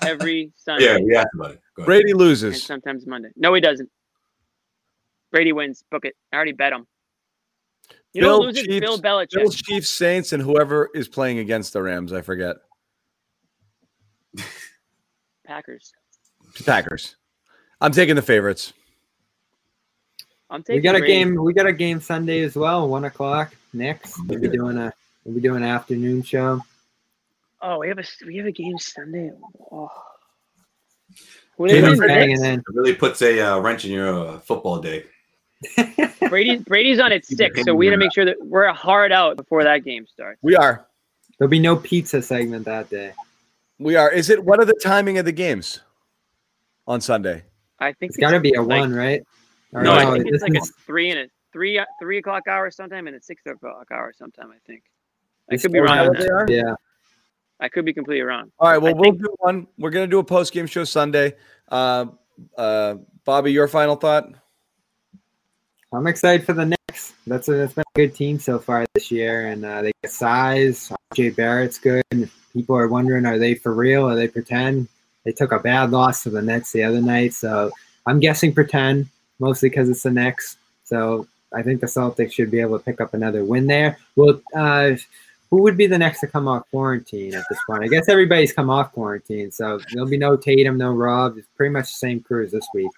every 0.06 0.52
Sunday. 0.56 0.86
Yeah, 0.86 0.98
we 1.00 1.16
asked 1.16 1.28
about 1.34 1.52
it. 1.52 1.62
Go 1.76 1.82
ahead. 1.82 1.86
Brady 1.88 2.12
and 2.12 2.20
loses. 2.20 2.64
sometimes 2.64 3.06
Monday. 3.06 3.30
No, 3.36 3.54
he 3.54 3.62
doesn't. 3.62 3.90
Brady 5.32 5.52
wins. 5.52 5.84
Book 5.92 6.06
it. 6.06 6.16
I 6.32 6.36
already 6.38 6.54
bet 6.54 6.74
him. 6.74 6.88
You 8.14 8.22
know 8.22 8.28
Bill 8.30 8.38
who 8.42 8.48
loses? 8.48 8.64
Chiefs- 8.64 8.80
Bill 8.80 9.00
Belichick. 9.00 9.34
Bills, 9.34 9.56
Chiefs, 9.56 9.90
Saints, 9.90 10.34
and 10.34 10.42
whoever 10.42 10.90
is 10.96 11.08
playing 11.08 11.40
against 11.40 11.74
the 11.74 11.82
Rams. 11.84 12.12
I 12.14 12.22
forget. 12.22 12.56
Packers. 15.46 15.92
Packers. 16.66 17.16
I'm 17.82 17.92
taking 17.92 18.16
the 18.16 18.22
favorites. 18.22 18.74
I'm 20.50 20.64
taking. 20.64 20.78
We 20.78 20.82
got 20.82 20.96
a 20.96 21.00
Brady. 21.00 21.14
game. 21.14 21.36
We 21.44 21.54
got 21.54 21.68
a 21.68 21.74
game 21.74 22.02
Sunday 22.02 22.42
as 22.42 22.56
well. 22.56 22.88
One 22.88 23.06
o'clock. 23.06 23.54
Next, 23.74 24.18
we'll 24.28 24.40
be 24.40 24.48
doing 24.50 24.78
a 24.78 24.92
we'll 25.24 25.36
be 25.36 25.42
doing 25.42 25.58
an 25.64 25.70
afternoon 25.70 26.24
show. 26.24 26.62
Oh, 27.62 27.80
we 27.80 27.88
have 27.90 28.00
a 28.00 28.04
we 28.26 28.38
have 28.38 28.46
a 28.46 28.52
game 28.52 28.78
Sunday. 28.80 29.32
Oh. 29.72 29.90
Who 31.58 31.68
Yeah, 31.68 31.74
they 31.74 31.82
Brady's 31.82 32.00
win? 32.00 32.08
but- 32.08 32.08
banging 32.08 32.46
in. 32.46 32.60
It 32.60 32.66
really 32.74 32.96
puts 32.96 33.22
a 33.22 33.40
uh, 33.42 33.60
wrench 33.60 33.86
in 33.86 33.92
your 33.92 34.28
uh, 34.28 34.40
football 34.40 34.80
day. 34.80 35.06
Brady 36.30 36.58
Brady's 36.58 37.00
on 37.02 37.12
at 37.12 37.26
six, 37.26 37.64
so 37.66 37.76
we 37.76 37.88
got 37.88 37.92
to 37.92 37.98
make 37.98 38.14
sure 38.14 38.24
that 38.24 38.38
we're 38.42 38.72
hard 38.72 39.12
out 39.12 39.36
before 39.36 39.64
that 39.66 39.84
game 39.84 40.06
starts. 40.08 40.40
We 40.42 40.56
are. 40.56 40.86
There'll 41.38 41.50
be 41.50 41.60
no 41.60 41.76
pizza 41.76 42.22
segment 42.22 42.64
that 42.66 42.90
day. 42.90 43.12
We 43.78 43.96
are. 43.98 44.10
Is 44.12 44.30
it? 44.30 44.42
What 44.44 44.60
are 44.62 44.66
the 44.66 44.80
timing 44.82 45.18
of 45.18 45.26
the 45.26 45.32
games 45.34 45.82
on 46.88 47.02
Sunday? 47.02 47.44
I 47.80 47.92
think 47.94 48.12
It's 48.12 48.18
got 48.18 48.32
to 48.32 48.40
be 48.40 48.54
a 48.54 48.62
like- 48.62 48.80
one, 48.82 48.94
right? 48.94 49.22
Or 49.74 49.84
No, 49.84 49.94
I 49.94 50.06
think 50.18 50.32
this 50.32 50.42
it's 50.42 50.44
like 50.44 50.56
a 50.64 50.66
three 50.86 51.10
and 51.12 51.20
a 51.20 51.28
three 51.52 51.80
three 52.02 52.18
o'clock 52.20 52.48
hour 52.48 52.72
sometime 52.72 53.08
and 53.08 53.16
a 53.18 53.22
six 53.22 53.42
o'clock 53.46 53.88
hour 53.92 54.14
sometime. 54.18 54.52
I 54.52 54.58
think. 54.66 54.84
I 55.52 55.58
could 55.58 55.72
be 55.74 55.80
wrong 55.80 55.98
how 55.98 56.08
on 56.08 56.14
they 56.14 56.20
that. 56.24 56.32
are? 56.32 56.46
yeah. 56.50 56.74
I 57.60 57.68
could 57.70 57.86
be 57.86 57.94
completely 57.94 58.24
wrong. 58.24 58.52
All 58.60 58.70
right. 58.70 58.78
Well, 58.82 58.92
I 58.92 58.94
we'll 58.94 59.12
think- 59.12 59.22
do 59.22 59.36
one. 59.40 59.68
We're 59.78 59.90
gonna 59.90 60.08
do 60.08 60.20
a 60.20 60.24
post 60.24 60.54
game 60.54 60.68
show 60.68 60.84
Sunday. 60.84 61.36
Uh, 61.68 62.06
uh, 62.58 62.96
Bobby, 63.26 63.52
your 63.52 63.68
final 63.68 63.96
thought. 63.96 64.32
I'm 65.92 66.08
excited 66.08 66.46
for 66.46 66.54
the 66.54 66.66
Knicks 66.66 66.80
Celtics. 66.90 67.14
That's 67.28 67.48
a 67.48 67.54
that's 67.54 67.74
been 67.74 67.84
a 67.96 67.98
good 67.98 68.16
team 68.16 68.40
so 68.40 68.60
far 68.60 68.86
this 68.94 69.12
year, 69.12 69.48
and 69.48 69.66
uh, 69.66 69.82
they 69.82 69.92
get 70.04 70.12
size. 70.12 70.92
RJ 71.14 71.36
Barrett's 71.36 71.80
good. 71.80 72.04
People 72.54 72.76
are 72.76 72.88
wondering, 72.88 73.26
are 73.26 73.38
they 73.38 73.56
for 73.56 73.74
real? 73.74 74.08
Are 74.10 74.16
they 74.16 74.28
pretend? 74.28 74.88
They 75.24 75.32
took 75.32 75.52
a 75.52 75.60
bad 75.60 75.92
loss 75.92 76.24
to 76.24 76.30
the 76.30 76.42
Nets 76.42 76.72
the 76.72 76.84
other 76.84 77.02
night, 77.02 77.34
so 77.34 77.72
I'm 78.06 78.20
guessing 78.20 78.54
pretend, 78.54 79.08
mostly 79.40 79.70
because 79.70 79.90
it's 79.90 80.04
the 80.04 80.12
Knicks. 80.12 80.58
So 80.84 81.28
I 81.54 81.62
think 81.62 81.82
the 81.82 81.88
Celtics 81.88 82.34
should 82.34 82.50
be 82.52 82.60
able 82.60 82.80
to 82.80 82.86
pick 82.86 83.02
up 83.02 83.14
another 83.14 83.44
win 83.44 83.68
there. 83.68 83.98
Well, 84.16 84.42
uh, 84.56 84.92
who 85.52 85.62
would 85.64 85.76
be 85.78 85.88
the 85.88 85.98
next 85.98 86.20
to 86.20 86.28
come 86.28 86.48
off 86.48 86.64
quarantine 86.70 87.34
at 87.34 87.44
this 87.50 87.60
point? 87.66 87.84
I 87.84 87.88
guess 87.88 88.08
everybody's 88.08 88.54
come 88.54 88.70
off 88.70 88.92
quarantine, 88.92 89.52
so 89.52 89.80
there'll 89.94 90.08
be 90.10 90.18
no 90.18 90.36
Tatum, 90.36 90.78
no 90.78 90.92
Rob. 90.92 91.38
It's 91.38 91.48
pretty 91.58 91.72
much 91.74 91.86
the 91.86 91.98
same 91.98 92.20
crew 92.20 92.44
as 92.46 92.52
this 92.52 92.68
week. 92.74 92.92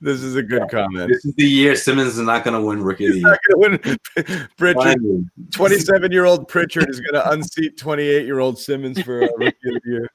This 0.00 0.22
is 0.22 0.36
a 0.36 0.42
good 0.42 0.68
comment. 0.70 1.08
This 1.10 1.24
is 1.24 1.34
the 1.34 1.46
year 1.46 1.74
Simmons 1.76 2.18
is 2.18 2.20
not 2.20 2.44
going 2.44 2.60
to 2.60 2.66
win 2.66 2.82
Rookie 2.82 3.06
of 3.06 3.12
the 3.12 3.18
He's 3.18 3.22
Year. 3.22 3.30
not 3.30 3.58
going 3.60 3.78
to 3.78 3.98
win. 4.26 4.48
Pritchard, 4.58 5.30
27 5.52 6.12
year 6.12 6.26
old 6.26 6.46
Pritchard 6.48 6.90
is 6.90 7.00
going 7.00 7.14
to 7.14 7.30
unseat 7.30 7.78
28 7.78 8.26
year 8.26 8.38
old 8.40 8.58
Simmons 8.58 9.00
for 9.00 9.22
uh, 9.24 9.28
rookie 9.38 9.74
of 9.74 9.82
the 9.82 9.90
year. 9.90 10.10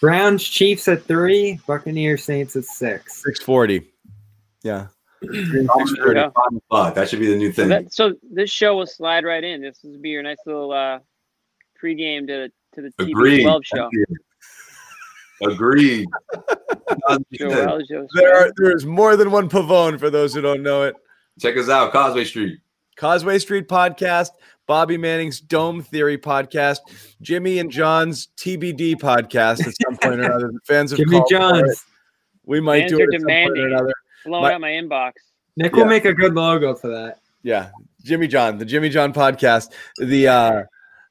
Browns, 0.00 0.44
Chiefs 0.44 0.88
at 0.88 1.02
three, 1.04 1.58
Buccaneers, 1.66 2.22
Saints 2.24 2.56
at 2.56 2.64
six. 2.64 3.16
640. 3.24 3.86
Yeah. 4.62 4.86
There 5.20 5.34
you 5.34 5.66
go. 6.14 6.32
Fuck, 6.70 6.94
that 6.94 7.08
should 7.08 7.18
be 7.18 7.26
the 7.26 7.36
new 7.36 7.52
So, 7.52 7.62
thing. 7.62 7.68
that, 7.70 7.92
so 7.92 8.14
this 8.30 8.48
show 8.50 8.76
will 8.76 8.86
slide 8.86 9.24
right 9.24 9.42
in. 9.42 9.60
This 9.60 9.80
will 9.82 9.98
be 9.98 10.10
your 10.10 10.22
nice 10.22 10.38
little 10.46 10.72
uh, 10.72 11.00
pregame 11.82 12.26
to 12.28 12.48
to 12.74 12.82
the 12.82 12.90
TV 12.98 13.10
Agreed. 13.10 13.42
12 13.42 13.62
show. 13.64 13.90
Agreed. 15.42 16.06
Joe 17.32 17.48
Wells 17.48 17.84
show. 17.88 18.06
There 18.14 18.34
are 18.36 18.52
there 18.56 18.76
is 18.76 18.84
more 18.84 19.16
than 19.16 19.30
one 19.30 19.48
Pavone 19.48 19.98
for 19.98 20.10
those 20.10 20.34
who 20.34 20.40
don't 20.40 20.62
know 20.62 20.82
it. 20.82 20.96
Check 21.40 21.56
us 21.56 21.68
out, 21.68 21.92
Causeway 21.92 22.24
Street. 22.24 22.58
Causeway 22.96 23.38
Street 23.38 23.68
podcast, 23.68 24.30
Bobby 24.66 24.96
Manning's 24.96 25.40
Dome 25.40 25.80
Theory 25.82 26.18
podcast, 26.18 26.78
Jimmy 27.22 27.60
and 27.60 27.70
John's 27.70 28.28
TBD 28.36 28.96
podcast 28.96 29.64
at 29.64 29.74
some 29.80 29.96
point 29.96 30.20
or 30.20 30.24
another. 30.24 30.48
The 30.52 30.60
fans 30.66 30.90
of 30.92 30.98
Jimmy 30.98 31.12
called 31.18 31.28
for 31.30 31.36
it. 31.36 31.38
Johns. 31.38 31.84
We 32.44 32.60
might 32.60 32.80
Fans 32.88 32.92
do 32.92 32.98
it 32.98 33.14
at 33.14 33.20
some 33.20 33.28
point 33.28 33.50
or 33.50 33.54
demanding. 33.54 33.72
another. 33.74 33.92
Blowing 34.24 34.42
My- 34.42 34.54
out 34.54 34.60
my 34.60 34.70
inbox. 34.70 35.12
Nick 35.56 35.72
Yeah. 35.72 35.78
will 35.82 35.86
make 35.88 36.04
a 36.04 36.14
good 36.14 36.34
logo 36.34 36.74
for 36.74 36.88
that. 36.88 37.18
Yeah, 37.44 37.70
Jimmy 38.04 38.26
John, 38.26 38.58
the 38.58 38.64
Jimmy 38.64 38.88
John 38.88 39.12
podcast. 39.12 39.72
The 39.98 40.26
uh, 40.28 40.62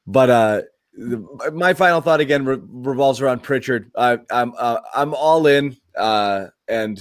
but 0.08 0.30
uh, 0.30 0.62
the, 0.94 1.50
my 1.52 1.74
final 1.74 2.00
thought 2.00 2.20
again 2.20 2.44
re- 2.44 2.58
revolves 2.62 3.20
around 3.20 3.42
Pritchard. 3.42 3.90
I, 3.96 4.18
I'm 4.30 4.52
uh, 4.58 4.80
I'm 4.94 5.14
all 5.14 5.46
in, 5.46 5.76
uh, 5.96 6.46
and 6.66 6.98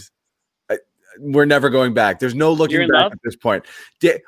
I, 0.70 0.78
we're 1.20 1.45
never 1.45 1.70
going 1.70 1.93
back. 1.93 2.20
There's 2.20 2.36
no 2.36 2.51
looking 2.53 2.82
You're 2.82 2.88
back 2.89 3.03
love? 3.03 3.12
at 3.14 3.20
this 3.24 3.36
point. 3.36 3.66
Da- 4.01 4.20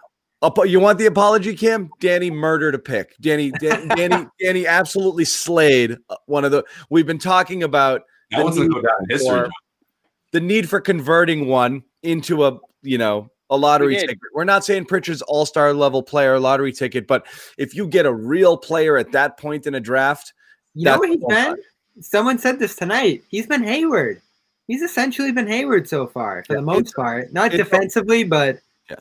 apo- 0.41 0.63
you 0.63 0.79
want 0.79 0.97
the 0.97 1.05
apology, 1.05 1.55
Kim? 1.55 1.89
Danny 1.99 2.31
murdered 2.31 2.73
a 2.73 2.79
pick. 2.79 3.15
Danny, 3.21 3.51
Dan- 3.51 3.89
Danny, 3.89 4.25
Danny 4.41 4.65
absolutely 4.65 5.25
slayed 5.25 5.97
uh, 6.09 6.15
one 6.25 6.45
of 6.45 6.51
the. 6.51 6.63
We've 6.89 7.05
been 7.07 7.19
talking 7.19 7.61
about 7.63 8.01
That 8.31 8.37
The 8.39 8.43
one's 8.45 8.55
going 8.57 8.69
to 8.69 8.75
need 8.75 8.81
go 8.81 8.87
down 8.87 8.97
in 9.03 9.09
history. 9.09 9.39
for- 9.41 9.49
the 10.31 10.39
need 10.39 10.69
for 10.69 10.79
converting 10.79 11.47
one 11.47 11.83
into 12.03 12.45
a 12.45 12.57
you 12.81 12.97
know 12.97 13.29
a 13.49 13.57
lottery 13.57 13.95
did. 13.95 14.01
ticket. 14.01 14.19
We're 14.33 14.43
not 14.43 14.63
saying 14.65 14.85
Pritchard's 14.85 15.21
all 15.23 15.45
star 15.45 15.73
level 15.73 16.03
player 16.03 16.39
lottery 16.39 16.71
ticket, 16.71 17.07
but 17.07 17.25
if 17.57 17.75
you 17.75 17.87
get 17.87 18.05
a 18.05 18.13
real 18.13 18.57
player 18.57 18.97
at 18.97 19.11
that 19.13 19.37
point 19.37 19.65
in 19.67 19.75
a 19.75 19.79
draft, 19.79 20.33
You 20.75 20.85
know 20.85 20.91
That's 20.91 20.99
what 20.99 21.09
he's 21.09 21.23
all 21.23 21.29
been? 21.29 21.55
Someone 22.01 22.37
said 22.37 22.59
this 22.59 22.75
tonight. 22.75 23.23
He's 23.29 23.47
been 23.47 23.63
Hayward. 23.63 24.21
He's 24.67 24.83
essentially 24.83 25.31
been 25.31 25.47
Hayward 25.47 25.89
so 25.89 26.05
far, 26.05 26.43
for 26.45 26.53
Yeah, 26.53 26.59
the 26.59 26.65
most 26.65 26.95
part. 26.95 27.33
Not 27.33 27.51
defensively, 27.51 28.23
but 28.23 28.59
Yeah. 28.89 28.97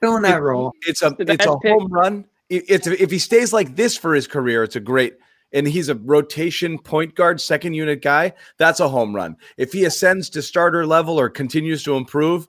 filling 0.00 0.22
that 0.22 0.40
role. 0.42 0.72
it's 0.86 1.02
a 1.02 1.10
The 1.10 1.32
it's 1.32 1.44
a 1.46 1.56
pick. 1.58 1.72
home 1.72 1.92
run. 1.92 2.24
It- 2.48 2.64
It's 2.68 2.86
if 2.86 3.10
he 3.10 3.18
stays 3.18 3.52
like 3.52 3.76
this 3.76 3.96
for 3.96 4.14
his 4.14 4.26
career, 4.26 4.62
it's 4.64 4.76
a 4.76 4.80
great. 4.80 5.14
And 5.52 5.68
he's 5.68 5.88
a 5.88 5.94
rotation 5.94 6.78
point 6.78 7.14
guard, 7.14 7.40
second 7.40 7.74
unit 7.74 8.02
guy. 8.02 8.32
That's 8.58 8.80
a 8.80 8.88
home 8.88 9.14
run. 9.14 9.36
If 9.56 9.72
he 9.72 9.84
ascends 9.84 10.28
to 10.30 10.42
starter 10.42 10.84
level 10.86 11.20
or 11.20 11.28
continues 11.28 11.82
to 11.84 11.94
improve, 11.96 12.48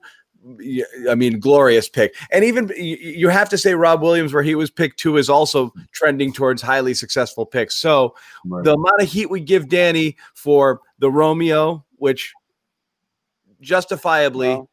I 1.10 1.14
mean, 1.14 1.40
glorious 1.40 1.88
pick. 1.88 2.14
And 2.30 2.44
even 2.44 2.70
you 2.76 3.28
have 3.28 3.48
to 3.48 3.58
say 3.58 3.74
Rob 3.74 4.02
Williams, 4.02 4.32
where 4.32 4.42
he 4.42 4.54
was 4.54 4.70
picked 4.70 4.98
two, 4.98 5.16
is 5.16 5.28
also 5.28 5.72
trending 5.92 6.32
towards 6.32 6.62
highly 6.62 6.94
successful 6.94 7.44
picks. 7.44 7.76
So 7.76 8.14
the 8.44 8.74
amount 8.74 9.00
of 9.00 9.08
heat 9.08 9.30
we 9.30 9.40
give 9.40 9.68
Danny 9.68 10.16
for 10.34 10.80
the 10.98 11.10
Romeo, 11.10 11.84
which 11.96 12.32
justifiably, 13.60 14.48
Well, 14.48 14.70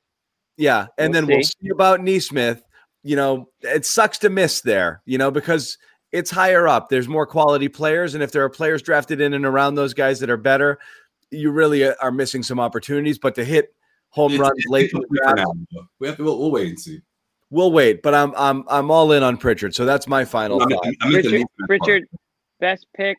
yeah, 0.57 0.87
and 0.97 1.11
we'll 1.11 1.21
then 1.21 1.27
we'll 1.27 1.43
see. 1.43 1.53
see 1.63 1.69
about 1.69 2.01
Nesmith. 2.01 2.63
You 3.01 3.15
know, 3.15 3.49
it 3.61 3.85
sucks 3.85 4.17
to 4.19 4.29
miss 4.29 4.61
there, 4.61 5.01
you 5.05 5.17
know, 5.17 5.31
because 5.31 5.77
it's 6.11 6.29
higher 6.29 6.67
up. 6.67 6.89
There's 6.89 7.07
more 7.07 7.25
quality 7.25 7.67
players, 7.67 8.13
and 8.13 8.23
if 8.23 8.31
there 8.31 8.43
are 8.43 8.49
players 8.49 8.81
drafted 8.81 9.19
in 9.19 9.33
and 9.33 9.45
around 9.45 9.75
those 9.75 9.93
guys 9.93 10.19
that 10.19 10.29
are 10.29 10.37
better, 10.37 10.79
you 11.31 11.51
really 11.51 11.83
uh, 11.83 11.95
are 12.01 12.11
missing 12.11 12.43
some 12.43 12.59
opportunities. 12.59 13.17
But 13.17 13.35
to 13.35 13.43
hit 13.43 13.73
home 14.13 14.31
It's- 14.33 14.39
runs 14.41 14.57
it's 14.57 14.67
late 14.69 14.91
in 14.93 14.99
the 15.01 15.05
early 15.05 15.17
for 15.17 15.35
draft, 15.35 15.37
now, 15.37 15.65
though. 15.73 15.87
We 15.99 16.07
have 16.07 16.17
to. 16.17 16.23
We'll, 16.23 16.39
we'll 16.39 16.51
wait 16.51 16.69
and 16.69 16.79
see. 16.79 17.01
we'll 17.49 17.71
wait. 17.71 18.01
But 18.01 18.13
I'm 18.13 18.33
I'm 18.35 18.63
I'm 18.69 18.89
all 18.91 19.11
in 19.11 19.23
on 19.23 19.37
Pritchard, 19.37 19.73
so 19.75 19.85
that's 19.85 20.07
my 20.07 20.23
final 20.25 20.61
I'm, 20.61 20.69
thought. 20.69 20.85
I'm, 20.85 20.93
I'm 21.01 21.15
into 21.15 21.29
Pritchard, 21.29 21.47
Pritchard, 21.67 22.03
best 22.59 22.87
pick 22.95 23.17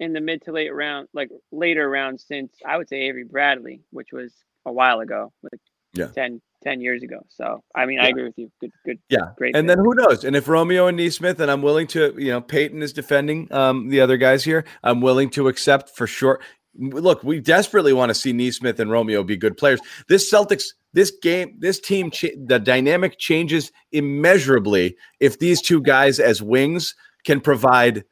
in 0.00 0.12
the 0.12 0.20
mid 0.20 0.42
to 0.42 0.52
late 0.52 0.74
round, 0.74 1.08
like 1.14 1.30
later 1.52 1.88
round 1.88 2.20
since 2.20 2.52
I 2.66 2.76
would 2.76 2.88
say 2.88 3.02
Avery 3.02 3.24
Bradley, 3.24 3.80
which 3.90 4.08
was 4.12 4.32
a 4.66 4.72
while 4.72 5.00
ago, 5.00 5.32
like 5.42 5.60
Yeah. 5.92 6.08
10, 6.08 6.40
10 6.64 6.80
years 6.80 7.02
ago. 7.04 7.20
So 7.28 7.62
I 7.76 7.86
mean, 7.86 8.00
I 8.00 8.08
agree 8.08 8.24
with 8.24 8.34
you. 8.36 8.50
Good, 8.60 8.72
good, 8.84 8.98
Yeah, 9.08 9.30
great. 9.36 9.54
And 9.54 9.68
pick. 9.68 9.76
then 9.76 9.84
who 9.84 9.94
knows? 9.94 10.24
And 10.24 10.34
if 10.34 10.48
Romeo 10.48 10.88
and 10.88 10.96
Nesmith, 10.96 11.38
and 11.38 11.48
I'm 11.50 11.62
willing 11.62 11.86
to, 11.88 12.12
you 12.18 12.30
know, 12.32 12.40
Payton 12.40 12.82
is 12.82 12.92
defending 12.92 13.52
um, 13.52 13.88
the 13.88 14.00
other 14.00 14.16
guys 14.16 14.42
here. 14.42 14.64
I'm 14.82 15.00
willing 15.00 15.30
to 15.30 15.46
accept 15.46 15.90
for 15.96 16.06
sure. 16.08 16.40
Look, 16.76 17.22
we 17.22 17.40
desperately 17.40 17.92
want 17.92 18.10
to 18.10 18.14
see 18.14 18.32
Nesmith 18.32 18.80
and 18.80 18.90
Romeo 18.90 19.22
be 19.22 19.36
good 19.36 19.56
players. 19.56 19.80
This 20.08 20.30
Celtics, 20.30 20.64
this 20.92 21.12
game, 21.22 21.54
this 21.58 21.80
team, 21.80 22.10
the 22.46 22.58
dynamic 22.58 23.18
changes 23.18 23.70
immeasurably 23.92 24.96
if 25.20 25.38
these 25.38 25.62
two 25.62 25.80
guys 25.80 26.18
as 26.18 26.42
wings 26.42 26.94
can 27.24 27.40
provide 27.40 28.04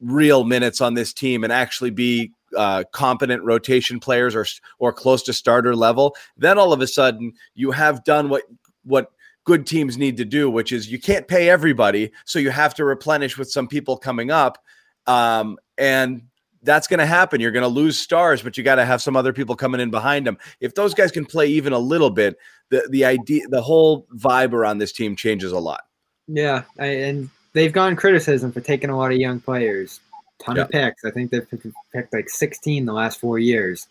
real 0.00 0.44
minutes 0.44 0.80
on 0.80 0.94
this 0.94 1.12
team 1.12 1.44
and 1.44 1.52
actually 1.52 1.90
be 1.90 2.32
uh, 2.56 2.84
competent 2.92 3.42
rotation 3.44 4.00
players 4.00 4.34
or 4.34 4.46
or 4.78 4.92
close 4.92 5.22
to 5.22 5.32
starter 5.32 5.76
level. 5.76 6.16
Then 6.36 6.58
all 6.58 6.72
of 6.72 6.80
a 6.80 6.86
sudden 6.86 7.32
you 7.54 7.70
have 7.70 8.04
done 8.04 8.28
what 8.28 8.42
what 8.84 9.12
good 9.44 9.66
teams 9.66 9.96
need 9.96 10.16
to 10.16 10.24
do, 10.24 10.50
which 10.50 10.72
is 10.72 10.90
you 10.90 10.98
can't 10.98 11.28
pay 11.28 11.48
everybody, 11.48 12.12
so 12.24 12.38
you 12.38 12.50
have 12.50 12.74
to 12.74 12.84
replenish 12.84 13.38
with 13.38 13.50
some 13.50 13.68
people 13.68 13.96
coming 13.96 14.30
up, 14.30 14.58
um, 15.06 15.58
and 15.78 16.22
that's 16.62 16.86
going 16.86 16.98
to 16.98 17.06
happen. 17.06 17.40
You're 17.40 17.50
going 17.52 17.62
to 17.62 17.68
lose 17.68 17.98
stars, 17.98 18.42
but 18.42 18.56
you 18.58 18.64
got 18.64 18.74
to 18.76 18.84
have 18.84 19.00
some 19.02 19.16
other 19.16 19.32
people 19.32 19.56
coming 19.56 19.80
in 19.80 19.90
behind 19.90 20.26
them. 20.26 20.38
If 20.60 20.74
those 20.74 20.94
guys 20.94 21.10
can 21.10 21.24
play 21.24 21.46
even 21.46 21.72
a 21.72 21.78
little 21.78 22.10
bit, 22.10 22.36
the 22.70 22.86
the 22.90 23.04
idea, 23.04 23.46
the 23.48 23.62
whole 23.62 24.06
vibe 24.16 24.52
around 24.52 24.78
this 24.78 24.92
team 24.92 25.16
changes 25.16 25.52
a 25.52 25.58
lot. 25.58 25.82
Yeah, 26.28 26.62
I, 26.78 26.86
and 26.86 27.30
they've 27.54 27.72
gone 27.72 27.96
criticism 27.96 28.52
for 28.52 28.60
taking 28.60 28.90
a 28.90 28.96
lot 28.96 29.10
of 29.12 29.18
young 29.18 29.40
players. 29.40 30.00
Ton 30.44 30.58
of 30.58 30.70
picks. 30.70 31.04
I 31.04 31.10
think 31.10 31.30
they've 31.30 31.46
picked, 31.92 32.12
like 32.12 32.28
16 32.30 32.86
the 32.86 32.92
last 32.92 33.18
four 33.20 33.38
years. 33.38 33.88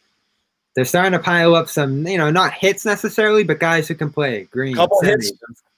They're 0.76 0.86
starting 0.86 1.12
to 1.12 1.20
pile 1.20 1.56
up 1.56 1.68
some, 1.70 2.08
you 2.08 2.18
know, 2.18 2.32
not 2.32 2.54
hits 2.54 2.86
necessarily, 2.86 3.44
but 3.44 3.60
guys 3.60 3.88
who 3.88 3.96
can 3.96 4.12
play. 4.12 4.48
Green, 4.52 4.76
Couple 4.76 5.02
hits. 5.02 5.32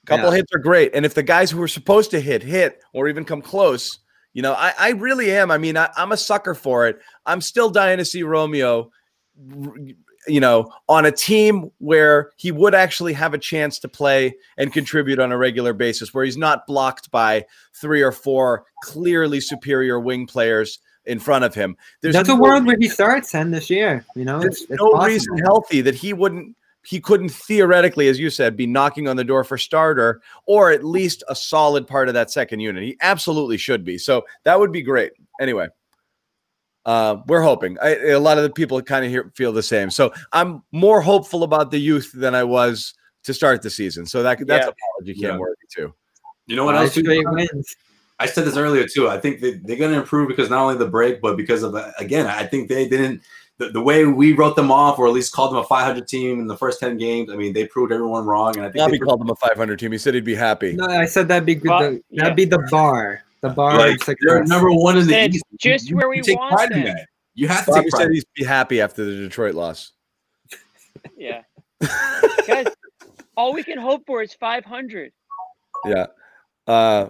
couple 0.06 0.30
Yeah. 0.30 0.36
hits 0.36 0.52
are 0.54 0.58
great. 0.58 0.92
And 0.94 1.04
if 1.04 1.14
the 1.14 1.22
guys 1.22 1.50
who 1.50 1.60
are 1.60 1.68
supposed 1.68 2.10
to 2.12 2.20
hit 2.20 2.42
hit 2.42 2.80
or 2.92 3.08
even 3.08 3.24
come 3.24 3.42
close, 3.42 3.98
you 4.32 4.42
know, 4.42 4.52
I, 4.54 4.72
I 4.78 4.90
really 4.90 5.30
am. 5.32 5.50
I 5.50 5.58
mean, 5.58 5.76
I, 5.76 5.90
I'm 5.96 6.12
a 6.12 6.16
sucker 6.16 6.54
for 6.54 6.86
it. 6.86 6.98
I'm 7.26 7.40
still 7.40 7.70
dying 7.70 7.98
to 7.98 8.04
see 8.04 8.22
Romeo, 8.22 8.90
you 10.28 10.40
know, 10.40 10.70
on 10.88 11.04
a 11.04 11.12
team 11.12 11.70
where 11.78 12.30
he 12.36 12.52
would 12.52 12.74
actually 12.74 13.12
have 13.12 13.34
a 13.34 13.38
chance 13.38 13.78
to 13.80 13.88
play 13.88 14.34
and 14.56 14.72
contribute 14.72 15.18
on 15.18 15.32
a 15.32 15.38
regular 15.38 15.72
basis, 15.72 16.14
where 16.14 16.24
he's 16.24 16.36
not 16.36 16.66
blocked 16.66 17.10
by 17.10 17.44
three 17.74 18.02
or 18.02 18.12
four 18.12 18.64
clearly 18.84 19.40
superior 19.40 19.98
wing 19.98 20.26
players 20.26 20.78
in 21.04 21.18
front 21.18 21.44
of 21.44 21.54
him. 21.54 21.76
There's 22.00 22.14
That's 22.14 22.28
a 22.28 22.34
no- 22.34 22.40
world 22.40 22.64
where 22.66 22.76
he 22.78 22.88
starts 22.88 23.32
10 23.32 23.50
this 23.50 23.68
year. 23.68 24.04
You 24.14 24.24
know, 24.24 24.38
there's 24.38 24.62
it's, 24.62 24.70
it's 24.70 24.80
no 24.80 24.92
possible. 24.92 25.06
reason 25.06 25.38
healthy 25.38 25.80
that 25.80 25.94
he 25.96 26.12
wouldn't 26.12 26.56
he 26.84 27.00
couldn't 27.00 27.28
theoretically 27.28 28.08
as 28.08 28.18
you 28.18 28.28
said 28.30 28.56
be 28.56 28.66
knocking 28.66 29.06
on 29.08 29.16
the 29.16 29.24
door 29.24 29.44
for 29.44 29.56
starter 29.56 30.20
or 30.46 30.70
at 30.70 30.84
least 30.84 31.22
a 31.28 31.34
solid 31.34 31.86
part 31.86 32.08
of 32.08 32.14
that 32.14 32.30
second 32.30 32.60
unit 32.60 32.82
he 32.82 32.96
absolutely 33.00 33.56
should 33.56 33.84
be 33.84 33.96
so 33.98 34.22
that 34.44 34.58
would 34.58 34.72
be 34.72 34.82
great 34.82 35.12
anyway 35.40 35.66
uh, 36.84 37.16
we're 37.28 37.42
hoping 37.42 37.78
I, 37.80 37.94
a 38.10 38.18
lot 38.18 38.38
of 38.38 38.42
the 38.42 38.50
people 38.50 38.82
kind 38.82 39.14
of 39.14 39.34
feel 39.34 39.52
the 39.52 39.62
same 39.62 39.90
so 39.90 40.12
i'm 40.32 40.62
more 40.72 41.00
hopeful 41.00 41.44
about 41.44 41.70
the 41.70 41.78
youth 41.78 42.10
than 42.12 42.34
i 42.34 42.42
was 42.42 42.94
to 43.24 43.32
start 43.32 43.62
the 43.62 43.70
season 43.70 44.04
so 44.04 44.22
that 44.24 44.44
that's 44.46 44.66
Yeah. 44.66 44.72
apology 44.72 45.14
cam 45.20 45.34
Yeah. 45.34 45.38
worthy 45.38 45.66
too 45.72 45.94
You 46.46 46.56
know 46.56 46.64
what 46.64 46.74
else? 46.74 46.94
too? 46.94 47.02
wins. 47.06 47.76
I 48.18 48.26
said 48.26 48.44
this 48.44 48.56
earlier 48.56 48.86
too. 48.86 49.08
I 49.08 49.18
think 49.18 49.40
they, 49.40 49.54
they're 49.54 49.76
going 49.76 49.90
to 49.92 49.98
improve 49.98 50.28
because 50.28 50.48
not 50.48 50.62
only 50.62 50.76
the 50.76 50.86
break, 50.88 51.20
but 51.20 51.36
because 51.36 51.62
of 51.64 51.74
uh, 51.74 51.90
again, 51.98 52.26
I 52.26 52.46
think 52.46 52.68
they 52.68 52.88
didn't. 52.88 53.20
The, 53.66 53.70
the 53.72 53.80
way 53.80 54.04
we 54.04 54.32
wrote 54.32 54.56
them 54.56 54.70
off, 54.70 54.98
or 54.98 55.06
at 55.06 55.12
least 55.12 55.32
called 55.32 55.52
them 55.52 55.58
a 55.58 55.64
500 55.64 56.06
team 56.08 56.40
in 56.40 56.46
the 56.46 56.56
first 56.56 56.80
10 56.80 56.96
games, 56.96 57.30
I 57.30 57.36
mean, 57.36 57.52
they 57.52 57.66
proved 57.66 57.92
everyone 57.92 58.24
wrong. 58.26 58.56
And 58.56 58.66
I 58.66 58.70
think 58.70 58.78
Bobby 58.84 58.92
they 58.92 58.98
called 58.98 59.20
them 59.20 59.30
a 59.30 59.36
500 59.36 59.78
team. 59.78 59.92
He 59.92 59.98
said 59.98 60.14
he'd 60.14 60.24
be 60.24 60.34
happy. 60.34 60.74
No, 60.74 60.86
I 60.86 61.04
said 61.06 61.28
that'd 61.28 61.46
be 61.46 61.54
good. 61.54 61.70
Well, 61.70 61.90
the, 61.92 62.02
yeah. 62.10 62.22
That'd 62.24 62.36
be 62.36 62.44
the 62.44 62.66
bar. 62.70 63.22
The 63.40 63.50
bar 63.50 63.76
like, 63.76 64.06
of 64.08 64.16
they're 64.20 64.44
number 64.44 64.70
one 64.72 64.96
in 64.98 65.06
the 65.06 65.12
Said 65.12 65.34
East. 65.34 65.44
just 65.58 65.90
You- 65.90 65.96
where 65.96 66.06
you 66.14 66.20
we 66.20 66.22
take 66.22 66.38
want 66.38 66.52
pride 66.54 66.72
in 66.72 66.84
them. 66.84 66.94
that. 66.94 67.08
You 67.34 67.48
have 67.48 67.64
to 67.64 67.70
Bobby 67.72 67.84
take 67.84 67.90
pride. 67.90 68.02
said 68.02 68.10
he'd 68.12 68.24
be 68.34 68.44
happy 68.44 68.80
after 68.80 69.04
the 69.04 69.16
Detroit 69.16 69.54
loss. 69.54 69.92
Yeah. 71.16 71.42
Guys, 72.46 72.66
all 73.36 73.52
we 73.52 73.62
can 73.64 73.78
hope 73.78 74.02
for 74.06 74.22
is 74.22 74.34
500. 74.34 75.12
Yeah. 75.86 76.06
Uh, 76.66 77.08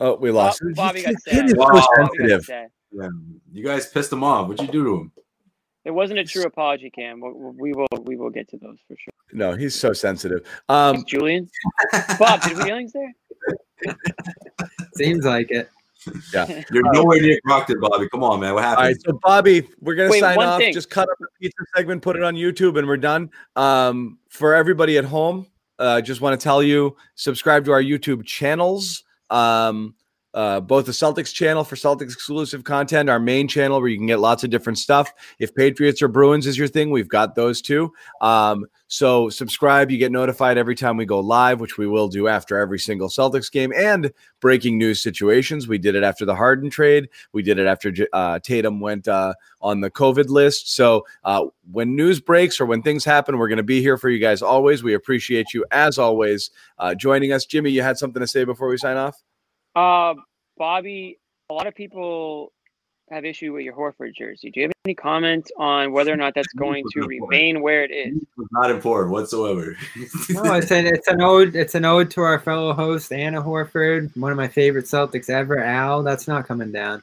oh, 0.00 0.16
we 0.16 0.30
lost. 0.30 0.60
Bob- 0.62 0.74
Bobby 0.76 1.02
got 1.02 1.14
This 1.24 1.34
sad. 1.48 1.56
Wow. 1.56 1.82
Bobby 1.96 2.28
got 2.28 2.42
sad. 2.42 2.68
Yeah, 2.92 3.08
you 3.52 3.64
guys 3.64 3.88
pissed 3.88 4.10
them 4.10 4.22
off. 4.22 4.48
What'd 4.48 4.64
you 4.66 4.70
do 4.72 4.84
to 4.84 4.90
them? 4.98 5.12
It 5.84 5.90
wasn't 5.90 6.20
a 6.20 6.24
true 6.24 6.44
apology, 6.44 6.90
Cam. 6.90 7.20
We, 7.20 7.30
we 7.32 7.72
will 7.72 7.86
we 8.04 8.16
will 8.16 8.30
get 8.30 8.48
to 8.50 8.56
those 8.56 8.78
for 8.86 8.96
sure. 8.96 9.12
No, 9.32 9.54
he's 9.54 9.74
so 9.74 9.92
sensitive. 9.92 10.46
Um, 10.68 10.96
Thanks, 10.96 11.10
Julian. 11.10 11.48
Bob, 12.18 12.42
did 12.42 12.56
we 12.56 12.64
feelings 12.64 12.92
there? 12.92 13.14
Seems 14.94 15.24
like 15.24 15.50
it. 15.50 15.68
Yeah, 16.32 16.62
you're 16.72 16.92
nowhere 16.92 17.20
near 17.20 17.38
Brockton, 17.44 17.80
Bobby. 17.80 18.08
Come 18.08 18.22
on, 18.22 18.40
man. 18.40 18.54
What 18.54 18.64
happened? 18.64 18.86
right, 18.86 18.96
so 19.04 19.18
Bobby, 19.22 19.66
we're 19.80 19.94
gonna 19.94 20.10
Wait, 20.10 20.20
sign 20.20 20.38
off. 20.38 20.60
thing. 20.60 20.72
Just 20.72 20.90
cut 20.90 21.08
up 21.08 21.18
the 21.18 21.26
pizza 21.40 21.64
segment, 21.76 22.02
put 22.02 22.16
it 22.16 22.22
on 22.22 22.34
YouTube, 22.34 22.78
and 22.78 22.86
we're 22.86 22.96
done. 22.96 23.30
Um, 23.56 24.18
for 24.28 24.54
everybody 24.54 24.98
at 24.98 25.04
home, 25.04 25.46
uh, 25.78 26.00
just 26.00 26.20
want 26.20 26.38
to 26.38 26.42
tell 26.42 26.62
you 26.62 26.96
subscribe 27.14 27.64
to 27.64 27.72
our 27.72 27.82
YouTube 27.82 28.24
channels. 28.24 29.04
Um, 29.30 29.94
uh, 30.34 30.60
both 30.60 30.86
the 30.86 30.92
Celtics 30.92 31.32
channel 31.32 31.64
for 31.64 31.76
Celtics 31.76 32.12
exclusive 32.12 32.64
content, 32.64 33.08
our 33.08 33.20
main 33.20 33.48
channel 33.48 33.80
where 33.80 33.88
you 33.88 33.98
can 33.98 34.06
get 34.06 34.20
lots 34.20 34.44
of 34.44 34.50
different 34.50 34.78
stuff. 34.78 35.12
If 35.38 35.54
Patriots 35.54 36.02
or 36.02 36.08
Bruins 36.08 36.46
is 36.46 36.56
your 36.56 36.68
thing, 36.68 36.90
we've 36.90 37.08
got 37.08 37.34
those 37.34 37.60
too. 37.60 37.92
Um, 38.20 38.66
so 38.88 39.30
subscribe, 39.30 39.90
you 39.90 39.96
get 39.96 40.12
notified 40.12 40.58
every 40.58 40.74
time 40.74 40.98
we 40.98 41.06
go 41.06 41.20
live, 41.20 41.60
which 41.60 41.78
we 41.78 41.86
will 41.86 42.08
do 42.08 42.28
after 42.28 42.58
every 42.58 42.78
single 42.78 43.08
Celtics 43.08 43.50
game 43.50 43.72
and 43.74 44.12
breaking 44.40 44.76
news 44.76 45.02
situations. 45.02 45.66
We 45.66 45.78
did 45.78 45.94
it 45.94 46.02
after 46.02 46.26
the 46.26 46.34
Harden 46.34 46.68
trade. 46.68 47.08
We 47.32 47.42
did 47.42 47.58
it 47.58 47.66
after 47.66 47.92
uh, 48.12 48.38
Tatum 48.40 48.80
went 48.80 49.08
uh, 49.08 49.32
on 49.62 49.80
the 49.80 49.90
COVID 49.90 50.28
list. 50.28 50.74
So 50.74 51.06
uh, 51.24 51.46
when 51.70 51.96
news 51.96 52.20
breaks 52.20 52.60
or 52.60 52.66
when 52.66 52.82
things 52.82 53.02
happen, 53.02 53.38
we're 53.38 53.48
going 53.48 53.56
to 53.56 53.62
be 53.62 53.80
here 53.80 53.96
for 53.96 54.10
you 54.10 54.18
guys 54.18 54.42
always. 54.42 54.82
We 54.82 54.92
appreciate 54.92 55.54
you 55.54 55.64
as 55.70 55.98
always 55.98 56.50
uh, 56.78 56.94
joining 56.94 57.32
us. 57.32 57.46
Jimmy, 57.46 57.70
you 57.70 57.82
had 57.82 57.96
something 57.96 58.20
to 58.20 58.26
say 58.26 58.44
before 58.44 58.68
we 58.68 58.76
sign 58.76 58.98
off? 58.98 59.22
Uh, 59.74 60.14
Bobby, 60.56 61.18
a 61.50 61.54
lot 61.54 61.66
of 61.66 61.74
people 61.74 62.52
have 63.10 63.24
issue 63.24 63.52
with 63.52 63.62
your 63.62 63.74
Horford 63.74 64.14
jersey. 64.14 64.50
Do 64.50 64.60
you 64.60 64.66
have 64.66 64.72
any 64.84 64.94
comment 64.94 65.50
on 65.58 65.92
whether 65.92 66.12
or 66.12 66.16
not 66.16 66.34
that's 66.34 66.52
going 66.54 66.84
to 66.92 67.00
remain 67.02 67.60
where 67.62 67.84
it 67.84 67.90
is? 67.90 68.18
Not 68.52 68.70
important 68.70 69.12
whatsoever. 69.12 69.76
No, 70.30 70.54
it's 70.54 70.70
an 70.70 70.86
it's 70.86 71.08
an 71.08 71.20
ode 71.20 71.54
it's 71.54 71.74
an 71.74 71.84
ode 71.84 72.10
to 72.12 72.22
our 72.22 72.38
fellow 72.38 72.72
host 72.72 73.12
Anna 73.12 73.42
Horford, 73.42 74.16
one 74.16 74.32
of 74.32 74.36
my 74.36 74.48
favorite 74.48 74.86
Celtics 74.86 75.28
ever. 75.28 75.58
Al, 75.58 76.02
that's 76.02 76.26
not 76.26 76.46
coming 76.46 76.72
down. 76.72 77.02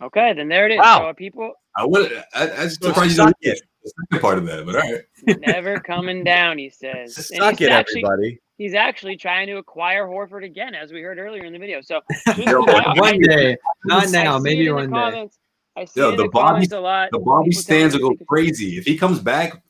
Okay, 0.00 0.32
then 0.32 0.48
there 0.48 0.66
it 0.68 0.72
is. 0.72 0.78
Wow. 0.78 1.08
So 1.08 1.14
people 1.14 1.54
I 1.76 1.86
would. 1.86 2.12
I, 2.34 2.42
I 2.42 2.46
just 2.64 2.82
So 2.82 2.88
surprised 2.88 3.10
you 3.10 3.16
suck 3.16 3.34
didn't 3.40 3.56
get 3.56 3.68
the 3.84 3.92
second 4.10 4.20
part 4.20 4.38
of 4.38 4.46
that, 4.46 4.66
but 4.66 4.76
all 4.76 4.82
right. 4.82 5.38
never 5.46 5.78
coming 5.80 6.24
down, 6.24 6.58
he 6.58 6.70
says. 6.70 7.14
Suck 7.36 7.60
it, 7.60 7.70
actually, 7.70 8.04
everybody. 8.04 8.40
He's 8.58 8.74
actually 8.74 9.16
trying 9.16 9.46
to 9.46 9.54
acquire 9.56 10.06
Horford 10.06 10.44
again, 10.44 10.74
as 10.74 10.92
we 10.92 11.00
heard 11.00 11.18
earlier 11.18 11.44
in 11.44 11.52
the 11.52 11.58
video. 11.58 11.80
So 11.80 12.00
Yo, 12.36 12.62
I- 12.66 12.92
I- 12.96 13.00
One 13.00 13.18
day, 13.20 13.56
not 13.86 14.08
I 14.08 14.10
now, 14.10 14.38
maybe 14.38 14.66
it 14.66 14.68
in 14.68 14.74
one 14.74 14.90
day. 14.90 14.96
comments. 14.96 15.38
I 15.76 15.84
see 15.86 16.00
Yo, 16.00 16.08
it 16.08 16.10
in 16.12 16.16
the 16.18 16.22
the, 16.24 16.28
Bobby- 16.28 16.48
comments 16.48 16.72
a 16.72 16.80
lot. 16.80 17.08
The 17.12 17.18
Bobby 17.20 17.48
People 17.50 17.62
stands 17.62 17.96
will 17.98 18.10
go 18.10 18.24
crazy 18.26 18.76
if 18.76 18.84
he 18.84 18.98
comes 18.98 19.20
back. 19.20 19.62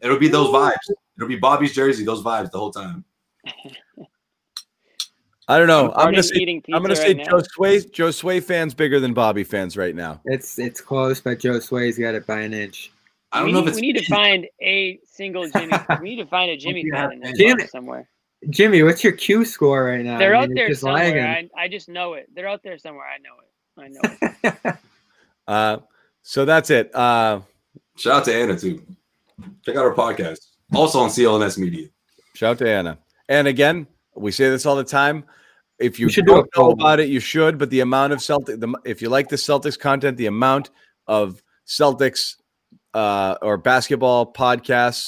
It'll 0.00 0.18
be 0.18 0.28
those 0.28 0.48
vibes. 0.48 0.76
It'll 1.16 1.28
be 1.28 1.36
Bobby's 1.36 1.74
jersey, 1.74 2.04
those 2.04 2.22
vibes 2.22 2.50
the 2.50 2.58
whole 2.58 2.70
time. 2.70 3.04
I 5.48 5.58
don't 5.58 5.66
know. 5.66 5.86
I'm 5.96 6.14
Started 6.14 6.14
gonna 6.14 6.22
say 6.22 6.62
I'm 6.72 6.82
gonna 6.82 6.94
say 6.96 7.14
right 7.14 7.26
Joe 7.28 7.38
now. 7.38 7.42
Sway 7.54 7.80
Joe 7.80 8.10
Sway 8.12 8.38
fans 8.38 8.72
bigger 8.72 9.00
than 9.00 9.12
Bobby 9.12 9.42
fans 9.42 9.76
right 9.76 9.96
now. 9.96 10.20
It's 10.26 10.60
it's 10.60 10.80
close, 10.80 11.20
but 11.20 11.40
Joe 11.40 11.58
Sway's 11.58 11.98
got 11.98 12.14
it 12.14 12.24
by 12.24 12.40
an 12.42 12.54
inch. 12.54 12.92
I 13.32 13.38
don't 13.38 13.46
we 13.46 13.52
know 13.52 13.60
need, 13.60 13.64
if 13.66 13.68
it's 13.72 13.80
we 13.80 13.92
need 13.92 13.96
to 13.98 14.04
find 14.06 14.46
a 14.60 14.98
single 15.04 15.48
Jimmy. 15.54 15.72
we 16.00 16.10
need 16.10 16.16
to 16.22 16.26
find 16.26 16.50
a 16.50 16.56
Jimmy 16.56 16.84
Yeah, 16.86 17.02
fan 17.08 17.12
in 17.14 17.20
this 17.20 17.38
Jimmy- 17.38 17.66
somewhere. 17.66 18.08
Jimmy, 18.48 18.82
what's 18.82 19.04
your 19.04 19.12
Q 19.12 19.44
score 19.44 19.84
right 19.84 20.02
now? 20.04 20.18
They're 20.18 20.34
I 20.34 20.42
out 20.44 20.48
there 20.54 20.72
somewhere. 20.74 21.26
I, 21.28 21.64
I 21.64 21.68
just 21.68 21.90
know 21.90 22.14
it. 22.14 22.26
They're 22.34 22.48
out 22.48 22.62
there 22.62 22.78
somewhere. 22.78 23.04
I 23.06 23.18
know 23.18 23.36
it. 23.44 24.40
I 24.42 24.48
know 24.48 24.54
it. 24.66 24.76
Uh, 25.48 25.78
so 26.22 26.44
that's 26.44 26.70
it. 26.70 26.94
Uh, 26.94 27.40
shout 27.96 28.12
out 28.18 28.24
to 28.26 28.32
Anna 28.34 28.56
too. 28.58 28.80
Check 29.64 29.74
out 29.76 29.84
our 29.84 29.94
podcast. 29.94 30.38
Also 30.72 31.00
on 31.00 31.10
CLNS 31.10 31.58
Media. 31.58 31.88
shout 32.36 32.52
out 32.52 32.58
to 32.58 32.70
Anna. 32.70 32.98
And 33.28 33.48
again, 33.48 33.86
we 34.14 34.30
say 34.30 34.48
this 34.48 34.64
all 34.64 34.76
the 34.76 34.84
time. 34.84 35.24
If 35.80 35.98
you 35.98 36.06
We 36.06 36.12
should 36.12 36.26
do 36.26 36.32
don't 36.34 36.40
a 36.54 36.58
know 36.58 36.64
poll. 36.66 36.72
about 36.72 37.00
it, 37.00 37.08
you 37.08 37.18
should. 37.20 37.58
But 37.58 37.70
the 37.70 37.80
amount 37.80 38.12
of 38.12 38.22
Celtic, 38.22 38.60
the, 38.60 38.72
if 38.84 39.02
you 39.02 39.08
like 39.08 39.28
the 39.28 39.34
Celtics 39.36 39.76
content, 39.78 40.16
the 40.18 40.26
amount 40.26 40.70
of 41.08 41.42
Celtics 41.66 42.36
uh, 42.94 43.36
or 43.42 43.56
basketball 43.56 44.32
podcasts 44.32 45.04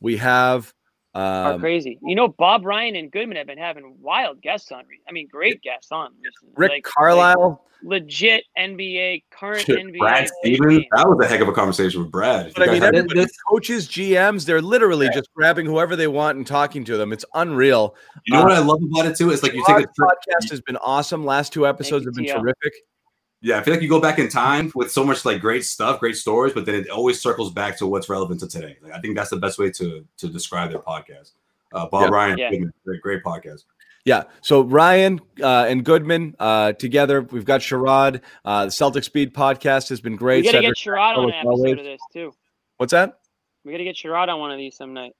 we 0.00 0.16
have. 0.18 0.72
Are 1.12 1.54
Um, 1.54 1.60
crazy. 1.60 1.98
You 2.04 2.14
know, 2.14 2.28
Bob 2.28 2.64
Ryan 2.64 2.94
and 2.94 3.10
Goodman 3.10 3.36
have 3.36 3.48
been 3.48 3.58
having 3.58 3.96
wild 4.00 4.40
guests 4.42 4.70
on. 4.70 4.84
I 5.08 5.12
mean, 5.12 5.26
great 5.30 5.60
guests 5.60 5.90
on. 5.90 6.12
recently. 6.22 6.54
Rick 6.56 6.70
Like- 6.70 6.84
Carlisle. 6.84 7.50
like 7.50 7.58
legit 7.82 8.44
NBA, 8.56 9.24
current 9.32 9.62
Shit, 9.64 9.78
NBA. 9.78 9.98
Brad 9.98 10.28
Stevens. 10.40 10.84
That 10.94 11.08
was 11.08 11.24
a 11.24 11.28
heck 11.28 11.40
of 11.40 11.48
a 11.48 11.52
conversation 11.52 12.00
with 12.02 12.12
Brad. 12.12 12.52
But 12.54 12.62
I 12.68 12.72
mean, 12.72 12.74
guys 12.80 12.84
had- 12.84 12.94
everybody, 12.94 13.20
this- 13.22 13.36
coaches, 13.50 13.88
GMs, 13.88 14.44
they're 14.46 14.60
literally 14.62 15.08
just 15.08 15.32
grabbing 15.34 15.66
whoever 15.66 15.96
they 15.96 16.06
want 16.06 16.36
and 16.38 16.46
talking 16.46 16.84
to 16.84 16.96
them. 16.96 17.12
It's 17.12 17.24
unreal. 17.34 17.96
you 18.26 18.34
know 18.36 18.42
what 18.44 18.52
I 18.52 18.58
love 18.60 18.80
about 18.82 19.06
it 19.06 19.16
too? 19.16 19.30
It's 19.30 19.42
like 19.42 19.52
you 19.54 19.64
take 19.66 19.78
a 19.78 19.80
Our 19.80 19.80
trip. 19.80 19.92
podcast 19.98 20.50
has 20.50 20.60
been 20.60 20.76
awesome. 20.76 21.24
Last 21.24 21.52
two 21.52 21.66
episodes 21.66 22.04
you, 22.04 22.08
have 22.10 22.14
been 22.14 22.24
TL. 22.26 22.40
terrific. 22.40 22.72
Yeah, 23.42 23.58
I 23.58 23.62
feel 23.62 23.72
like 23.72 23.82
you 23.82 23.88
go 23.88 24.00
back 24.00 24.18
in 24.18 24.28
time 24.28 24.70
with 24.74 24.92
so 24.92 25.02
much 25.02 25.24
like 25.24 25.40
great 25.40 25.64
stuff, 25.64 25.98
great 25.98 26.16
stories, 26.16 26.52
but 26.52 26.66
then 26.66 26.74
it 26.74 26.90
always 26.90 27.20
circles 27.20 27.50
back 27.50 27.78
to 27.78 27.86
what's 27.86 28.08
relevant 28.10 28.40
to 28.40 28.48
today. 28.48 28.76
Like, 28.82 28.92
I 28.92 29.00
think 29.00 29.16
that's 29.16 29.30
the 29.30 29.38
best 29.38 29.58
way 29.58 29.70
to 29.72 30.06
to 30.18 30.28
describe 30.28 30.70
their 30.70 30.80
podcast. 30.80 31.32
Uh, 31.72 31.86
Bob 31.86 32.02
Yeah. 32.02 32.08
Ryan, 32.08 32.38
Yeah. 32.38 32.50
Goodman, 32.50 32.72
great, 32.84 33.00
great 33.00 33.22
podcast. 33.22 33.64
Yeah. 34.04 34.24
So 34.42 34.62
Ryan 34.62 35.20
uh, 35.42 35.66
and 35.68 35.84
Goodman 35.84 36.34
uh, 36.38 36.72
together. 36.72 37.22
We've 37.22 37.44
got 37.44 37.60
Sherrod. 37.60 38.20
Uh, 38.44 38.64
the 38.66 38.70
Celtics 38.70 39.12
Beat 39.12 39.34
podcast 39.34 39.88
has 39.90 40.00
been 40.00 40.16
great. 40.16 40.44
We 40.44 40.52
got 40.52 40.60
to 40.60 40.66
get 40.66 40.76
Sherrod 40.76 41.16
on 41.16 41.24
an 41.28 41.34
as 41.34 41.46
always. 41.46 41.72
episode 41.72 41.78
of 41.78 41.84
this 41.84 42.00
too. 42.12 42.32
What's 42.78 42.92
that? 42.92 43.20
We 43.64 43.72
got 43.72 43.78
to 43.78 43.84
get 43.84 43.96
Sherrod 43.96 44.28
on 44.28 44.40
one 44.40 44.50
of 44.50 44.58
these 44.58 44.76
some 44.76 44.94
night. 44.94 45.12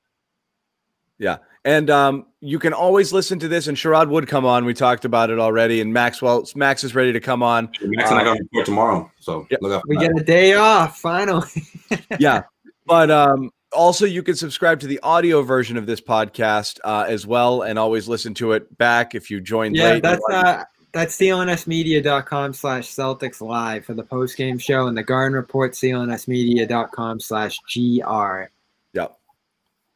Yeah. 1.21 1.37
And 1.65 1.91
um, 1.91 2.27
you 2.41 2.59
can 2.59 2.73
always 2.73 3.13
listen 3.13 3.39
to 3.41 3.47
this, 3.47 3.67
and 3.69 3.77
Sherrod 3.77 4.09
would 4.09 4.27
come 4.27 4.47
on. 4.47 4.65
We 4.65 4.73
talked 4.73 5.05
about 5.05 5.29
it 5.29 5.39
already. 5.39 5.83
And 5.83 5.93
Maxwell, 5.93 6.49
Max 6.57 6.83
is 6.83 6.95
ready 6.95 7.13
to 7.13 7.21
come 7.21 7.43
on. 7.43 7.71
Max 7.83 8.11
and 8.11 8.19
I 8.19 8.25
got 8.25 8.35
to 8.39 8.43
report 8.43 8.65
tomorrow, 8.67 9.11
so 9.21 9.47
Yeah. 9.51 9.59
look 9.61 9.73
out 9.73 9.83
we 9.87 9.97
that. 9.97 10.15
get 10.15 10.21
a 10.23 10.25
day 10.25 10.55
off 10.55 10.99
finally. 10.99 11.47
yeah. 12.19 12.45
But 12.87 13.11
um, 13.11 13.51
also, 13.73 14.07
you 14.07 14.23
can 14.23 14.37
subscribe 14.37 14.81
to 14.81 14.87
the 14.87 14.99
audio 15.03 15.43
version 15.43 15.77
of 15.77 15.85
this 15.85 16.01
podcast 16.01 16.81
uh, 16.83 17.05
as 17.07 17.27
well, 17.27 17.61
and 17.63 17.79
always 17.79 18.09
listen 18.09 18.33
to 18.35 18.53
it 18.53 18.79
back 18.79 19.15
if 19.15 19.31
you 19.31 19.39
joined 19.43 19.77
yeah, 19.77 19.91
late. 19.93 20.03
that's 20.03 20.25
uh 20.33 20.65
that's 20.93 21.17
clnsmedia.com 21.19 22.53
slash 22.55 22.89
Celtics 22.89 23.41
live 23.41 23.85
for 23.85 23.95
the 23.95 24.03
post 24.03 24.37
game 24.37 24.59
show 24.59 24.87
and 24.89 24.97
the 24.97 25.05
Garden 25.05 25.37
Report 25.37 25.73
clnsmedia.com 25.73 27.21
slash 27.21 27.59
gr. 27.73 28.45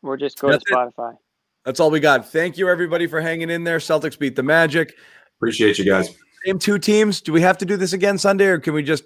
Yeah. 0.05 0.09
Or 0.10 0.16
just 0.16 0.39
go 0.39 0.48
to 0.48 0.52
That's 0.52 0.64
it. 0.70 0.74
Spotify. 0.74 1.16
That's 1.64 1.81
all 1.81 1.90
we 1.90 2.01
got. 2.01 2.28
Thank 2.31 2.59
you, 2.59 2.68
everybody, 2.68 3.06
for 3.06 3.20
hanging 3.20 3.51
in 3.51 3.64
there. 3.64 3.78
Celtics 3.78 4.18
beat 4.18 4.36
the 4.36 4.43
Magic. 4.43 4.94
Appreciate 5.39 5.78
you 5.78 5.85
guys. 5.85 6.10
Same 6.44 6.59
two 6.59 6.78
teams. 6.78 7.20
Do 7.22 7.32
we 7.32 7.40
have 7.40 7.56
to 7.59 7.64
do 7.64 7.76
this 7.76 7.94
again 7.94 8.18
Sunday, 8.18 8.47
or 8.47 8.59
can 8.59 8.74
we 8.74 8.82
just? 8.82 9.05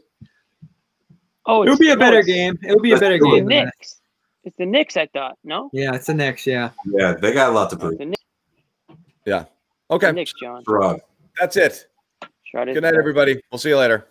Oh, 1.46 1.62
It'll 1.62 1.74
it's- 1.74 1.78
be 1.78 1.90
a 1.90 1.96
better 1.96 2.22
game. 2.22 2.58
It'll 2.64 2.80
be 2.80 2.92
a 2.92 2.98
better 2.98 3.18
do 3.18 3.26
It's 3.26 3.40
it. 3.40 3.44
the 3.44 3.48
game. 3.50 3.58
that. 3.58 3.64
Knicks. 3.66 4.00
It's 4.44 4.56
the 4.56 4.66
Knicks. 4.66 4.96
I 4.96 5.06
thought. 5.06 5.38
No, 5.44 5.70
Yeah, 5.72 5.94
it's 5.94 6.06
the 6.06 6.14
Knicks. 6.14 6.46
Yeah. 6.46 6.70
Yeah, 6.86 7.12
they 7.12 7.32
got 7.32 7.50
a 7.50 7.52
lot 7.52 7.70
to 7.70 7.76
oh, 7.76 7.78
prove. 7.80 7.98
the 7.98 8.06
Knicks. 8.06 8.22
Yeah. 9.24 9.44
The 9.88 9.94
Okay. 9.94 10.12
Knicks, 10.12 10.32
John. 10.40 10.64
That's 11.38 11.56
it. 11.56 11.86
Good 12.52 12.82
night, 12.82 12.94
everybody. 12.94 13.40
We'll 13.52 13.58
see 13.58 13.68
you 13.68 13.76
later. 13.78 14.08